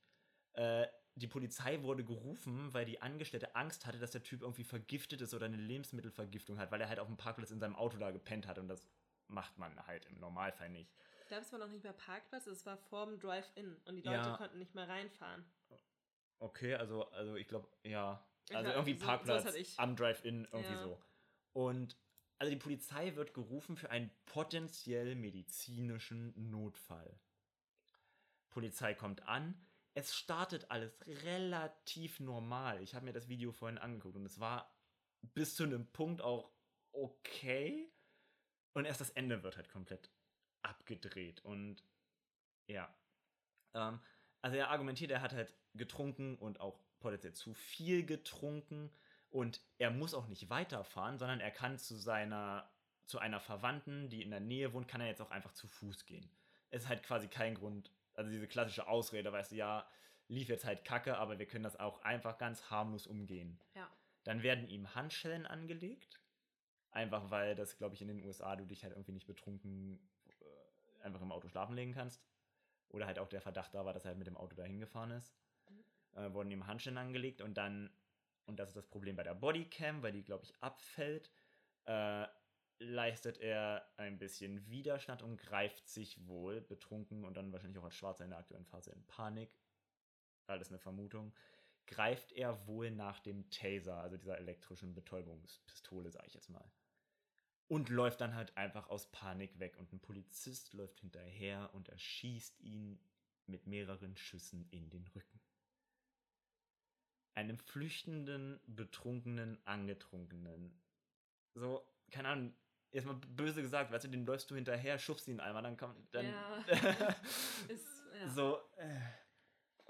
Äh, 0.54 0.88
die 1.16 1.28
Polizei 1.28 1.82
wurde 1.84 2.04
gerufen, 2.04 2.74
weil 2.74 2.86
die 2.86 3.02
Angestellte 3.02 3.56
Angst 3.56 3.86
hatte, 3.86 4.00
dass 4.00 4.12
der 4.12 4.24
Typ 4.24 4.42
irgendwie 4.42 4.64
vergiftet 4.64 5.22
ist 5.22 5.34
oder 5.34 5.46
eine 5.46 5.58
Lebensmittelvergiftung 5.58 6.58
hat, 6.58 6.72
weil 6.72 6.82
er 6.82 6.90
halt 6.90 7.00
auf 7.00 7.08
dem 7.08 7.18
Parkplatz 7.18 7.52
in 7.52 7.60
seinem 7.60 7.76
Auto 7.76 7.98
da 7.98 8.12
gepennt 8.12 8.48
hat. 8.48 8.58
Und 8.58 8.68
das 8.68 8.88
macht 9.28 9.58
man 9.58 9.86
halt 9.86 10.06
im 10.08 10.20
Normalfall 10.20 10.70
nicht. 10.70 10.92
Ich 11.24 11.28
glaube, 11.30 11.44
es 11.44 11.52
war 11.52 11.60
noch 11.60 11.70
nicht 11.70 11.84
mehr 11.84 11.94
Parkplatz, 11.94 12.48
es 12.48 12.66
war 12.66 12.78
vorm 12.78 13.20
Drive-In 13.20 13.76
und 13.86 13.96
die 13.96 14.02
Leute 14.02 14.30
Ja. 14.30 14.38
konnten 14.38 14.58
nicht 14.60 14.76
mehr 14.76 14.88
reinfahren. 14.88 15.46
Okay, 16.40 16.76
also, 16.76 17.10
also 17.12 17.36
ich 17.36 17.48
glaube, 17.48 17.68
ja. 17.84 18.28
Ich 18.50 18.56
Also 18.56 18.66
glaub, 18.72 18.76
irgendwie 18.86 19.00
so- 19.00 19.06
Parkplatz 19.06 19.56
ich. 19.56 19.80
am 19.80 19.96
Drive-In, 19.96 20.44
irgendwie 20.52 20.74
Ja. 20.74 20.84
so. 20.84 21.02
Und 21.54 21.98
also 22.40 22.52
die 22.52 22.60
Polizei 22.60 23.16
wird 23.16 23.34
gerufen 23.34 23.78
für 23.78 23.90
einen 23.90 24.12
potenziell 24.26 25.16
medizinischen 25.16 26.34
Notfall. 26.50 27.20
Polizei 28.50 28.94
kommt 28.94 29.26
an. 29.28 29.66
Es 29.94 30.14
startet 30.16 30.70
alles 30.70 30.94
relativ 31.24 32.20
normal. 32.20 32.82
Ich 32.82 32.96
habe 32.96 33.06
mir 33.06 33.14
das 33.14 33.30
Video 33.30 33.52
vorhin 33.54 33.78
angeguckt 33.78 34.16
und 34.18 34.26
es 34.26 34.40
war 34.40 34.76
bis 35.22 35.56
zu 35.56 35.64
einem 35.64 35.88
Punkt 35.94 36.22
auch 36.22 36.52
okay. 36.92 37.90
Und 38.74 38.86
erst 38.86 39.00
das 39.02 39.12
Ende 39.12 39.42
wird 39.44 39.56
halt 39.56 39.70
komplett 39.70 40.12
abgedreht. 40.64 41.44
Und 41.44 41.84
ja. 42.68 42.94
Ähm, 43.74 44.00
also 44.42 44.58
er 44.58 44.70
argumentiert, 44.70 45.12
er 45.12 45.22
hat 45.22 45.34
halt 45.34 45.54
getrunken 45.74 46.38
und 46.38 46.60
auch 46.60 46.80
potenziell 47.00 47.34
zu 47.34 47.54
viel 47.54 48.06
getrunken. 48.06 48.92
Und 49.30 49.62
er 49.78 49.90
muss 49.90 50.14
auch 50.14 50.28
nicht 50.28 50.50
weiterfahren, 50.50 51.18
sondern 51.18 51.40
er 51.40 51.52
kann 51.52 51.78
zu 51.78 51.96
seiner, 51.96 52.70
zu 53.06 53.20
einer 53.20 53.40
Verwandten, 53.40 54.10
die 54.10 54.22
in 54.22 54.32
der 54.32 54.40
Nähe 54.40 54.74
wohnt, 54.74 54.88
kann 54.88 55.02
er 55.02 55.08
jetzt 55.08 55.22
auch 55.22 55.32
einfach 55.32 55.54
zu 55.54 55.68
Fuß 55.68 56.06
gehen. 56.06 56.30
Es 56.70 56.84
ist 56.84 56.90
halt 56.90 57.04
quasi 57.04 57.28
kein 57.28 57.56
Grund, 57.56 57.92
also 58.14 58.30
diese 58.30 58.48
klassische 58.48 58.88
Ausrede, 58.88 59.32
weißt 59.32 59.52
du, 59.52 59.56
ja, 59.56 59.88
lief 60.28 60.50
jetzt 60.50 60.66
halt 60.66 60.86
kacke, 60.86 61.18
aber 61.18 61.40
wir 61.40 61.48
können 61.48 61.64
das 61.64 61.80
auch 61.80 62.02
einfach 62.04 62.38
ganz 62.38 62.70
harmlos 62.70 63.08
umgehen. 63.08 63.60
Ja. 63.76 63.90
Dann 64.24 64.44
werden 64.44 64.68
ihm 64.68 64.94
Handschellen 64.96 65.46
angelegt. 65.46 66.20
Einfach 66.92 67.32
weil 67.32 67.56
das, 67.56 67.78
glaube 67.78 67.96
ich, 67.96 68.02
in 68.02 68.08
den 68.08 68.24
USA 68.24 68.56
du 68.56 68.66
dich 68.66 68.84
halt 68.84 68.94
irgendwie 68.94 69.14
nicht 69.14 69.26
betrunken 69.26 70.00
einfach 71.04 71.22
im 71.22 71.32
Auto 71.32 71.48
schlafen 71.48 71.76
legen 71.76 71.94
kannst. 71.94 72.24
Oder 72.90 73.08
halt 73.08 73.20
auch 73.20 73.28
der 73.28 73.42
Verdacht 73.42 73.74
da 73.74 73.86
war, 73.86 73.94
dass 73.94 74.06
er 74.06 74.10
halt 74.10 74.20
mit 74.20 74.28
dem 74.28 74.38
Auto 74.38 74.56
dahin 74.56 74.80
gefahren 74.80 75.12
ist. 75.12 75.34
Äh, 76.14 76.32
wurden 76.34 76.52
ihm 76.52 76.68
Handschellen 76.68 76.98
angelegt 76.98 77.42
und 77.42 77.56
dann, 77.56 77.90
und 78.46 78.60
das 78.60 78.70
ist 78.70 78.78
das 78.78 78.88
Problem 78.88 79.16
bei 79.16 79.24
der 79.24 79.34
Bodycam, 79.34 80.04
weil 80.04 80.12
die, 80.12 80.24
glaube 80.24 80.46
ich, 80.46 80.54
abfällt, 80.62 81.32
äh, 81.86 82.28
leistet 82.80 83.40
er 83.40 83.88
ein 83.98 84.20
bisschen 84.20 84.70
Widerstand 84.70 85.22
und 85.22 85.38
greift 85.38 85.88
sich 85.88 86.28
wohl 86.28 86.62
betrunken 86.62 87.26
und 87.26 87.36
dann 87.36 87.52
wahrscheinlich 87.52 87.80
auch 87.80 87.86
als 87.86 87.96
Schwarzer 87.96 88.24
in 88.24 88.32
der 88.32 88.40
aktuellen 88.40 88.66
Phase 88.66 88.92
in 88.92 89.06
Panik. 89.08 89.58
Alles 90.48 90.70
eine 90.70 90.80
Vermutung. 90.80 91.34
Greift 91.88 92.32
er 92.32 92.68
wohl 92.68 92.92
nach 92.92 93.20
dem 93.20 93.50
Taser, 93.50 93.98
also 93.98 94.18
dieser 94.18 94.38
elektrischen 94.38 94.94
Betäubungspistole, 94.94 96.12
sage 96.12 96.28
ich 96.28 96.34
jetzt 96.34 96.50
mal. 96.50 96.70
Und 97.68 97.90
läuft 97.90 98.22
dann 98.22 98.36
halt 98.36 98.56
einfach 98.58 98.90
aus 98.90 99.08
Panik 99.12 99.58
weg. 99.60 99.78
Und 99.78 99.92
ein 99.94 100.00
Polizist 100.00 100.74
läuft 100.74 101.00
hinterher 101.00 101.70
und 101.74 101.90
erschießt 101.90 102.60
ihn 102.62 103.00
mit 103.48 103.68
mehreren 103.68 104.16
Schüssen 104.16 104.68
in 104.70 104.90
den 104.90 105.08
Rücken. 105.08 105.40
Einem 107.36 107.58
flüchtenden, 107.58 108.60
betrunkenen, 108.68 109.60
angetrunkenen. 109.66 110.80
So, 111.56 111.84
keine 112.12 112.30
Ahnung, 112.30 112.54
erstmal 112.92 113.16
böse 113.16 113.62
gesagt, 113.62 113.92
weißt 113.92 114.06
du, 114.06 114.10
den 114.10 114.26
läufst 114.26 114.52
du 114.52 114.56
hinterher, 114.56 115.00
schubst 115.00 115.28
ihn 115.28 115.40
einmal, 115.40 115.64
dann 115.64 115.78
kommt. 115.78 116.14
Dann 116.14 116.28
Ja. 116.28 116.64
Ist, 117.70 118.04
ja. 118.20 118.30
so, 118.30 118.60
äh, 118.78 119.00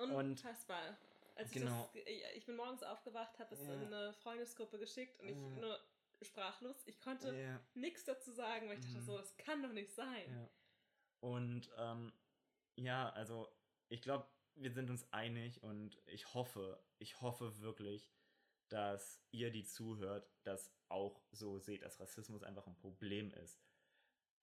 und- 0.01 0.11
Unfassbar. 0.11 0.97
Als 1.35 1.49
Genau. 1.51 1.89
ich, 1.95 2.03
das, 2.03 2.11
ich, 2.13 2.23
ich 2.37 2.45
bin 2.45 2.55
morgens 2.55 2.83
aufgewacht, 2.83 3.37
habe 3.39 3.55
es 3.55 3.61
Ja. 3.65 3.73
in 3.73 3.87
eine 3.93 4.13
Freundesgruppe 4.13 4.77
geschickt 4.77 5.19
und 5.19 5.27
ich 5.29 5.35
Ja. 5.35 5.49
nur 5.59 5.79
sprachlos. 6.23 6.83
Ich 6.85 6.99
konnte 6.99 7.35
ja. 7.35 7.59
nichts 7.73 8.05
dazu 8.05 8.31
sagen, 8.31 8.67
weil 8.67 8.79
ich 8.79 8.85
dachte 8.85 8.99
Mhm. 8.99 9.05
so, 9.05 9.17
das 9.17 9.37
kann 9.37 9.61
doch 9.63 9.73
nicht 9.73 9.93
sein. 9.93 10.29
Ja. 10.29 10.49
Und 11.19 11.71
ähm, 11.77 12.13
ja, 12.75 13.09
also 13.11 13.47
ich 13.89 14.01
glaube, 14.01 14.27
wir 14.55 14.71
sind 14.71 14.89
uns 14.89 15.11
einig 15.11 15.61
und 15.63 16.01
ich 16.05 16.33
hoffe, 16.33 16.83
ich 16.99 17.21
hoffe 17.21 17.59
wirklich, 17.59 18.11
dass 18.69 19.21
ihr, 19.31 19.51
die 19.51 19.63
zuhört, 19.65 20.29
das 20.43 20.73
auch 20.89 21.21
so 21.31 21.59
seht, 21.59 21.83
dass 21.83 21.99
Rassismus 21.99 22.43
einfach 22.43 22.67
ein 22.67 22.75
Problem 22.75 23.31
ist. 23.33 23.61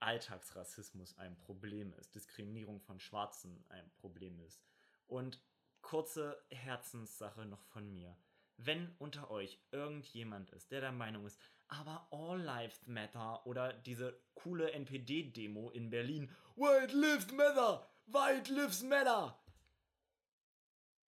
Alltagsrassismus 0.00 1.18
ein 1.18 1.36
Problem 1.36 1.92
ist, 1.94 2.14
Diskriminierung 2.14 2.80
von 2.80 2.98
Schwarzen 2.98 3.64
ein 3.68 3.90
Problem 3.94 4.40
ist. 4.40 4.62
Und 5.06 5.42
kurze 5.82 6.42
Herzenssache 6.50 7.44
noch 7.44 7.62
von 7.64 7.92
mir. 7.92 8.16
Wenn 8.56 8.94
unter 8.98 9.30
euch 9.30 9.60
irgendjemand 9.70 10.50
ist, 10.50 10.70
der 10.70 10.80
der 10.80 10.92
Meinung 10.92 11.26
ist, 11.26 11.40
aber 11.70 12.08
All 12.10 12.40
Lives 12.40 12.86
Matter 12.86 13.46
oder 13.46 13.72
diese 13.72 14.20
coole 14.34 14.72
NPD-Demo 14.72 15.70
in 15.70 15.88
Berlin, 15.90 16.30
White 16.56 16.96
Lives 16.96 17.30
Matter, 17.32 17.88
White 18.06 18.52
Lives 18.52 18.82
Matter! 18.82 19.40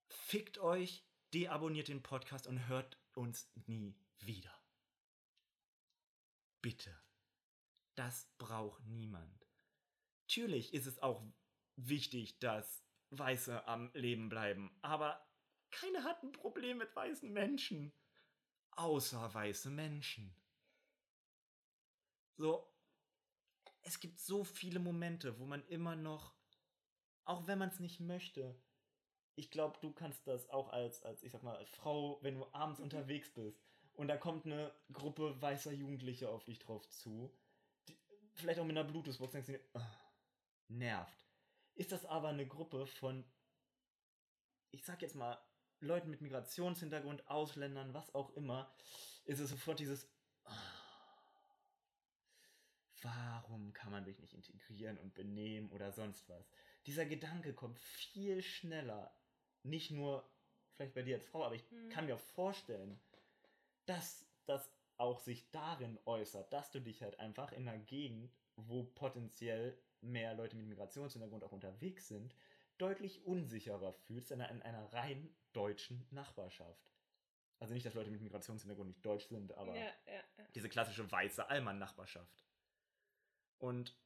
Fickt 0.09 0.59
euch, 0.59 1.05
deabonniert 1.35 1.89
den 1.89 2.03
Podcast 2.03 2.47
und 2.47 2.69
hört 2.69 2.97
uns 3.15 3.51
nie 3.67 3.97
wieder. 4.21 4.53
Bitte. 6.61 6.97
Das 7.97 8.31
braucht 8.39 8.85
niemand. 8.87 9.47
Natürlich 10.29 10.73
ist 10.73 10.87
es 10.87 11.03
auch 11.03 11.23
wichtig, 11.77 12.39
dass 12.39 12.85
Weiße 13.11 13.67
am 13.67 13.91
Leben 13.95 14.29
bleiben, 14.29 14.71
aber 14.81 15.27
keiner 15.71 16.05
hat 16.05 16.23
ein 16.23 16.33
Problem 16.33 16.79
mit 16.79 16.95
weißen 16.95 17.31
Menschen. 17.31 17.93
Außer 18.71 19.35
weiße 19.35 19.71
Menschen. 19.71 20.35
So, 22.37 22.69
es 23.83 24.01
gibt 24.01 24.19
so 24.19 24.45
viele 24.45 24.79
Momente, 24.79 25.39
wo 25.39 25.45
man 25.45 25.67
immer 25.67 25.97
noch, 25.97 26.35
auch 27.25 27.47
wenn 27.47 27.59
man 27.59 27.69
es 27.69 27.81
nicht 27.81 28.01
möchte, 28.01 28.57
ich 29.35 29.51
glaube, 29.51 29.79
du 29.81 29.93
kannst 29.93 30.27
das 30.27 30.49
auch 30.51 30.69
als, 30.71 31.03
als, 31.03 31.23
ich 31.23 31.33
sag 31.33 31.43
mal, 31.43 31.57
als 31.57 31.71
Frau, 31.71 32.19
wenn 32.23 32.35
du 32.35 32.47
abends 32.53 32.81
unterwegs 32.81 33.31
bist 33.33 33.63
und 33.95 34.09
da 34.09 34.17
kommt 34.17 34.47
eine 34.47 34.73
Gruppe 34.93 35.41
weißer 35.41 35.73
Jugendliche 35.73 36.29
auf 36.29 36.45
dich 36.45 36.59
drauf 36.59 36.89
zu, 36.89 37.35
die, 37.89 37.99
vielleicht 38.35 38.61
auch 38.61 38.65
mit 38.65 38.77
einer 38.77 38.89
Bluetooth-Box, 38.89 39.33
denkst 39.33 39.47
du 39.47 39.53
dir, 39.53 39.65
ah, 39.75 39.87
nervt. 40.69 41.27
Ist 41.75 41.93
das 41.93 42.05
aber 42.05 42.29
eine 42.29 42.47
Gruppe 42.47 42.87
von, 42.87 43.25
ich 44.71 44.85
sag 44.85 45.01
jetzt 45.03 45.17
mal, 45.17 45.39
Leuten 45.81 46.11
mit 46.11 46.21
Migrationshintergrund, 46.21 47.29
Ausländern, 47.29 47.95
was 47.95 48.15
auch 48.15 48.31
immer, 48.37 48.73
ist 49.25 49.41
es 49.41 49.51
sofort 49.51 49.81
dieses, 49.81 50.09
warum 53.03 53.73
kann 53.73 53.93
man 53.93 54.05
mich 54.05 54.19
nicht 54.19 54.35
integrieren 54.35 54.99
und 54.99 55.15
benehmen 55.15 55.71
oder 55.71 55.93
sonst 55.93 56.29
was? 56.29 56.51
Dieser 56.87 57.07
Gedanke 57.07 57.53
kommt 57.53 57.79
viel 57.79 58.43
schneller, 58.43 59.15
nicht 59.63 59.91
nur 59.91 60.29
vielleicht 60.75 60.95
bei 60.95 61.03
dir 61.03 61.17
als 61.17 61.27
Frau, 61.27 61.45
aber 61.45 61.55
ich 61.55 61.69
Hm. 61.71 61.91
kann 61.91 62.07
mir 62.07 62.19
vorstellen, 62.19 63.01
dass 63.87 64.27
das 64.47 64.71
auch 64.97 65.21
sich 65.21 65.51
darin 65.51 65.99
äußert, 66.05 66.53
dass 66.53 66.71
du 66.71 66.81
dich 66.81 67.03
halt 67.03 67.19
einfach 67.19 67.53
in 67.53 67.69
einer 67.69 67.79
Gegend, 67.79 68.33
wo 68.57 68.85
potenziell 68.85 69.77
mehr 70.01 70.35
Leute 70.35 70.57
mit 70.57 70.67
Migrationshintergrund 70.67 71.45
auch 71.45 71.53
unterwegs 71.53 72.09
sind, 72.09 72.35
deutlich 72.79 73.25
unsicherer 73.25 73.93
fühlst 73.93 74.31
in 74.31 74.41
einer, 74.41 74.51
in 74.51 74.63
einer 74.63 74.93
rein 74.93 75.35
deutschen 75.53 76.07
Nachbarschaft. 76.11 76.93
Also 77.61 77.75
nicht, 77.75 77.87
dass 77.87 77.95
Leute 77.95 78.11
mit 78.11 78.21
Migrationshintergrund 78.21 78.89
nicht 78.89 79.07
deutsch 79.07 79.27
sind, 79.27 79.55
aber 79.55 79.77
ja, 79.77 79.85
ja, 80.07 80.23
ja. 80.37 80.45
diese 80.55 80.69
klassische 80.69 81.11
weiße 81.11 81.49
Allmann-Nachbarschaft. 81.49 82.45
Und 83.63 83.97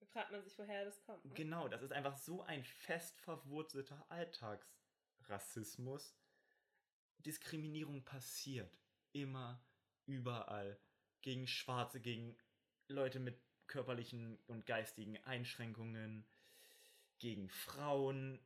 Da 0.00 0.06
fragt 0.06 0.32
man 0.32 0.42
sich, 0.42 0.58
woher 0.58 0.84
das 0.84 1.00
kommt. 1.04 1.24
Ne? 1.24 1.34
Genau, 1.34 1.68
das 1.68 1.82
ist 1.82 1.92
einfach 1.92 2.16
so 2.16 2.42
ein 2.42 2.64
fest 2.64 3.20
verwurzelter 3.20 4.04
Alltagsrassismus. 4.10 6.16
Diskriminierung 7.18 8.04
passiert 8.04 8.76
immer, 9.12 9.64
überall. 10.06 10.80
Gegen 11.22 11.46
Schwarze, 11.46 12.00
gegen 12.00 12.36
Leute 12.88 13.20
mit 13.20 13.40
körperlichen 13.68 14.36
und 14.46 14.66
geistigen 14.66 15.18
Einschränkungen, 15.18 16.26
gegen 17.20 17.48
Frauen. 17.48 18.44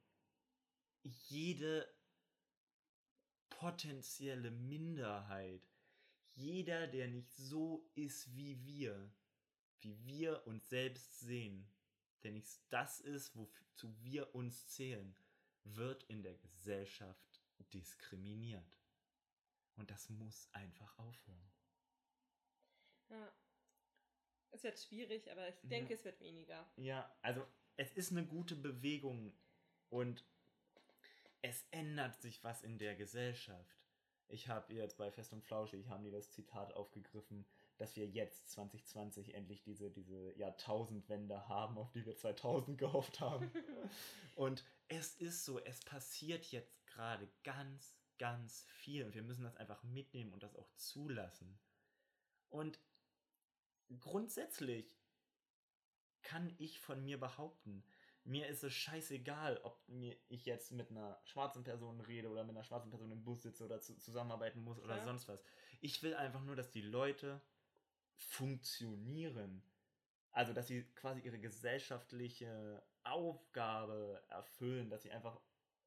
Jede 1.03 1.91
potenzielle 3.49 4.51
Minderheit, 4.51 5.67
jeder, 6.35 6.87
der 6.89 7.09
nicht 7.09 7.35
so 7.35 7.91
ist 7.95 8.37
wie 8.37 8.63
wir, 8.65 9.11
wie 9.85 10.05
wir 10.05 10.47
uns 10.47 10.69
selbst 10.69 11.21
sehen, 11.21 11.67
der 12.23 12.33
nicht 12.33 12.61
das 12.71 13.01
ist, 13.01 13.37
wozu 13.37 13.95
wir 14.03 14.35
uns 14.35 14.69
zählen, 14.69 15.15
wird 15.65 16.05
in 16.05 16.23
der 16.23 16.35
Gesellschaft 16.37 17.41
diskriminiert. 17.73 18.79
Und 19.77 19.91
das 19.91 20.09
muss 20.11 20.49
einfach 20.53 20.99
aufhören. 20.99 21.53
Ja. 23.09 23.33
Es 24.51 24.63
wird 24.63 24.79
schwierig, 24.79 25.31
aber 25.31 25.49
ich 25.49 25.63
Ja. 25.63 25.69
denke, 25.71 25.95
es 25.95 26.05
wird 26.05 26.21
weniger. 26.21 26.71
Ja, 26.77 27.15
also 27.23 27.47
es 27.77 27.93
ist 27.93 28.11
eine 28.13 28.27
gute 28.27 28.55
Bewegung 28.55 29.33
und 29.89 30.25
es 31.41 31.65
ändert 31.71 32.21
sich 32.21 32.45
was 32.45 32.63
in 32.63 32.79
der 32.79 32.95
Gesellschaft. 32.95 33.83
Ich 34.29 34.49
habe 34.49 34.73
jetzt 34.73 34.97
bei 34.97 35.11
Fest 35.11 35.33
und 35.33 35.43
Flauschig 35.43 35.89
haben 35.89 36.05
die 36.05 36.11
das 36.11 36.31
Zitat 36.31 36.73
aufgegriffen, 36.75 37.47
dass 37.79 37.97
wir 37.97 38.07
jetzt 38.07 38.51
2020 38.51 39.35
endlich 39.35 39.63
diese, 39.63 39.91
diese 39.91 40.37
Jahrtausendwende 40.39 41.49
haben, 41.49 41.79
auf 41.79 41.91
die 41.93 42.05
wir 42.07 42.17
2000 42.17 42.79
gehofft 42.79 43.21
haben. 43.21 43.51
und 44.35 44.65
es 44.89 45.17
ist 45.17 45.45
so, 45.45 45.59
es 45.59 45.81
passiert 45.81 46.47
jetzt 46.53 46.87
gerade 46.87 47.29
ganz, 47.45 47.97
ganz 48.19 48.67
viel 48.69 49.05
und 49.05 49.15
wir 49.15 49.23
müssen 49.23 49.45
das 49.45 49.57
einfach 49.57 49.83
mitnehmen 49.83 50.33
und 50.33 50.43
das 50.43 50.57
auch 50.57 50.71
zulassen. 50.77 51.59
Und 52.49 52.79
grundsätzlich 54.01 54.99
kann 56.23 56.55
ich 56.59 56.79
von 56.79 57.03
mir 57.05 57.19
behaupten, 57.19 57.85
mir 58.25 58.47
ist 58.47 58.63
es 58.63 58.73
scheißegal, 58.73 59.59
ob 59.65 59.83
mir 59.89 60.17
ich 60.29 60.45
jetzt 60.45 60.71
mit 60.71 60.91
einer 60.91 61.21
schwarzen 61.25 61.65
Person 61.65 62.01
rede 62.01 62.29
oder 62.29 62.45
mit 62.45 62.55
einer 62.55 62.65
schwarzen 62.65 62.91
Person 62.91 63.11
im 63.11 63.25
Bus 63.25 63.43
sitze 63.43 63.65
oder 63.65 63.81
zu, 63.81 63.99
zusammenarbeiten 63.99 64.61
muss 64.61 64.79
oder 64.79 64.95
Klar. 64.95 65.05
sonst 65.05 65.29
was. 65.29 65.43
Ich 65.81 66.03
will 66.03 66.15
einfach 66.15 66.43
nur, 66.43 66.55
dass 66.55 66.71
die 66.71 66.83
Leute 66.83 67.41
funktionieren. 68.17 69.63
Also, 70.31 70.53
dass 70.53 70.69
sie 70.69 70.85
quasi 70.95 71.21
ihre 71.21 71.39
gesellschaftliche 71.39 72.83
Aufgabe 73.05 74.23
erfüllen, 74.29 74.89
dass 74.89 75.03
sie 75.03 75.11
einfach 75.11 75.41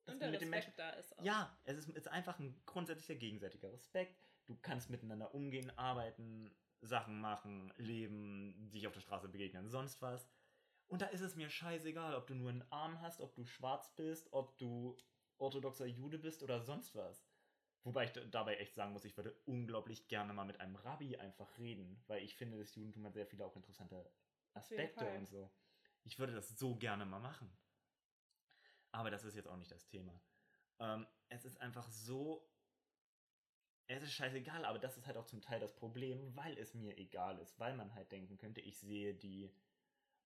dass 0.06 0.14
Und 0.14 0.22
der 0.22 0.30
mit 0.30 0.42
den 0.42 0.50
Menschen 0.50 0.70
Respekt 0.70 0.80
da 0.80 0.90
ist 0.92 1.18
auch. 1.18 1.26
ja, 1.26 1.58
es 1.64 1.78
ist, 1.78 1.90
ist 1.90 2.08
einfach 2.08 2.38
ein 2.38 2.56
grundsätzlicher 2.66 3.16
gegenseitiger 3.16 3.72
Respekt. 3.74 4.20
Du 4.46 4.56
kannst 4.62 4.92
miteinander 4.92 5.34
umgehen, 5.34 5.76
arbeiten, 5.78 6.56
Sachen 6.82 7.20
machen, 7.20 7.74
leben, 7.78 8.70
dich 8.72 8.86
auf 8.86 8.94
der 8.94 9.02
Straße 9.02 9.28
begegnen, 9.28 9.68
sonst 9.70 10.02
was. 10.04 10.30
Und 10.88 11.02
da 11.02 11.08
ist 11.08 11.22
es 11.22 11.36
mir 11.36 11.50
scheißegal, 11.50 12.14
ob 12.14 12.28
du 12.28 12.36
nur 12.36 12.50
einen 12.50 12.72
Arm 12.72 13.02
hast, 13.02 13.20
ob 13.20 13.34
du 13.34 13.44
schwarz 13.46 13.96
bist, 13.96 14.32
ob 14.32 14.56
du 14.60 14.96
orthodoxer 15.38 15.88
Jude 15.88 16.20
bist 16.20 16.44
oder 16.44 16.62
sonst 16.62 16.94
was. 16.94 17.25
Wobei 17.86 18.06
ich 18.06 18.12
dabei 18.32 18.58
echt 18.58 18.74
sagen 18.74 18.94
muss, 18.94 19.06
ich 19.06 19.16
würde 19.16 19.32
unglaublich 19.46 20.08
gerne 20.08 20.34
mal 20.34 20.44
mit 20.44 20.60
einem 20.60 20.76
Rabbi 20.76 21.18
einfach 21.18 21.56
reden, 21.60 22.04
weil 22.08 22.24
ich 22.24 22.36
finde, 22.36 22.58
das 22.58 22.74
Judentum 22.74 23.06
hat 23.06 23.14
sehr 23.14 23.28
viele 23.28 23.46
auch 23.46 23.56
interessante 23.56 24.12
Aspekte 24.56 25.08
und 25.12 25.28
so. 25.28 25.52
Ich 26.04 26.18
würde 26.18 26.34
das 26.34 26.58
so 26.58 26.76
gerne 26.76 27.06
mal 27.06 27.20
machen. 27.20 27.56
Aber 28.92 29.12
das 29.12 29.24
ist 29.24 29.36
jetzt 29.36 29.48
auch 29.48 29.58
nicht 29.58 29.72
das 29.72 29.86
Thema. 29.86 30.20
Ähm, 30.80 31.06
es 31.30 31.46
ist 31.46 31.62
einfach 31.62 31.88
so. 31.88 32.50
Es 33.86 34.02
ist 34.02 34.14
scheißegal, 34.14 34.66
aber 34.66 34.80
das 34.80 34.98
ist 34.98 35.06
halt 35.06 35.18
auch 35.18 35.28
zum 35.28 35.42
Teil 35.42 35.60
das 35.60 35.76
Problem, 35.76 36.36
weil 36.36 36.58
es 36.58 36.74
mir 36.74 36.98
egal 36.98 37.38
ist, 37.38 37.60
weil 37.60 37.76
man 37.76 37.94
halt 37.94 38.12
denken 38.12 38.38
könnte, 38.38 38.62
ich 38.62 38.80
sehe 38.80 39.14
die 39.14 39.54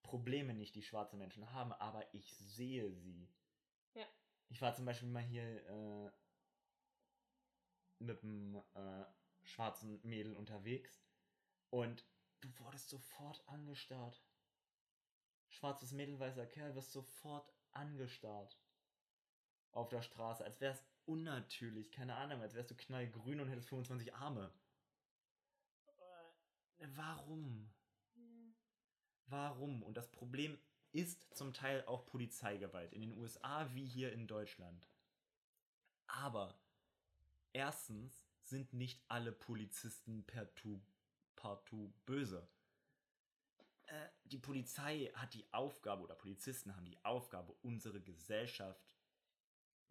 Probleme 0.02 0.54
nicht, 0.54 0.76
die 0.76 0.82
schwarze 0.82 1.18
Menschen 1.18 1.52
haben, 1.52 1.74
aber 1.74 2.14
ich 2.14 2.38
sehe 2.38 2.90
sie. 2.94 3.30
Ja. 3.96 4.06
Ich 4.48 4.62
war 4.62 4.74
zum 4.74 4.86
Beispiel 4.86 5.10
mal 5.10 5.22
hier 5.22 5.44
äh, 5.68 6.12
mit 8.00 8.24
einem 8.24 8.62
äh, 8.74 9.06
schwarzen 9.44 10.00
Mädel 10.04 10.34
unterwegs 10.34 11.02
und 11.70 12.06
du 12.42 12.50
wurdest 12.60 12.90
sofort 12.90 13.48
angestarrt. 13.48 14.24
Schwarzes 15.50 15.92
Mädel, 15.92 16.20
weißer 16.20 16.46
Kerl, 16.46 16.76
wirst 16.76 16.92
sofort 16.92 17.52
angestarrt. 17.72 18.58
Auf 19.72 19.90
der 19.90 20.02
Straße, 20.02 20.44
als 20.44 20.62
wär's 20.62 20.84
unnatürlich, 21.06 21.92
keine 21.92 22.16
Ahnung, 22.16 22.42
als 22.42 22.54
wärst 22.54 22.72
du 22.72 22.76
knallgrün 22.76 23.40
und 23.40 23.50
hättest 23.50 23.70
25 23.70 24.14
Arme. 24.14 24.52
Äh, 26.78 26.88
Warum? 26.96 27.72
Hm. 28.16 28.56
Warum? 29.26 29.84
Und 29.84 29.98
das 29.98 30.12
Problem 30.12 30.58
ist 30.92 31.36
zum 31.36 31.54
Teil 31.54 31.86
auch 31.86 32.06
Polizeigewalt 32.06 32.94
in 32.94 33.02
den 33.02 33.18
USA 33.18 33.74
wie 33.74 33.86
hier 33.86 34.12
in 34.12 34.28
Deutschland. 34.28 34.88
Aber 36.08 36.60
erstens 37.54 38.28
sind 38.44 38.74
nicht 38.74 39.04
alle 39.08 39.32
Polizisten 39.32 40.26
partout, 40.26 40.82
partout 41.36 41.94
böse. 42.06 42.48
Äh, 43.88 44.10
die 44.26 44.38
Polizei 44.38 45.12
hat 45.16 45.34
die 45.34 45.52
Aufgabe 45.52 46.04
oder 46.04 46.16
Polizisten 46.16 46.76
haben 46.76 46.86
die 46.86 47.04
Aufgabe, 47.04 47.54
unsere 47.62 48.02
Gesellschaft 48.02 48.96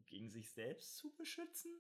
gegen 0.07 0.31
sich 0.31 0.51
selbst 0.51 0.97
zu 0.97 1.15
beschützen? 1.15 1.73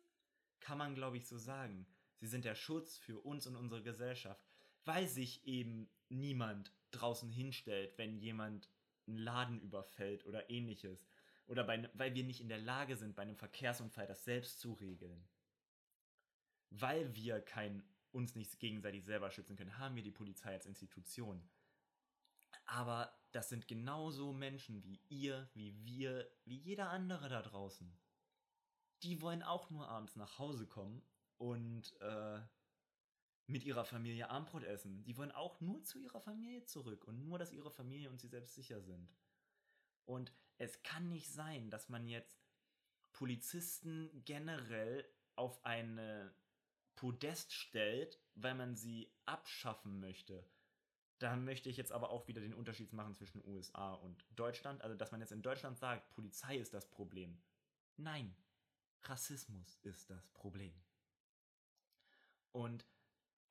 Kann 0.60 0.78
man, 0.78 0.94
glaube 0.94 1.16
ich, 1.16 1.26
so 1.26 1.38
sagen. 1.38 1.86
Sie 2.16 2.26
sind 2.26 2.44
der 2.44 2.54
Schutz 2.56 2.96
für 2.98 3.20
uns 3.20 3.46
und 3.46 3.56
unsere 3.56 3.82
Gesellschaft, 3.82 4.44
weil 4.84 5.06
sich 5.06 5.46
eben 5.46 5.88
niemand 6.08 6.72
draußen 6.90 7.30
hinstellt, 7.30 7.96
wenn 7.96 8.18
jemand 8.18 8.68
einen 9.06 9.18
Laden 9.18 9.60
überfällt 9.60 10.26
oder 10.26 10.50
ähnliches. 10.50 11.06
Oder 11.46 11.64
bei, 11.64 11.76
ne- 11.78 11.90
weil 11.94 12.14
wir 12.14 12.24
nicht 12.24 12.40
in 12.40 12.48
der 12.48 12.58
Lage 12.58 12.96
sind, 12.96 13.14
bei 13.14 13.22
einem 13.22 13.36
Verkehrsunfall 13.36 14.06
das 14.06 14.24
selbst 14.24 14.60
zu 14.60 14.72
regeln. 14.74 15.28
Weil 16.70 17.14
wir 17.14 17.40
kein, 17.40 17.82
uns 18.12 18.34
nicht 18.34 18.58
gegenseitig 18.58 19.04
selber 19.04 19.30
schützen 19.30 19.56
können, 19.56 19.78
haben 19.78 19.96
wir 19.96 20.02
die 20.02 20.10
Polizei 20.10 20.52
als 20.52 20.66
Institution. 20.66 21.48
Aber 22.66 23.18
das 23.32 23.48
sind 23.48 23.68
genauso 23.68 24.32
Menschen 24.32 24.82
wie 24.84 25.00
ihr, 25.08 25.48
wie 25.54 25.84
wir, 25.84 26.30
wie 26.44 26.56
jeder 26.56 26.90
andere 26.90 27.28
da 27.28 27.42
draußen. 27.42 27.98
Die 29.02 29.22
wollen 29.22 29.42
auch 29.42 29.70
nur 29.70 29.88
abends 29.88 30.16
nach 30.16 30.38
Hause 30.38 30.66
kommen 30.66 31.02
und 31.36 31.98
äh, 32.00 32.40
mit 33.46 33.64
ihrer 33.64 33.84
Familie 33.84 34.28
Armbrot 34.28 34.64
essen. 34.64 35.02
Die 35.04 35.16
wollen 35.16 35.32
auch 35.32 35.60
nur 35.60 35.82
zu 35.82 35.98
ihrer 35.98 36.20
Familie 36.20 36.64
zurück 36.64 37.04
und 37.04 37.22
nur, 37.22 37.38
dass 37.38 37.52
ihre 37.52 37.70
Familie 37.70 38.10
und 38.10 38.20
sie 38.20 38.28
selbst 38.28 38.54
sicher 38.54 38.82
sind. 38.82 39.16
Und 40.04 40.32
es 40.58 40.82
kann 40.82 41.08
nicht 41.08 41.32
sein, 41.32 41.70
dass 41.70 41.88
man 41.88 42.06
jetzt 42.06 42.38
Polizisten 43.12 44.10
generell 44.24 45.08
auf 45.36 45.64
eine 45.64 46.34
Podest 46.98 47.52
stellt, 47.52 48.18
weil 48.34 48.56
man 48.56 48.74
sie 48.74 49.08
abschaffen 49.24 50.00
möchte. 50.00 50.44
Da 51.20 51.36
möchte 51.36 51.68
ich 51.68 51.76
jetzt 51.76 51.92
aber 51.92 52.10
auch 52.10 52.26
wieder 52.26 52.40
den 52.40 52.54
Unterschied 52.54 52.92
machen 52.92 53.14
zwischen 53.14 53.44
USA 53.46 53.94
und 53.94 54.26
Deutschland. 54.34 54.82
Also, 54.82 54.96
dass 54.96 55.12
man 55.12 55.20
jetzt 55.20 55.30
in 55.30 55.42
Deutschland 55.42 55.78
sagt, 55.78 56.10
Polizei 56.10 56.56
ist 56.56 56.74
das 56.74 56.90
Problem. 56.90 57.40
Nein, 57.96 58.34
Rassismus 59.04 59.78
ist 59.82 60.10
das 60.10 60.26
Problem. 60.30 60.74
Und 62.50 62.84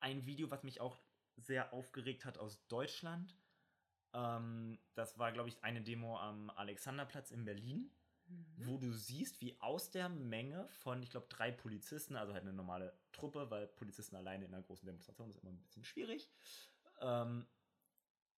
ein 0.00 0.26
Video, 0.26 0.50
was 0.50 0.62
mich 0.62 0.82
auch 0.82 1.00
sehr 1.36 1.72
aufgeregt 1.72 2.26
hat 2.26 2.36
aus 2.36 2.66
Deutschland, 2.68 3.34
ähm, 4.12 4.78
das 4.94 5.18
war, 5.18 5.32
glaube 5.32 5.48
ich, 5.48 5.64
eine 5.64 5.80
Demo 5.80 6.18
am 6.18 6.50
Alexanderplatz 6.50 7.30
in 7.30 7.46
Berlin, 7.46 7.90
mhm. 8.28 8.66
wo 8.66 8.78
du 8.78 8.92
siehst, 8.92 9.40
wie 9.40 9.60
aus 9.60 9.90
der 9.90 10.08
Menge 10.08 10.68
von, 10.68 11.02
ich 11.02 11.10
glaube, 11.10 11.26
drei 11.28 11.50
Polizisten, 11.50 12.16
also 12.16 12.32
halt 12.32 12.42
eine 12.42 12.52
normale 12.52 12.96
Truppe, 13.12 13.50
weil 13.50 13.66
Polizisten 13.66 14.16
alleine 14.16 14.44
in 14.44 14.54
einer 14.54 14.62
großen 14.62 14.86
Demonstration 14.86 15.30
ist 15.30 15.38
immer 15.38 15.50
ein 15.50 15.62
bisschen 15.62 15.84
schwierig, 15.84 16.30
ähm, 17.00 17.46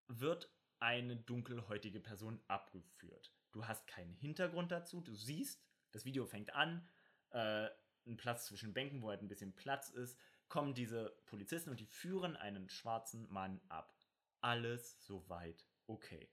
wird 0.09 0.51
eine 0.80 1.16
dunkelhäutige 1.16 2.01
Person 2.01 2.41
abgeführt. 2.47 3.32
Du 3.53 3.66
hast 3.66 3.86
keinen 3.86 4.14
Hintergrund 4.14 4.70
dazu, 4.70 5.01
du 5.01 5.14
siehst, 5.14 5.64
das 5.93 6.05
Video 6.05 6.26
fängt 6.26 6.55
an, 6.55 6.86
äh, 7.30 7.68
ein 8.07 8.16
Platz 8.16 8.47
zwischen 8.47 8.72
Bänken, 8.72 9.03
wo 9.03 9.09
halt 9.11 9.22
ein 9.22 9.28
bisschen 9.28 9.55
Platz 9.55 9.91
ist, 9.91 10.18
kommen 10.49 10.74
diese 10.74 11.11
Polizisten 11.26 11.70
und 11.70 11.80
die 11.80 11.86
führen 11.86 12.36
einen 12.36 12.68
schwarzen 12.70 13.30
Mann 13.30 13.61
ab. 13.68 13.95
Alles 14.41 15.05
soweit 15.05 15.66
okay. 15.86 16.30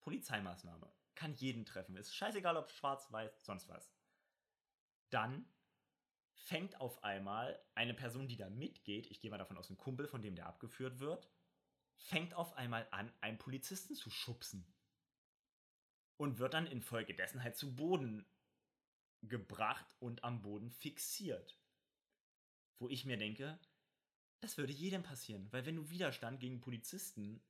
Polizeimaßnahme. 0.00 0.92
Kann 1.14 1.34
jeden 1.34 1.64
treffen. 1.64 1.96
Ist 1.96 2.14
scheißegal, 2.14 2.56
ob 2.56 2.70
schwarz, 2.70 3.10
weiß, 3.12 3.44
sonst 3.44 3.68
was. 3.68 3.92
Dann 5.10 5.46
fängt 6.34 6.80
auf 6.80 7.04
einmal 7.04 7.62
eine 7.74 7.94
Person, 7.94 8.26
die 8.26 8.36
da 8.36 8.48
mitgeht, 8.50 9.06
ich 9.10 9.20
gehe 9.20 9.30
mal 9.30 9.38
davon 9.38 9.58
aus, 9.58 9.70
ein 9.70 9.76
Kumpel, 9.76 10.06
von 10.08 10.22
dem 10.22 10.34
der 10.34 10.46
abgeführt 10.46 10.98
wird, 10.98 11.30
fängt 11.96 12.34
auf 12.34 12.54
einmal 12.56 12.88
an, 12.90 13.12
einen 13.20 13.38
Polizisten 13.38 13.94
zu 13.94 14.10
schubsen. 14.10 14.66
Und 16.16 16.38
wird 16.38 16.54
dann 16.54 16.66
infolgedessen 16.66 17.42
halt 17.42 17.56
zu 17.56 17.74
Boden 17.74 18.26
gebracht 19.22 19.94
und 19.98 20.24
am 20.24 20.42
Boden 20.42 20.70
fixiert. 20.70 21.58
Wo 22.78 22.88
ich 22.88 23.04
mir 23.04 23.16
denke, 23.16 23.58
das 24.40 24.58
würde 24.58 24.72
jedem 24.72 25.02
passieren, 25.02 25.50
weil 25.52 25.66
wenn 25.66 25.76
du 25.76 25.90
Widerstand 25.90 26.40
gegen 26.40 26.60
Polizisten 26.60 27.42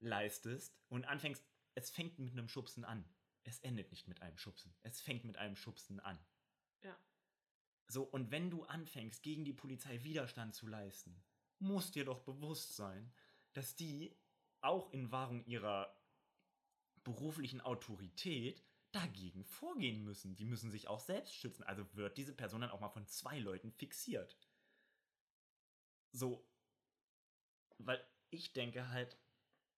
leistest 0.00 0.78
und 0.88 1.04
anfängst, 1.04 1.44
es 1.74 1.90
fängt 1.90 2.18
mit 2.18 2.32
einem 2.32 2.48
Schubsen 2.48 2.84
an. 2.84 3.04
Es 3.42 3.58
endet 3.60 3.90
nicht 3.90 4.08
mit 4.08 4.22
einem 4.22 4.38
Schubsen. 4.38 4.74
Es 4.82 5.00
fängt 5.00 5.24
mit 5.24 5.36
einem 5.36 5.56
Schubsen 5.56 6.00
an. 6.00 6.18
Ja. 6.82 6.96
So, 7.88 8.04
und 8.04 8.30
wenn 8.30 8.50
du 8.50 8.64
anfängst, 8.64 9.22
gegen 9.22 9.44
die 9.44 9.52
Polizei 9.52 10.02
Widerstand 10.02 10.54
zu 10.54 10.66
leisten, 10.66 11.22
muss 11.58 11.90
dir 11.90 12.04
doch 12.04 12.20
bewusst 12.20 12.76
sein, 12.76 13.12
dass 13.52 13.76
die 13.76 14.16
auch 14.60 14.90
in 14.92 15.12
Wahrung 15.12 15.44
ihrer 15.44 15.94
beruflichen 17.02 17.60
Autorität 17.60 18.64
dagegen 18.92 19.44
vorgehen 19.44 20.02
müssen. 20.04 20.36
Die 20.36 20.46
müssen 20.46 20.70
sich 20.70 20.88
auch 20.88 21.00
selbst 21.00 21.34
schützen. 21.34 21.64
Also 21.64 21.84
wird 21.94 22.16
diese 22.16 22.32
Person 22.32 22.62
dann 22.62 22.70
auch 22.70 22.80
mal 22.80 22.88
von 22.88 23.06
zwei 23.06 23.38
Leuten 23.38 23.70
fixiert. 23.72 24.38
So, 26.12 26.48
weil 27.78 28.02
ich 28.30 28.52
denke 28.52 28.88
halt, 28.88 29.18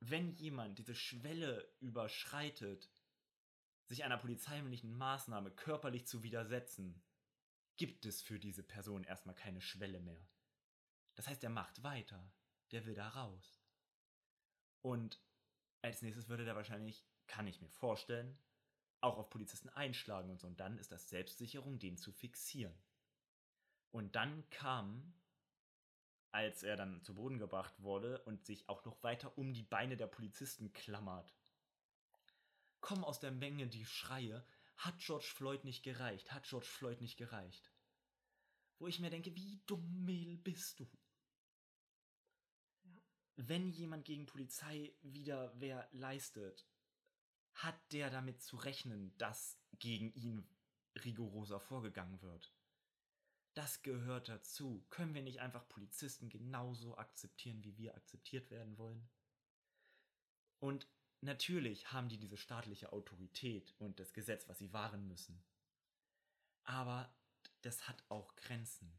wenn 0.01 0.35
jemand 0.37 0.79
diese 0.79 0.95
Schwelle 0.95 1.69
überschreitet, 1.81 2.91
sich 3.87 4.05
einer 4.05 4.19
polizeilichen 4.19 4.97
Maßnahme 4.97 5.51
körperlich 5.51 6.07
zu 6.07 6.23
widersetzen, 6.23 7.03
gibt 7.77 8.07
es 8.07 8.23
für 8.23 8.39
diese 8.39 8.63
Person 8.63 9.05
erstmal 9.05 9.35
keine 9.35 9.61
Schwelle 9.61 10.01
mehr. 10.01 10.27
Das 11.15 11.29
heißt, 11.29 11.43
er 11.45 11.51
macht 11.51 11.83
weiter, 11.83 12.33
der 12.73 12.85
will 12.87 12.95
da 12.95 13.09
raus. 13.09 13.63
Und 14.83 15.21
als 15.83 16.03
nächstes 16.03 16.29
würde 16.29 16.45
der 16.45 16.57
wahrscheinlich, 16.57 17.05
kann 17.27 17.47
ich 17.47 17.61
mir 17.61 17.71
vorstellen, 17.71 18.39
auch 19.01 19.19
auf 19.19 19.31
Polizisten 19.31 19.69
einschlagen 19.71 20.31
und 20.31 20.41
so. 20.41 20.47
Und 20.47 20.61
dann 20.61 20.79
ist 20.79 20.93
das 20.93 21.09
Selbstsicherung, 21.09 21.79
den 21.79 21.97
zu 21.97 22.13
fixieren. 22.13 22.77
Und 23.91 24.17
dann 24.17 24.49
kam, 24.51 25.15
als 26.33 26.63
er 26.63 26.77
dann 26.77 27.03
zu 27.03 27.15
Boden 27.15 27.39
gebracht 27.39 27.75
wurde 27.81 28.21
und 28.23 28.45
sich 28.45 28.69
auch 28.69 28.85
noch 28.85 29.03
weiter 29.03 29.37
um 29.39 29.53
die 29.53 29.63
Beine 29.63 29.97
der 29.97 30.07
Polizisten 30.07 30.73
klammert, 30.73 31.35
kommen 32.81 33.05
aus 33.05 33.21
der 33.21 33.33
Menge 33.33 33.67
die 33.67 33.85
Schreie, 33.85 34.47
hat 34.77 34.99
George 34.99 35.27
Floyd 35.27 35.65
nicht 35.65 35.83
gereicht, 35.83 36.33
hat 36.33 36.45
George 36.45 36.67
Floyd 36.67 37.01
nicht 37.01 37.17
gereicht. 37.17 37.73
Wo 38.79 38.87
ich 38.87 39.01
mir 39.01 39.11
denke, 39.11 39.35
wie 39.35 39.61
dumm 39.67 40.05
Mehl 40.05 40.37
bist 40.37 40.81
du? 40.81 40.87
Ja. 42.85 43.01
Wenn 43.37 43.71
jemand 43.71 44.05
gegen 44.05 44.27
Polizei 44.27 44.95
Widerwehr 45.03 45.89
leistet, 45.93 46.67
hat 47.55 47.77
der 47.93 48.11
damit 48.11 48.43
zu 48.43 48.57
rechnen, 48.57 49.17
dass 49.17 49.59
gegen 49.79 50.13
ihn 50.13 50.47
rigoroser 51.05 51.59
vorgegangen 51.59 52.21
wird. 52.21 52.53
Das 53.57 53.81
gehört 53.81 54.29
dazu. 54.29 54.85
Können 54.91 55.15
wir 55.15 55.23
nicht 55.23 55.41
einfach 55.41 55.67
Polizisten 55.71 56.29
genauso 56.29 56.99
akzeptieren, 56.99 57.65
wie 57.65 57.79
wir 57.79 57.95
akzeptiert 57.95 58.51
werden 58.51 58.77
wollen? 58.77 59.09
Und 60.59 60.87
natürlich 61.23 61.91
haben 61.91 62.11
die 62.11 62.19
diese 62.19 62.37
staatliche 62.37 62.93
Autorität 62.93 63.75
und 63.79 63.99
das 63.99 64.13
Gesetz, 64.13 64.47
was 64.47 64.59
sie 64.59 64.75
wahren 64.75 65.09
müssen. 65.09 65.43
Aber 66.65 67.11
das 67.63 67.89
hat 67.89 68.05
auch 68.11 68.37
Grenzen. 68.37 68.93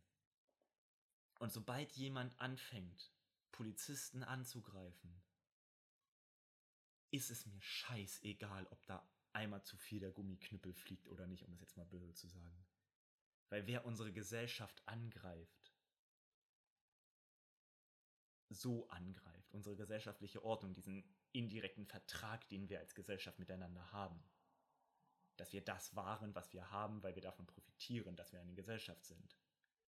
Und 1.37 1.53
sobald 1.53 1.91
jemand 1.91 2.39
anfängt, 2.41 3.11
Polizisten 3.51 4.23
anzugreifen, 4.23 5.21
ist 7.11 7.29
es 7.29 7.45
mir 7.45 7.61
scheißegal, 7.61 8.65
ob 8.71 8.83
da 8.87 9.07
einmal 9.33 9.63
zu 9.63 9.77
viel 9.77 9.99
der 9.99 10.11
Gummiknüppel 10.11 10.73
fliegt 10.73 11.07
oder 11.09 11.27
nicht, 11.27 11.43
um 11.43 11.53
es 11.53 11.61
jetzt 11.61 11.77
mal 11.77 11.85
böse 11.85 12.15
zu 12.15 12.27
sagen. 12.27 12.66
Weil 13.49 13.65
wer 13.67 13.85
unsere 13.85 14.11
Gesellschaft 14.11 14.81
angreift, 14.87 15.73
so 18.49 18.87
angreift, 18.89 19.53
unsere 19.53 19.75
gesellschaftliche 19.75 20.43
Ordnung, 20.43 20.73
diesen 20.73 21.03
indirekten 21.31 21.85
Vertrag, 21.85 22.47
den 22.49 22.69
wir 22.69 22.79
als 22.79 22.95
Gesellschaft 22.95 23.39
miteinander 23.39 23.91
haben, 23.91 24.23
dass 25.35 25.53
wir 25.53 25.63
das 25.63 25.95
wahren, 25.95 26.33
was 26.33 26.51
wir 26.53 26.71
haben, 26.71 27.03
weil 27.03 27.15
wir 27.15 27.21
davon 27.21 27.45
profitieren, 27.45 28.15
dass 28.15 28.31
wir 28.31 28.39
eine 28.39 28.53
Gesellschaft 28.53 29.05
sind. 29.05 29.37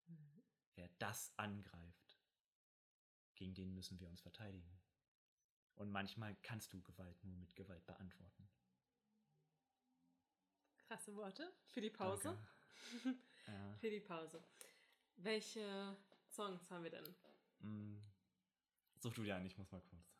Mhm. 0.08 0.44
Wer 0.76 0.90
das 1.00 1.34
angreift, 1.38 2.20
gegen 3.36 3.54
den 3.54 3.74
müssen 3.74 4.00
wir 4.00 4.10
uns 4.10 4.22
verteidigen. 4.22 4.80
Und 5.76 5.92
manchmal 5.92 6.36
kannst 6.44 6.74
du 6.74 6.82
Gewalt 6.82 7.24
nur 7.24 7.38
mit 7.38 7.56
Gewalt 7.56 7.86
beantworten. 7.86 8.50
Krasse 10.78 11.16
Worte 11.16 11.54
für 11.68 11.82
die 11.82 11.90
Pause. 11.90 12.38
ja. 13.52 13.76
Für 13.80 13.90
die 13.90 14.00
Pause. 14.00 14.44
Welche 15.18 15.96
Songs 16.30 16.70
haben 16.72 16.84
wir 16.84 16.92
denn? 16.92 17.16
Mm. 17.60 18.02
Such 19.00 19.14
du 19.14 19.24
dir 19.24 19.36
ein, 19.36 19.46
ich 19.46 19.58
muss 19.58 19.72
mal 19.72 19.82
kurz. 19.82 20.14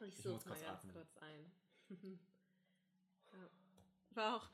Ich, 0.00 0.08
ich 0.08 0.22
suche 0.22 0.48
mal 0.48 0.60
ganz 0.60 0.80
atmen. 0.80 0.92
kurz 0.92 1.16
ein. 1.18 1.52
ja. 3.32 3.50
War 4.10 4.36
auch, 4.36 4.50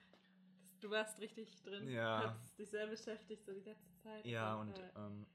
du 0.80 0.90
warst 0.90 1.18
richtig 1.20 1.62
drin. 1.62 1.88
Ja. 1.88 2.36
Hast 2.40 2.58
dich 2.58 2.70
sehr 2.70 2.86
beschäftigt 2.86 3.44
so 3.44 3.52
die 3.52 3.60
letzte 3.60 3.94
Zeit. 4.02 4.24
Ja, 4.26 4.56
und, 4.56 4.78
und 4.78 4.92
ähm, 4.96 5.26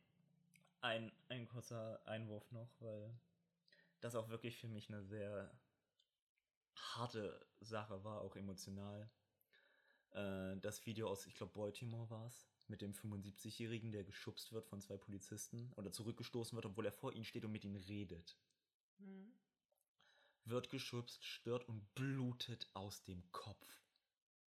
ein, 0.82 1.12
ein 1.30 1.48
kurzer 1.48 2.02
Einwurf 2.06 2.52
noch, 2.52 2.70
weil 2.80 3.14
das 4.02 4.16
auch 4.16 4.30
wirklich 4.30 4.58
für 4.58 4.68
mich 4.68 4.90
eine 4.90 5.04
sehr 5.04 5.52
harte 6.76 7.46
Sache 7.60 8.04
war, 8.04 8.22
auch 8.22 8.36
emotional. 8.36 9.10
Äh, 10.12 10.58
das 10.58 10.86
Video 10.86 11.10
aus, 11.10 11.28
ich 11.28 11.36
glaube, 11.36 11.54
Baltimore 11.54 12.10
war 12.10 12.26
es, 12.26 12.49
mit 12.70 12.82
dem 12.82 12.94
75-Jährigen, 12.94 13.92
der 13.92 14.04
geschubst 14.04 14.52
wird 14.52 14.68
von 14.68 14.82
zwei 14.82 14.98
Polizisten 14.98 15.72
oder 15.76 15.92
zurückgestoßen 15.92 16.56
wird, 16.56 16.66
obwohl 16.66 16.86
er 16.86 16.92
vor 16.92 17.14
ihnen 17.14 17.26
steht 17.26 17.46
und 17.46 17.52
mit 17.52 17.64
ihnen 17.64 17.76
redet. 17.76 18.38
Mhm. 18.98 19.34
Wird 20.46 20.70
geschubst, 20.70 21.24
stört 21.26 21.68
und 21.68 21.94
blutet 21.96 22.70
aus 22.74 23.04
dem 23.04 23.32
Kopf. 23.32 23.68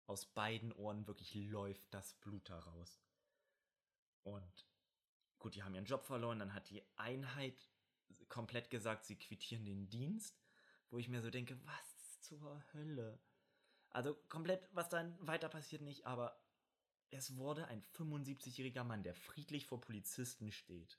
Aus 0.06 0.26
beiden 0.26 0.72
Ohren 0.72 1.06
wirklich 1.06 1.34
läuft 1.34 1.82
das 1.92 2.14
Blut 2.14 2.48
daraus. 2.48 3.00
Und 4.22 4.66
gut, 5.38 5.54
die 5.54 5.62
haben 5.62 5.74
ihren 5.74 5.84
Job 5.84 6.04
verloren, 6.04 6.38
dann 6.38 6.54
hat 6.54 6.68
die 6.70 6.82
Einheit 6.96 7.70
komplett 8.28 8.70
gesagt, 8.70 9.04
sie 9.04 9.16
quittieren 9.16 9.64
den 9.64 9.88
Dienst, 9.88 10.40
wo 10.90 10.98
ich 10.98 11.08
mir 11.08 11.22
so 11.22 11.30
denke, 11.30 11.58
was 11.64 12.00
Was 12.10 12.20
zur 12.20 12.62
Hölle? 12.72 13.18
Also 13.90 14.14
komplett, 14.28 14.68
was 14.72 14.88
dann 14.88 15.16
weiter 15.26 15.48
passiert 15.48 15.82
nicht, 15.82 16.06
aber 16.06 16.40
es 17.10 17.36
wurde 17.36 17.66
ein 17.68 17.82
75-jähriger 17.96 18.84
Mann, 18.84 19.02
der 19.02 19.14
friedlich 19.14 19.66
vor 19.66 19.80
Polizisten 19.80 20.52
steht, 20.52 20.98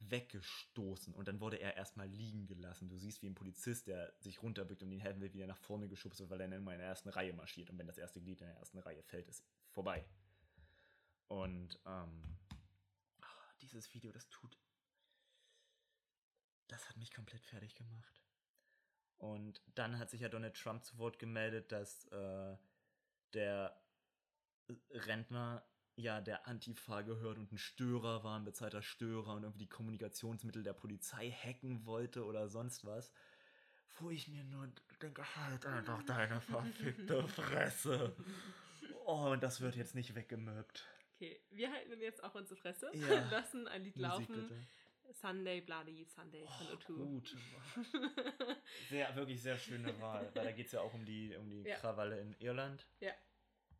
weggestoßen 0.00 1.14
und 1.14 1.28
dann 1.28 1.40
wurde 1.40 1.56
er 1.56 1.76
erstmal 1.76 2.08
liegen 2.08 2.46
gelassen. 2.46 2.88
Du 2.88 2.96
siehst, 2.96 3.22
wie 3.22 3.28
ein 3.28 3.34
Polizist, 3.34 3.86
der 3.86 4.14
sich 4.20 4.42
runterbückt 4.42 4.82
und 4.82 4.92
ihn 4.92 5.00
helfen 5.00 5.20
will, 5.20 5.32
wieder 5.32 5.46
nach 5.46 5.58
vorne 5.58 5.88
geschubst 5.88 6.20
wird, 6.20 6.30
weil 6.30 6.40
er 6.40 6.52
immer 6.52 6.72
in 6.72 6.78
der 6.78 6.88
ersten 6.88 7.08
Reihe 7.08 7.32
marschiert 7.32 7.70
und 7.70 7.78
wenn 7.78 7.86
das 7.86 7.98
erste 7.98 8.20
Glied 8.20 8.40
in 8.40 8.46
der 8.46 8.56
ersten 8.56 8.78
Reihe 8.78 9.02
fällt, 9.02 9.28
ist 9.28 9.44
vorbei. 9.70 10.04
Und 11.26 11.78
ähm, 11.84 12.38
ach, 13.20 13.54
dieses 13.60 13.92
Video, 13.92 14.12
das 14.12 14.28
tut, 14.28 14.58
das 16.68 16.88
hat 16.88 16.96
mich 16.96 17.12
komplett 17.12 17.44
fertig 17.44 17.74
gemacht. 17.74 18.22
Und 19.18 19.60
dann 19.74 19.98
hat 19.98 20.10
sich 20.10 20.20
ja 20.20 20.28
Donald 20.28 20.56
Trump 20.56 20.84
zu 20.84 20.96
Wort 20.98 21.18
gemeldet, 21.18 21.72
dass 21.72 22.06
äh, 22.06 22.56
der 23.32 23.76
Rentner 24.90 25.64
ja 25.96 26.20
der 26.20 26.46
Antifa 26.46 27.02
gehört 27.02 27.38
und 27.38 27.50
ein 27.52 27.58
Störer 27.58 28.22
war, 28.22 28.38
ein 28.38 28.44
bezahlter 28.44 28.82
Störer 28.82 29.34
und 29.34 29.42
irgendwie 29.42 29.64
die 29.64 29.68
Kommunikationsmittel 29.68 30.62
der 30.62 30.72
Polizei 30.72 31.30
hacken 31.30 31.84
wollte 31.86 32.24
oder 32.24 32.48
sonst 32.48 32.84
was. 32.84 33.12
Wo 33.98 34.10
ich 34.10 34.28
mir 34.28 34.44
nur 34.44 34.70
denke, 35.02 35.24
halt 35.36 35.66
einfach 35.66 36.02
deine 36.04 36.40
verfickte 36.40 37.26
Fresse. 37.26 38.14
Oh, 39.06 39.30
und 39.32 39.42
das 39.42 39.60
wird 39.60 39.74
jetzt 39.74 39.94
nicht 39.96 40.14
weggemöbt. 40.14 40.86
Okay, 41.16 41.40
wir 41.50 41.72
halten 41.72 42.00
jetzt 42.00 42.22
auch 42.22 42.34
unsere 42.36 42.60
Fresse. 42.60 42.90
Ja. 42.94 43.28
Lassen 43.30 43.66
ein 43.66 43.82
Lied 43.82 43.96
Musik 43.96 44.08
laufen. 44.28 44.48
bitte. 44.48 44.66
Sunday, 45.14 45.62
Bloody 45.62 46.04
Sunday 46.04 46.46
von 46.46 46.66
Oh, 46.68 46.74
O2. 46.74 46.94
gut. 46.94 47.36
Sehr, 48.90 49.16
wirklich 49.16 49.42
sehr 49.42 49.56
schöne 49.58 49.98
Wahl, 50.00 50.30
weil 50.34 50.44
da 50.44 50.52
geht 50.52 50.66
es 50.66 50.72
ja 50.72 50.80
auch 50.80 50.92
um 50.94 51.04
die, 51.04 51.34
um 51.36 51.48
die 51.48 51.62
Ja. 51.68 51.76
Krawalle 51.76 52.20
in 52.20 52.34
Irland. 52.40 52.86
Ja, 53.00 53.12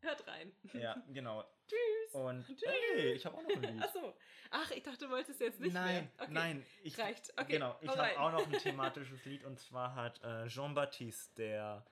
hört 0.01 0.27
rein. 0.27 0.51
Ja, 0.73 1.01
genau. 1.09 1.43
Tschüss. 1.67 2.13
Und 2.13 2.45
Tschüss. 2.45 2.69
hey, 2.93 3.13
ich 3.13 3.25
habe 3.25 3.37
auch 3.37 3.43
noch 3.43 3.49
ein 3.49 3.61
Lied. 3.61 3.83
Ach 3.83 3.93
so. 3.93 4.15
Ach, 4.51 4.71
ich 4.71 4.83
dachte, 4.83 5.05
du 5.05 5.11
wolltest 5.11 5.39
jetzt 5.39 5.59
nicht 5.59 5.73
nein, 5.73 5.93
mehr. 5.95 6.11
Okay. 6.17 6.33
nein, 6.33 6.65
ich, 6.83 6.97
Reicht. 6.97 7.31
Okay, 7.37 7.53
genau, 7.53 7.77
ich 7.81 7.89
habe 7.89 8.19
auch 8.19 8.31
noch 8.31 8.45
ein 8.45 8.53
thematisches 8.59 9.23
Lied 9.25 9.43
und 9.43 9.59
zwar 9.59 9.95
hat 9.95 10.21
äh, 10.23 10.47
Jean-Baptiste, 10.47 11.35
der 11.35 11.85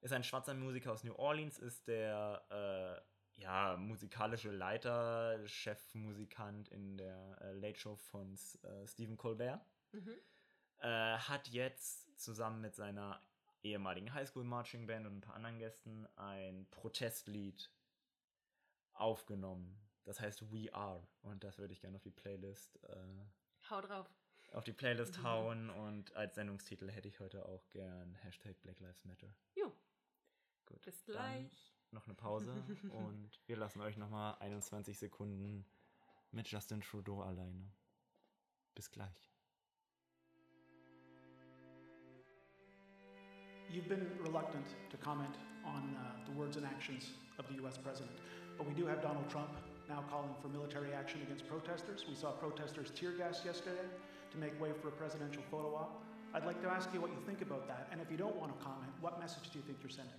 ist 0.00 0.12
ein 0.12 0.24
schwarzer 0.24 0.54
Musiker 0.54 0.92
aus 0.92 1.04
New 1.04 1.14
Orleans, 1.14 1.58
ist 1.58 1.86
der 1.86 2.42
äh, 2.50 3.40
ja, 3.40 3.76
musikalische 3.76 4.50
Leiter, 4.50 5.38
Chefmusikant 5.46 6.68
in 6.68 6.96
der 6.96 7.38
äh, 7.40 7.52
Late 7.52 7.78
Show 7.78 7.96
von 7.96 8.34
äh, 8.34 8.86
Stephen 8.86 9.16
Colbert. 9.16 9.60
Mhm. 9.92 10.14
Äh, 10.78 11.16
hat 11.18 11.48
jetzt 11.48 12.18
zusammen 12.18 12.60
mit 12.60 12.74
seiner 12.74 13.20
ehemaligen 13.62 14.12
Highschool 14.14 14.44
Marching 14.44 14.86
Band 14.86 15.06
und 15.06 15.16
ein 15.16 15.20
paar 15.20 15.34
anderen 15.34 15.58
Gästen 15.58 16.06
ein 16.16 16.66
Protestlied 16.70 17.70
aufgenommen. 18.94 19.80
Das 20.04 20.20
heißt 20.20 20.50
We 20.52 20.72
Are. 20.72 21.06
Und 21.22 21.44
das 21.44 21.58
würde 21.58 21.72
ich 21.72 21.80
gerne 21.80 21.96
auf 21.96 22.02
die 22.02 22.10
Playlist 22.10 22.82
äh, 22.84 22.96
Hau 23.68 23.80
drauf. 23.80 24.08
auf 24.52 24.64
die 24.64 24.72
Playlist 24.72 25.18
Mhm. 25.18 25.22
hauen 25.24 25.70
und 25.70 26.14
als 26.16 26.34
Sendungstitel 26.34 26.90
hätte 26.90 27.08
ich 27.08 27.20
heute 27.20 27.44
auch 27.46 27.68
gern 27.70 28.14
Hashtag 28.16 28.60
Black 28.62 28.80
Lives 28.80 29.04
Matter. 29.04 29.34
Jo, 29.54 29.72
Gut. 30.66 30.80
bis 30.82 31.04
gleich. 31.04 31.74
Noch 31.92 32.06
eine 32.06 32.14
Pause 32.14 32.50
und 32.92 33.40
wir 33.46 33.56
lassen 33.56 33.80
euch 33.80 33.96
nochmal 33.96 34.36
21 34.38 34.98
Sekunden 34.98 35.66
mit 36.30 36.48
Justin 36.48 36.80
Trudeau 36.80 37.22
alleine. 37.22 37.70
Bis 38.74 38.90
gleich. 38.90 39.29
You've 43.72 43.88
been 43.88 44.10
reluctant 44.20 44.66
to 44.90 44.96
comment 44.96 45.36
on 45.64 45.94
uh, 45.94 46.26
the 46.26 46.32
words 46.32 46.56
and 46.56 46.66
actions 46.66 47.10
of 47.38 47.46
the 47.46 47.62
US 47.64 47.78
president, 47.78 48.10
but 48.58 48.66
we 48.66 48.74
do 48.74 48.84
have 48.86 49.00
Donald 49.00 49.30
Trump 49.30 49.50
now 49.88 50.02
calling 50.10 50.34
for 50.42 50.48
military 50.48 50.92
action 50.92 51.20
against 51.22 51.46
protesters. 51.46 52.04
We 52.08 52.16
saw 52.16 52.32
protesters 52.32 52.90
tear 52.96 53.12
gas 53.12 53.42
yesterday 53.44 53.86
to 54.32 54.38
make 54.38 54.60
way 54.60 54.70
for 54.82 54.88
a 54.88 54.92
presidential 54.92 55.42
photo 55.52 55.76
op. 55.76 56.02
I'd 56.34 56.46
like 56.46 56.60
to 56.62 56.68
ask 56.68 56.88
you 56.92 57.00
what 57.00 57.10
you 57.10 57.18
think 57.26 57.42
about 57.42 57.68
that, 57.68 57.86
and 57.92 58.00
if 58.00 58.10
you 58.10 58.16
don't 58.16 58.34
want 58.36 58.56
to 58.58 58.64
comment, 58.64 58.90
what 59.00 59.20
message 59.20 59.50
do 59.52 59.58
you 59.60 59.64
think 59.64 59.78
you're 59.82 59.90
sending? 59.90 60.18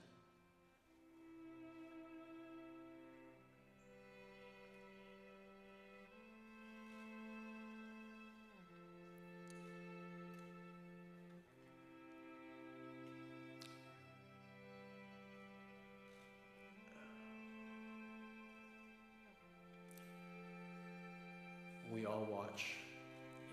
We 22.02 22.08
all 22.08 22.26
watch 22.32 22.78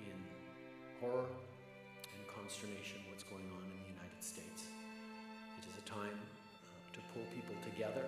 in 0.00 0.16
horror 1.02 1.26
and 2.16 2.20
consternation 2.34 2.96
what's 3.10 3.22
going 3.22 3.44
on 3.44 3.60
in 3.60 3.76
the 3.76 3.92
United 3.92 4.24
States. 4.24 4.64
It 5.60 5.68
is 5.68 5.76
a 5.76 5.84
time 5.84 6.16
uh, 6.16 6.96
to 6.96 7.00
pull 7.12 7.24
people 7.36 7.54
together, 7.60 8.06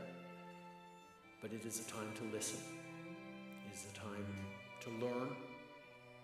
but 1.43 1.53
it 1.53 1.67
is 1.67 1.85
a 1.85 1.93
time 1.93 2.09
to 2.17 2.35
listen. 2.35 2.57
It 3.69 3.75
is 3.77 3.85
a 3.93 3.95
time 4.01 4.25
to 4.81 4.89
learn 5.05 5.29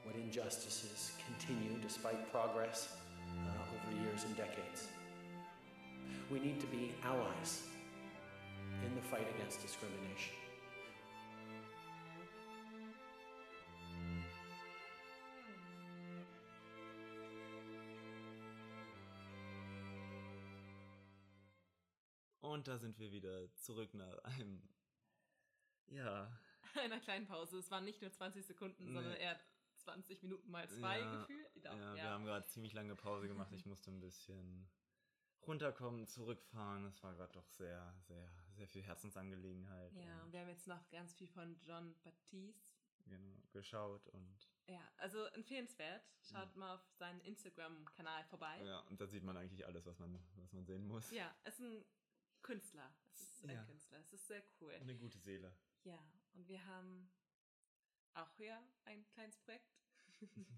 what 0.05 0.17
injustices 0.17 1.13
continue 1.29 1.77
despite 1.83 2.33
progress 2.33 2.97
uh, 3.45 3.69
over 3.69 4.03
years 4.03 4.25
and 4.25 4.35
decades. 4.35 4.89
We 6.33 6.41
need 6.41 6.59
to 6.63 6.67
be 6.69 6.95
allies 7.05 7.65
in 8.83 8.95
the 8.95 9.03
fight 9.03 9.29
against 9.37 9.61
discrimination. 9.61 10.46
Und 22.67 22.73
da 22.73 22.79
sind 22.79 22.99
wir 22.99 23.13
wieder 23.13 23.55
zurück 23.55 23.95
nach 23.95 24.19
einem, 24.25 24.61
ja, 25.87 26.29
Einer 26.75 26.99
kleinen 26.99 27.25
Pause. 27.25 27.59
Es 27.59 27.71
waren 27.71 27.85
nicht 27.85 28.03
nur 28.03 28.11
20 28.11 28.45
Sekunden, 28.45 28.87
Nee. 28.87 28.93
sondern 28.93 29.13
eher 29.15 29.39
20 29.77 30.25
Minuten 30.25 30.51
mal 30.51 30.69
zwei 30.69 30.99
Ja, 30.99 31.21
Gefühl. 31.21 31.47
Doch, 31.63 31.77
ja, 31.79 31.95
wir 31.95 32.03
haben 32.11 32.25
gerade 32.25 32.45
ziemlich 32.49 32.73
lange 32.73 32.97
Pause 32.97 33.29
gemacht. 33.29 33.53
Ich 33.53 33.67
musste 33.67 33.93
ein 33.93 34.01
bisschen 34.01 34.69
runterkommen, 35.47 36.09
zurückfahren. 36.09 36.87
Es 36.87 37.01
war 37.05 37.15
gerade 37.15 37.33
doch 37.35 37.47
sehr, 37.51 37.95
sehr, 38.01 38.29
sehr 38.57 38.67
viel 38.67 38.83
Herzensangelegenheit. 38.83 39.93
Ja, 39.95 40.23
und 40.25 40.33
wir 40.33 40.41
haben 40.41 40.49
jetzt 40.49 40.67
noch 40.67 40.91
ganz 40.91 41.15
viel 41.15 41.29
von 41.29 41.57
John 41.63 41.95
Baptiste. 42.03 42.53
genau, 43.07 43.37
geschaut 43.53 44.09
und 44.09 44.51
Ja, 44.67 44.83
also 44.97 45.25
empfehlenswert. 45.27 46.03
Schaut 46.21 46.57
mal 46.57 46.75
auf 46.75 46.85
seinen 46.99 47.21
Instagram-Kanal 47.21 48.25
vorbei. 48.25 48.61
ja, 48.65 48.81
und 48.91 49.01
da 49.01 49.07
sieht 49.07 49.23
man 49.23 49.37
eigentlich 49.37 49.65
alles, 49.65 49.87
was 49.87 50.01
man, 50.01 50.19
was 50.35 50.53
man 50.53 50.65
sehen 50.67 50.85
muss. 50.89 51.13
Ja, 51.13 51.33
es 51.45 51.55
ist 51.55 51.61
ein 51.61 51.85
Künstler. 52.43 52.95
Es 53.13 53.21
ist 53.21 53.45
ein 53.45 53.51
Ja. 53.51 53.65
Künstler. 53.65 53.99
Es 53.99 54.13
ist 54.13 54.27
sehr 54.27 54.43
cool. 54.61 54.73
Eine 54.75 54.97
gute 54.97 55.19
Seele. 55.19 55.53
Ja, 55.85 55.99
und 56.35 56.47
wir 56.49 56.65
haben 56.67 57.11
auch 58.15 58.31
hier 58.37 58.61
ein 58.85 59.07
kleines 59.09 59.37
Projekt, 59.39 59.71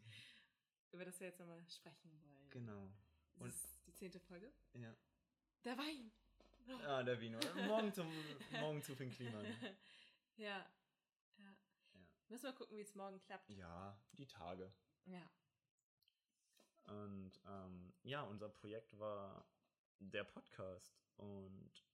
über 0.93 1.05
das 1.05 1.19
wir 1.21 1.29
jetzt 1.29 1.39
nochmal 1.41 1.65
sprechen 1.69 2.11
wollen. 2.23 2.51
Genau. 2.51 2.91
Das 3.35 3.43
Und- 3.43 3.49
ist 3.51 3.87
die 3.87 3.95
zehnte 3.95 4.21
Folge. 4.21 4.53
Ja. 4.75 4.95
Der 5.65 5.77
Wein! 5.79 6.13
Oh. 6.71 6.73
Ah, 6.85 7.03
der 7.03 7.19
Wiener. 7.21 7.41
Morgen 7.67 7.93
zum 7.95 8.07
morgen 8.61 8.83
zu 8.83 8.95
Finn 8.95 9.11
Kliman. 9.11 9.45
ja, 10.37 10.71
ja. 11.39 11.57
Ja. 11.95 12.07
Müssen 12.29 12.45
wir 12.45 12.53
gucken, 12.53 12.77
wie 12.77 12.83
es 12.83 12.95
morgen 12.95 13.19
klappt. 13.21 13.49
Ja, 13.51 13.99
die 14.13 14.27
Tage. 14.27 14.71
Ja. 15.07 15.31
Und 16.85 17.33
ähm, 17.47 17.93
ja, 18.03 18.23
unser 18.23 18.49
Projekt 18.51 18.99
war 18.99 19.47
der 19.99 20.25
Podcast. 20.25 21.01
Und 21.17 21.85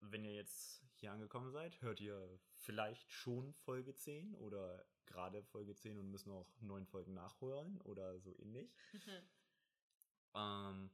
wenn 0.00 0.24
ihr 0.24 0.34
jetzt 0.34 0.82
hier 0.94 1.12
angekommen 1.12 1.50
seid, 1.50 1.80
hört 1.82 2.00
ihr 2.00 2.38
vielleicht 2.56 3.10
schon 3.10 3.52
Folge 3.54 3.94
10 3.94 4.34
oder 4.36 4.84
gerade 5.06 5.42
Folge 5.42 5.74
10 5.74 5.98
und 5.98 6.10
müssen 6.10 6.30
auch 6.30 6.48
neun 6.60 6.86
Folgen 6.86 7.14
nachholen 7.14 7.80
oder 7.82 8.18
so 8.20 8.34
ähnlich. 8.38 8.74
Ähm, 10.36 10.90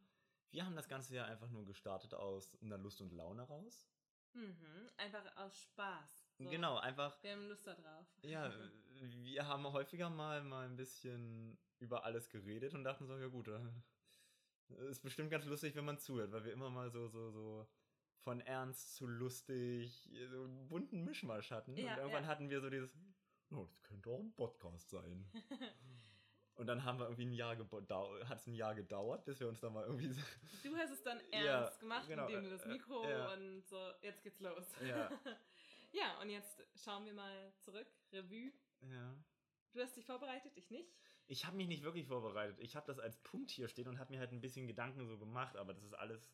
wir 0.51 0.67
haben 0.67 0.77
das 0.77 0.89
Ganze 0.89 1.15
ja 1.15 1.25
einfach 1.25 1.49
nur 1.49 1.65
gestartet 1.65 2.15
aus 2.15 2.61
einer 2.63 2.79
Lust 2.79 3.01
und 3.01 3.13
Laune 3.13 3.43
raus. 3.43 3.89
mhm. 4.35 4.91
Einfach 4.97 5.25
aus 5.37 5.59
Spaß. 5.59 6.29
So. 6.39 6.51
Genau, 6.51 6.77
einfach 6.79 7.23
Wir 7.23 7.33
haben 7.33 7.49
Lust 7.49 7.67
da 7.67 7.75
drauf. 7.75 8.07
Ja, 8.23 8.53
wir 9.23 9.47
haben 9.47 9.65
häufiger 9.73 10.11
mal, 10.11 10.43
mal 10.43 10.67
ein 10.67 10.77
bisschen 10.77 11.59
über 11.79 12.05
alles 12.05 12.29
geredet 12.29 12.75
und 12.75 12.85
dachten 12.85 13.07
so, 13.07 13.17
ja 13.17 13.29
gut, 13.29 13.49
äh, 13.49 13.61
ist 14.89 15.03
bestimmt 15.03 15.31
ganz 15.31 15.47
lustig, 15.47 15.75
wenn 15.75 15.85
man 15.85 15.99
zuhört, 15.99 16.33
weil 16.33 16.45
wir 16.45 16.53
immer 16.53 16.71
mal 16.71 16.91
so, 16.91 17.09
so, 17.09 17.31
so 17.31 17.69
von 18.19 18.41
ernst 18.41 18.95
zu 18.95 19.07
lustig, 19.07 20.11
so 20.31 20.45
einen 20.45 20.69
bunten 20.69 21.05
Mischmasch 21.05 21.51
hatten. 21.51 21.77
Ja, 21.77 21.93
und 21.93 21.99
irgendwann 21.99 22.25
ja. 22.25 22.29
hatten 22.29 22.51
wir 22.51 22.61
so 22.61 22.71
dieses, 22.71 22.91
oh, 23.51 23.65
das 23.65 23.83
könnte 23.83 24.11
auch 24.11 24.21
ein 24.21 24.35
Podcast 24.35 24.91
sein. 24.91 25.31
Und 26.57 26.67
dann 26.67 26.85
haben 26.85 26.99
wir 26.99 27.07
irgendwie 27.07 27.25
ein 27.25 27.33
Jahr 27.33 27.57
hat 27.57 28.39
es 28.39 28.47
ein 28.47 28.55
Jahr 28.55 28.75
gedauert, 28.75 29.25
bis 29.25 29.41
wir 29.41 29.49
uns 29.49 29.61
dann 29.61 29.73
mal 29.73 29.87
irgendwie. 29.87 30.09
so- 30.09 30.21
Du 30.63 30.77
hast 30.77 30.91
es 30.91 31.03
dann 31.03 31.19
ernst 31.31 31.47
Ja, 31.47 31.71
gemacht, 31.81 32.07
genau, 32.07 32.27
indem 32.27 32.45
du 32.45 32.51
das 32.51 32.67
äh, 32.67 32.69
Mikro 32.69 33.09
ja. 33.09 33.33
und 33.33 33.67
so, 33.67 33.93
jetzt 34.03 34.23
geht's 34.23 34.41
los. 34.41 34.67
Ja. 34.87 35.11
ja, 35.93 36.21
und 36.21 36.29
jetzt 36.29 36.63
schauen 36.75 37.07
wir 37.07 37.15
mal 37.15 37.51
zurück. 37.61 37.87
Revue. 38.13 38.53
ja. 38.83 39.17
Du 39.73 39.81
hast 39.81 39.97
dich 39.97 40.05
vorbereitet, 40.05 40.53
ich 40.55 40.71
nicht. 40.71 40.93
Ich 41.31 41.47
habe 41.47 41.57
mich 41.57 41.69
nicht 41.69 41.85
wirklich 41.85 42.09
vorbereitet. 42.09 42.59
Ich 42.59 42.75
habe 42.75 42.87
das 42.89 42.99
als 42.99 43.17
Punkt 43.19 43.53
hier 43.53 43.69
stehen 43.69 43.87
und 43.87 44.01
habe 44.01 44.13
mir 44.13 44.19
halt 44.19 44.33
ein 44.33 44.41
bisschen 44.41 44.67
Gedanken 44.67 45.07
so 45.07 45.17
gemacht, 45.17 45.57
aber 45.57 45.73
das 45.73 45.85
ist 45.85 45.95
alles 45.95 46.29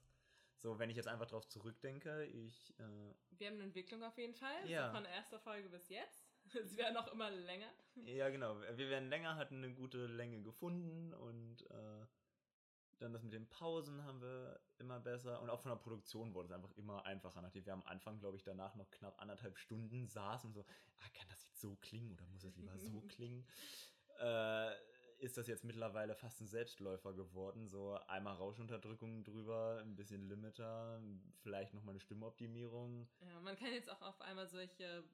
so, 0.56 0.78
wenn 0.78 0.88
ich 0.88 0.96
jetzt 0.96 1.06
einfach 1.06 1.26
drauf 1.26 1.46
zurückdenke, 1.46 2.24
ich. 2.24 2.72
Äh, 2.78 3.14
Wir 3.32 3.48
haben 3.48 3.56
eine 3.56 3.64
Entwicklung 3.64 4.02
auf 4.02 4.16
jeden 4.16 4.34
Fall. 4.34 4.66
Ja. 4.66 4.90
Von 4.90 5.04
erster 5.04 5.38
Folge 5.38 5.68
bis 5.68 5.90
jetzt. 5.90 6.30
Es 6.54 6.76
wäre 6.78 6.94
noch 6.94 7.12
immer 7.12 7.30
länger. 7.30 7.68
ja, 8.06 8.30
genau. 8.30 8.58
Wir 8.60 8.88
werden 8.88 9.10
länger, 9.10 9.36
hatten 9.36 9.56
eine 9.56 9.74
gute 9.74 10.06
Länge 10.06 10.40
gefunden 10.42 11.12
und 11.12 11.68
äh, 11.70 12.06
dann 12.98 13.12
das 13.12 13.22
mit 13.22 13.34
den 13.34 13.46
Pausen 13.48 14.02
haben 14.04 14.22
wir 14.22 14.58
immer 14.78 14.98
besser 15.00 15.42
und 15.42 15.50
auch 15.50 15.60
von 15.60 15.72
der 15.72 15.76
Produktion 15.76 16.32
wurde 16.32 16.46
es 16.46 16.52
einfach 16.52 16.70
immer 16.72 17.04
einfacher. 17.04 17.42
Nachdem 17.42 17.66
wir 17.66 17.74
am 17.74 17.82
Anfang, 17.82 18.18
glaube 18.18 18.38
ich, 18.38 18.44
danach 18.44 18.74
noch 18.76 18.90
knapp 18.90 19.20
anderthalb 19.20 19.58
Stunden 19.58 20.06
saßen 20.06 20.48
und 20.48 20.54
so, 20.54 20.64
ah, 21.00 21.08
kann 21.12 21.28
das 21.28 21.44
jetzt 21.44 21.60
so 21.60 21.76
klingen 21.76 22.12
oder 22.12 22.24
muss 22.28 22.44
es 22.44 22.56
lieber 22.56 22.78
so 22.78 23.00
klingen? 23.08 23.46
Äh, 24.20 24.74
ist 25.18 25.36
das 25.38 25.46
jetzt 25.46 25.64
mittlerweile 25.64 26.14
fast 26.14 26.40
ein 26.40 26.46
Selbstläufer 26.46 27.14
geworden. 27.14 27.68
So 27.68 27.94
einmal 28.06 28.34
Rauschunterdrückung 28.36 29.24
drüber, 29.24 29.78
ein 29.82 29.96
bisschen 29.96 30.28
Limiter, 30.28 31.00
vielleicht 31.42 31.72
nochmal 31.74 31.92
eine 31.92 32.00
Stimmoptimierung. 32.00 33.08
Ja, 33.20 33.40
man 33.40 33.56
kann 33.56 33.72
jetzt 33.72 33.90
auch 33.90 34.02
auf 34.02 34.20
einmal 34.20 34.46
solche 34.46 35.04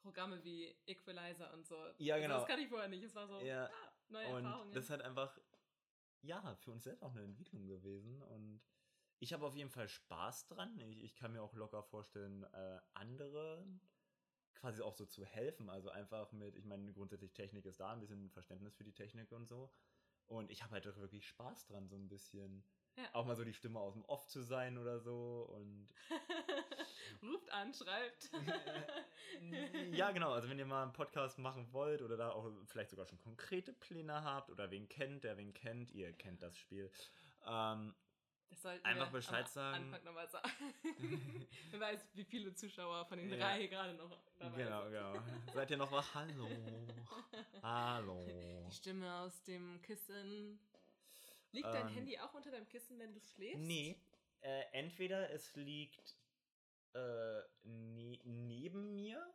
Programme 0.00 0.42
wie 0.44 0.74
Equalizer 0.86 1.52
und 1.52 1.66
so. 1.66 1.76
Ja, 1.98 2.14
Also 2.14 2.26
genau. 2.26 2.38
das 2.38 2.46
kann 2.46 2.60
ich 2.60 2.68
vorher 2.68 2.88
nicht. 2.88 3.04
Es 3.04 3.14
war 3.14 3.26
so, 3.26 3.40
Ja, 3.40 3.66
ah, 3.66 3.92
neue 4.08 4.28
Und 4.28 4.44
Erfahrungen. 4.44 4.72
das 4.72 4.88
halt 4.88 5.02
einfach, 5.02 5.38
ja, 6.22 6.54
für 6.56 6.70
uns 6.70 6.84
selbst 6.84 7.02
auch 7.02 7.10
eine 7.10 7.22
Entwicklung 7.24 7.66
gewesen. 7.66 8.22
Und 8.22 8.62
ich 9.18 9.32
habe 9.32 9.44
auf 9.46 9.54
jeden 9.54 9.70
Fall 9.70 9.88
Spaß 9.88 10.46
dran. 10.46 10.80
Ich, 10.80 11.02
ich 11.02 11.14
kann 11.14 11.32
mir 11.32 11.42
auch 11.42 11.54
locker 11.54 11.82
vorstellen, 11.82 12.44
äh, 12.44 12.78
anderen 12.94 13.80
quasi 14.56 14.82
auch 14.82 14.94
so 14.94 15.06
zu 15.06 15.24
helfen. 15.24 15.70
Also 15.70 15.90
einfach 15.90 16.32
mit, 16.32 16.56
ich 16.56 16.64
meine, 16.64 16.92
grundsätzlich 16.92 17.32
Technik 17.32 17.66
ist 17.66 17.80
da, 17.80 17.92
ein 17.92 18.00
bisschen 18.00 18.30
Verständnis 18.30 18.74
für 18.74 18.84
die 18.84 18.94
Technik 18.94 19.32
und 19.32 19.46
so. 19.46 19.70
Und 20.26 20.50
ich 20.50 20.62
habe 20.62 20.72
halt 20.72 20.86
auch 20.88 20.96
wirklich 20.96 21.26
Spaß 21.28 21.66
dran, 21.66 21.88
so 21.88 21.96
ein 21.96 22.08
bisschen. 22.08 22.64
Ja. 22.96 23.04
Auch 23.12 23.26
mal 23.26 23.36
so 23.36 23.44
die 23.44 23.52
Stimme 23.52 23.78
aus 23.78 23.92
dem 23.92 24.04
Off 24.06 24.26
zu 24.26 24.42
sein 24.42 24.78
oder 24.78 24.98
so. 25.00 25.46
Und 25.54 25.94
Ruft 27.22 27.50
an, 27.52 27.74
schreibt. 27.74 28.30
ja, 29.92 30.10
genau. 30.12 30.32
Also 30.32 30.48
wenn 30.48 30.58
ihr 30.58 30.66
mal 30.66 30.82
einen 30.82 30.94
Podcast 30.94 31.38
machen 31.38 31.72
wollt 31.72 32.00
oder 32.00 32.16
da 32.16 32.30
auch 32.30 32.50
vielleicht 32.64 32.90
sogar 32.90 33.06
schon 33.06 33.18
konkrete 33.18 33.74
Pläne 33.74 34.24
habt 34.24 34.50
oder 34.50 34.70
wen 34.70 34.88
kennt, 34.88 35.24
der 35.24 35.36
wen 35.36 35.52
kennt, 35.52 35.92
ihr 35.92 36.12
kennt 36.14 36.42
das 36.42 36.56
Spiel. 36.56 36.90
Ähm, 37.46 37.94
Das 38.48 38.62
sollten 38.62 38.84
Einfach 38.86 39.08
wir 39.12 39.18
Bescheid 39.18 39.48
sagen. 39.48 39.84
Anfang 39.84 40.04
nochmal 40.04 40.28
sagen. 40.28 40.50
Wer 41.70 41.80
weiß, 41.80 42.00
wie 42.14 42.24
viele 42.24 42.54
Zuschauer 42.54 43.04
von 43.06 43.18
den 43.18 43.30
Ja. 43.30 43.36
drei 43.38 43.66
gerade 43.66 43.94
noch 43.94 44.16
dabei 44.38 44.56
genau, 44.64 44.82
sind. 44.84 44.92
genau. 44.92 45.14
Seid 45.54 45.70
ihr 45.70 45.76
noch 45.76 45.90
wach? 45.92 46.14
Hallo. 46.14 46.48
Hallo. 47.62 48.26
Die 48.68 48.74
Stimme 48.74 49.12
aus 49.20 49.42
dem 49.44 49.80
Kissen. 49.82 50.58
Liegt 51.52 51.66
dein 51.68 51.88
Ähm, 51.88 51.94
Handy 51.94 52.18
auch 52.18 52.34
unter 52.34 52.50
deinem 52.50 52.68
Kissen, 52.68 52.98
wenn 52.98 53.14
du 53.14 53.20
schläfst? 53.20 53.58
Nee. 53.58 54.00
Äh, 54.42 54.62
entweder 54.72 55.30
es 55.30 55.54
liegt 55.56 56.14
äh, 56.94 57.40
ne 57.64 58.18
neben 58.24 58.94
mir. 58.94 59.26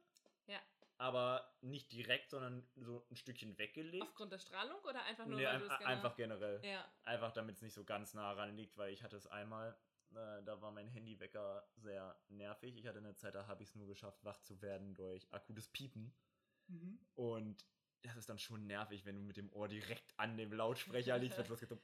Aber 1.02 1.52
nicht 1.62 1.92
direkt, 1.92 2.30
sondern 2.30 2.64
so 2.76 3.04
ein 3.10 3.16
Stückchen 3.16 3.58
weggelegt. 3.58 4.04
Aufgrund 4.04 4.34
der 4.34 4.38
Strahlung 4.38 4.80
oder 4.84 5.04
einfach 5.04 5.26
nur, 5.26 5.40
Nee, 5.40 5.46
weil 5.46 5.56
ein, 5.56 5.60
du 5.62 5.66
es 5.66 5.82
einfach 5.82 6.16
generell. 6.16 6.64
Ja. 6.64 6.86
Einfach 7.06 7.32
damit 7.32 7.56
es 7.56 7.64
nicht 7.64 7.74
so 7.74 7.84
ganz 7.84 8.14
nah 8.14 8.32
ran 8.34 8.56
liegt, 8.56 8.78
weil 8.78 8.94
ich 8.94 9.02
hatte 9.02 9.16
es 9.16 9.26
einmal, 9.26 9.76
äh, 10.12 10.44
da 10.44 10.62
war 10.62 10.70
mein 10.72 10.88
Handywecker 10.88 11.68
sehr 11.78 12.16
nervig. 12.30 12.78
Ich 12.78 12.86
hatte 12.86 13.00
eine 13.00 13.16
Zeit, 13.16 13.34
da 13.34 13.48
habe 13.48 13.64
ich 13.64 13.70
es 13.70 13.76
nur 13.76 13.88
geschafft, 13.88 14.24
wach 14.24 14.40
zu 14.42 14.62
werden 14.62 14.94
durch 14.94 15.28
akutes 15.34 15.70
Piepen. 15.70 16.14
Mhm. 16.68 17.00
Und 17.16 17.66
das 18.04 18.16
ist 18.16 18.30
dann 18.30 18.38
schon 18.38 18.68
nervig, 18.68 19.04
wenn 19.04 19.16
du 19.16 19.24
mit 19.24 19.38
dem 19.38 19.52
Ohr 19.54 19.68
direkt 19.68 20.14
an 20.18 20.38
dem 20.38 20.54
Lautsprecher 20.54 21.18
liegst, 21.18 21.40
wenn 21.40 21.48
losgeht. 21.48 21.70
So, 21.70 21.80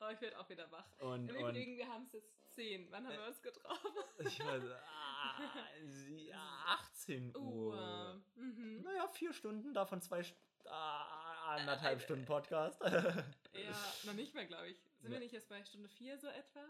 ich 0.11 0.21
werde 0.21 0.39
auch 0.39 0.49
wieder 0.49 0.69
wach. 0.71 0.85
und, 0.99 1.29
Im 1.29 1.35
und 1.37 1.49
Übrigen, 1.49 1.77
wir 1.77 1.87
haben 1.87 2.03
es 2.03 2.13
jetzt 2.13 2.53
10. 2.55 2.91
Wann 2.91 3.05
haben 3.07 3.13
wir 3.17 3.27
uns 3.27 3.41
getroffen? 3.41 3.91
ich 4.19 4.39
weiß, 4.39 4.63
ah, 4.85 5.41
sie- 5.83 6.33
18 6.67 7.35
Uhr. 7.35 7.41
Uhr. 7.73 8.21
Mhm. 8.35 8.81
Naja, 8.83 9.07
vier 9.07 9.33
Stunden, 9.33 9.73
davon 9.73 10.01
zwei, 10.01 10.21
St- 10.21 10.35
ah, 10.67 11.55
anderthalb 11.55 11.99
Äh, 11.99 12.03
Stunden 12.03 12.25
Podcast. 12.25 12.81
Ja, 13.53 13.93
noch 14.05 14.13
nicht 14.13 14.33
mehr, 14.33 14.45
glaube 14.45 14.69
ich. 14.69 14.77
Sind 14.99 15.09
wir 15.11 15.17
Ja. 15.17 15.19
nicht 15.19 15.33
jetzt 15.33 15.49
bei 15.49 15.61
Stunde 15.65 15.89
4 15.89 16.17
so 16.17 16.27
etwa? 16.27 16.63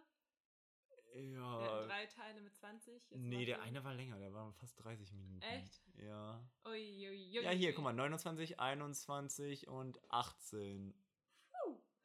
Wir 1.14 1.24
ja. 1.24 1.62
hatten 1.62 1.88
drei 1.90 2.06
Teile 2.08 2.42
mit 2.42 2.56
20. 2.58 2.94
Jetzt 2.94 3.12
Nee, 3.12 3.46
der 3.46 3.62
eine 3.62 3.84
war 3.84 3.94
länger, 3.94 4.18
der 4.18 4.34
war 4.34 4.52
fast 4.54 4.82
30 4.84 5.12
Minuten. 5.12 5.42
Echt? 5.42 5.82
Ja. 5.98 6.42
Ui, 6.66 6.72
ui, 6.72 7.10
ui, 7.10 7.44
Ja, 7.44 7.52
hier, 7.52 7.74
guck 7.76 7.84
mal, 7.84 7.94
29, 7.94 8.60
21 8.60 9.68
und 9.68 10.00
18. 10.10 10.94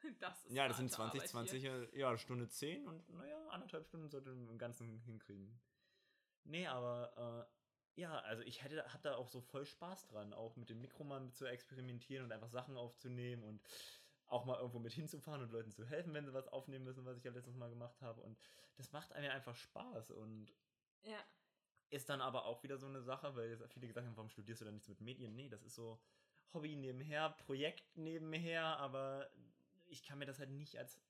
Das 0.21 0.45
ist 0.45 0.53
Ja, 0.53 0.69
das 0.69 0.77
sind 0.79 0.97
harte 0.97 1.19
20, 1.19 1.37
Arbeit 1.37 1.51
20, 1.61 1.65
äh, 1.65 1.99
ja, 1.99 2.17
Stunde 2.19 2.49
10 2.49 2.87
und 2.87 3.09
naja, 3.11 3.49
anderthalb 3.49 3.87
Stunden 3.87 4.09
sollte 4.09 4.31
man 4.31 4.49
im 4.49 4.59
Ganzen 4.59 5.01
hinkriegen. 5.01 5.61
Nee, 6.45 6.67
aber 6.67 7.49
äh, 7.97 8.01
ja, 8.01 8.19
also 8.21 8.43
ich 8.43 8.63
hätte, 8.63 8.85
hab 8.93 9.03
da 9.03 9.17
auch 9.17 9.29
so 9.29 9.41
voll 9.41 9.65
Spaß 9.65 10.07
dran, 10.07 10.33
auch 10.33 10.57
mit 10.57 10.69
dem 10.69 10.81
Mikro 10.81 11.05
mal 11.05 11.33
zu 11.33 11.47
experimentieren 11.47 12.25
und 12.25 12.33
einfach 12.33 12.51
Sachen 12.51 12.77
aufzunehmen 12.77 13.43
und 13.43 13.63
auch 14.27 14.45
mal 14.45 14.59
irgendwo 14.59 14.79
mit 14.79 14.93
hinzufahren 14.93 15.43
und 15.43 15.53
Leuten 15.53 15.73
zu 15.73 15.87
helfen, 15.87 16.13
wenn 16.13 16.27
sie 16.27 16.35
was 16.35 16.49
aufnehmen 16.49 16.85
müssen, 16.85 17.05
was 17.05 17.17
ich 17.17 17.25
ja 17.25 17.31
letztes 17.31 17.55
Mal 17.55 17.71
gemacht 17.71 18.01
habe. 18.03 18.21
Und 18.21 18.39
das 18.77 18.93
macht 18.93 19.13
einem 19.13 19.27
ja 19.27 19.33
einfach 19.33 19.55
Spaß 19.55 20.11
und. 20.11 20.53
Ja. 21.03 21.19
ist 21.91 22.09
dann 22.09 22.21
aber 22.21 22.47
auch 22.47 22.63
wieder 22.65 22.79
so 22.79 22.87
eine 22.87 23.01
Sache, 23.01 23.35
weil 23.37 23.49
jetzt 23.49 23.73
viele 23.73 23.87
gesagt 23.87 24.07
haben, 24.07 24.17
warum 24.17 24.29
studierst 24.29 24.61
du 24.61 24.65
dann 24.65 24.75
nichts 24.75 24.89
mit 24.89 25.01
Medien? 25.01 25.35
Nee, 25.37 25.49
das 25.49 25.63
ist 25.63 25.77
so 25.77 26.01
Hobby 26.53 26.77
nebenher, 26.77 27.31
Projekt 27.31 27.97
nebenher, 27.97 28.65
aber 28.79 29.31
ich 29.89 30.03
kann 30.03 30.19
mir 30.19 30.27
das 30.27 30.39
halt 30.39 30.51
nicht 30.51 30.77
als 30.79 31.01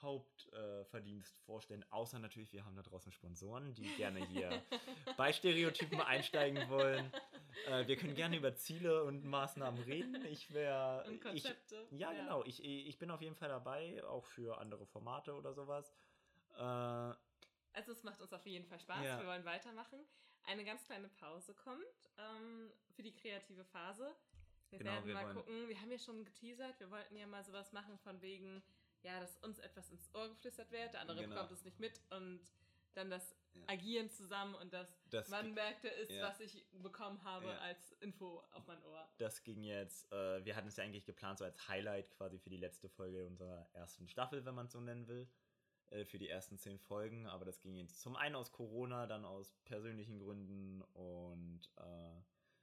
Hauptverdienst 0.00 1.36
äh, 1.36 1.40
vorstellen, 1.44 1.84
außer 1.90 2.18
natürlich, 2.18 2.52
wir 2.52 2.64
haben 2.64 2.74
da 2.74 2.82
draußen 2.82 3.12
Sponsoren, 3.12 3.74
die 3.74 3.84
gerne 3.96 4.24
hier 4.26 4.50
bei 5.16 5.32
Stereotypen 5.32 6.00
einsteigen 6.00 6.68
wollen. 6.68 7.12
Äh, 7.68 7.86
wir 7.86 7.96
können 7.96 8.14
gerne 8.14 8.36
über 8.36 8.54
Ziele 8.54 9.04
und 9.04 9.24
Maßnahmen 9.24 9.82
reden. 9.84 10.24
Ich 10.26 10.52
wäre. 10.52 11.04
Und 11.06 11.14
Ich, 11.14 11.20
Konzepte. 11.22 11.86
ja, 11.90 12.12
genau. 12.12 12.42
Ich, 12.44 12.64
ich 12.64 12.98
bin 12.98 13.10
auf 13.10 13.20
jeden 13.22 13.36
Fall 13.36 13.48
dabei, 13.48 14.02
auch 14.04 14.24
für 14.26 14.58
andere 14.58 14.86
Formate 14.86 15.34
oder 15.34 15.52
sowas. 15.52 15.94
Äh, 16.54 16.62
Also 17.74 17.92
es 17.92 18.02
macht 18.02 18.20
uns 18.20 18.32
auf 18.32 18.44
jeden 18.46 18.66
Fall 18.66 18.80
Spaß. 18.80 19.04
Ja. 19.04 19.20
Wir 19.20 19.26
wollen 19.26 19.44
weitermachen. 19.44 20.00
Eine 20.44 20.64
ganz 20.64 20.82
kleine 20.84 21.08
Pause 21.08 21.54
kommt 21.54 22.10
ähm, 22.18 22.72
für 22.90 23.02
die 23.02 23.14
kreative 23.14 23.64
Phase. 23.66 24.12
Wir 24.72 24.78
Genau, 24.78 24.92
werden 24.92 25.06
wir 25.06 25.14
mal 25.14 25.24
wollen- 25.26 25.36
gucken. 25.36 25.68
Wir 25.68 25.80
haben 25.80 25.90
ja 25.90 25.98
schon 25.98 26.24
geteasert. 26.24 26.80
Wir 26.80 26.90
wollten 26.90 27.14
ja 27.16 27.26
mal 27.26 27.44
sowas 27.44 27.72
machen 27.72 27.98
von 27.98 28.20
wegen, 28.22 28.62
ja, 29.02 29.20
dass 29.20 29.36
uns 29.38 29.58
etwas 29.58 29.90
ins 29.90 30.08
Ohr 30.14 30.28
geflüstert 30.30 30.70
wird, 30.72 30.94
der 30.94 31.00
andere 31.02 31.20
Genau. 31.22 31.34
bekommt 31.34 31.52
es 31.52 31.64
nicht 31.64 31.78
mit 31.78 32.00
und 32.10 32.40
dann 32.94 33.10
das 33.10 33.34
Ja. 33.54 33.62
Agieren 33.68 34.08
zusammen 34.10 34.54
und 34.54 34.72
das, 34.72 34.88
Das 35.10 35.28
man 35.28 35.44
ge- 35.46 35.54
merkt, 35.54 35.84
ist, 35.84 36.10
ja. 36.10 36.26
was 36.26 36.40
ich 36.40 36.64
bekommen 36.72 37.22
habe 37.22 37.46
Ja. 37.48 37.58
als 37.58 37.92
Info 38.00 38.40
auf 38.52 38.66
mein 38.66 38.82
Ohr. 38.84 39.06
das 39.18 39.42
ging 39.44 39.62
jetzt, 39.62 40.10
äh, 40.10 40.42
wir 40.44 40.56
hatten 40.56 40.68
es 40.68 40.76
ja 40.76 40.84
eigentlich 40.84 41.04
geplant, 41.04 41.38
so 41.38 41.44
als 41.44 41.68
Highlight 41.68 42.10
quasi 42.12 42.38
für 42.38 42.48
die 42.48 42.56
letzte 42.56 42.88
Folge 42.88 43.26
unserer 43.26 43.68
ersten 43.74 44.08
Staffel, 44.08 44.44
wenn 44.46 44.54
man 44.54 44.66
es 44.66 44.72
so 44.72 44.80
nennen 44.80 45.06
will. 45.06 45.28
Äh, 45.90 46.06
für 46.06 46.18
die 46.18 46.30
ersten 46.30 46.56
zehn 46.56 46.78
Folgen, 46.78 47.26
aber 47.26 47.44
das 47.44 47.60
ging 47.60 47.74
jetzt 47.76 48.00
zum 48.00 48.16
einen 48.16 48.34
aus 48.36 48.52
Corona, 48.52 49.06
dann 49.06 49.26
aus 49.26 49.52
persönlichen 49.66 50.18
Gründen 50.18 50.80
und 50.94 51.60
äh, 51.76 52.22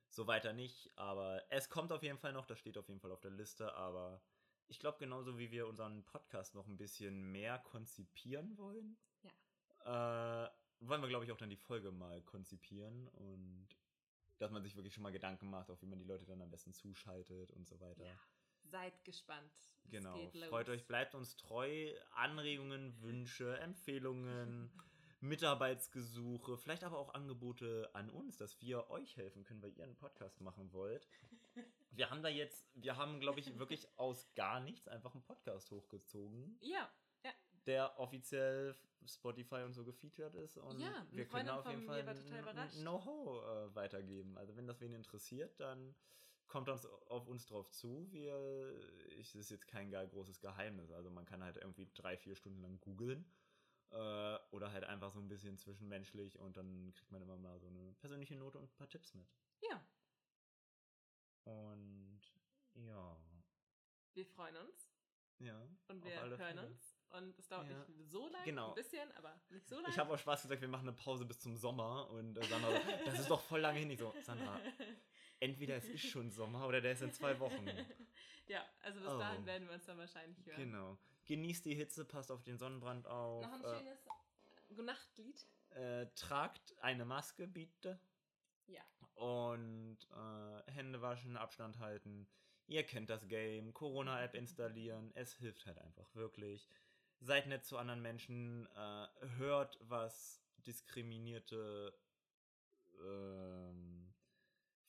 so 0.10 0.28
weiter 0.28 0.54
nicht. 0.54 0.92
Aber 0.96 1.44
es 1.50 1.70
kommt 1.70 1.92
auf 1.92 2.04
jeden 2.04 2.18
Fall 2.18 2.34
noch, 2.34 2.46
das 2.46 2.60
steht 2.60 2.78
auf 2.78 2.88
jeden 2.88 3.00
Fall 3.00 3.12
auf 3.12 3.22
der 3.22 3.32
Liste, 3.32 3.74
aber 3.76 4.22
ich 4.68 4.80
glaube, 4.80 5.00
genauso 5.00 5.38
wie 5.40 5.52
wir 5.52 5.68
unseren 5.68 6.04
Podcast 6.04 6.56
noch 6.56 6.68
ein 6.68 6.78
bisschen 6.78 7.32
mehr 7.32 7.58
konzipieren 7.60 8.58
wollen, 8.58 8.98
äh, 9.86 10.48
wollen 10.82 11.02
wir, 11.02 11.10
glaube 11.10 11.26
ich, 11.26 11.32
auch 11.32 11.38
dann 11.38 11.50
die 11.50 11.58
Folge 11.58 11.92
mal 11.92 12.22
konzipieren 12.22 13.08
und 13.08 13.68
dass 14.38 14.52
man 14.52 14.64
sich 14.64 14.76
wirklich 14.76 14.94
schon 14.94 15.04
mal 15.04 15.12
Gedanken 15.12 15.50
macht, 15.50 15.70
auch 15.70 15.82
wie 15.82 15.88
man 15.88 16.00
die 16.00 16.06
Leute 16.06 16.26
dann 16.26 16.42
am 16.42 16.50
besten 16.50 16.74
zuschaltet 16.74 17.52
und 17.52 17.68
so 17.68 17.80
weiter. 17.80 18.06
Ja, 18.06 18.20
Seid 18.64 19.04
gespannt. 19.04 19.52
Es 19.54 19.80
Genau. 19.90 20.30
Freut 20.50 20.70
euch, 20.70 20.86
bleibt 20.86 21.16
uns 21.16 21.36
treu. 21.36 21.92
Anregungen, 22.12 23.02
Wünsche, 23.02 23.58
Empfehlungen, 23.60 24.72
Mitarbeitsgesuche, 25.22 26.58
vielleicht 26.58 26.84
aber 26.84 26.98
auch 26.98 27.14
Angebote 27.14 27.90
an 27.94 28.10
uns, 28.10 28.38
dass 28.38 28.62
wir 28.62 28.90
euch 28.90 29.18
helfen 29.18 29.44
können, 29.44 29.62
weil 29.62 29.74
ihr 29.78 29.84
einen 29.84 29.98
Podcast 29.98 30.42
machen 30.42 30.72
wollt. 30.72 31.08
Wir 31.92 32.10
haben 32.10 32.24
da 32.24 32.30
jetzt, 32.30 32.66
wir 32.76 32.96
haben, 32.96 33.20
glaube 33.20 33.40
ich, 33.40 33.60
wirklich 33.60 33.88
aus 33.98 34.34
gar 34.36 34.60
nichts 34.60 34.88
einfach 34.88 35.14
einen 35.14 35.24
Podcast 35.24 35.72
hochgezogen. 35.72 36.58
Ja, 36.62 36.90
ja. 37.24 37.32
der 37.66 38.00
offiziell 38.00 38.74
Spotify 39.06 39.64
und 39.64 39.74
so 39.74 39.84
gefeatured 39.84 40.36
ist. 40.36 40.58
Und 40.58 40.80
Ja, 40.80 41.06
wir 41.12 41.26
können 41.26 41.48
Freundin 41.48 41.54
auf 41.56 41.70
jeden 41.70 41.86
Fall 41.86 42.08
ein-. 42.58 42.70
Know-how 42.82 43.44
äh, 43.44 43.76
weitergeben. 43.76 44.38
Also 44.38 44.56
wenn 44.56 44.68
das 44.68 44.80
wen 44.80 44.94
interessiert, 44.94 45.60
dann 45.60 45.96
kommt 46.48 46.68
uns 46.70 46.86
auf 46.86 47.28
uns 47.28 47.46
drauf 47.46 47.70
zu. 47.72 48.08
Wir, 48.12 48.34
es 49.20 49.36
ist 49.36 49.52
jetzt 49.52 49.68
kein 49.68 49.92
gar 49.92 50.06
großes 50.06 50.40
Geheimnis. 50.40 50.92
Also 50.92 51.10
man 51.10 51.26
kann 51.26 51.44
halt 51.44 51.58
irgendwie 51.58 51.90
drei, 51.94 52.18
vier 52.18 52.36
Stunden 52.36 52.62
lang 52.62 52.80
googeln. 52.82 53.26
Äh, 53.92 54.38
oder 54.52 54.72
halt 54.72 54.84
einfach 54.84 55.10
so 55.12 55.20
ein 55.20 55.28
bisschen 55.28 55.58
zwischenmenschlich 55.58 56.38
und 56.38 56.58
dann 56.58 56.94
kriegt 56.94 57.12
man 57.12 57.22
immer 57.24 57.38
mal 57.38 57.60
so 57.60 57.68
eine 57.68 57.94
persönliche 57.94 58.36
Note 58.36 58.60
und 58.60 58.66
ein 58.66 58.76
paar 58.76 58.88
Tipps 58.90 59.14
mit. 59.16 59.28
Ja, 59.62 59.84
Und 61.46 62.22
ja. 62.76 63.18
wir 64.14 64.26
freuen 64.26 64.58
uns 64.58 64.92
Ja. 65.40 65.68
und 65.88 66.04
wir 66.04 66.14
hören 66.20 66.38
Fälle. 66.38 66.66
uns. 66.68 66.96
Und 67.10 67.40
es 67.40 67.48
dauert 67.48 67.68
Ja. 67.70 67.78
nicht 67.88 68.10
so 68.12 68.28
lange, 68.28 68.46
Genau. 68.46 68.70
ein 68.70 68.76
bisschen, 68.76 69.12
aber 69.14 69.42
nicht 69.50 69.68
so 69.68 69.76
lange. 69.78 69.90
Ich 69.90 69.98
habe 69.98 70.14
auch 70.14 70.20
Spaß 70.20 70.44
gesagt, 70.44 70.62
wir 70.62 70.68
machen 70.68 70.88
eine 70.88 70.96
Pause 70.96 71.26
bis 71.26 71.40
zum 71.40 71.56
Sommer 71.56 72.08
und 72.12 72.38
äh, 72.38 72.46
Sandra, 72.46 72.72
so, 72.72 73.06
das 73.06 73.20
ist 73.20 73.30
doch 73.32 73.42
voll 73.42 73.62
lange 73.62 73.80
hin. 73.80 73.90
Ich 73.90 73.98
so, 74.00 74.14
Sandra, 74.22 74.60
entweder 75.40 75.78
es 75.78 75.86
ist 75.86 76.06
schon 76.08 76.30
Sommer 76.30 76.68
oder 76.68 76.82
der 76.82 76.92
ist 76.92 77.02
in 77.02 77.12
zwei 77.12 77.40
Wochen. 77.40 77.68
ja, 78.48 78.64
also 78.82 79.00
bis 79.00 79.10
Oh. 79.10 79.18
dahin 79.18 79.46
werden 79.48 79.68
wir 79.68 79.74
uns 79.74 79.86
dann 79.86 79.98
wahrscheinlich 79.98 80.46
hören. 80.46 80.58
Genau. 80.58 80.98
Genießt 81.30 81.64
die 81.66 81.76
Hitze, 81.76 82.06
passt 82.06 82.32
auf 82.32 82.42
den 82.42 82.58
Sonnenbrand 82.58 83.06
auf. 83.06 83.44
Noch 83.44 83.54
ein 83.54 83.64
äh, 83.64 83.78
schönes 83.78 84.00
Gonachtlied. 84.76 85.46
äh, 85.70 86.08
tragt 86.16 86.76
eine 86.82 87.06
Maske, 87.06 87.48
bitte. 87.48 88.00
Ja. 88.66 88.82
Und 89.14 90.00
äh, 90.12 90.72
Hände 90.72 91.04
waschen, 91.04 91.38
Abstand 91.38 91.78
halten. 91.78 92.28
Ihr 92.66 92.84
kennt 92.84 93.12
das 93.12 93.28
Game. 93.28 93.76
Corona-App 93.76 94.34
installieren. 94.34 95.12
Es 95.14 95.36
hilft 95.36 95.68
halt 95.68 95.78
einfach 95.78 96.16
wirklich. 96.16 96.68
Seid 97.20 97.46
nett 97.46 97.64
zu 97.64 97.78
anderen 97.78 98.02
Menschen. 98.02 98.68
Äh, 98.76 99.08
hört, 99.38 99.78
was 99.82 100.42
diskriminierte 100.66 101.94
ähm, 103.04 104.12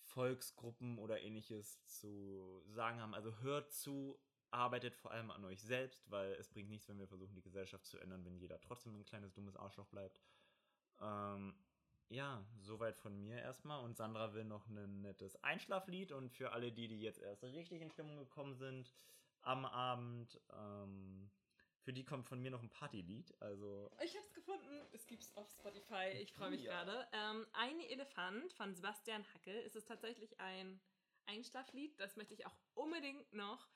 Volksgruppen 0.04 0.98
oder 0.98 1.20
ähnliches 1.20 1.84
zu 1.84 2.62
sagen 2.66 2.98
haben. 2.98 3.14
Also 3.14 3.36
hört 3.40 3.74
zu, 3.74 4.18
arbeitet 4.50 4.94
vor 4.94 5.10
allem 5.10 5.30
an 5.30 5.44
euch 5.44 5.60
selbst, 5.62 6.10
weil 6.10 6.32
es 6.32 6.48
bringt 6.48 6.68
nichts, 6.68 6.88
wenn 6.88 6.98
wir 6.98 7.06
versuchen, 7.08 7.34
die 7.34 7.42
Gesellschaft 7.42 7.86
zu 7.86 7.98
ändern, 7.98 8.24
wenn 8.24 8.36
jeder 8.38 8.60
trotzdem 8.60 8.94
ein 8.96 9.04
kleines 9.04 9.32
dummes 9.32 9.56
Arschloch 9.56 9.86
bleibt. 9.86 10.20
Ähm, 11.00 11.54
ja, 12.08 12.44
soweit 12.58 12.96
von 12.96 13.16
mir 13.22 13.38
erstmal. 13.38 13.84
Und 13.84 13.96
Sandra 13.96 14.34
will 14.34 14.44
noch 14.44 14.66
ein 14.66 15.00
nettes 15.02 15.36
Einschlaflied. 15.44 16.12
Und 16.12 16.30
für 16.30 16.52
alle 16.52 16.72
die, 16.72 16.88
die 16.88 17.00
jetzt 17.00 17.20
erst 17.20 17.44
richtig 17.44 17.80
in 17.80 17.90
Stimmung 17.90 18.18
gekommen 18.18 18.54
sind 18.54 18.92
am 19.42 19.64
Abend, 19.64 20.40
ähm, 20.52 21.30
für 21.82 21.92
die 21.92 22.04
kommt 22.04 22.26
von 22.26 22.40
mir 22.42 22.50
noch 22.50 22.62
ein 22.62 22.68
Partylied. 22.68 23.34
Also, 23.40 23.90
Ich 24.02 24.14
hab's 24.16 24.34
gefunden. 24.34 24.86
Es 24.92 25.06
gibt's 25.06 25.34
auf 25.36 25.48
Spotify. 25.50 26.10
Ich 26.20 26.32
freue 26.32 26.50
mich 26.50 26.62
Ja. 26.62 26.82
gerade. 26.84 27.08
Ähm, 27.12 27.46
ein 27.52 27.80
Elefant 27.80 28.52
von 28.52 28.74
Sebastian 28.74 29.24
Hackel. 29.32 29.54
Es 29.64 29.74
ist 29.76 29.86
tatsächlich 29.86 30.38
ein 30.40 30.80
Einschlaflied. 31.26 31.98
Das 31.98 32.16
möchte 32.16 32.34
ich 32.34 32.44
auch 32.46 32.56
unbedingt 32.74 33.32
noch 33.32 33.68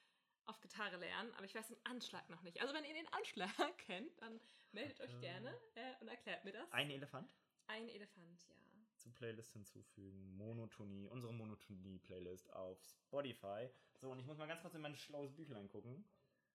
auf 0.47 0.61
Gitarre 0.61 0.97
lernen, 0.97 1.33
aber 1.35 1.45
ich 1.45 1.55
weiß 1.55 1.69
den 1.69 1.85
Anschlag 1.85 2.29
noch 2.31 2.43
nicht. 2.43 2.61
Also 2.61 2.75
wenn 2.75 2.85
ihr 2.85 2.95
den 2.95 3.09
Anschlag 3.13 3.49
kennt, 3.79 4.11
dann 4.21 4.41
meldet 4.73 5.01
euch 5.01 5.13
Ähm. 5.13 5.21
gerne 5.21 5.55
äh, 5.75 5.95
und 6.01 6.09
erklärt 6.09 6.45
mir 6.45 6.53
das. 6.53 6.71
ein 6.73 6.91
Elefant 6.91 7.31
Ein 7.67 7.89
Elefant, 7.89 8.47
ja. 8.49 8.55
zur 8.99 9.15
Playlist 9.15 9.53
hinzufügen. 9.53 10.37
Monotonie, 10.37 11.09
unsere 11.09 11.33
Monotonie-Playlist 11.33 12.53
auf 12.53 12.83
Spotify. 12.85 13.69
So, 14.01 14.11
und 14.11 14.19
ich 14.19 14.27
muss 14.27 14.39
mal 14.39 14.47
ganz 14.49 14.61
kurz 14.63 14.75
in 14.75 14.81
mein 14.83 14.97
schlaues 14.97 15.33
Büchlein 15.35 15.69
gucken. 15.69 16.05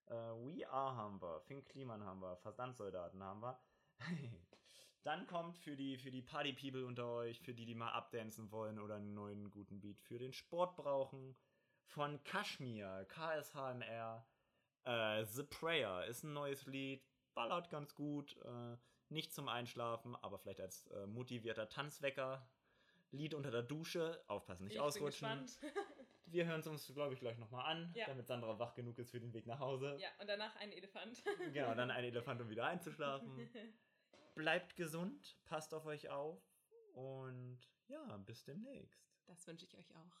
Äh, 0.06 0.12
We 0.14 0.68
Are 0.68 0.94
haben 0.96 1.20
wir, 1.20 1.40
Fink 1.42 1.68
Kliman 1.68 2.02
haben 2.04 2.20
wir, 2.20 2.36
Versandsoldaten 2.36 3.22
haben 3.22 3.40
wir. 3.42 3.60
Dann 5.02 5.26
kommt 5.26 5.56
für 5.56 5.76
die, 5.76 5.96
für 5.96 6.10
die 6.10 6.20
Party-People 6.22 6.84
unter 6.84 7.06
euch, 7.08 7.40
für 7.40 7.54
die, 7.54 7.64
die 7.64 7.74
mal 7.74 7.90
abdancen 7.92 8.50
wollen 8.50 8.78
oder 8.78 8.96
einen 8.96 9.14
neuen 9.14 9.50
guten 9.50 9.80
Beat 9.80 9.98
für 10.02 10.18
den 10.18 10.32
Sport 10.34 10.76
brauchen, 10.76 11.34
von 11.86 12.22
Kashmir, 12.24 13.06
KSHMR, 13.08 14.26
äh, 14.84 15.24
The 15.24 15.42
Prayer 15.42 16.04
ist 16.06 16.22
ein 16.24 16.32
neues 16.32 16.66
Lied, 16.66 17.02
ballert 17.34 17.70
ganz 17.70 17.94
gut, 17.94 18.36
äh, 18.44 18.76
nicht 19.08 19.32
zum 19.32 19.48
Einschlafen, 19.48 20.14
aber 20.16 20.38
vielleicht 20.38 20.60
als 20.60 20.86
äh, 20.88 21.06
motivierter 21.06 21.68
Tanzwecker. 21.68 22.48
Lied 23.12 23.34
unter 23.34 23.50
der 23.50 23.62
Dusche, 23.64 24.22
aufpassen, 24.28 24.64
nicht 24.64 24.74
ich 24.74 24.80
ausrutschen. 24.80 25.44
Wir 26.26 26.46
hören 26.46 26.60
es 26.60 26.68
uns, 26.68 26.86
glaube 26.94 27.12
ich, 27.14 27.18
gleich 27.18 27.38
nochmal 27.38 27.66
an, 27.66 27.92
Ja. 27.96 28.06
damit 28.06 28.28
Sandra 28.28 28.56
wach 28.60 28.72
genug 28.74 28.96
ist 29.00 29.10
für 29.10 29.18
den 29.18 29.32
Weg 29.32 29.46
nach 29.48 29.58
Hause. 29.58 29.96
ja, 30.00 30.08
und 30.20 30.28
danach 30.28 30.54
ein 30.56 30.70
Elefant. 30.70 31.24
Genau, 31.52 31.74
dann 31.74 31.90
ein 31.90 32.04
Elefant, 32.04 32.40
um 32.40 32.48
wieder 32.48 32.66
einzuschlafen. 32.66 33.50
Bleibt 34.36 34.76
gesund, 34.76 35.36
passt 35.44 35.74
auf 35.74 35.86
euch 35.86 36.08
auf 36.08 36.40
und 36.92 37.58
ja, 37.88 38.16
bis 38.18 38.44
demnächst. 38.44 39.10
Das 39.26 39.44
wünsche 39.48 39.64
ich 39.64 39.76
euch 39.76 39.92
auch. 39.96 40.20